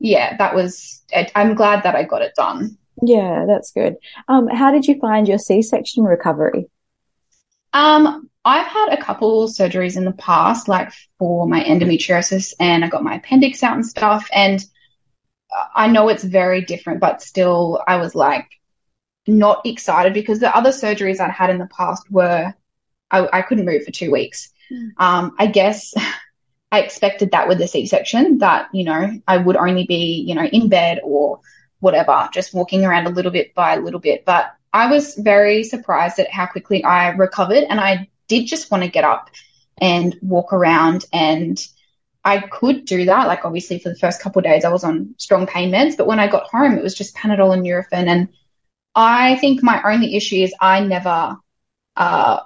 yeah 0.00 0.36
that 0.36 0.54
was, 0.54 1.02
I'm 1.34 1.54
glad 1.54 1.84
that 1.84 1.94
I 1.94 2.02
got 2.02 2.22
it 2.22 2.34
done. 2.34 2.76
Yeah, 3.02 3.46
that's 3.46 3.70
good. 3.70 3.96
Um, 4.28 4.48
how 4.48 4.72
did 4.72 4.86
you 4.86 4.98
find 4.98 5.28
your 5.28 5.38
C-section 5.38 6.04
recovery? 6.04 6.68
Um, 7.72 8.28
I've 8.44 8.66
had 8.66 8.92
a 8.92 9.02
couple 9.02 9.46
surgeries 9.48 9.96
in 9.96 10.04
the 10.04 10.12
past, 10.12 10.66
like 10.66 10.92
for 11.18 11.46
my 11.46 11.62
endometriosis, 11.62 12.54
and 12.58 12.84
I 12.84 12.88
got 12.88 13.04
my 13.04 13.14
appendix 13.14 13.62
out 13.62 13.74
and 13.76 13.86
stuff. 13.86 14.28
And 14.32 14.64
I 15.74 15.86
know 15.86 16.08
it's 16.08 16.24
very 16.24 16.62
different, 16.62 17.00
but 17.00 17.22
still, 17.22 17.82
I 17.86 17.96
was 17.96 18.14
like 18.14 18.48
not 19.26 19.66
excited 19.66 20.14
because 20.14 20.40
the 20.40 20.54
other 20.54 20.70
surgeries 20.70 21.20
I'd 21.20 21.30
had 21.30 21.50
in 21.50 21.58
the 21.58 21.66
past 21.66 22.10
were 22.10 22.54
I, 23.10 23.28
I 23.32 23.42
couldn't 23.42 23.64
move 23.64 23.84
for 23.84 23.90
two 23.90 24.10
weeks. 24.10 24.52
Mm. 24.72 24.90
Um, 24.98 25.34
I 25.38 25.46
guess 25.46 25.94
I 26.72 26.80
expected 26.80 27.32
that 27.32 27.48
with 27.48 27.58
the 27.58 27.66
C-section 27.66 28.38
that 28.38 28.68
you 28.72 28.84
know 28.84 29.20
I 29.26 29.36
would 29.36 29.56
only 29.56 29.86
be 29.86 30.24
you 30.26 30.34
know 30.34 30.44
in 30.44 30.68
bed 30.68 31.00
or 31.02 31.40
whatever, 31.80 32.28
just 32.32 32.54
walking 32.54 32.84
around 32.84 33.06
a 33.06 33.10
little 33.10 33.32
bit 33.32 33.54
by 33.54 33.74
a 33.74 33.80
little 33.80 34.00
bit. 34.00 34.24
But 34.24 34.54
I 34.72 34.90
was 34.90 35.14
very 35.14 35.64
surprised 35.64 36.18
at 36.18 36.30
how 36.30 36.46
quickly 36.46 36.84
I 36.84 37.10
recovered, 37.10 37.64
and 37.68 37.80
I 37.80 38.08
did 38.28 38.46
just 38.46 38.70
want 38.70 38.84
to 38.84 38.90
get 38.90 39.04
up 39.04 39.30
and 39.80 40.16
walk 40.22 40.52
around 40.52 41.04
and 41.12 41.66
I 42.24 42.38
could 42.38 42.84
do 42.84 43.06
that. 43.06 43.26
Like 43.26 43.44
obviously 43.44 43.78
for 43.78 43.88
the 43.88 43.96
first 43.96 44.20
couple 44.20 44.40
of 44.40 44.44
days 44.44 44.64
I 44.64 44.70
was 44.70 44.84
on 44.84 45.14
strong 45.18 45.46
pain 45.46 45.72
meds, 45.72 45.96
but 45.96 46.06
when 46.06 46.20
I 46.20 46.28
got 46.28 46.50
home 46.50 46.76
it 46.76 46.82
was 46.82 46.94
just 46.94 47.16
Panadol 47.16 47.54
and 47.54 47.64
Nurofen. 47.64 48.06
And 48.06 48.28
I 48.94 49.36
think 49.36 49.62
my 49.62 49.80
only 49.84 50.16
issue 50.16 50.36
is 50.36 50.54
I 50.60 50.80
never 50.80 51.36
uh 51.96 52.40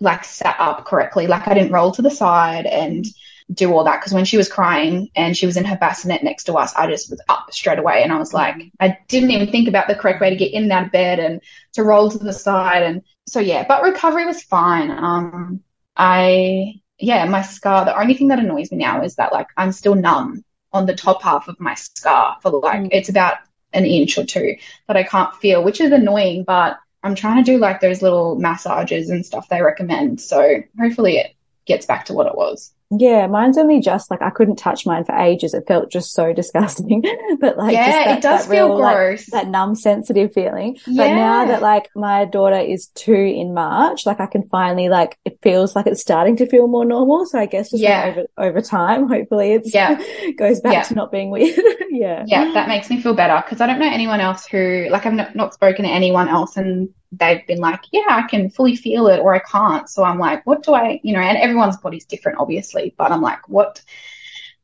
like 0.00 0.24
sat 0.24 0.56
up 0.58 0.84
correctly. 0.84 1.26
Like 1.26 1.48
I 1.48 1.54
didn't 1.54 1.72
roll 1.72 1.92
to 1.92 2.02
the 2.02 2.10
side 2.10 2.66
and 2.66 3.04
do 3.52 3.72
all 3.72 3.84
that 3.84 4.00
because 4.00 4.12
when 4.12 4.26
she 4.26 4.36
was 4.36 4.48
crying 4.48 5.08
and 5.16 5.36
she 5.36 5.46
was 5.46 5.56
in 5.56 5.64
her 5.64 5.76
bassinet 5.76 6.22
next 6.22 6.44
to 6.44 6.54
us, 6.54 6.74
I 6.74 6.86
just 6.86 7.10
was 7.10 7.20
up 7.28 7.52
straight 7.52 7.78
away 7.78 8.02
and 8.02 8.12
I 8.12 8.18
was 8.18 8.32
like, 8.32 8.56
I 8.78 8.98
didn't 9.08 9.30
even 9.30 9.50
think 9.50 9.68
about 9.68 9.88
the 9.88 9.94
correct 9.94 10.20
way 10.20 10.30
to 10.30 10.36
get 10.36 10.52
in 10.52 10.64
and 10.64 10.72
out 10.72 10.86
of 10.86 10.92
bed 10.92 11.18
and 11.18 11.40
to 11.72 11.82
roll 11.82 12.10
to 12.10 12.18
the 12.18 12.32
side 12.32 12.82
and 12.82 13.02
so 13.26 13.40
yeah, 13.40 13.64
but 13.66 13.82
recovery 13.82 14.24
was 14.24 14.42
fine. 14.42 14.90
Um, 14.90 15.62
I 15.96 16.80
yeah, 16.98 17.24
my 17.26 17.42
scar. 17.42 17.84
The 17.84 17.98
only 17.98 18.14
thing 18.14 18.28
that 18.28 18.38
annoys 18.38 18.70
me 18.72 18.78
now 18.78 19.02
is 19.02 19.16
that 19.16 19.32
like 19.32 19.48
I'm 19.56 19.72
still 19.72 19.94
numb 19.94 20.44
on 20.72 20.86
the 20.86 20.94
top 20.94 21.22
half 21.22 21.48
of 21.48 21.60
my 21.60 21.74
scar 21.74 22.38
for 22.42 22.50
like 22.50 22.80
mm. 22.80 22.88
it's 22.92 23.08
about 23.08 23.38
an 23.72 23.84
inch 23.84 24.18
or 24.18 24.24
two 24.24 24.56
that 24.86 24.96
I 24.96 25.02
can't 25.02 25.34
feel, 25.34 25.62
which 25.62 25.80
is 25.80 25.92
annoying. 25.92 26.44
But 26.44 26.78
I'm 27.02 27.14
trying 27.14 27.42
to 27.44 27.50
do 27.52 27.58
like 27.58 27.80
those 27.80 28.02
little 28.02 28.36
massages 28.36 29.10
and 29.10 29.24
stuff 29.24 29.48
they 29.48 29.62
recommend. 29.62 30.20
So 30.20 30.62
hopefully 30.78 31.18
it 31.18 31.34
gets 31.66 31.86
back 31.86 32.06
to 32.06 32.14
what 32.14 32.26
it 32.26 32.36
was. 32.36 32.72
Yeah, 32.90 33.26
mine's 33.26 33.58
only 33.58 33.80
just 33.80 34.10
like 34.10 34.22
I 34.22 34.30
couldn't 34.30 34.56
touch 34.56 34.86
mine 34.86 35.04
for 35.04 35.14
ages. 35.14 35.54
It 35.54 35.64
felt 35.66 35.90
just 35.90 36.12
so 36.12 36.32
disgusting. 36.34 37.02
but 37.40 37.56
like, 37.56 37.72
yeah, 37.72 38.04
that, 38.04 38.18
it 38.18 38.22
does 38.22 38.46
feel 38.46 38.68
real, 38.68 38.78
gross. 38.78 39.30
Like, 39.30 39.44
that 39.44 39.50
numb, 39.50 39.74
sensitive 39.74 40.32
feeling. 40.32 40.78
Yeah. 40.86 41.04
But 41.04 41.14
now 41.14 41.44
that 41.46 41.62
like 41.62 41.88
my 41.94 42.24
daughter 42.24 42.58
is 42.58 42.88
two 42.88 43.12
in 43.12 43.54
March, 43.54 44.04
like 44.06 44.20
I 44.20 44.26
can 44.26 44.42
finally 44.48 44.88
like 44.88 45.18
it 45.24 45.38
feels 45.42 45.76
like 45.76 45.86
it's 45.86 46.00
starting 46.00 46.36
to 46.36 46.46
feel 46.46 46.66
more 46.66 46.84
normal. 46.84 47.26
So 47.26 47.38
I 47.38 47.46
guess 47.46 47.70
just 47.70 47.82
yeah. 47.82 48.04
like, 48.04 48.16
over 48.16 48.58
over 48.58 48.60
time, 48.60 49.08
hopefully 49.08 49.52
it's 49.52 49.72
yeah 49.72 50.00
goes 50.38 50.60
back 50.60 50.72
yeah. 50.72 50.82
to 50.82 50.94
not 50.94 51.12
being 51.12 51.30
weird. 51.30 51.58
yeah, 51.90 52.24
yeah, 52.26 52.52
that 52.52 52.68
makes 52.68 52.90
me 52.90 53.00
feel 53.00 53.14
better 53.14 53.42
because 53.44 53.60
I 53.60 53.66
don't 53.66 53.78
know 53.78 53.90
anyone 53.90 54.20
else 54.20 54.46
who 54.46 54.88
like 54.90 55.06
I've 55.06 55.14
not, 55.14 55.34
not 55.34 55.54
spoken 55.54 55.84
to 55.84 55.90
anyone 55.90 56.28
else 56.28 56.56
and 56.56 56.90
they've 57.12 57.46
been 57.46 57.58
like, 57.58 57.80
yeah, 57.90 58.04
I 58.08 58.22
can 58.28 58.50
fully 58.50 58.76
feel 58.76 59.06
it 59.06 59.20
or 59.20 59.34
I 59.34 59.38
can't. 59.38 59.88
So 59.88 60.04
I'm 60.04 60.18
like, 60.18 60.46
what 60.46 60.62
do 60.62 60.74
I, 60.74 61.00
you 61.02 61.14
know, 61.14 61.20
and 61.20 61.38
everyone's 61.38 61.78
body's 61.78 62.04
different, 62.04 62.38
obviously, 62.38 62.77
but 62.96 63.12
I'm 63.12 63.22
like, 63.22 63.48
what, 63.48 63.82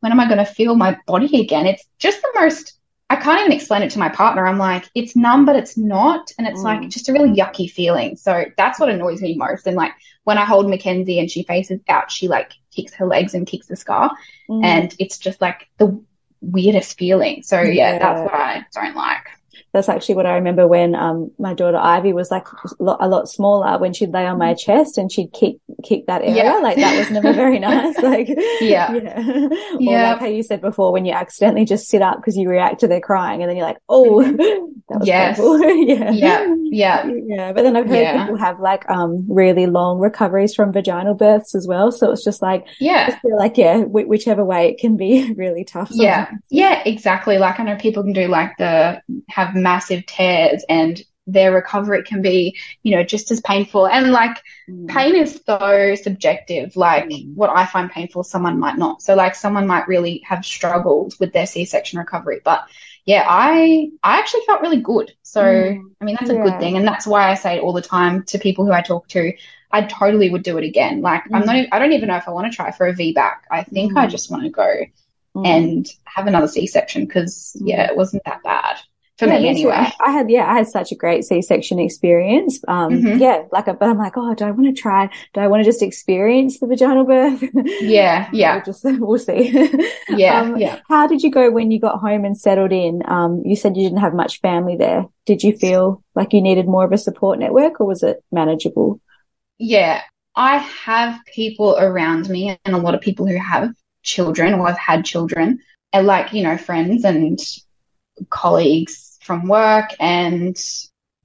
when 0.00 0.12
am 0.12 0.20
I 0.20 0.26
going 0.26 0.38
to 0.38 0.44
feel 0.44 0.74
my 0.74 0.98
body 1.06 1.40
again? 1.40 1.66
It's 1.66 1.84
just 1.98 2.20
the 2.22 2.30
most, 2.34 2.74
I 3.10 3.16
can't 3.16 3.40
even 3.40 3.52
explain 3.52 3.82
it 3.82 3.90
to 3.90 3.98
my 3.98 4.08
partner. 4.08 4.46
I'm 4.46 4.58
like, 4.58 4.88
it's 4.94 5.16
numb, 5.16 5.44
but 5.44 5.56
it's 5.56 5.76
not. 5.76 6.32
And 6.38 6.46
it's 6.46 6.60
mm. 6.60 6.64
like 6.64 6.88
just 6.88 7.08
a 7.08 7.12
really 7.12 7.30
yucky 7.30 7.70
feeling. 7.70 8.16
So 8.16 8.44
that's 8.56 8.78
what 8.78 8.88
annoys 8.88 9.22
me 9.22 9.36
most. 9.36 9.66
And 9.66 9.76
like 9.76 9.92
when 10.24 10.38
I 10.38 10.44
hold 10.44 10.68
Mackenzie 10.68 11.18
and 11.18 11.30
she 11.30 11.42
faces 11.42 11.80
out, 11.88 12.10
she 12.10 12.28
like 12.28 12.52
kicks 12.74 12.94
her 12.94 13.06
legs 13.06 13.34
and 13.34 13.46
kicks 13.46 13.66
the 13.66 13.76
scar. 13.76 14.10
Mm. 14.48 14.64
And 14.64 14.96
it's 14.98 15.18
just 15.18 15.40
like 15.40 15.68
the 15.78 16.02
weirdest 16.40 16.98
feeling. 16.98 17.42
So 17.42 17.60
yeah, 17.60 17.92
yeah, 17.92 17.98
that's 17.98 18.20
what 18.20 18.34
I 18.34 18.66
don't 18.72 18.96
like 18.96 19.28
that's 19.74 19.88
actually 19.88 20.14
what 20.14 20.24
I 20.24 20.36
remember 20.36 20.68
when 20.68 20.94
um, 20.94 21.32
my 21.36 21.52
daughter 21.52 21.76
Ivy 21.76 22.12
was 22.12 22.30
like 22.30 22.46
a 22.78 23.08
lot 23.08 23.28
smaller 23.28 23.76
when 23.76 23.92
she'd 23.92 24.12
lay 24.12 24.24
on 24.24 24.38
my 24.38 24.54
chest 24.54 24.96
and 24.96 25.10
she'd 25.10 25.32
kick 25.32 25.56
kick 25.82 26.06
that 26.06 26.22
area. 26.22 26.44
Yeah. 26.44 26.58
Like 26.58 26.76
that 26.76 26.96
was 26.96 27.10
never 27.10 27.32
very 27.32 27.58
nice. 27.70 27.98
Like 27.98 28.28
yeah, 28.60 28.94
yeah. 28.94 29.18
Or 29.74 29.80
yeah. 29.80 30.12
like 30.12 30.20
how 30.20 30.26
you 30.26 30.44
said 30.44 30.60
before, 30.60 30.92
when 30.92 31.04
you 31.04 31.12
accidentally 31.12 31.64
just 31.64 31.88
sit 31.88 32.02
up 32.02 32.18
because 32.18 32.36
you 32.36 32.48
react 32.48 32.80
to 32.80 32.88
their 32.88 33.00
crying 33.00 33.42
and 33.42 33.50
then 33.50 33.56
you're 33.56 33.66
like, 33.66 33.80
oh, 33.88 34.22
that 34.88 34.98
was 35.00 35.08
yes. 35.08 35.38
yeah, 35.40 36.10
yeah, 36.10 36.54
yeah, 36.70 37.12
yeah. 37.26 37.52
But 37.52 37.62
then 37.62 37.76
I've 37.76 37.88
heard 37.88 37.98
yeah. 37.98 38.24
people 38.24 38.38
have 38.38 38.60
like 38.60 38.88
um 38.88 39.26
really 39.28 39.66
long 39.66 39.98
recoveries 39.98 40.54
from 40.54 40.72
vaginal 40.72 41.14
births 41.14 41.56
as 41.56 41.66
well. 41.66 41.90
So 41.90 42.12
it's 42.12 42.22
just 42.22 42.42
like 42.42 42.64
yeah, 42.78 43.18
like 43.24 43.58
yeah, 43.58 43.80
wh- 43.82 44.08
whichever 44.08 44.44
way 44.44 44.68
it 44.68 44.78
can 44.78 44.96
be 44.96 45.32
really 45.32 45.64
tough. 45.64 45.88
Yeah, 45.90 46.30
yeah, 46.48 46.80
exactly. 46.86 47.38
Like 47.38 47.58
I 47.58 47.64
know 47.64 47.76
people 47.76 48.04
can 48.04 48.12
do 48.12 48.28
like 48.28 48.56
the 48.58 49.02
have 49.28 49.56
massive 49.64 50.06
tears 50.06 50.64
and 50.68 51.02
their 51.26 51.52
recovery 51.52 52.02
can 52.02 52.22
be, 52.22 52.56
you 52.82 52.94
know, 52.94 53.02
just 53.02 53.30
as 53.30 53.40
painful. 53.40 53.86
And 53.86 54.12
like 54.12 54.42
mm. 54.68 54.88
pain 54.88 55.16
is 55.16 55.40
so 55.46 55.94
subjective. 55.94 56.76
Like 56.76 57.06
mm. 57.06 57.34
what 57.34 57.50
I 57.50 57.66
find 57.66 57.90
painful, 57.90 58.24
someone 58.24 58.58
might 58.58 58.76
not. 58.76 59.02
So 59.02 59.14
like 59.14 59.34
someone 59.34 59.66
might 59.66 59.88
really 59.88 60.22
have 60.26 60.44
struggled 60.44 61.14
with 61.18 61.32
their 61.32 61.46
C-section 61.46 61.98
recovery. 61.98 62.40
But 62.44 62.68
yeah, 63.06 63.24
I 63.26 63.90
I 64.02 64.18
actually 64.18 64.42
felt 64.46 64.62
really 64.62 64.80
good. 64.80 65.12
So 65.22 65.42
mm. 65.42 65.82
I 66.00 66.04
mean 66.04 66.16
that's 66.18 66.30
a 66.30 66.34
good 66.34 66.58
thing. 66.60 66.76
And 66.76 66.86
that's 66.86 67.06
why 67.06 67.30
I 67.30 67.34
say 67.34 67.56
it 67.56 67.62
all 67.62 67.72
the 67.72 67.82
time 67.82 68.24
to 68.24 68.38
people 68.38 68.66
who 68.66 68.72
I 68.72 68.82
talk 68.82 69.08
to. 69.08 69.32
I 69.70 69.82
totally 69.82 70.30
would 70.30 70.44
do 70.44 70.58
it 70.58 70.64
again. 70.64 71.00
Like 71.00 71.24
I'm 71.32 71.42
mm. 71.42 71.46
not 71.46 71.66
I 71.72 71.78
don't 71.78 71.92
even 71.92 72.08
know 72.08 72.16
if 72.16 72.28
I 72.28 72.32
want 72.32 72.50
to 72.52 72.56
try 72.56 72.70
for 72.70 72.86
a 72.86 72.94
VBAC. 72.94 73.36
I 73.50 73.62
think 73.62 73.96
I 73.96 74.06
mm. 74.06 74.10
just 74.10 74.30
want 74.30 74.44
to 74.44 74.50
go 74.50 74.84
and 75.36 75.84
have 76.04 76.28
another 76.28 76.46
C-section 76.46 77.06
because 77.06 77.56
yeah, 77.60 77.90
it 77.90 77.96
wasn't 77.96 78.22
that 78.24 78.44
bad 78.44 78.76
for 79.18 79.26
yeah, 79.26 79.38
me 79.38 79.48
anyway. 79.48 79.72
I, 79.72 79.92
I, 80.04 80.10
had, 80.10 80.30
yeah, 80.30 80.50
I 80.50 80.54
had 80.54 80.66
such 80.66 80.90
a 80.90 80.96
great 80.96 81.24
C-section 81.24 81.78
experience. 81.78 82.60
Um, 82.66 82.90
mm-hmm. 82.90 83.18
yeah, 83.18 83.44
like, 83.52 83.66
but 83.66 83.82
I'm 83.82 83.98
like, 83.98 84.14
oh, 84.16 84.34
do 84.34 84.44
I 84.44 84.50
want 84.50 84.74
to 84.74 84.80
try? 84.80 85.08
Do 85.32 85.40
I 85.40 85.46
want 85.46 85.60
to 85.60 85.64
just 85.64 85.82
experience 85.82 86.58
the 86.58 86.66
vaginal 86.66 87.04
birth? 87.04 87.42
Yeah, 87.80 88.28
yeah. 88.32 88.54
we'll 88.56 88.64
just, 88.64 88.84
we'll 88.84 89.18
see. 89.18 89.52
yeah, 90.08 90.40
um, 90.40 90.56
yeah. 90.56 90.80
How 90.88 91.06
did 91.06 91.22
you 91.22 91.30
go 91.30 91.50
when 91.50 91.70
you 91.70 91.78
got 91.78 92.00
home 92.00 92.24
and 92.24 92.36
settled 92.36 92.72
in? 92.72 93.02
Um, 93.06 93.42
you 93.44 93.54
said 93.54 93.76
you 93.76 93.84
didn't 93.84 94.00
have 94.00 94.14
much 94.14 94.40
family 94.40 94.76
there. 94.76 95.06
Did 95.26 95.42
you 95.42 95.56
feel 95.56 96.02
like 96.14 96.32
you 96.32 96.42
needed 96.42 96.66
more 96.66 96.84
of 96.84 96.92
a 96.92 96.98
support 96.98 97.38
network 97.38 97.80
or 97.80 97.86
was 97.86 98.02
it 98.02 98.22
manageable? 98.32 99.00
Yeah, 99.58 100.02
I 100.34 100.58
have 100.58 101.20
people 101.26 101.76
around 101.78 102.28
me 102.28 102.58
and 102.64 102.74
a 102.74 102.78
lot 102.78 102.94
of 102.94 103.00
people 103.00 103.26
who 103.26 103.38
have 103.38 103.72
children 104.02 104.54
or 104.54 104.66
have 104.66 104.78
had 104.78 105.04
children 105.04 105.60
and 105.92 106.06
like, 106.06 106.32
you 106.32 106.42
know, 106.42 106.56
friends 106.56 107.04
and 107.04 107.38
colleagues 108.30 109.18
from 109.22 109.48
work 109.48 109.90
and 110.00 110.56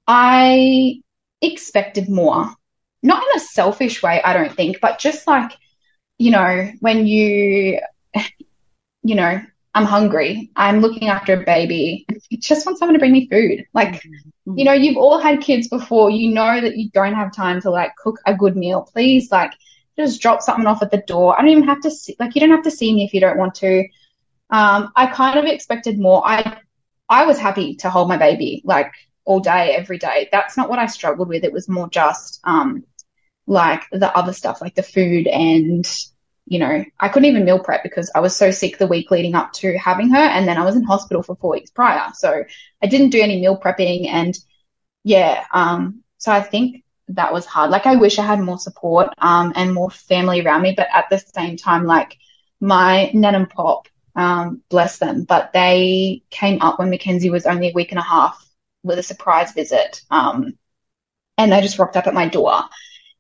I 0.08 1.02
expected 1.42 2.10
more. 2.10 2.54
Not 3.02 3.24
in 3.24 3.38
a 3.38 3.40
selfish 3.40 4.04
way, 4.04 4.22
I 4.22 4.34
don't 4.34 4.54
think, 4.54 4.80
but 4.82 5.00
just 5.00 5.26
like, 5.26 5.52
you 6.18 6.32
know, 6.32 6.72
when 6.80 7.08
you, 7.08 7.80
you 9.04 9.16
know, 9.16 9.42
I'm 9.74 9.86
hungry, 9.86 10.52
I'm 10.56 10.82
looking 10.82 11.08
after 11.08 11.34
a 11.34 11.46
baby, 11.46 12.06
I 12.10 12.16
just 12.40 12.66
want 12.66 12.78
someone 12.78 12.96
to 12.96 13.00
bring 13.00 13.14
me 13.14 13.30
food. 13.30 13.66
Like, 13.74 14.02
mm-hmm. 14.02 14.58
you 14.58 14.66
know, 14.66 14.74
you've 14.74 14.98
all 14.98 15.20
had 15.20 15.42
kids 15.42 15.70
before, 15.70 16.10
you 16.10 16.34
know 16.34 16.60
that 16.60 16.76
you 16.76 16.90
don't 16.90 17.14
have 17.14 17.34
time 17.34 17.62
to 17.62 17.70
like 17.70 17.96
cook 17.96 18.20
a 18.26 18.34
good 18.34 18.58
meal. 18.58 18.90
Please, 18.92 19.32
like, 19.32 19.54
just 19.98 20.22
drop 20.22 20.42
something 20.42 20.66
off 20.66 20.82
at 20.82 20.92
the 20.92 21.04
door. 21.08 21.38
I 21.38 21.42
don't 21.42 21.52
even 21.52 21.64
have 21.66 21.82
to 21.82 21.92
see, 21.92 22.16
like, 22.20 22.36
you 22.36 22.42
don't 22.42 22.52
have 22.52 22.64
to 22.64 22.72
see 22.72 22.94
me 22.94 23.06
if 23.06 23.14
you 23.14 23.22
don't 23.22 23.38
want 23.38 23.56
to. 23.56 23.88
Um, 24.50 24.92
I 24.96 25.08
kind 25.08 25.38
of 25.38 25.46
expected 25.46 26.00
more. 26.00 26.26
I 26.26 26.58
I 27.10 27.26
was 27.26 27.40
happy 27.40 27.76
to 27.78 27.90
hold 27.90 28.08
my 28.08 28.18
baby 28.18 28.62
like 28.66 28.92
all 29.26 29.40
day, 29.40 29.76
every 29.76 29.98
day. 29.98 30.30
That's 30.32 30.58
not 30.58 30.70
what 30.70 30.80
I 30.80 30.88
struggled 30.88 31.28
with. 31.30 31.44
It 31.44 31.54
was 31.54 31.68
more 31.70 31.90
just 31.90 32.40
um, 32.44 32.84
like 33.48 33.84
the 33.92 34.16
other 34.16 34.34
stuff, 34.34 34.62
like 34.62 34.76
the 34.76 34.84
food 34.84 35.28
and 35.28 35.88
you 36.50 36.58
know, 36.58 36.84
I 37.00 37.10
couldn't 37.10 37.30
even 37.30 37.46
meal 37.46 37.60
prep 37.60 37.84
because 37.84 38.12
I 38.16 38.22
was 38.22 38.36
so 38.36 38.50
sick 38.50 38.80
the 38.80 38.88
week 38.88 39.12
leading 39.12 39.36
up 39.36 39.54
to 39.54 39.78
having 39.78 40.10
her. 40.10 40.18
And 40.18 40.48
then 40.48 40.58
I 40.58 40.66
was 40.66 40.76
in 40.76 40.84
hospital 40.84 41.22
for 41.22 41.36
four 41.36 41.52
weeks 41.52 41.70
prior. 41.70 42.12
So 42.16 42.44
I 42.82 42.88
didn't 42.88 43.12
do 43.12 43.22
any 43.22 43.40
meal 43.40 43.56
prepping. 43.56 44.08
And 44.08 44.36
yeah, 45.04 45.46
um, 45.54 46.04
so 46.18 46.32
I 46.32 46.42
think 46.42 46.84
that 47.10 47.32
was 47.34 47.46
hard. 47.46 47.70
Like 47.70 47.86
I 47.86 47.98
wish 47.98 48.18
I 48.18 48.26
had 48.26 48.40
more 48.40 48.58
support, 48.58 49.10
um, 49.20 49.54
and 49.56 49.76
more 49.76 49.92
family 49.92 50.42
around 50.42 50.64
me. 50.64 50.74
But 50.76 50.88
at 50.92 51.10
the 51.12 51.20
same 51.20 51.56
time, 51.56 51.86
like 51.86 52.18
my 52.60 53.12
nan 53.14 53.36
and 53.36 53.50
pop 53.50 53.88
um, 54.20 54.62
bless 54.70 54.98
them. 54.98 55.24
But 55.24 55.54
they 55.54 56.24
came 56.30 56.62
up 56.62 56.78
when 56.78 56.90
Mackenzie 56.90 57.30
was 57.30 57.46
only 57.46 57.70
a 57.70 57.74
week 57.74 57.92
and 57.92 58.00
a 58.00 58.04
half 58.04 58.46
with 58.84 59.00
a 59.00 59.04
surprise 59.04 59.54
visit. 59.54 60.02
Um, 60.12 60.58
and 61.38 61.52
they 61.52 61.62
just 61.62 61.80
rocked 61.80 61.96
up 61.96 62.08
at 62.08 62.14
my 62.14 62.28
door. 62.28 62.64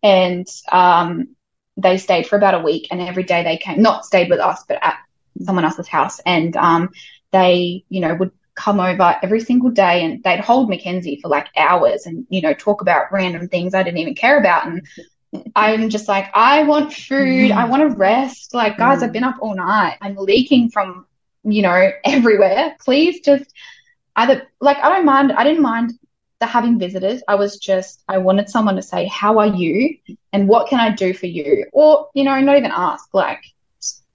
And 0.03 0.47
um, 0.71 1.35
they 1.77 1.97
stayed 1.97 2.27
for 2.27 2.35
about 2.35 2.55
a 2.55 2.63
week. 2.63 2.89
And 2.91 3.01
every 3.01 3.23
day 3.23 3.43
they 3.43 3.57
came, 3.57 3.81
not 3.81 4.05
stayed 4.05 4.29
with 4.29 4.39
us, 4.39 4.65
but 4.67 4.79
at 4.81 4.97
someone 5.41 5.63
else's 5.63 5.87
house. 5.87 6.19
And 6.25 6.55
um, 6.57 6.89
they, 7.31 7.85
you 7.87 8.01
know, 8.01 8.15
would 8.15 8.31
come 8.55 8.81
over 8.81 9.15
every 9.23 9.39
single 9.39 9.69
day 9.69 10.03
and 10.03 10.21
they'd 10.21 10.41
hold 10.41 10.69
Mackenzie 10.69 11.19
for 11.21 11.29
like 11.29 11.47
hours 11.55 12.05
and, 12.05 12.27
you 12.29 12.41
know, 12.41 12.53
talk 12.53 12.81
about 12.81 13.11
random 13.13 13.47
things 13.47 13.73
I 13.73 13.83
didn't 13.83 13.99
even 13.99 14.15
care 14.15 14.37
about. 14.37 14.67
And 14.67 14.85
I'm 15.55 15.89
just 15.89 16.07
like, 16.07 16.29
I 16.33 16.63
want 16.63 16.93
food. 16.93 17.51
I 17.51 17.65
mm. 17.65 17.69
want 17.69 17.81
to 17.81 17.97
rest. 17.97 18.53
Like, 18.53 18.77
guys, 18.77 19.03
I've 19.03 19.11
mm. 19.11 19.13
been 19.13 19.23
up 19.23 19.37
all 19.41 19.55
night. 19.55 19.97
I'm 20.01 20.15
leaking 20.15 20.69
from, 20.69 21.05
you 21.43 21.61
know, 21.61 21.91
everywhere. 22.03 22.75
Please 22.79 23.21
just 23.21 23.51
either, 24.15 24.47
like, 24.59 24.77
I 24.77 24.89
don't 24.89 25.05
mind. 25.05 25.31
I 25.31 25.43
didn't 25.43 25.61
mind 25.61 25.93
the 26.39 26.45
having 26.45 26.79
visitors. 26.79 27.21
I 27.27 27.35
was 27.35 27.57
just, 27.57 28.03
I 28.07 28.17
wanted 28.17 28.49
someone 28.49 28.75
to 28.77 28.81
say, 28.81 29.05
How 29.07 29.39
are 29.39 29.47
you? 29.47 29.97
And 30.33 30.47
what 30.47 30.67
can 30.67 30.79
I 30.79 30.91
do 30.91 31.13
for 31.13 31.27
you? 31.27 31.65
Or, 31.73 32.09
you 32.13 32.23
know, 32.23 32.39
not 32.39 32.57
even 32.57 32.71
ask, 32.73 33.13
like, 33.13 33.43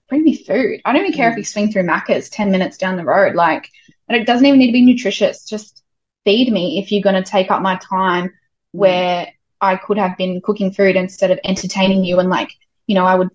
bring 0.08 0.24
me 0.24 0.36
food. 0.36 0.80
I 0.84 0.92
don't 0.92 1.02
even 1.02 1.12
care 1.12 1.28
mm. 1.30 1.32
if 1.32 1.38
you 1.38 1.44
swing 1.44 1.70
through 1.70 1.84
Macca's 1.84 2.28
10 2.28 2.50
minutes 2.50 2.76
down 2.76 2.96
the 2.96 3.04
road. 3.04 3.34
Like, 3.34 3.70
and 4.08 4.20
it 4.20 4.26
doesn't 4.26 4.44
even 4.46 4.58
need 4.58 4.66
to 4.66 4.72
be 4.72 4.84
nutritious. 4.84 5.44
Just 5.44 5.82
feed 6.24 6.52
me 6.52 6.78
if 6.78 6.90
you're 6.90 7.02
going 7.02 7.22
to 7.22 7.30
take 7.30 7.50
up 7.50 7.62
my 7.62 7.76
time 7.76 8.28
mm. 8.28 8.32
where 8.72 9.32
I 9.64 9.76
could 9.76 9.98
have 9.98 10.16
been 10.16 10.40
cooking 10.40 10.72
food 10.72 10.96
instead 10.96 11.30
of 11.30 11.38
entertaining 11.44 12.04
you. 12.04 12.18
And 12.18 12.28
like, 12.28 12.50
you 12.86 12.94
know, 12.94 13.04
I 13.04 13.14
would, 13.14 13.30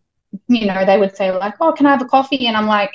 you 0.47 0.65
know, 0.65 0.85
they 0.85 0.97
would 0.97 1.15
say 1.15 1.31
like, 1.31 1.55
oh, 1.59 1.73
can 1.73 1.85
I 1.85 1.91
have 1.91 2.01
a 2.01 2.05
coffee? 2.05 2.47
And 2.47 2.55
I'm 2.55 2.67
like, 2.67 2.93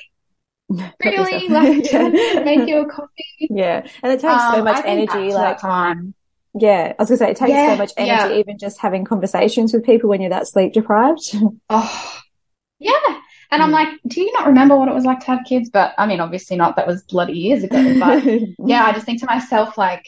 really? 1.04 1.48
like, 1.48 1.92
make 2.44 2.68
you 2.68 2.82
a 2.82 2.86
coffee? 2.86 3.48
Yeah. 3.50 3.86
And 4.02 4.12
it 4.12 4.20
takes 4.20 4.42
um, 4.42 4.54
so 4.54 4.64
much 4.64 4.82
energy. 4.86 5.32
Like, 5.32 5.58
time. 5.58 6.14
Yeah, 6.56 6.92
I 6.96 7.02
was 7.02 7.08
gonna 7.08 7.18
say 7.18 7.30
it 7.32 7.36
takes 7.36 7.50
yeah, 7.50 7.72
so 7.72 7.78
much 7.78 7.92
energy, 7.96 8.34
yeah. 8.34 8.38
even 8.38 8.58
just 8.58 8.78
having 8.78 9.04
conversations 9.04 9.72
with 9.72 9.84
people 9.84 10.08
when 10.08 10.20
you're 10.20 10.30
that 10.30 10.46
sleep 10.46 10.72
deprived. 10.72 11.34
oh, 11.68 12.20
yeah, 12.78 12.92
and 13.50 13.60
I'm 13.60 13.70
mm. 13.70 13.72
like, 13.72 13.88
do 14.06 14.20
you 14.20 14.32
not 14.32 14.46
remember 14.46 14.76
what 14.76 14.88
it 14.88 14.94
was 14.94 15.04
like 15.04 15.18
to 15.20 15.26
have 15.26 15.44
kids? 15.44 15.68
But 15.68 15.94
I 15.98 16.06
mean, 16.06 16.20
obviously 16.20 16.56
not. 16.56 16.76
That 16.76 16.86
was 16.86 17.02
bloody 17.02 17.32
years 17.32 17.64
ago. 17.64 17.98
But 17.98 18.24
yeah, 18.68 18.84
I 18.84 18.92
just 18.92 19.04
think 19.04 19.18
to 19.20 19.26
myself, 19.26 19.76
like, 19.76 20.06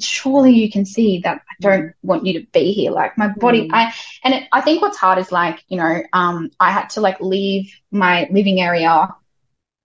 surely 0.00 0.52
you 0.52 0.70
can 0.70 0.84
see 0.84 1.20
that 1.20 1.42
I 1.48 1.54
don't 1.60 1.86
mm. 1.86 1.92
want 2.02 2.26
you 2.26 2.40
to 2.40 2.46
be 2.52 2.72
here. 2.72 2.90
Like 2.90 3.16
my 3.16 3.28
body, 3.28 3.68
mm. 3.68 3.70
I, 3.72 3.94
and 4.22 4.34
it, 4.34 4.48
I 4.52 4.60
think 4.60 4.82
what's 4.82 4.98
hard 4.98 5.18
is 5.18 5.32
like, 5.32 5.62
you 5.68 5.76
know, 5.76 6.02
um, 6.12 6.50
I 6.58 6.70
had 6.70 6.90
to 6.90 7.00
like 7.00 7.20
leave 7.20 7.74
my 7.90 8.28
living 8.30 8.60
area 8.60 9.14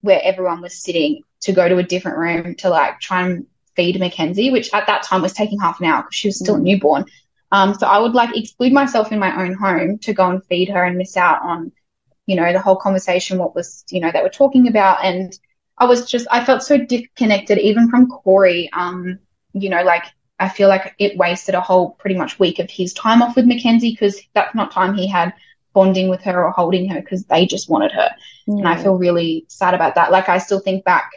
where 0.01 0.22
everyone 0.24 0.62
was 0.62 0.82
sitting 0.82 1.24
to 1.41 1.51
go 1.51 1.68
to 1.68 1.78
a 1.78 1.84
different 1.84 2.18
room 2.18 2.55
to 2.55 2.70
like 2.70 2.99
try 2.99 3.28
and 3.28 3.47
feed 3.76 3.99
Mackenzie, 3.99 4.51
which 4.51 4.74
at 4.74 4.88
that 4.88 5.03
time 5.03 5.22
was 5.22 5.34
taking 5.34 5.60
half 5.60 5.80
an 5.80 5.86
hour 5.88 6.03
because 6.03 6.16
she 6.16 6.28
was 6.28 6.39
still 6.39 6.57
mm. 6.57 6.64
newborn. 6.64 7.05
Um, 7.51 7.74
so 7.74 7.88
I 7.88 7.99
would 7.99 8.14
like 8.14 8.36
exclude 8.38 8.74
myself 8.74 9.12
in 9.12 9.20
my 9.20 9.43
own 9.43 9.53
home 9.53 9.97
to 9.99 10.14
go 10.14 10.30
and 10.30 10.45
feed 10.45 10.70
her 10.70 10.84
and 10.84 10.97
miss 10.97 11.18
out 11.18 11.41
on 11.41 11.72
you 12.30 12.36
know, 12.36 12.53
the 12.53 12.62
whole 12.62 12.76
conversation, 12.76 13.39
what 13.39 13.55
was, 13.55 13.84
you 13.89 13.99
know, 13.99 14.12
they 14.12 14.22
were 14.22 14.30
talking 14.30 14.68
about. 14.68 15.03
And 15.03 15.36
I 15.80 15.86
was 15.86 16.05
just, 16.05 16.28
I 16.30 16.45
felt 16.45 16.62
so 16.62 16.78
disconnected 16.78 17.57
even 17.57 17.89
from 17.89 18.07
Corey. 18.07 18.70
Um, 18.72 19.18
you 19.54 19.70
know, 19.70 19.84
like 19.84 20.06
I 20.39 20.50
feel 20.50 20.70
like 20.70 20.95
it 21.00 21.18
wasted 21.18 21.56
a 21.56 21.62
whole 21.62 21.91
pretty 21.91 22.16
much 22.16 22.39
week 22.39 22.60
of 22.60 22.70
his 22.70 22.93
time 22.93 23.22
off 23.22 23.36
with 23.36 23.45
Mackenzie 23.45 23.91
because 23.91 24.20
that's 24.34 24.56
not 24.56 24.72
time 24.72 24.95
he 24.95 25.08
had 25.08 25.34
bonding 25.74 26.10
with 26.10 26.22
her 26.22 26.45
or 26.45 26.52
holding 26.52 26.89
her 26.89 27.00
because 27.00 27.26
they 27.26 27.45
just 27.45 27.70
wanted 27.70 27.91
her. 27.91 28.10
And 28.47 28.68
I 28.68 28.82
feel 28.82 28.97
really 28.97 29.45
sad 29.50 29.74
about 29.74 29.95
that. 29.95 30.12
Like 30.12 30.30
I 30.30 30.39
still 30.39 30.60
think 30.60 30.84
back 30.84 31.12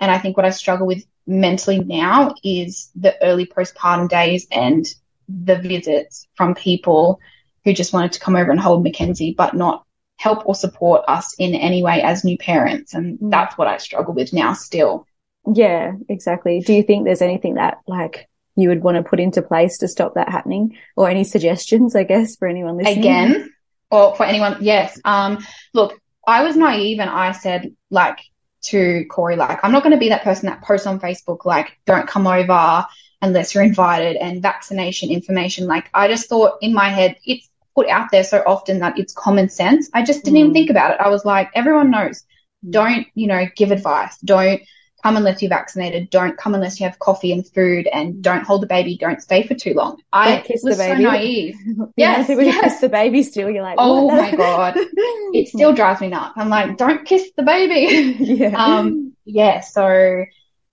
and 0.00 0.10
I 0.10 0.18
think 0.18 0.36
what 0.36 0.46
I 0.46 0.50
struggle 0.50 0.86
with 0.86 1.04
mentally 1.26 1.80
now 1.80 2.34
is 2.42 2.90
the 2.94 3.20
early 3.22 3.46
postpartum 3.46 4.08
days 4.08 4.46
and 4.50 4.86
the 5.28 5.56
visits 5.56 6.26
from 6.34 6.54
people 6.54 7.20
who 7.64 7.72
just 7.72 7.92
wanted 7.92 8.12
to 8.12 8.20
come 8.20 8.36
over 8.36 8.50
and 8.50 8.60
hold 8.60 8.82
Mackenzie, 8.82 9.34
but 9.36 9.54
not 9.54 9.84
help 10.16 10.46
or 10.46 10.54
support 10.54 11.02
us 11.08 11.34
in 11.38 11.54
any 11.54 11.82
way 11.82 12.02
as 12.02 12.24
new 12.24 12.36
parents. 12.38 12.94
And 12.94 13.18
mm. 13.18 13.30
that's 13.30 13.56
what 13.56 13.68
I 13.68 13.78
struggle 13.78 14.14
with 14.14 14.32
now 14.32 14.52
still. 14.52 15.06
Yeah, 15.46 15.92
exactly. 16.08 16.60
Do 16.60 16.72
you 16.72 16.82
think 16.82 17.04
there's 17.04 17.22
anything 17.22 17.54
that 17.54 17.78
like 17.86 18.28
you 18.56 18.68
would 18.68 18.82
want 18.82 18.96
to 18.96 19.02
put 19.02 19.20
into 19.20 19.42
place 19.42 19.78
to 19.78 19.88
stop 19.88 20.14
that 20.14 20.28
happening 20.28 20.76
or 20.96 21.08
any 21.08 21.24
suggestions, 21.24 21.96
I 21.96 22.04
guess, 22.04 22.36
for 22.36 22.48
anyone 22.48 22.76
listening? 22.76 22.98
Again, 22.98 23.52
or 23.90 24.14
for 24.16 24.24
anyone, 24.24 24.58
yes. 24.60 24.98
Um, 25.04 25.44
look, 25.72 26.00
I 26.26 26.44
was 26.44 26.56
naive 26.56 27.00
and 27.00 27.10
I 27.10 27.32
said 27.32 27.74
like 27.90 28.18
to 28.64 29.04
Corey, 29.10 29.36
like, 29.36 29.60
I'm 29.62 29.72
not 29.72 29.82
going 29.82 29.92
to 29.92 29.98
be 29.98 30.08
that 30.08 30.24
person 30.24 30.46
that 30.46 30.62
posts 30.62 30.86
on 30.86 31.00
Facebook, 31.00 31.44
like, 31.44 31.78
don't 31.84 32.08
come 32.08 32.26
over 32.26 32.86
unless 33.20 33.54
you're 33.54 33.64
invited 33.64 34.16
and 34.16 34.42
vaccination 34.42 35.10
information. 35.10 35.66
Like, 35.66 35.90
I 35.94 36.08
just 36.08 36.28
thought 36.28 36.58
in 36.60 36.72
my 36.72 36.88
head, 36.88 37.16
it's 37.24 37.48
put 37.74 37.88
out 37.88 38.10
there 38.10 38.24
so 38.24 38.42
often 38.46 38.78
that 38.80 38.98
it's 38.98 39.12
common 39.12 39.48
sense. 39.48 39.90
I 39.92 40.02
just 40.02 40.24
didn't 40.24 40.36
mm. 40.36 40.40
even 40.40 40.52
think 40.52 40.70
about 40.70 40.92
it. 40.92 41.00
I 41.00 41.08
was 41.08 41.24
like, 41.24 41.50
everyone 41.54 41.90
knows. 41.90 42.24
Mm. 42.64 42.70
Don't, 42.70 43.06
you 43.14 43.26
know, 43.26 43.46
give 43.56 43.70
advice. 43.70 44.16
Don't 44.18 44.62
come 45.04 45.18
unless 45.18 45.42
you're 45.42 45.50
vaccinated. 45.50 46.08
Don't 46.08 46.38
come 46.38 46.54
unless 46.54 46.80
you 46.80 46.88
have 46.88 46.98
coffee 46.98 47.30
and 47.30 47.46
food 47.46 47.86
and 47.92 48.22
don't 48.22 48.42
hold 48.42 48.62
the 48.62 48.66
baby. 48.66 48.96
Don't 48.96 49.20
stay 49.20 49.46
for 49.46 49.52
too 49.52 49.74
long. 49.74 50.00
I 50.14 50.38
kiss 50.38 50.62
was 50.64 50.78
the 50.78 50.82
baby. 50.82 51.04
so 51.04 51.10
naive. 51.10 51.56
yes, 51.96 52.26
yes. 52.26 52.40
you 52.40 52.52
kiss 52.58 52.80
the 52.80 52.88
baby 52.88 53.22
still, 53.22 53.50
you're 53.50 53.62
like, 53.62 53.76
oh 53.76 54.08
my 54.08 54.34
God. 54.34 54.74
it 54.78 55.48
still 55.48 55.74
drives 55.74 56.00
me 56.00 56.08
nuts. 56.08 56.32
I'm 56.36 56.48
like, 56.48 56.78
don't 56.78 57.04
kiss 57.04 57.30
the 57.36 57.42
baby. 57.42 58.16
yeah. 58.24 58.56
Um, 58.56 59.12
yeah. 59.26 59.60
So 59.60 60.24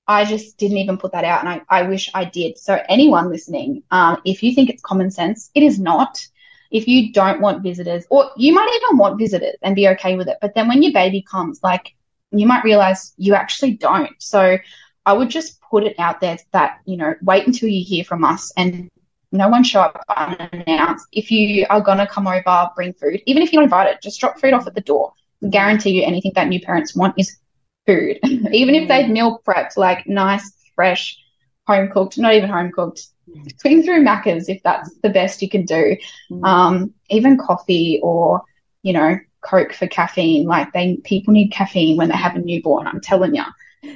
I 0.07 0.23
just 0.23 0.57
didn't 0.57 0.77
even 0.77 0.97
put 0.97 1.11
that 1.11 1.25
out 1.25 1.41
and 1.41 1.49
I, 1.49 1.61
I 1.67 1.84
wish 1.84 2.09
I 2.13 2.23
did. 2.23 2.57
So 2.57 2.79
anyone 2.88 3.29
listening, 3.29 3.84
um, 3.91 4.21
if 4.23 4.43
you 4.43 4.55
think 4.55 4.69
it's 4.69 4.82
common 4.82 5.11
sense, 5.11 5.51
it 5.53 5.63
is 5.63 5.77
not 5.77 6.25
if 6.69 6.88
you 6.88 7.11
don't 7.11 7.41
want 7.41 7.63
visitors, 7.63 8.05
or 8.09 8.32
you 8.38 8.53
might 8.53 8.79
even 8.82 8.97
want 8.97 9.19
visitors 9.19 9.57
and 9.61 9.75
be 9.75 9.89
okay 9.89 10.15
with 10.15 10.29
it, 10.29 10.38
but 10.39 10.55
then 10.55 10.69
when 10.69 10.82
your 10.82 10.93
baby 10.93 11.21
comes, 11.21 11.59
like 11.61 11.93
you 12.32 12.47
might 12.47 12.63
realize 12.63 13.13
you 13.17 13.36
actually 13.36 13.73
don't. 13.73 14.11
So 14.19 14.57
I 15.05 15.13
would 15.13 15.29
just 15.29 15.59
put 15.61 15.84
it 15.84 15.99
out 15.99 16.21
there 16.21 16.38
that, 16.51 16.79
you 16.86 16.97
know, 16.97 17.15
wait 17.21 17.47
until 17.47 17.69
you 17.69 17.84
hear 17.84 18.03
from 18.03 18.23
us 18.23 18.51
and 18.55 18.89
no 19.32 19.47
one 19.49 19.63
show 19.63 19.82
up 19.82 20.03
unannounced. 20.09 21.07
If 21.11 21.32
you 21.32 21.65
are 21.69 21.82
going 21.82 21.97
to 21.97 22.07
come 22.07 22.27
over, 22.27 22.69
bring 22.75 22.93
food, 22.93 23.21
even 23.25 23.43
if 23.43 23.51
you're 23.51 23.61
not 23.61 23.65
invited, 23.65 24.01
just 24.01 24.19
drop 24.19 24.39
food 24.39 24.53
off 24.53 24.67
at 24.67 24.75
the 24.75 24.82
door. 24.82 25.13
I 25.43 25.47
guarantee 25.47 25.91
you 25.91 26.03
anything 26.03 26.34
that 26.36 26.47
new 26.47 26.61
parents 26.61 26.95
want 26.95 27.15
is 27.17 27.38
food. 27.88 28.19
even 28.23 28.75
if 28.75 28.88
they've 28.88 29.09
meal 29.09 29.41
prepped, 29.45 29.77
like 29.77 30.07
nice, 30.07 30.51
fresh, 30.75 31.17
home 31.67 31.89
cooked, 31.89 32.17
not 32.17 32.34
even 32.34 32.49
home 32.49 32.71
cooked, 32.71 33.07
swing 33.57 33.84
through 33.84 34.03
Macca's 34.03 34.49
if 34.49 34.61
that's 34.63 34.93
the 35.01 35.09
best 35.09 35.41
you 35.41 35.49
can 35.49 35.65
do. 35.65 35.95
Mm. 36.29 36.45
Um, 36.45 36.93
even 37.09 37.38
coffee 37.38 37.99
or, 38.03 38.41
you 38.84 38.93
know, 38.93 39.17
Coke 39.42 39.74
for 39.74 39.88
caffeine. 39.88 40.46
Like 40.46 40.72
they 40.74 40.98
people 41.04 41.34
need 41.34 41.50
caffeine 41.50 41.98
when 41.98 42.10
they 42.10 42.16
have 42.16 42.36
a 42.36 42.39
newborn. 42.39 42.88
I'm 42.88 43.02
telling 43.02 43.36
you. 43.36 43.44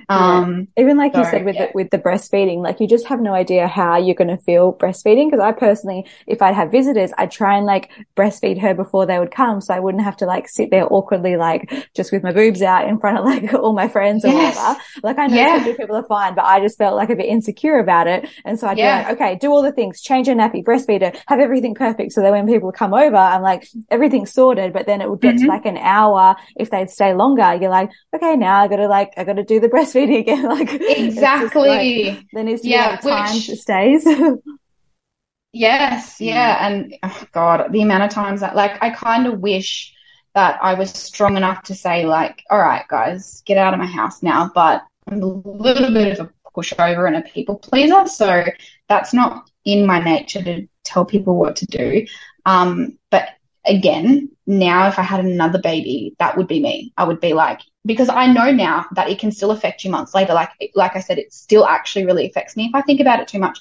Um, 0.09 0.67
yeah. 0.75 0.83
even 0.83 0.97
like 0.97 1.13
so, 1.13 1.19
you 1.19 1.25
said 1.25 1.45
with 1.45 1.55
yeah. 1.55 1.67
the, 1.67 1.71
with 1.73 1.89
the 1.89 1.97
breastfeeding, 1.97 2.61
like 2.61 2.79
you 2.79 2.87
just 2.87 3.05
have 3.07 3.21
no 3.21 3.33
idea 3.33 3.67
how 3.67 3.97
you're 3.97 4.15
going 4.15 4.35
to 4.35 4.41
feel 4.43 4.73
breastfeeding. 4.73 5.27
Because 5.27 5.39
I 5.39 5.51
personally, 5.51 6.05
if 6.27 6.41
I'd 6.41 6.55
have 6.55 6.71
visitors, 6.71 7.11
I'd 7.17 7.31
try 7.31 7.57
and 7.57 7.65
like 7.65 7.91
breastfeed 8.15 8.59
her 8.61 8.73
before 8.73 9.05
they 9.05 9.19
would 9.19 9.31
come, 9.31 9.61
so 9.61 9.73
I 9.73 9.79
wouldn't 9.79 10.03
have 10.03 10.17
to 10.17 10.25
like 10.25 10.47
sit 10.47 10.71
there 10.71 10.91
awkwardly, 10.91 11.37
like 11.37 11.71
just 11.95 12.11
with 12.11 12.23
my 12.23 12.31
boobs 12.31 12.61
out 12.61 12.87
in 12.87 12.99
front 12.99 13.17
of 13.17 13.25
like 13.43 13.53
all 13.53 13.73
my 13.73 13.87
friends 13.87 14.25
or 14.25 14.29
yes. 14.29 14.55
whatever. 14.55 14.79
Like 15.03 15.19
I 15.19 15.27
know 15.27 15.35
yeah. 15.35 15.63
some 15.63 15.75
people 15.75 15.95
are 15.95 16.07
fine, 16.07 16.35
but 16.35 16.45
I 16.45 16.59
just 16.59 16.77
felt 16.77 16.95
like 16.95 17.09
a 17.09 17.15
bit 17.15 17.27
insecure 17.27 17.79
about 17.79 18.07
it, 18.07 18.29
and 18.43 18.59
so 18.59 18.67
I'd 18.67 18.77
yeah. 18.77 19.03
be 19.03 19.07
like, 19.09 19.21
okay, 19.21 19.37
do 19.37 19.51
all 19.51 19.61
the 19.61 19.71
things, 19.71 20.01
change 20.01 20.27
her 20.27 20.33
nappy, 20.33 20.63
breastfeed 20.63 21.01
her, 21.01 21.19
have 21.27 21.39
everything 21.39 21.75
perfect, 21.75 22.13
so 22.13 22.21
that 22.21 22.31
when 22.31 22.47
people 22.47 22.71
come 22.71 22.93
over, 22.93 23.15
I'm 23.15 23.41
like 23.41 23.67
everything's 23.89 24.31
sorted. 24.31 24.73
But 24.73 24.85
then 24.85 25.01
it 25.01 25.09
would 25.09 25.21
get 25.21 25.35
mm-hmm. 25.35 25.45
to 25.45 25.51
like 25.51 25.65
an 25.65 25.77
hour 25.77 26.35
if 26.55 26.69
they'd 26.69 26.89
stay 26.89 27.13
longer. 27.13 27.57
You're 27.59 27.69
like, 27.69 27.89
okay, 28.13 28.35
now 28.35 28.61
I 28.61 28.67
got 28.67 28.77
to 28.77 28.87
like 28.87 29.13
I 29.17 29.23
got 29.23 29.33
to 29.33 29.43
do 29.43 29.59
the 29.59 29.69
breastfeeding 29.75 30.19
again. 30.19 30.43
like 30.49 30.69
exactly. 30.71 32.05
Like, 32.09 32.25
there 32.33 32.43
needs 32.43 32.61
to 32.61 32.69
yeah, 32.69 32.99
be 33.01 33.07
like 33.09 33.25
time 33.25 33.35
which, 33.35 33.59
stays. 33.59 34.07
yes, 35.53 36.21
yeah, 36.21 36.67
and 36.67 36.95
oh 37.03 37.23
God, 37.31 37.71
the 37.71 37.81
amount 37.81 38.03
of 38.03 38.09
times 38.09 38.41
that 38.41 38.55
like 38.55 38.81
I 38.81 38.89
kind 38.91 39.27
of 39.27 39.39
wish 39.39 39.93
that 40.33 40.59
I 40.61 40.73
was 40.73 40.91
strong 40.91 41.37
enough 41.37 41.63
to 41.63 41.75
say 41.75 42.05
like, 42.05 42.43
all 42.49 42.59
right, 42.59 42.87
guys, 42.89 43.41
get 43.45 43.57
out 43.57 43.73
of 43.73 43.79
my 43.79 43.85
house 43.85 44.21
now. 44.21 44.51
But 44.53 44.83
I'm 45.07 45.21
a 45.21 45.25
little 45.25 45.93
bit 45.93 46.19
of 46.19 46.27
a 46.27 46.49
pushover 46.51 47.07
and 47.07 47.17
a 47.17 47.21
people 47.21 47.57
pleaser, 47.57 48.05
so 48.07 48.43
that's 48.87 49.13
not 49.13 49.49
in 49.65 49.85
my 49.85 49.99
nature 49.99 50.43
to 50.43 50.67
tell 50.83 51.05
people 51.05 51.35
what 51.37 51.57
to 51.57 51.65
do. 51.65 52.05
Um, 52.45 52.97
but 53.09 53.29
again, 53.67 54.29
now 54.45 54.87
if 54.87 54.99
I 54.99 55.01
had 55.01 55.19
another 55.19 55.59
baby, 55.59 56.15
that 56.19 56.37
would 56.37 56.47
be 56.47 56.59
me. 56.59 56.93
I 56.97 57.03
would 57.03 57.19
be 57.19 57.33
like, 57.33 57.61
because 57.85 58.09
I 58.09 58.31
know 58.31 58.51
now 58.51 58.85
that 58.93 59.09
it 59.09 59.19
can 59.19 59.31
still 59.31 59.51
affect 59.51 59.83
you 59.83 59.91
months 59.91 60.13
later. 60.13 60.33
Like, 60.33 60.49
like 60.75 60.95
I 60.95 60.99
said, 60.99 61.19
it 61.19 61.33
still 61.33 61.65
actually 61.65 62.05
really 62.05 62.27
affects 62.27 62.55
me. 62.55 62.65
If 62.65 62.75
I 62.75 62.81
think 62.81 62.99
about 62.99 63.19
it 63.19 63.27
too 63.27 63.39
much, 63.39 63.59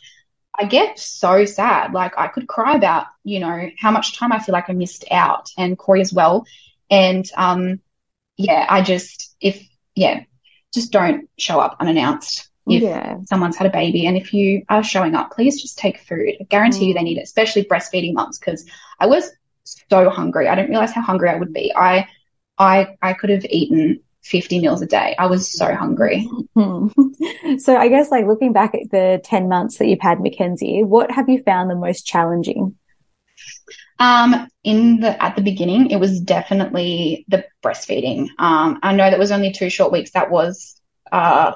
I 0.59 0.66
get 0.66 0.98
so 0.98 1.44
sad. 1.44 1.93
Like 1.93 2.16
I 2.16 2.28
could 2.28 2.47
cry 2.47 2.74
about, 2.74 3.06
you 3.24 3.40
know, 3.40 3.70
how 3.78 3.90
much 3.90 4.16
time 4.16 4.32
I 4.32 4.39
feel 4.39 4.52
like 4.52 4.70
I 4.70 4.72
missed 4.72 5.05
out 5.10 5.51
and 5.59 5.76
Corey 5.76 6.01
as 6.01 6.12
well. 6.12 6.47
And, 6.90 7.28
um, 7.36 7.81
yeah, 8.36 8.66
I 8.68 8.82
just, 8.82 9.35
if, 9.40 9.66
yeah, 9.94 10.24
just 10.72 10.93
don't 10.93 11.28
show 11.39 11.60
up 11.60 11.76
unannounced 11.81 12.48
if 12.66 12.82
yeah. 12.82 13.18
someone's 13.28 13.56
had 13.56 13.66
a 13.66 13.70
baby. 13.70 14.06
And 14.06 14.16
if 14.16 14.32
you 14.32 14.64
are 14.68 14.82
showing 14.82 15.14
up, 15.14 15.32
please 15.32 15.60
just 15.60 15.78
take 15.78 15.98
food. 16.01 16.35
I 16.40 16.44
guarantee 16.44 16.85
mm. 16.85 16.89
you 16.89 16.94
they 16.94 17.02
need 17.02 17.18
it, 17.18 17.24
especially 17.24 17.64
breastfeeding 17.64 18.14
moms, 18.14 18.39
because 18.39 18.64
I 18.98 19.06
was 19.06 19.31
so 19.65 20.11
hungry. 20.11 20.49
I 20.49 20.55
didn't 20.55 20.70
realize 20.70 20.93
how 20.93 21.03
hungry 21.03 21.31
I 21.31 21.36
would 21.36 21.53
be. 21.53 21.73
I, 21.74 22.09
I, 22.59 22.97
I 23.03 23.15
could 23.15 23.31
have 23.31 23.45
eaten 23.47 24.01
50 24.23 24.61
meals 24.61 24.82
a 24.82 24.86
day. 24.86 25.15
I 25.19 25.27
was 25.27 25.51
so 25.51 25.74
hungry. 25.74 26.28
so 26.55 27.77
I 27.77 27.89
guess 27.89 28.11
like 28.11 28.27
looking 28.27 28.53
back 28.53 28.74
at 28.74 28.91
the 28.91 29.20
10 29.24 29.49
months 29.49 29.78
that 29.78 29.86
you've 29.86 30.01
had 30.01 30.20
Mackenzie, 30.20 30.82
what 30.82 31.11
have 31.11 31.28
you 31.28 31.43
found 31.43 31.70
the 31.70 31.77
most 31.77 32.07
challenging? 32.07 32.77
Um, 33.99 34.49
in 34.65 35.01
the 35.01 35.23
at 35.23 35.36
the 35.36 35.43
beginning, 35.43 35.91
it 35.91 36.01
was 36.01 36.20
definitely 36.20 37.24
the 37.28 37.45
breastfeeding. 37.62 38.28
Um, 38.39 38.81
I 38.82 38.95
know 38.95 39.09
that 39.09 39.19
was 39.19 39.31
only 39.31 39.53
two 39.53 39.70
short 39.70 39.93
weeks. 39.93 40.12
That 40.12 40.31
was 40.31 40.81
uh 41.12 41.53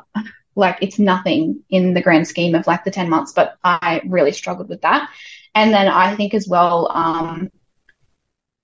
like 0.55 0.79
it's 0.83 0.99
nothing 0.99 1.63
in 1.71 1.95
the 1.95 2.03
grand 2.03 2.29
scheme 2.29 2.55
of 2.55 2.67
like 2.67 2.85
the 2.85 2.91
10 2.91 3.09
months, 3.09 3.33
but 3.33 3.57
I 3.63 4.03
really 4.07 4.33
struggled 4.33 4.69
with 4.69 4.83
that. 4.83 5.09
And 5.55 5.73
then 5.73 5.89
I 5.89 6.17
think 6.17 6.35
as 6.35 6.49
well, 6.49 6.91
um, 6.93 7.51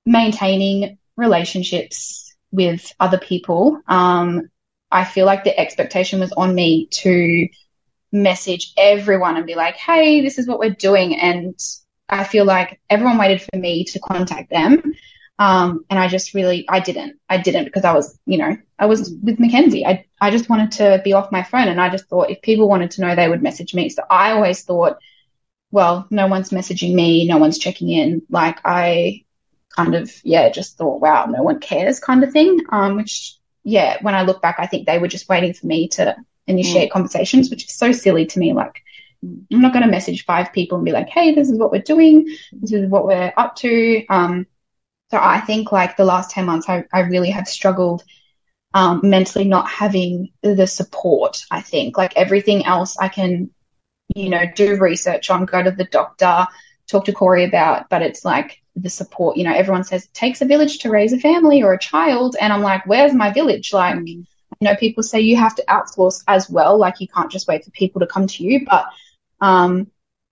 maintaining 0.06 0.98
relationships 1.16 2.34
with 2.52 2.92
other 3.00 3.18
people. 3.18 3.80
Um, 3.86 4.48
I 4.90 5.04
feel 5.04 5.26
like 5.26 5.44
the 5.44 5.58
expectation 5.58 6.20
was 6.20 6.32
on 6.32 6.54
me 6.54 6.86
to 6.92 7.48
message 8.12 8.72
everyone 8.78 9.36
and 9.36 9.46
be 9.46 9.56
like, 9.56 9.76
hey, 9.76 10.20
this 10.20 10.38
is 10.38 10.46
what 10.46 10.58
we're 10.58 10.70
doing. 10.70 11.16
And 11.16 11.58
I 12.08 12.24
feel 12.24 12.44
like 12.44 12.80
everyone 12.88 13.18
waited 13.18 13.42
for 13.42 13.58
me 13.58 13.84
to 13.86 13.98
contact 13.98 14.50
them. 14.50 14.94
Um, 15.36 15.84
and 15.90 15.98
I 15.98 16.06
just 16.06 16.32
really, 16.32 16.64
I 16.68 16.78
didn't, 16.78 17.18
I 17.28 17.38
didn't 17.38 17.64
because 17.64 17.84
I 17.84 17.92
was, 17.92 18.16
you 18.24 18.38
know, 18.38 18.56
I 18.78 18.86
was 18.86 19.12
with 19.20 19.40
Mackenzie. 19.40 19.84
I, 19.84 20.06
I 20.20 20.30
just 20.30 20.48
wanted 20.48 20.70
to 20.72 21.00
be 21.02 21.12
off 21.12 21.32
my 21.32 21.42
phone 21.42 21.66
and 21.66 21.80
I 21.80 21.88
just 21.88 22.06
thought 22.06 22.30
if 22.30 22.40
people 22.40 22.68
wanted 22.68 22.92
to 22.92 23.00
know, 23.00 23.16
they 23.16 23.28
would 23.28 23.42
message 23.42 23.74
me. 23.74 23.88
So 23.88 24.04
I 24.08 24.30
always 24.30 24.62
thought, 24.62 24.98
well, 25.72 26.06
no 26.08 26.28
one's 26.28 26.50
messaging 26.50 26.94
me, 26.94 27.26
no 27.26 27.38
one's 27.38 27.58
checking 27.58 27.90
in. 27.90 28.22
Like 28.30 28.60
I 28.64 29.23
kind 29.74 29.94
of, 29.94 30.12
yeah, 30.24 30.48
just 30.50 30.76
thought, 30.78 31.00
wow, 31.00 31.26
no 31.26 31.42
one 31.42 31.60
cares 31.60 32.00
kind 32.00 32.22
of 32.22 32.32
thing. 32.32 32.60
Um, 32.70 32.96
which, 32.96 33.36
yeah, 33.62 33.98
when 34.02 34.14
I 34.14 34.22
look 34.22 34.42
back, 34.42 34.56
I 34.58 34.66
think 34.66 34.86
they 34.86 34.98
were 34.98 35.08
just 35.08 35.28
waiting 35.28 35.54
for 35.54 35.66
me 35.66 35.88
to 35.88 36.16
initiate 36.46 36.90
mm. 36.90 36.92
conversations, 36.92 37.50
which 37.50 37.64
is 37.64 37.74
so 37.74 37.92
silly 37.92 38.26
to 38.26 38.38
me. 38.38 38.52
Like, 38.52 38.82
I'm 39.22 39.60
not 39.60 39.72
going 39.72 39.84
to 39.84 39.90
message 39.90 40.24
five 40.24 40.52
people 40.52 40.76
and 40.76 40.84
be 40.84 40.92
like, 40.92 41.08
hey, 41.08 41.34
this 41.34 41.50
is 41.50 41.58
what 41.58 41.72
we're 41.72 41.82
doing. 41.82 42.26
This 42.52 42.72
is 42.72 42.88
what 42.88 43.06
we're 43.06 43.32
up 43.36 43.56
to. 43.56 44.04
Um, 44.08 44.46
so 45.10 45.18
I 45.20 45.40
think 45.40 45.72
like 45.72 45.96
the 45.96 46.04
last 46.04 46.30
10 46.30 46.44
months, 46.44 46.68
I, 46.68 46.84
I 46.92 47.00
really 47.00 47.30
have 47.30 47.48
struggled 47.48 48.02
um, 48.74 49.00
mentally 49.04 49.44
not 49.44 49.68
having 49.68 50.32
the 50.42 50.66
support. 50.66 51.44
I 51.50 51.60
think 51.62 51.96
like 51.96 52.16
everything 52.16 52.66
else 52.66 52.98
I 52.98 53.08
can, 53.08 53.50
you 54.14 54.28
know, 54.28 54.44
do 54.54 54.76
research 54.76 55.30
on, 55.30 55.46
go 55.46 55.62
to 55.62 55.70
the 55.70 55.84
doctor, 55.84 56.46
talk 56.88 57.04
to 57.06 57.12
Corey 57.12 57.44
about, 57.44 57.88
but 57.88 58.02
it's 58.02 58.24
like 58.24 58.60
the 58.76 58.90
support, 58.90 59.36
you 59.36 59.44
know, 59.44 59.54
everyone 59.54 59.84
says 59.84 60.04
it 60.04 60.14
takes 60.14 60.42
a 60.42 60.46
village 60.46 60.78
to 60.78 60.90
raise 60.90 61.12
a 61.12 61.18
family 61.18 61.62
or 61.62 61.72
a 61.72 61.78
child. 61.78 62.36
And 62.40 62.52
I'm 62.52 62.62
like, 62.62 62.86
where's 62.86 63.14
my 63.14 63.32
village? 63.32 63.72
Like, 63.72 63.96
mm. 63.96 64.06
you 64.08 64.26
know, 64.60 64.74
people 64.76 65.02
say 65.02 65.20
you 65.20 65.36
have 65.36 65.54
to 65.56 65.64
outsource 65.68 66.22
as 66.26 66.50
well. 66.50 66.76
Like 66.76 67.00
you 67.00 67.08
can't 67.08 67.30
just 67.30 67.46
wait 67.46 67.64
for 67.64 67.70
people 67.70 68.00
to 68.00 68.06
come 68.06 68.26
to 68.26 68.42
you. 68.42 68.64
But, 68.66 68.86
um, 69.40 69.90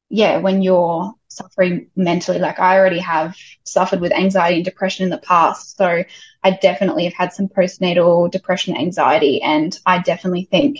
yeah, 0.08 0.38
when 0.38 0.62
you're 0.62 1.14
suffering 1.32 1.88
mentally. 1.96 2.38
Like 2.38 2.58
I 2.58 2.78
already 2.78 2.98
have 3.00 3.36
suffered 3.64 4.00
with 4.00 4.12
anxiety 4.12 4.56
and 4.56 4.64
depression 4.64 5.04
in 5.04 5.10
the 5.10 5.18
past. 5.18 5.76
So 5.76 6.04
I 6.42 6.50
definitely 6.50 7.04
have 7.04 7.14
had 7.14 7.32
some 7.32 7.48
postnatal 7.48 8.30
depression, 8.30 8.76
anxiety, 8.76 9.42
and 9.42 9.76
I 9.86 9.98
definitely 10.00 10.44
think, 10.44 10.78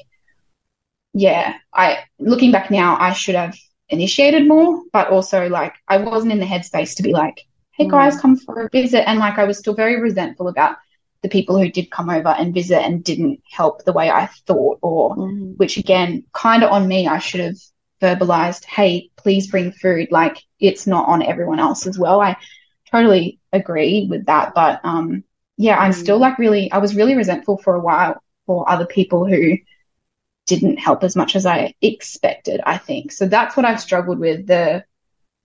yeah, 1.14 1.54
I 1.72 2.00
looking 2.18 2.52
back 2.52 2.70
now, 2.70 2.96
I 2.98 3.12
should 3.12 3.34
have 3.34 3.56
initiated 3.88 4.46
more, 4.46 4.82
but 4.92 5.08
also 5.08 5.48
like 5.48 5.74
I 5.88 5.98
wasn't 5.98 6.32
in 6.32 6.40
the 6.40 6.46
headspace 6.46 6.96
to 6.96 7.02
be 7.02 7.12
like, 7.12 7.46
hey 7.72 7.88
guys, 7.88 8.20
come 8.20 8.36
for 8.36 8.66
a 8.66 8.68
visit. 8.70 9.08
And 9.08 9.18
like 9.18 9.38
I 9.38 9.44
was 9.44 9.58
still 9.58 9.74
very 9.74 10.00
resentful 10.00 10.48
about 10.48 10.76
the 11.22 11.28
people 11.28 11.58
who 11.58 11.70
did 11.70 11.90
come 11.90 12.10
over 12.10 12.28
and 12.28 12.52
visit 12.52 12.82
and 12.82 13.02
didn't 13.02 13.42
help 13.50 13.84
the 13.84 13.92
way 13.92 14.10
I 14.10 14.26
thought, 14.46 14.78
or 14.82 15.16
mm. 15.16 15.56
which 15.56 15.76
again, 15.76 16.24
kind 16.32 16.62
of 16.62 16.70
on 16.70 16.86
me, 16.86 17.06
I 17.06 17.18
should 17.18 17.40
have 17.40 17.56
verbalized, 18.00 18.64
hey, 18.64 19.10
please 19.16 19.46
bring 19.46 19.72
food. 19.72 20.08
Like 20.10 20.38
it's 20.58 20.86
not 20.86 21.08
on 21.08 21.22
everyone 21.22 21.60
else 21.60 21.86
as 21.86 21.98
well. 21.98 22.20
I 22.20 22.36
totally 22.90 23.38
agree 23.52 24.06
with 24.10 24.26
that. 24.26 24.54
But 24.54 24.80
um, 24.84 25.24
yeah, 25.56 25.78
I'm 25.78 25.92
still 25.92 26.18
like 26.18 26.38
really, 26.38 26.70
I 26.72 26.78
was 26.78 26.96
really 26.96 27.14
resentful 27.14 27.56
for 27.58 27.74
a 27.74 27.80
while 27.80 28.22
for 28.46 28.68
other 28.68 28.86
people 28.86 29.26
who 29.26 29.58
didn't 30.46 30.78
help 30.78 31.04
as 31.04 31.14
much 31.14 31.36
as 31.36 31.46
I 31.46 31.74
expected, 31.80 32.60
I 32.64 32.76
think. 32.76 33.12
So 33.12 33.26
that's 33.26 33.56
what 33.56 33.64
I've 33.64 33.80
struggled 33.80 34.18
with 34.18 34.46
the 34.46 34.84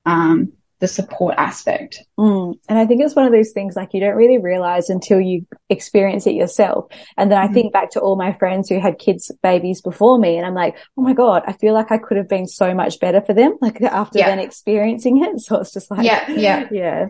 um, 0.05 0.53
the 0.79 0.87
support 0.87 1.35
aspect. 1.37 2.03
Mm. 2.19 2.53
And 2.69 2.77
I 2.77 2.85
think 2.85 3.01
it's 3.01 3.15
one 3.15 3.25
of 3.25 3.31
those 3.31 3.51
things 3.51 3.75
like 3.75 3.93
you 3.93 3.99
don't 3.99 4.15
really 4.15 4.37
realize 4.37 4.89
until 4.89 5.19
you 5.19 5.47
experience 5.69 6.27
it 6.27 6.35
yourself. 6.35 6.85
And 7.17 7.31
then 7.31 7.39
I 7.39 7.47
mm. 7.47 7.53
think 7.53 7.73
back 7.73 7.91
to 7.91 7.99
all 7.99 8.15
my 8.15 8.33
friends 8.33 8.69
who 8.69 8.79
had 8.79 8.99
kids, 8.99 9.31
babies 9.41 9.81
before 9.81 10.19
me, 10.19 10.37
and 10.37 10.45
I'm 10.45 10.53
like, 10.53 10.75
oh 10.95 11.01
my 11.01 11.13
God, 11.13 11.43
I 11.47 11.53
feel 11.53 11.73
like 11.73 11.91
I 11.91 11.97
could 11.97 12.17
have 12.17 12.29
been 12.29 12.47
so 12.47 12.75
much 12.75 12.99
better 12.99 13.21
for 13.21 13.33
them, 13.33 13.57
like 13.59 13.81
after 13.81 14.19
yeah. 14.19 14.29
then 14.29 14.39
experiencing 14.39 15.23
it. 15.23 15.27
So 15.47 15.57
it's 15.61 15.71
just 15.71 15.89
like, 15.89 16.05
yeah, 16.05 16.29
yeah, 16.29 16.67
yeah. 16.71 17.07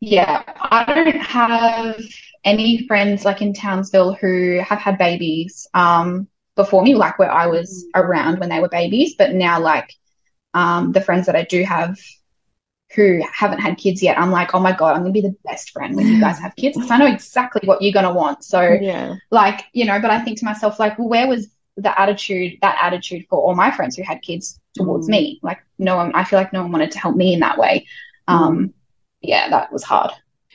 Yeah. 0.00 0.42
I 0.46 0.84
don't 0.84 1.16
have 1.16 2.00
any 2.44 2.86
friends 2.86 3.24
like 3.24 3.42
in 3.42 3.52
Townsville 3.52 4.14
who 4.14 4.58
have 4.58 4.78
had 4.78 4.98
babies 4.98 5.66
um, 5.74 6.28
before 6.56 6.82
me, 6.82 6.94
like 6.94 7.18
where 7.18 7.30
I 7.30 7.46
was 7.46 7.84
mm. 7.94 8.00
around 8.00 8.38
when 8.38 8.48
they 8.48 8.60
were 8.60 8.68
babies, 8.68 9.14
but 9.16 9.32
now 9.32 9.60
like 9.60 9.92
um, 10.52 10.92
the 10.92 11.00
friends 11.00 11.26
that 11.26 11.36
I 11.36 11.42
do 11.42 11.64
have 11.64 11.98
who 12.94 13.22
haven't 13.32 13.60
had 13.60 13.76
kids 13.76 14.02
yet, 14.02 14.18
I'm 14.18 14.30
like, 14.30 14.54
oh 14.54 14.60
my 14.60 14.72
God, 14.72 14.94
I'm 14.94 15.02
going 15.02 15.12
to 15.12 15.20
be 15.20 15.26
the 15.26 15.36
best 15.44 15.70
friend 15.70 15.96
when 15.96 16.06
you 16.06 16.20
guys 16.20 16.38
have 16.38 16.54
kids 16.56 16.76
because 16.76 16.90
I 16.90 16.98
know 16.98 17.06
exactly 17.06 17.66
what 17.66 17.82
you're 17.82 17.92
going 17.92 18.06
to 18.06 18.12
want. 18.12 18.44
So, 18.44 18.60
yeah. 18.60 19.16
like, 19.30 19.64
you 19.72 19.84
know, 19.84 20.00
but 20.00 20.10
I 20.10 20.20
think 20.22 20.38
to 20.38 20.44
myself, 20.44 20.78
like, 20.78 20.98
well, 20.98 21.08
where 21.08 21.26
was 21.26 21.48
the 21.76 21.98
attitude, 21.98 22.58
that 22.62 22.78
attitude 22.80 23.26
for 23.28 23.40
all 23.40 23.54
my 23.54 23.70
friends 23.70 23.96
who 23.96 24.02
had 24.02 24.22
kids 24.22 24.60
towards 24.74 25.06
mm. 25.06 25.10
me? 25.10 25.40
Like, 25.42 25.58
no 25.78 25.96
one, 25.96 26.14
I 26.14 26.24
feel 26.24 26.38
like 26.38 26.52
no 26.52 26.62
one 26.62 26.72
wanted 26.72 26.92
to 26.92 26.98
help 26.98 27.16
me 27.16 27.34
in 27.34 27.40
that 27.40 27.58
way. 27.58 27.86
Um, 28.28 28.58
mm. 28.58 28.72
Yeah, 29.22 29.48
that 29.50 29.72
was 29.72 29.82
hard. 29.82 30.12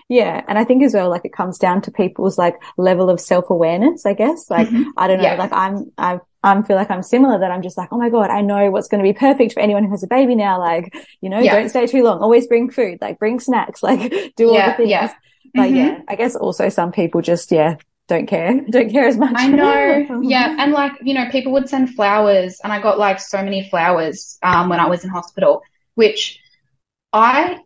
Yeah. 0.07 0.43
And 0.47 0.57
I 0.57 0.63
think 0.63 0.83
as 0.83 0.93
well, 0.93 1.09
like 1.09 1.25
it 1.25 1.33
comes 1.33 1.59
down 1.59 1.81
to 1.83 1.91
people's 1.91 2.37
like 2.37 2.55
level 2.77 3.09
of 3.09 3.19
self 3.19 3.49
awareness, 3.49 4.05
I 4.05 4.13
guess. 4.13 4.49
Like, 4.49 4.67
mm-hmm. 4.67 4.89
I 4.97 5.07
don't 5.07 5.17
know, 5.17 5.23
yeah. 5.23 5.35
like 5.35 5.53
I'm, 5.53 5.91
I've 5.97 6.21
I 6.41 6.61
feel 6.61 6.77
like 6.77 6.89
I'm 6.89 7.03
similar 7.03 7.39
that 7.39 7.51
I'm 7.51 7.61
just 7.61 7.77
like, 7.77 7.89
oh 7.91 7.97
my 7.97 8.09
God, 8.09 8.29
I 8.29 8.41
know 8.41 8.71
what's 8.71 8.87
going 8.87 9.03
to 9.03 9.09
be 9.09 9.17
perfect 9.17 9.53
for 9.53 9.59
anyone 9.59 9.83
who 9.83 9.91
has 9.91 10.03
a 10.03 10.07
baby 10.07 10.35
now. 10.35 10.59
Like, 10.59 10.93
you 11.21 11.29
know, 11.29 11.39
yeah. 11.39 11.53
don't 11.53 11.69
stay 11.69 11.85
too 11.85 12.03
long. 12.03 12.19
Always 12.19 12.47
bring 12.47 12.69
food, 12.69 12.99
like 13.01 13.19
bring 13.19 13.39
snacks, 13.39 13.83
like 13.83 14.11
do 14.35 14.49
all 14.49 14.55
the 14.55 14.73
things. 14.73 14.89
Yeah. 14.89 15.13
But 15.53 15.63
mm-hmm. 15.63 15.75
yeah, 15.75 16.01
I 16.07 16.15
guess 16.15 16.35
also 16.35 16.69
some 16.69 16.91
people 16.91 17.21
just, 17.21 17.51
yeah, 17.51 17.75
don't 18.07 18.27
care, 18.27 18.61
don't 18.69 18.89
care 18.89 19.07
as 19.07 19.17
much. 19.17 19.33
I 19.35 19.47
know. 19.47 20.21
yeah. 20.23 20.55
And 20.57 20.71
like, 20.71 20.93
you 21.01 21.13
know, 21.13 21.29
people 21.29 21.51
would 21.53 21.67
send 21.67 21.93
flowers 21.95 22.59
and 22.63 22.71
I 22.71 22.81
got 22.81 22.97
like 22.97 23.19
so 23.19 23.43
many 23.43 23.69
flowers, 23.69 24.37
um, 24.41 24.69
when 24.69 24.79
I 24.79 24.87
was 24.87 25.03
in 25.03 25.09
hospital, 25.09 25.61
which 25.95 26.39
I, 27.11 27.59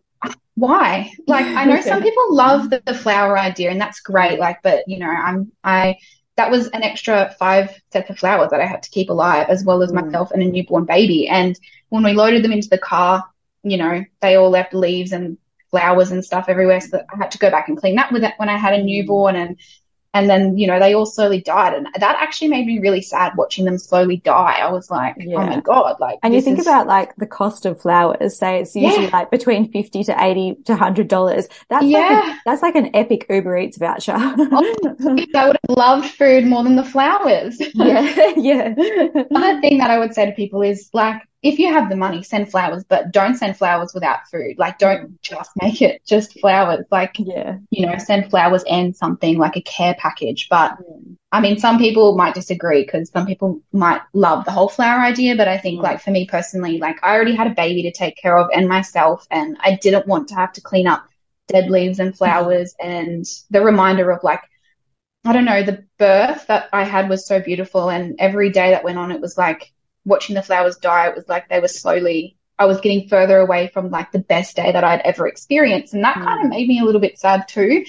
why? 0.56 1.12
Like, 1.26 1.46
I 1.46 1.64
know 1.64 1.80
some 1.80 2.02
people 2.02 2.34
love 2.34 2.70
the, 2.70 2.82
the 2.86 2.94
flower 2.94 3.38
idea 3.38 3.70
and 3.70 3.80
that's 3.80 4.00
great. 4.00 4.38
Like, 4.38 4.62
but 4.62 4.84
you 4.86 4.98
know, 4.98 5.10
I'm, 5.10 5.52
I, 5.62 5.96
that 6.36 6.50
was 6.50 6.68
an 6.68 6.82
extra 6.82 7.34
five 7.38 7.80
sets 7.92 8.10
of 8.10 8.18
flowers 8.18 8.50
that 8.50 8.60
I 8.60 8.66
had 8.66 8.82
to 8.82 8.90
keep 8.90 9.10
alive, 9.10 9.46
as 9.48 9.64
well 9.64 9.82
as 9.82 9.92
mm. 9.92 10.04
myself 10.04 10.30
and 10.30 10.42
a 10.42 10.46
newborn 10.46 10.84
baby. 10.84 11.28
And 11.28 11.58
when 11.88 12.02
we 12.02 12.12
loaded 12.12 12.42
them 12.42 12.52
into 12.52 12.68
the 12.68 12.78
car, 12.78 13.24
you 13.62 13.76
know, 13.76 14.04
they 14.20 14.34
all 14.34 14.50
left 14.50 14.74
leaves 14.74 15.12
and 15.12 15.38
flowers 15.70 16.10
and 16.10 16.24
stuff 16.24 16.46
everywhere. 16.48 16.80
So 16.80 17.02
I 17.12 17.16
had 17.16 17.30
to 17.32 17.38
go 17.38 17.50
back 17.50 17.68
and 17.68 17.78
clean 17.78 17.96
that 17.96 18.12
with 18.12 18.24
it 18.24 18.34
when 18.36 18.48
I 18.48 18.56
had 18.56 18.74
a 18.74 18.78
mm. 18.78 18.84
newborn. 18.84 19.36
And 19.36 19.58
and 20.14 20.30
then 20.30 20.56
you 20.56 20.66
know 20.66 20.78
they 20.78 20.94
all 20.94 21.04
slowly 21.04 21.40
died 21.40 21.74
and 21.74 21.86
that 21.98 22.16
actually 22.18 22.48
made 22.48 22.66
me 22.66 22.78
really 22.78 23.02
sad 23.02 23.32
watching 23.36 23.64
them 23.64 23.76
slowly 23.76 24.16
die 24.18 24.58
i 24.60 24.70
was 24.70 24.90
like 24.90 25.16
yeah. 25.18 25.36
oh 25.36 25.46
my 25.46 25.60
god 25.60 25.96
like 26.00 26.18
and 26.22 26.32
you 26.32 26.40
think 26.40 26.58
is... 26.58 26.66
about 26.66 26.86
like 26.86 27.14
the 27.16 27.26
cost 27.26 27.66
of 27.66 27.80
flowers 27.80 28.38
say 28.38 28.60
it's 28.60 28.74
usually 28.74 29.04
yeah. 29.04 29.10
like 29.12 29.30
between 29.30 29.70
50 29.70 30.04
to 30.04 30.24
80 30.24 30.54
to 30.66 30.72
100 30.72 31.08
dollars 31.08 31.48
that's 31.68 31.84
yeah. 31.84 31.98
like 31.98 32.24
a, 32.24 32.38
that's 32.46 32.62
like 32.62 32.76
an 32.76 32.94
epic 32.94 33.26
uber 33.28 33.58
eats 33.58 33.76
voucher 33.76 34.14
oh, 34.16 34.74
i 35.34 35.46
would 35.46 35.58
have 35.68 35.76
loved 35.76 36.08
food 36.08 36.46
more 36.46 36.62
than 36.62 36.76
the 36.76 36.84
flowers 36.84 37.60
yeah 37.74 38.32
yeah 38.36 38.74
other 39.34 39.60
thing 39.60 39.78
that 39.78 39.90
i 39.90 39.98
would 39.98 40.14
say 40.14 40.24
to 40.24 40.32
people 40.32 40.62
is 40.62 40.88
like 40.92 41.20
if 41.44 41.58
you 41.58 41.70
have 41.70 41.90
the 41.90 41.96
money, 41.96 42.22
send 42.22 42.50
flowers, 42.50 42.84
but 42.88 43.12
don't 43.12 43.36
send 43.36 43.58
flowers 43.58 43.92
without 43.92 44.26
food. 44.30 44.58
Like, 44.58 44.78
don't 44.78 45.20
just 45.20 45.50
make 45.60 45.82
it 45.82 46.00
just 46.06 46.40
flowers. 46.40 46.86
Like, 46.90 47.16
yeah, 47.18 47.58
you 47.70 47.84
know, 47.86 47.98
send 47.98 48.30
flowers 48.30 48.64
and 48.68 48.96
something 48.96 49.36
like 49.36 49.54
a 49.54 49.60
care 49.60 49.94
package. 49.98 50.48
But 50.48 50.78
I 51.32 51.42
mean, 51.42 51.58
some 51.58 51.76
people 51.76 52.16
might 52.16 52.34
disagree 52.34 52.82
because 52.82 53.10
some 53.10 53.26
people 53.26 53.60
might 53.74 54.00
love 54.14 54.46
the 54.46 54.52
whole 54.52 54.70
flower 54.70 55.00
idea. 55.00 55.36
But 55.36 55.48
I 55.48 55.58
think, 55.58 55.82
like, 55.82 56.00
for 56.00 56.10
me 56.10 56.26
personally, 56.26 56.78
like, 56.78 56.96
I 57.04 57.14
already 57.14 57.34
had 57.34 57.46
a 57.46 57.54
baby 57.54 57.82
to 57.82 57.92
take 57.92 58.16
care 58.16 58.38
of 58.38 58.48
and 58.54 58.66
myself, 58.66 59.26
and 59.30 59.58
I 59.60 59.76
didn't 59.76 60.06
want 60.06 60.28
to 60.28 60.36
have 60.36 60.54
to 60.54 60.62
clean 60.62 60.86
up 60.86 61.04
dead 61.48 61.70
leaves 61.70 61.98
and 61.98 62.16
flowers 62.16 62.74
and 62.82 63.26
the 63.50 63.60
reminder 63.60 64.10
of 64.10 64.24
like, 64.24 64.40
I 65.26 65.34
don't 65.34 65.44
know, 65.44 65.62
the 65.62 65.84
birth 65.98 66.46
that 66.46 66.70
I 66.72 66.84
had 66.84 67.10
was 67.10 67.26
so 67.26 67.38
beautiful. 67.38 67.90
And 67.90 68.16
every 68.18 68.48
day 68.48 68.70
that 68.70 68.84
went 68.84 68.96
on, 68.96 69.12
it 69.12 69.20
was 69.20 69.36
like, 69.36 69.73
watching 70.04 70.34
the 70.34 70.42
flowers 70.42 70.76
die, 70.76 71.08
it 71.08 71.16
was 71.16 71.28
like 71.28 71.48
they 71.48 71.60
were 71.60 71.68
slowly, 71.68 72.36
I 72.58 72.66
was 72.66 72.80
getting 72.80 73.08
further 73.08 73.38
away 73.38 73.70
from 73.72 73.90
like 73.90 74.12
the 74.12 74.18
best 74.18 74.56
day 74.56 74.72
that 74.72 74.84
I'd 74.84 75.00
ever 75.00 75.26
experienced. 75.26 75.94
And 75.94 76.04
that 76.04 76.16
mm. 76.16 76.24
kind 76.24 76.44
of 76.44 76.50
made 76.50 76.68
me 76.68 76.80
a 76.80 76.84
little 76.84 77.00
bit 77.00 77.18
sad 77.18 77.48
too. 77.48 77.84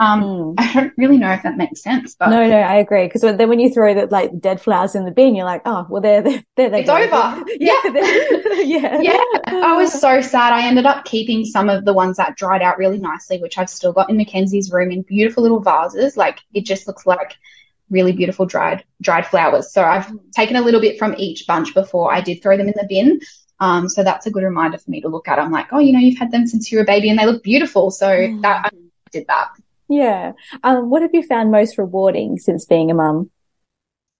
Um, 0.00 0.22
mm. 0.22 0.54
I 0.56 0.72
don't 0.72 0.94
really 0.96 1.18
know 1.18 1.30
if 1.30 1.42
that 1.42 1.58
makes 1.58 1.82
sense, 1.82 2.14
but 2.14 2.30
no, 2.30 2.48
no, 2.48 2.56
I 2.56 2.76
agree. 2.76 3.04
Because 3.04 3.20
then 3.20 3.48
when 3.50 3.60
you 3.60 3.72
throw 3.72 3.92
the 3.92 4.06
like 4.06 4.30
dead 4.40 4.58
flowers 4.58 4.94
in 4.94 5.04
the 5.04 5.10
bin, 5.10 5.34
you're 5.34 5.44
like, 5.44 5.60
oh, 5.66 5.86
well, 5.90 6.00
they're 6.00 6.22
there, 6.22 6.42
there 6.56 6.70
they 6.70 6.80
it's 6.80 6.88
go. 6.88 6.96
over. 6.96 7.44
yeah, 7.58 7.80
yeah, 8.64 9.00
yeah. 9.02 9.22
I 9.46 9.76
was 9.76 9.92
so 9.92 10.22
sad. 10.22 10.54
I 10.54 10.66
ended 10.66 10.86
up 10.86 11.04
keeping 11.04 11.44
some 11.44 11.68
of 11.68 11.84
the 11.84 11.92
ones 11.92 12.16
that 12.16 12.34
dried 12.36 12.62
out 12.62 12.78
really 12.78 12.98
nicely, 12.98 13.42
which 13.42 13.58
I've 13.58 13.68
still 13.68 13.92
got 13.92 14.08
in 14.08 14.16
Mackenzie's 14.16 14.72
room 14.72 14.90
in 14.90 15.02
beautiful 15.02 15.42
little 15.42 15.60
vases. 15.60 16.16
Like 16.16 16.40
it 16.54 16.64
just 16.64 16.86
looks 16.86 17.04
like 17.04 17.36
really 17.90 18.12
beautiful 18.12 18.46
dried 18.46 18.84
dried 19.00 19.26
flowers. 19.26 19.72
So 19.72 19.82
I've 19.82 20.10
taken 20.34 20.56
a 20.56 20.62
little 20.62 20.80
bit 20.80 20.98
from 20.98 21.14
each 21.18 21.46
bunch 21.46 21.74
before 21.74 22.12
I 22.12 22.20
did 22.20 22.42
throw 22.42 22.56
them 22.56 22.68
in 22.68 22.74
the 22.76 22.86
bin. 22.88 23.20
Um, 23.58 23.88
so 23.88 24.02
that's 24.02 24.26
a 24.26 24.30
good 24.30 24.42
reminder 24.42 24.78
for 24.78 24.90
me 24.90 25.00
to 25.02 25.08
look 25.08 25.28
at. 25.28 25.38
I'm 25.38 25.52
like, 25.52 25.66
oh, 25.72 25.80
you 25.80 25.92
know, 25.92 25.98
you've 25.98 26.18
had 26.18 26.30
them 26.30 26.46
since 26.46 26.72
you 26.72 26.78
were 26.78 26.82
a 26.82 26.86
baby 26.86 27.10
and 27.10 27.18
they 27.18 27.26
look 27.26 27.42
beautiful. 27.42 27.90
So 27.90 28.08
mm. 28.08 28.40
that 28.42 28.66
I 28.66 28.70
did 29.12 29.26
that. 29.26 29.48
Yeah. 29.88 30.32
Um, 30.62 30.88
what 30.88 31.02
have 31.02 31.10
you 31.12 31.22
found 31.22 31.50
most 31.50 31.76
rewarding 31.76 32.38
since 32.38 32.64
being 32.64 32.90
a 32.90 32.94
mum? 32.94 33.30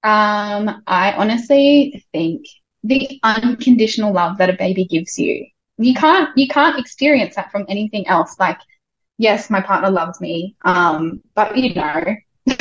Um, 0.02 0.82
I 0.86 1.12
honestly 1.12 2.04
think 2.12 2.46
the 2.82 3.20
unconditional 3.22 4.12
love 4.12 4.38
that 4.38 4.50
a 4.50 4.54
baby 4.54 4.84
gives 4.84 5.18
you. 5.18 5.46
You 5.78 5.94
can't 5.94 6.36
you 6.36 6.48
can't 6.48 6.78
experience 6.78 7.36
that 7.36 7.50
from 7.50 7.66
anything 7.68 8.06
else. 8.06 8.38
Like, 8.38 8.58
yes, 9.16 9.48
my 9.48 9.60
partner 9.60 9.90
loves 9.90 10.20
me, 10.20 10.56
um, 10.64 11.22
but 11.34 11.56
you 11.56 11.74
know, 11.74 12.16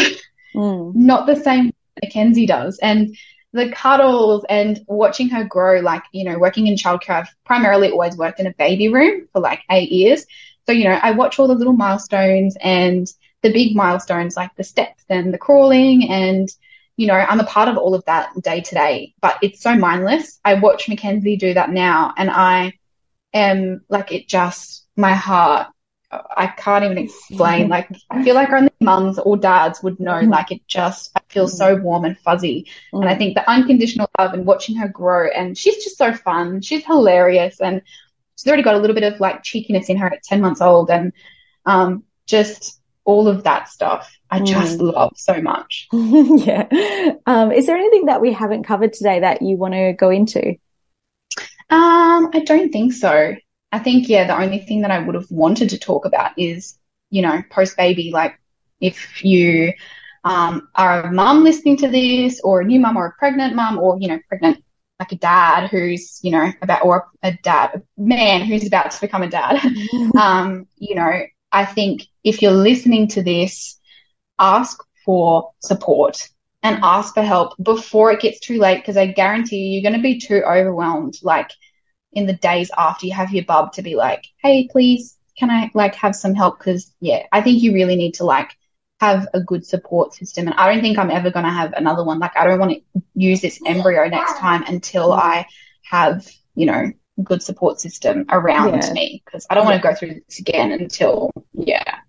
mm. 0.54 0.94
not 0.96 1.26
the 1.26 1.36
same 1.36 1.72
Mackenzie 2.02 2.46
does. 2.46 2.80
And 2.80 3.16
the 3.52 3.72
cuddles 3.72 4.46
and 4.50 4.84
watching 4.88 5.30
her 5.30 5.44
grow, 5.44 5.80
like, 5.80 6.04
you 6.12 6.24
know, 6.24 6.38
working 6.38 6.68
in 6.68 6.76
childcare, 6.76 7.22
I've 7.22 7.36
primarily 7.46 7.90
always 7.92 8.16
worked 8.16 8.40
in 8.40 8.48
a 8.48 8.54
baby 8.54 8.90
room 8.90 9.28
for 9.34 9.42
like 9.42 9.62
eight 9.72 9.92
years. 9.92 10.26
So, 10.66 10.72
you 10.72 10.84
know, 10.84 11.00
I 11.02 11.12
watch 11.12 11.40
all 11.40 11.48
the 11.48 11.56
little 11.56 11.74
milestones 11.74 12.56
and 12.62 13.08
the 13.42 13.52
big 13.52 13.76
milestones 13.76 14.36
like 14.36 14.56
the 14.56 14.64
steps 14.64 15.04
and 15.10 15.34
the 15.34 15.38
crawling 15.38 16.10
and, 16.10 16.48
you 16.96 17.08
know, 17.08 17.16
I'm 17.16 17.40
a 17.40 17.46
part 17.46 17.70
of 17.70 17.78
all 17.78 17.96
of 17.96 18.06
that 18.06 18.30
day 18.42 18.62
to 18.62 18.76
day, 18.76 19.14
but 19.22 19.38
it's 19.42 19.62
so 19.62 19.76
mindless. 19.76 20.40
I 20.44 20.56
watch 20.56 20.90
Mackenzie 20.90 21.38
do 21.38 21.54
that 21.54 21.72
now 21.72 22.14
and 22.18 22.30
I 22.30 22.74
am 23.34 23.82
like, 23.90 24.12
it 24.12 24.28
just, 24.28 24.86
my 24.96 25.14
heart 25.14 25.70
I 26.12 26.48
can't 26.48 26.86
even 26.86 26.98
explain. 26.98 27.70
Like, 27.70 27.90
I 28.10 28.24
feel 28.24 28.36
like 28.36 28.50
only 28.52 28.72
mums 28.80 29.20
or 29.20 29.38
dads 29.38 29.84
would 29.84 30.00
know. 30.00 30.14
Mm-hmm. 30.14 30.32
Like, 30.32 30.52
it 30.52 30.68
just, 30.68 31.12
I 31.16 31.22
feel 31.28 31.48
so 31.48 31.76
mm-hmm. 31.76 31.84
warm 31.84 32.06
and 32.06 32.18
fuzzy. 32.18 32.68
And 32.92 33.06
I 33.06 33.16
think 33.16 33.36
the 33.36 33.50
unconditional 33.50 34.10
love 34.18 34.34
and 34.34 34.46
watching 34.46 34.76
her 34.78 34.88
grow, 34.88 35.28
and 35.30 35.58
she's 35.58 35.84
just 35.84 35.98
so 35.98 36.14
fun. 36.14 36.62
She's 36.62 36.84
hilarious. 36.86 37.62
And 37.62 37.84
she's 38.38 38.48
already 38.48 38.64
got 38.64 38.76
a 38.76 38.80
little 38.80 38.96
bit 38.96 39.12
of 39.12 39.20
like 39.20 39.44
cheekiness 39.44 39.90
in 39.90 39.98
her 39.98 40.08
at 40.08 40.24
10 40.24 40.42
months 40.42 40.62
old. 40.62 40.90
And 40.90 41.14
um, 41.66 42.04
just 42.26 42.80
all 43.04 43.28
of 43.28 43.44
that 43.44 43.70
stuff, 43.70 44.16
I 44.30 44.40
just 44.40 44.80
mm. 44.80 44.94
love 44.94 45.14
so 45.16 45.42
much. 45.42 45.88
yeah. 45.94 46.68
Um, 47.26 47.52
is 47.52 47.66
there 47.66 47.78
anything 47.78 48.06
that 48.06 48.22
we 48.22 48.34
haven't 48.34 48.64
covered 48.64 48.94
today 48.94 49.20
that 49.20 49.42
you 49.42 49.58
want 49.58 49.74
to 49.74 49.94
go 49.94 50.10
into? 50.10 50.56
Um, 51.72 52.30
I 52.34 52.42
don't 52.46 52.72
think 52.72 52.94
so. 52.94 53.36
I 53.72 53.80
think, 53.80 54.10
yeah, 54.10 54.26
the 54.26 54.40
only 54.40 54.60
thing 54.60 54.82
that 54.82 54.92
I 54.92 55.00
would 55.00 55.16
have 55.16 55.30
wanted 55.30 55.70
to 55.70 55.78
talk 55.80 56.06
about 56.06 56.32
is, 56.38 56.78
you 57.10 57.22
know, 57.22 57.44
post 57.50 57.78
baby, 57.78 58.12
like 58.12 58.40
if 58.82 59.24
you 59.24 59.74
um, 60.24 60.70
are 60.76 61.04
a 61.04 61.12
mum 61.12 61.44
listening 61.44 61.78
to 61.78 61.88
this 61.90 62.42
or 62.42 62.62
a 62.62 62.66
new 62.66 62.80
mum 62.80 62.98
or 62.98 63.08
a 63.08 63.14
pregnant 63.20 63.56
mum 63.56 63.78
or, 63.78 63.98
you 64.00 64.08
know, 64.08 64.20
pregnant 64.28 64.64
like 65.00 65.12
a 65.12 65.16
dad 65.16 65.70
who's, 65.70 66.20
you 66.24 66.32
know, 66.32 66.52
about, 66.62 66.84
or 66.84 67.08
a 67.24 67.34
dad, 67.44 67.72
a 67.76 68.02
man 68.02 68.42
who's 68.42 68.68
about 68.68 68.92
to 68.92 69.02
become 69.02 69.22
a 69.24 69.30
dad, 69.30 69.60
um, 70.20 70.68
you 70.78 70.96
know, 70.96 71.22
I 71.52 71.66
think 71.66 72.04
if 72.24 72.42
you're 72.42 72.52
listening 72.52 73.08
to 73.10 73.24
this, 73.24 73.80
ask 74.38 74.84
for 75.06 75.52
support 75.62 76.28
and 76.64 76.80
ask 76.84 77.14
for 77.14 77.24
help 77.24 77.54
before 77.62 78.12
it 78.12 78.22
gets 78.22 78.40
too 78.40 78.60
late 78.60 78.78
because 78.78 78.98
I 78.98 79.08
guarantee 79.08 79.58
you, 79.58 79.74
you're 79.74 79.90
going 79.90 80.02
to 80.02 80.04
be 80.04 80.20
too 80.20 80.44
overwhelmed. 80.44 81.16
Like, 81.24 81.52
in 82.14 82.26
the 82.26 82.34
days 82.34 82.72
after 82.78 83.06
you 83.06 83.14
have 83.14 83.32
your 83.32 83.46
bub 83.46 83.74
to 83.74 83.82
be 83.82 83.96
like, 83.96 84.26
hey, 84.38 84.68
please, 84.72 85.18
can 85.38 85.50
I 85.50 85.72
like 85.74 85.96
have 85.96 86.16
some 86.16 86.36
help? 86.36 86.60
Because 86.60 86.92
yeah, 87.00 87.26
I 87.32 87.42
think 87.42 87.62
you 87.62 87.74
really 87.74 87.96
need 87.96 88.16
to 88.16 88.26
like 88.26 88.56
have 89.00 89.28
a 89.34 89.40
good 89.40 89.66
support 89.66 90.14
system. 90.14 90.48
And 90.48 90.56
I 90.56 90.72
don't 90.72 90.82
think 90.82 90.98
I'm 90.98 91.12
ever 91.12 91.32
going 91.32 91.46
to 91.46 91.52
have 91.52 91.74
another 91.74 92.04
one. 92.04 92.20
Like, 92.20 92.36
I 92.36 92.46
don't 92.46 92.60
want 92.60 92.72
to 92.74 93.02
use 93.14 93.42
this 93.42 93.60
embryo 93.66 94.08
next 94.10 94.38
time 94.38 94.64
until 94.64 95.14
I 95.14 95.48
have, 95.84 96.28
you 96.56 96.66
know, 96.66 96.92
good 97.24 97.42
support 97.42 97.80
system 97.80 98.26
around 98.30 98.84
yeah. 98.84 98.94
me 98.94 99.22
because 99.26 99.46
I 99.50 99.56
don't 99.56 99.66
want 99.66 99.82
to 99.82 99.88
go 99.88 99.96
through 99.96 100.22
this 100.28 100.40
again 100.40 100.72
until, 100.72 101.32
yeah. 101.54 102.00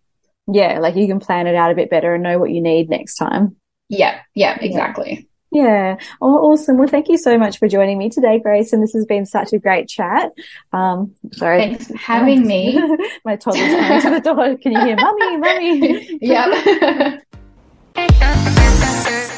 Yeah, 0.52 0.80
like 0.80 0.96
you 0.96 1.06
can 1.06 1.20
plan 1.20 1.46
it 1.46 1.54
out 1.54 1.70
a 1.70 1.76
bit 1.76 1.90
better 1.90 2.14
and 2.14 2.24
know 2.24 2.38
what 2.38 2.50
you 2.50 2.60
need 2.60 2.90
next 2.90 3.16
time. 3.16 3.56
Yeah, 3.88 4.20
yeah, 4.34 4.58
exactly. 4.60 5.28
Yeah. 5.50 5.96
Oh, 6.20 6.50
awesome. 6.50 6.78
Well, 6.78 6.88
thank 6.88 7.08
you 7.08 7.18
so 7.18 7.36
much 7.36 7.58
for 7.58 7.66
joining 7.66 7.98
me 7.98 8.08
today, 8.08 8.38
Grace. 8.38 8.72
And 8.72 8.82
this 8.82 8.92
has 8.92 9.04
been 9.04 9.26
such 9.26 9.52
a 9.52 9.58
great 9.58 9.88
chat. 9.88 10.30
Um, 10.72 11.14
sorry. 11.32 11.60
Thanks 11.60 11.88
for 11.88 11.96
having 11.96 12.46
me. 12.46 12.80
My 13.24 13.36
toddler's 13.36 13.72
coming 13.72 14.00
to 14.02 14.10
the 14.10 14.20
door. 14.20 14.56
Can 14.58 14.72
you 14.72 14.80
hear 14.80 14.96
mummy, 14.96 15.36
mummy? 15.36 16.18
yep. 16.20 17.24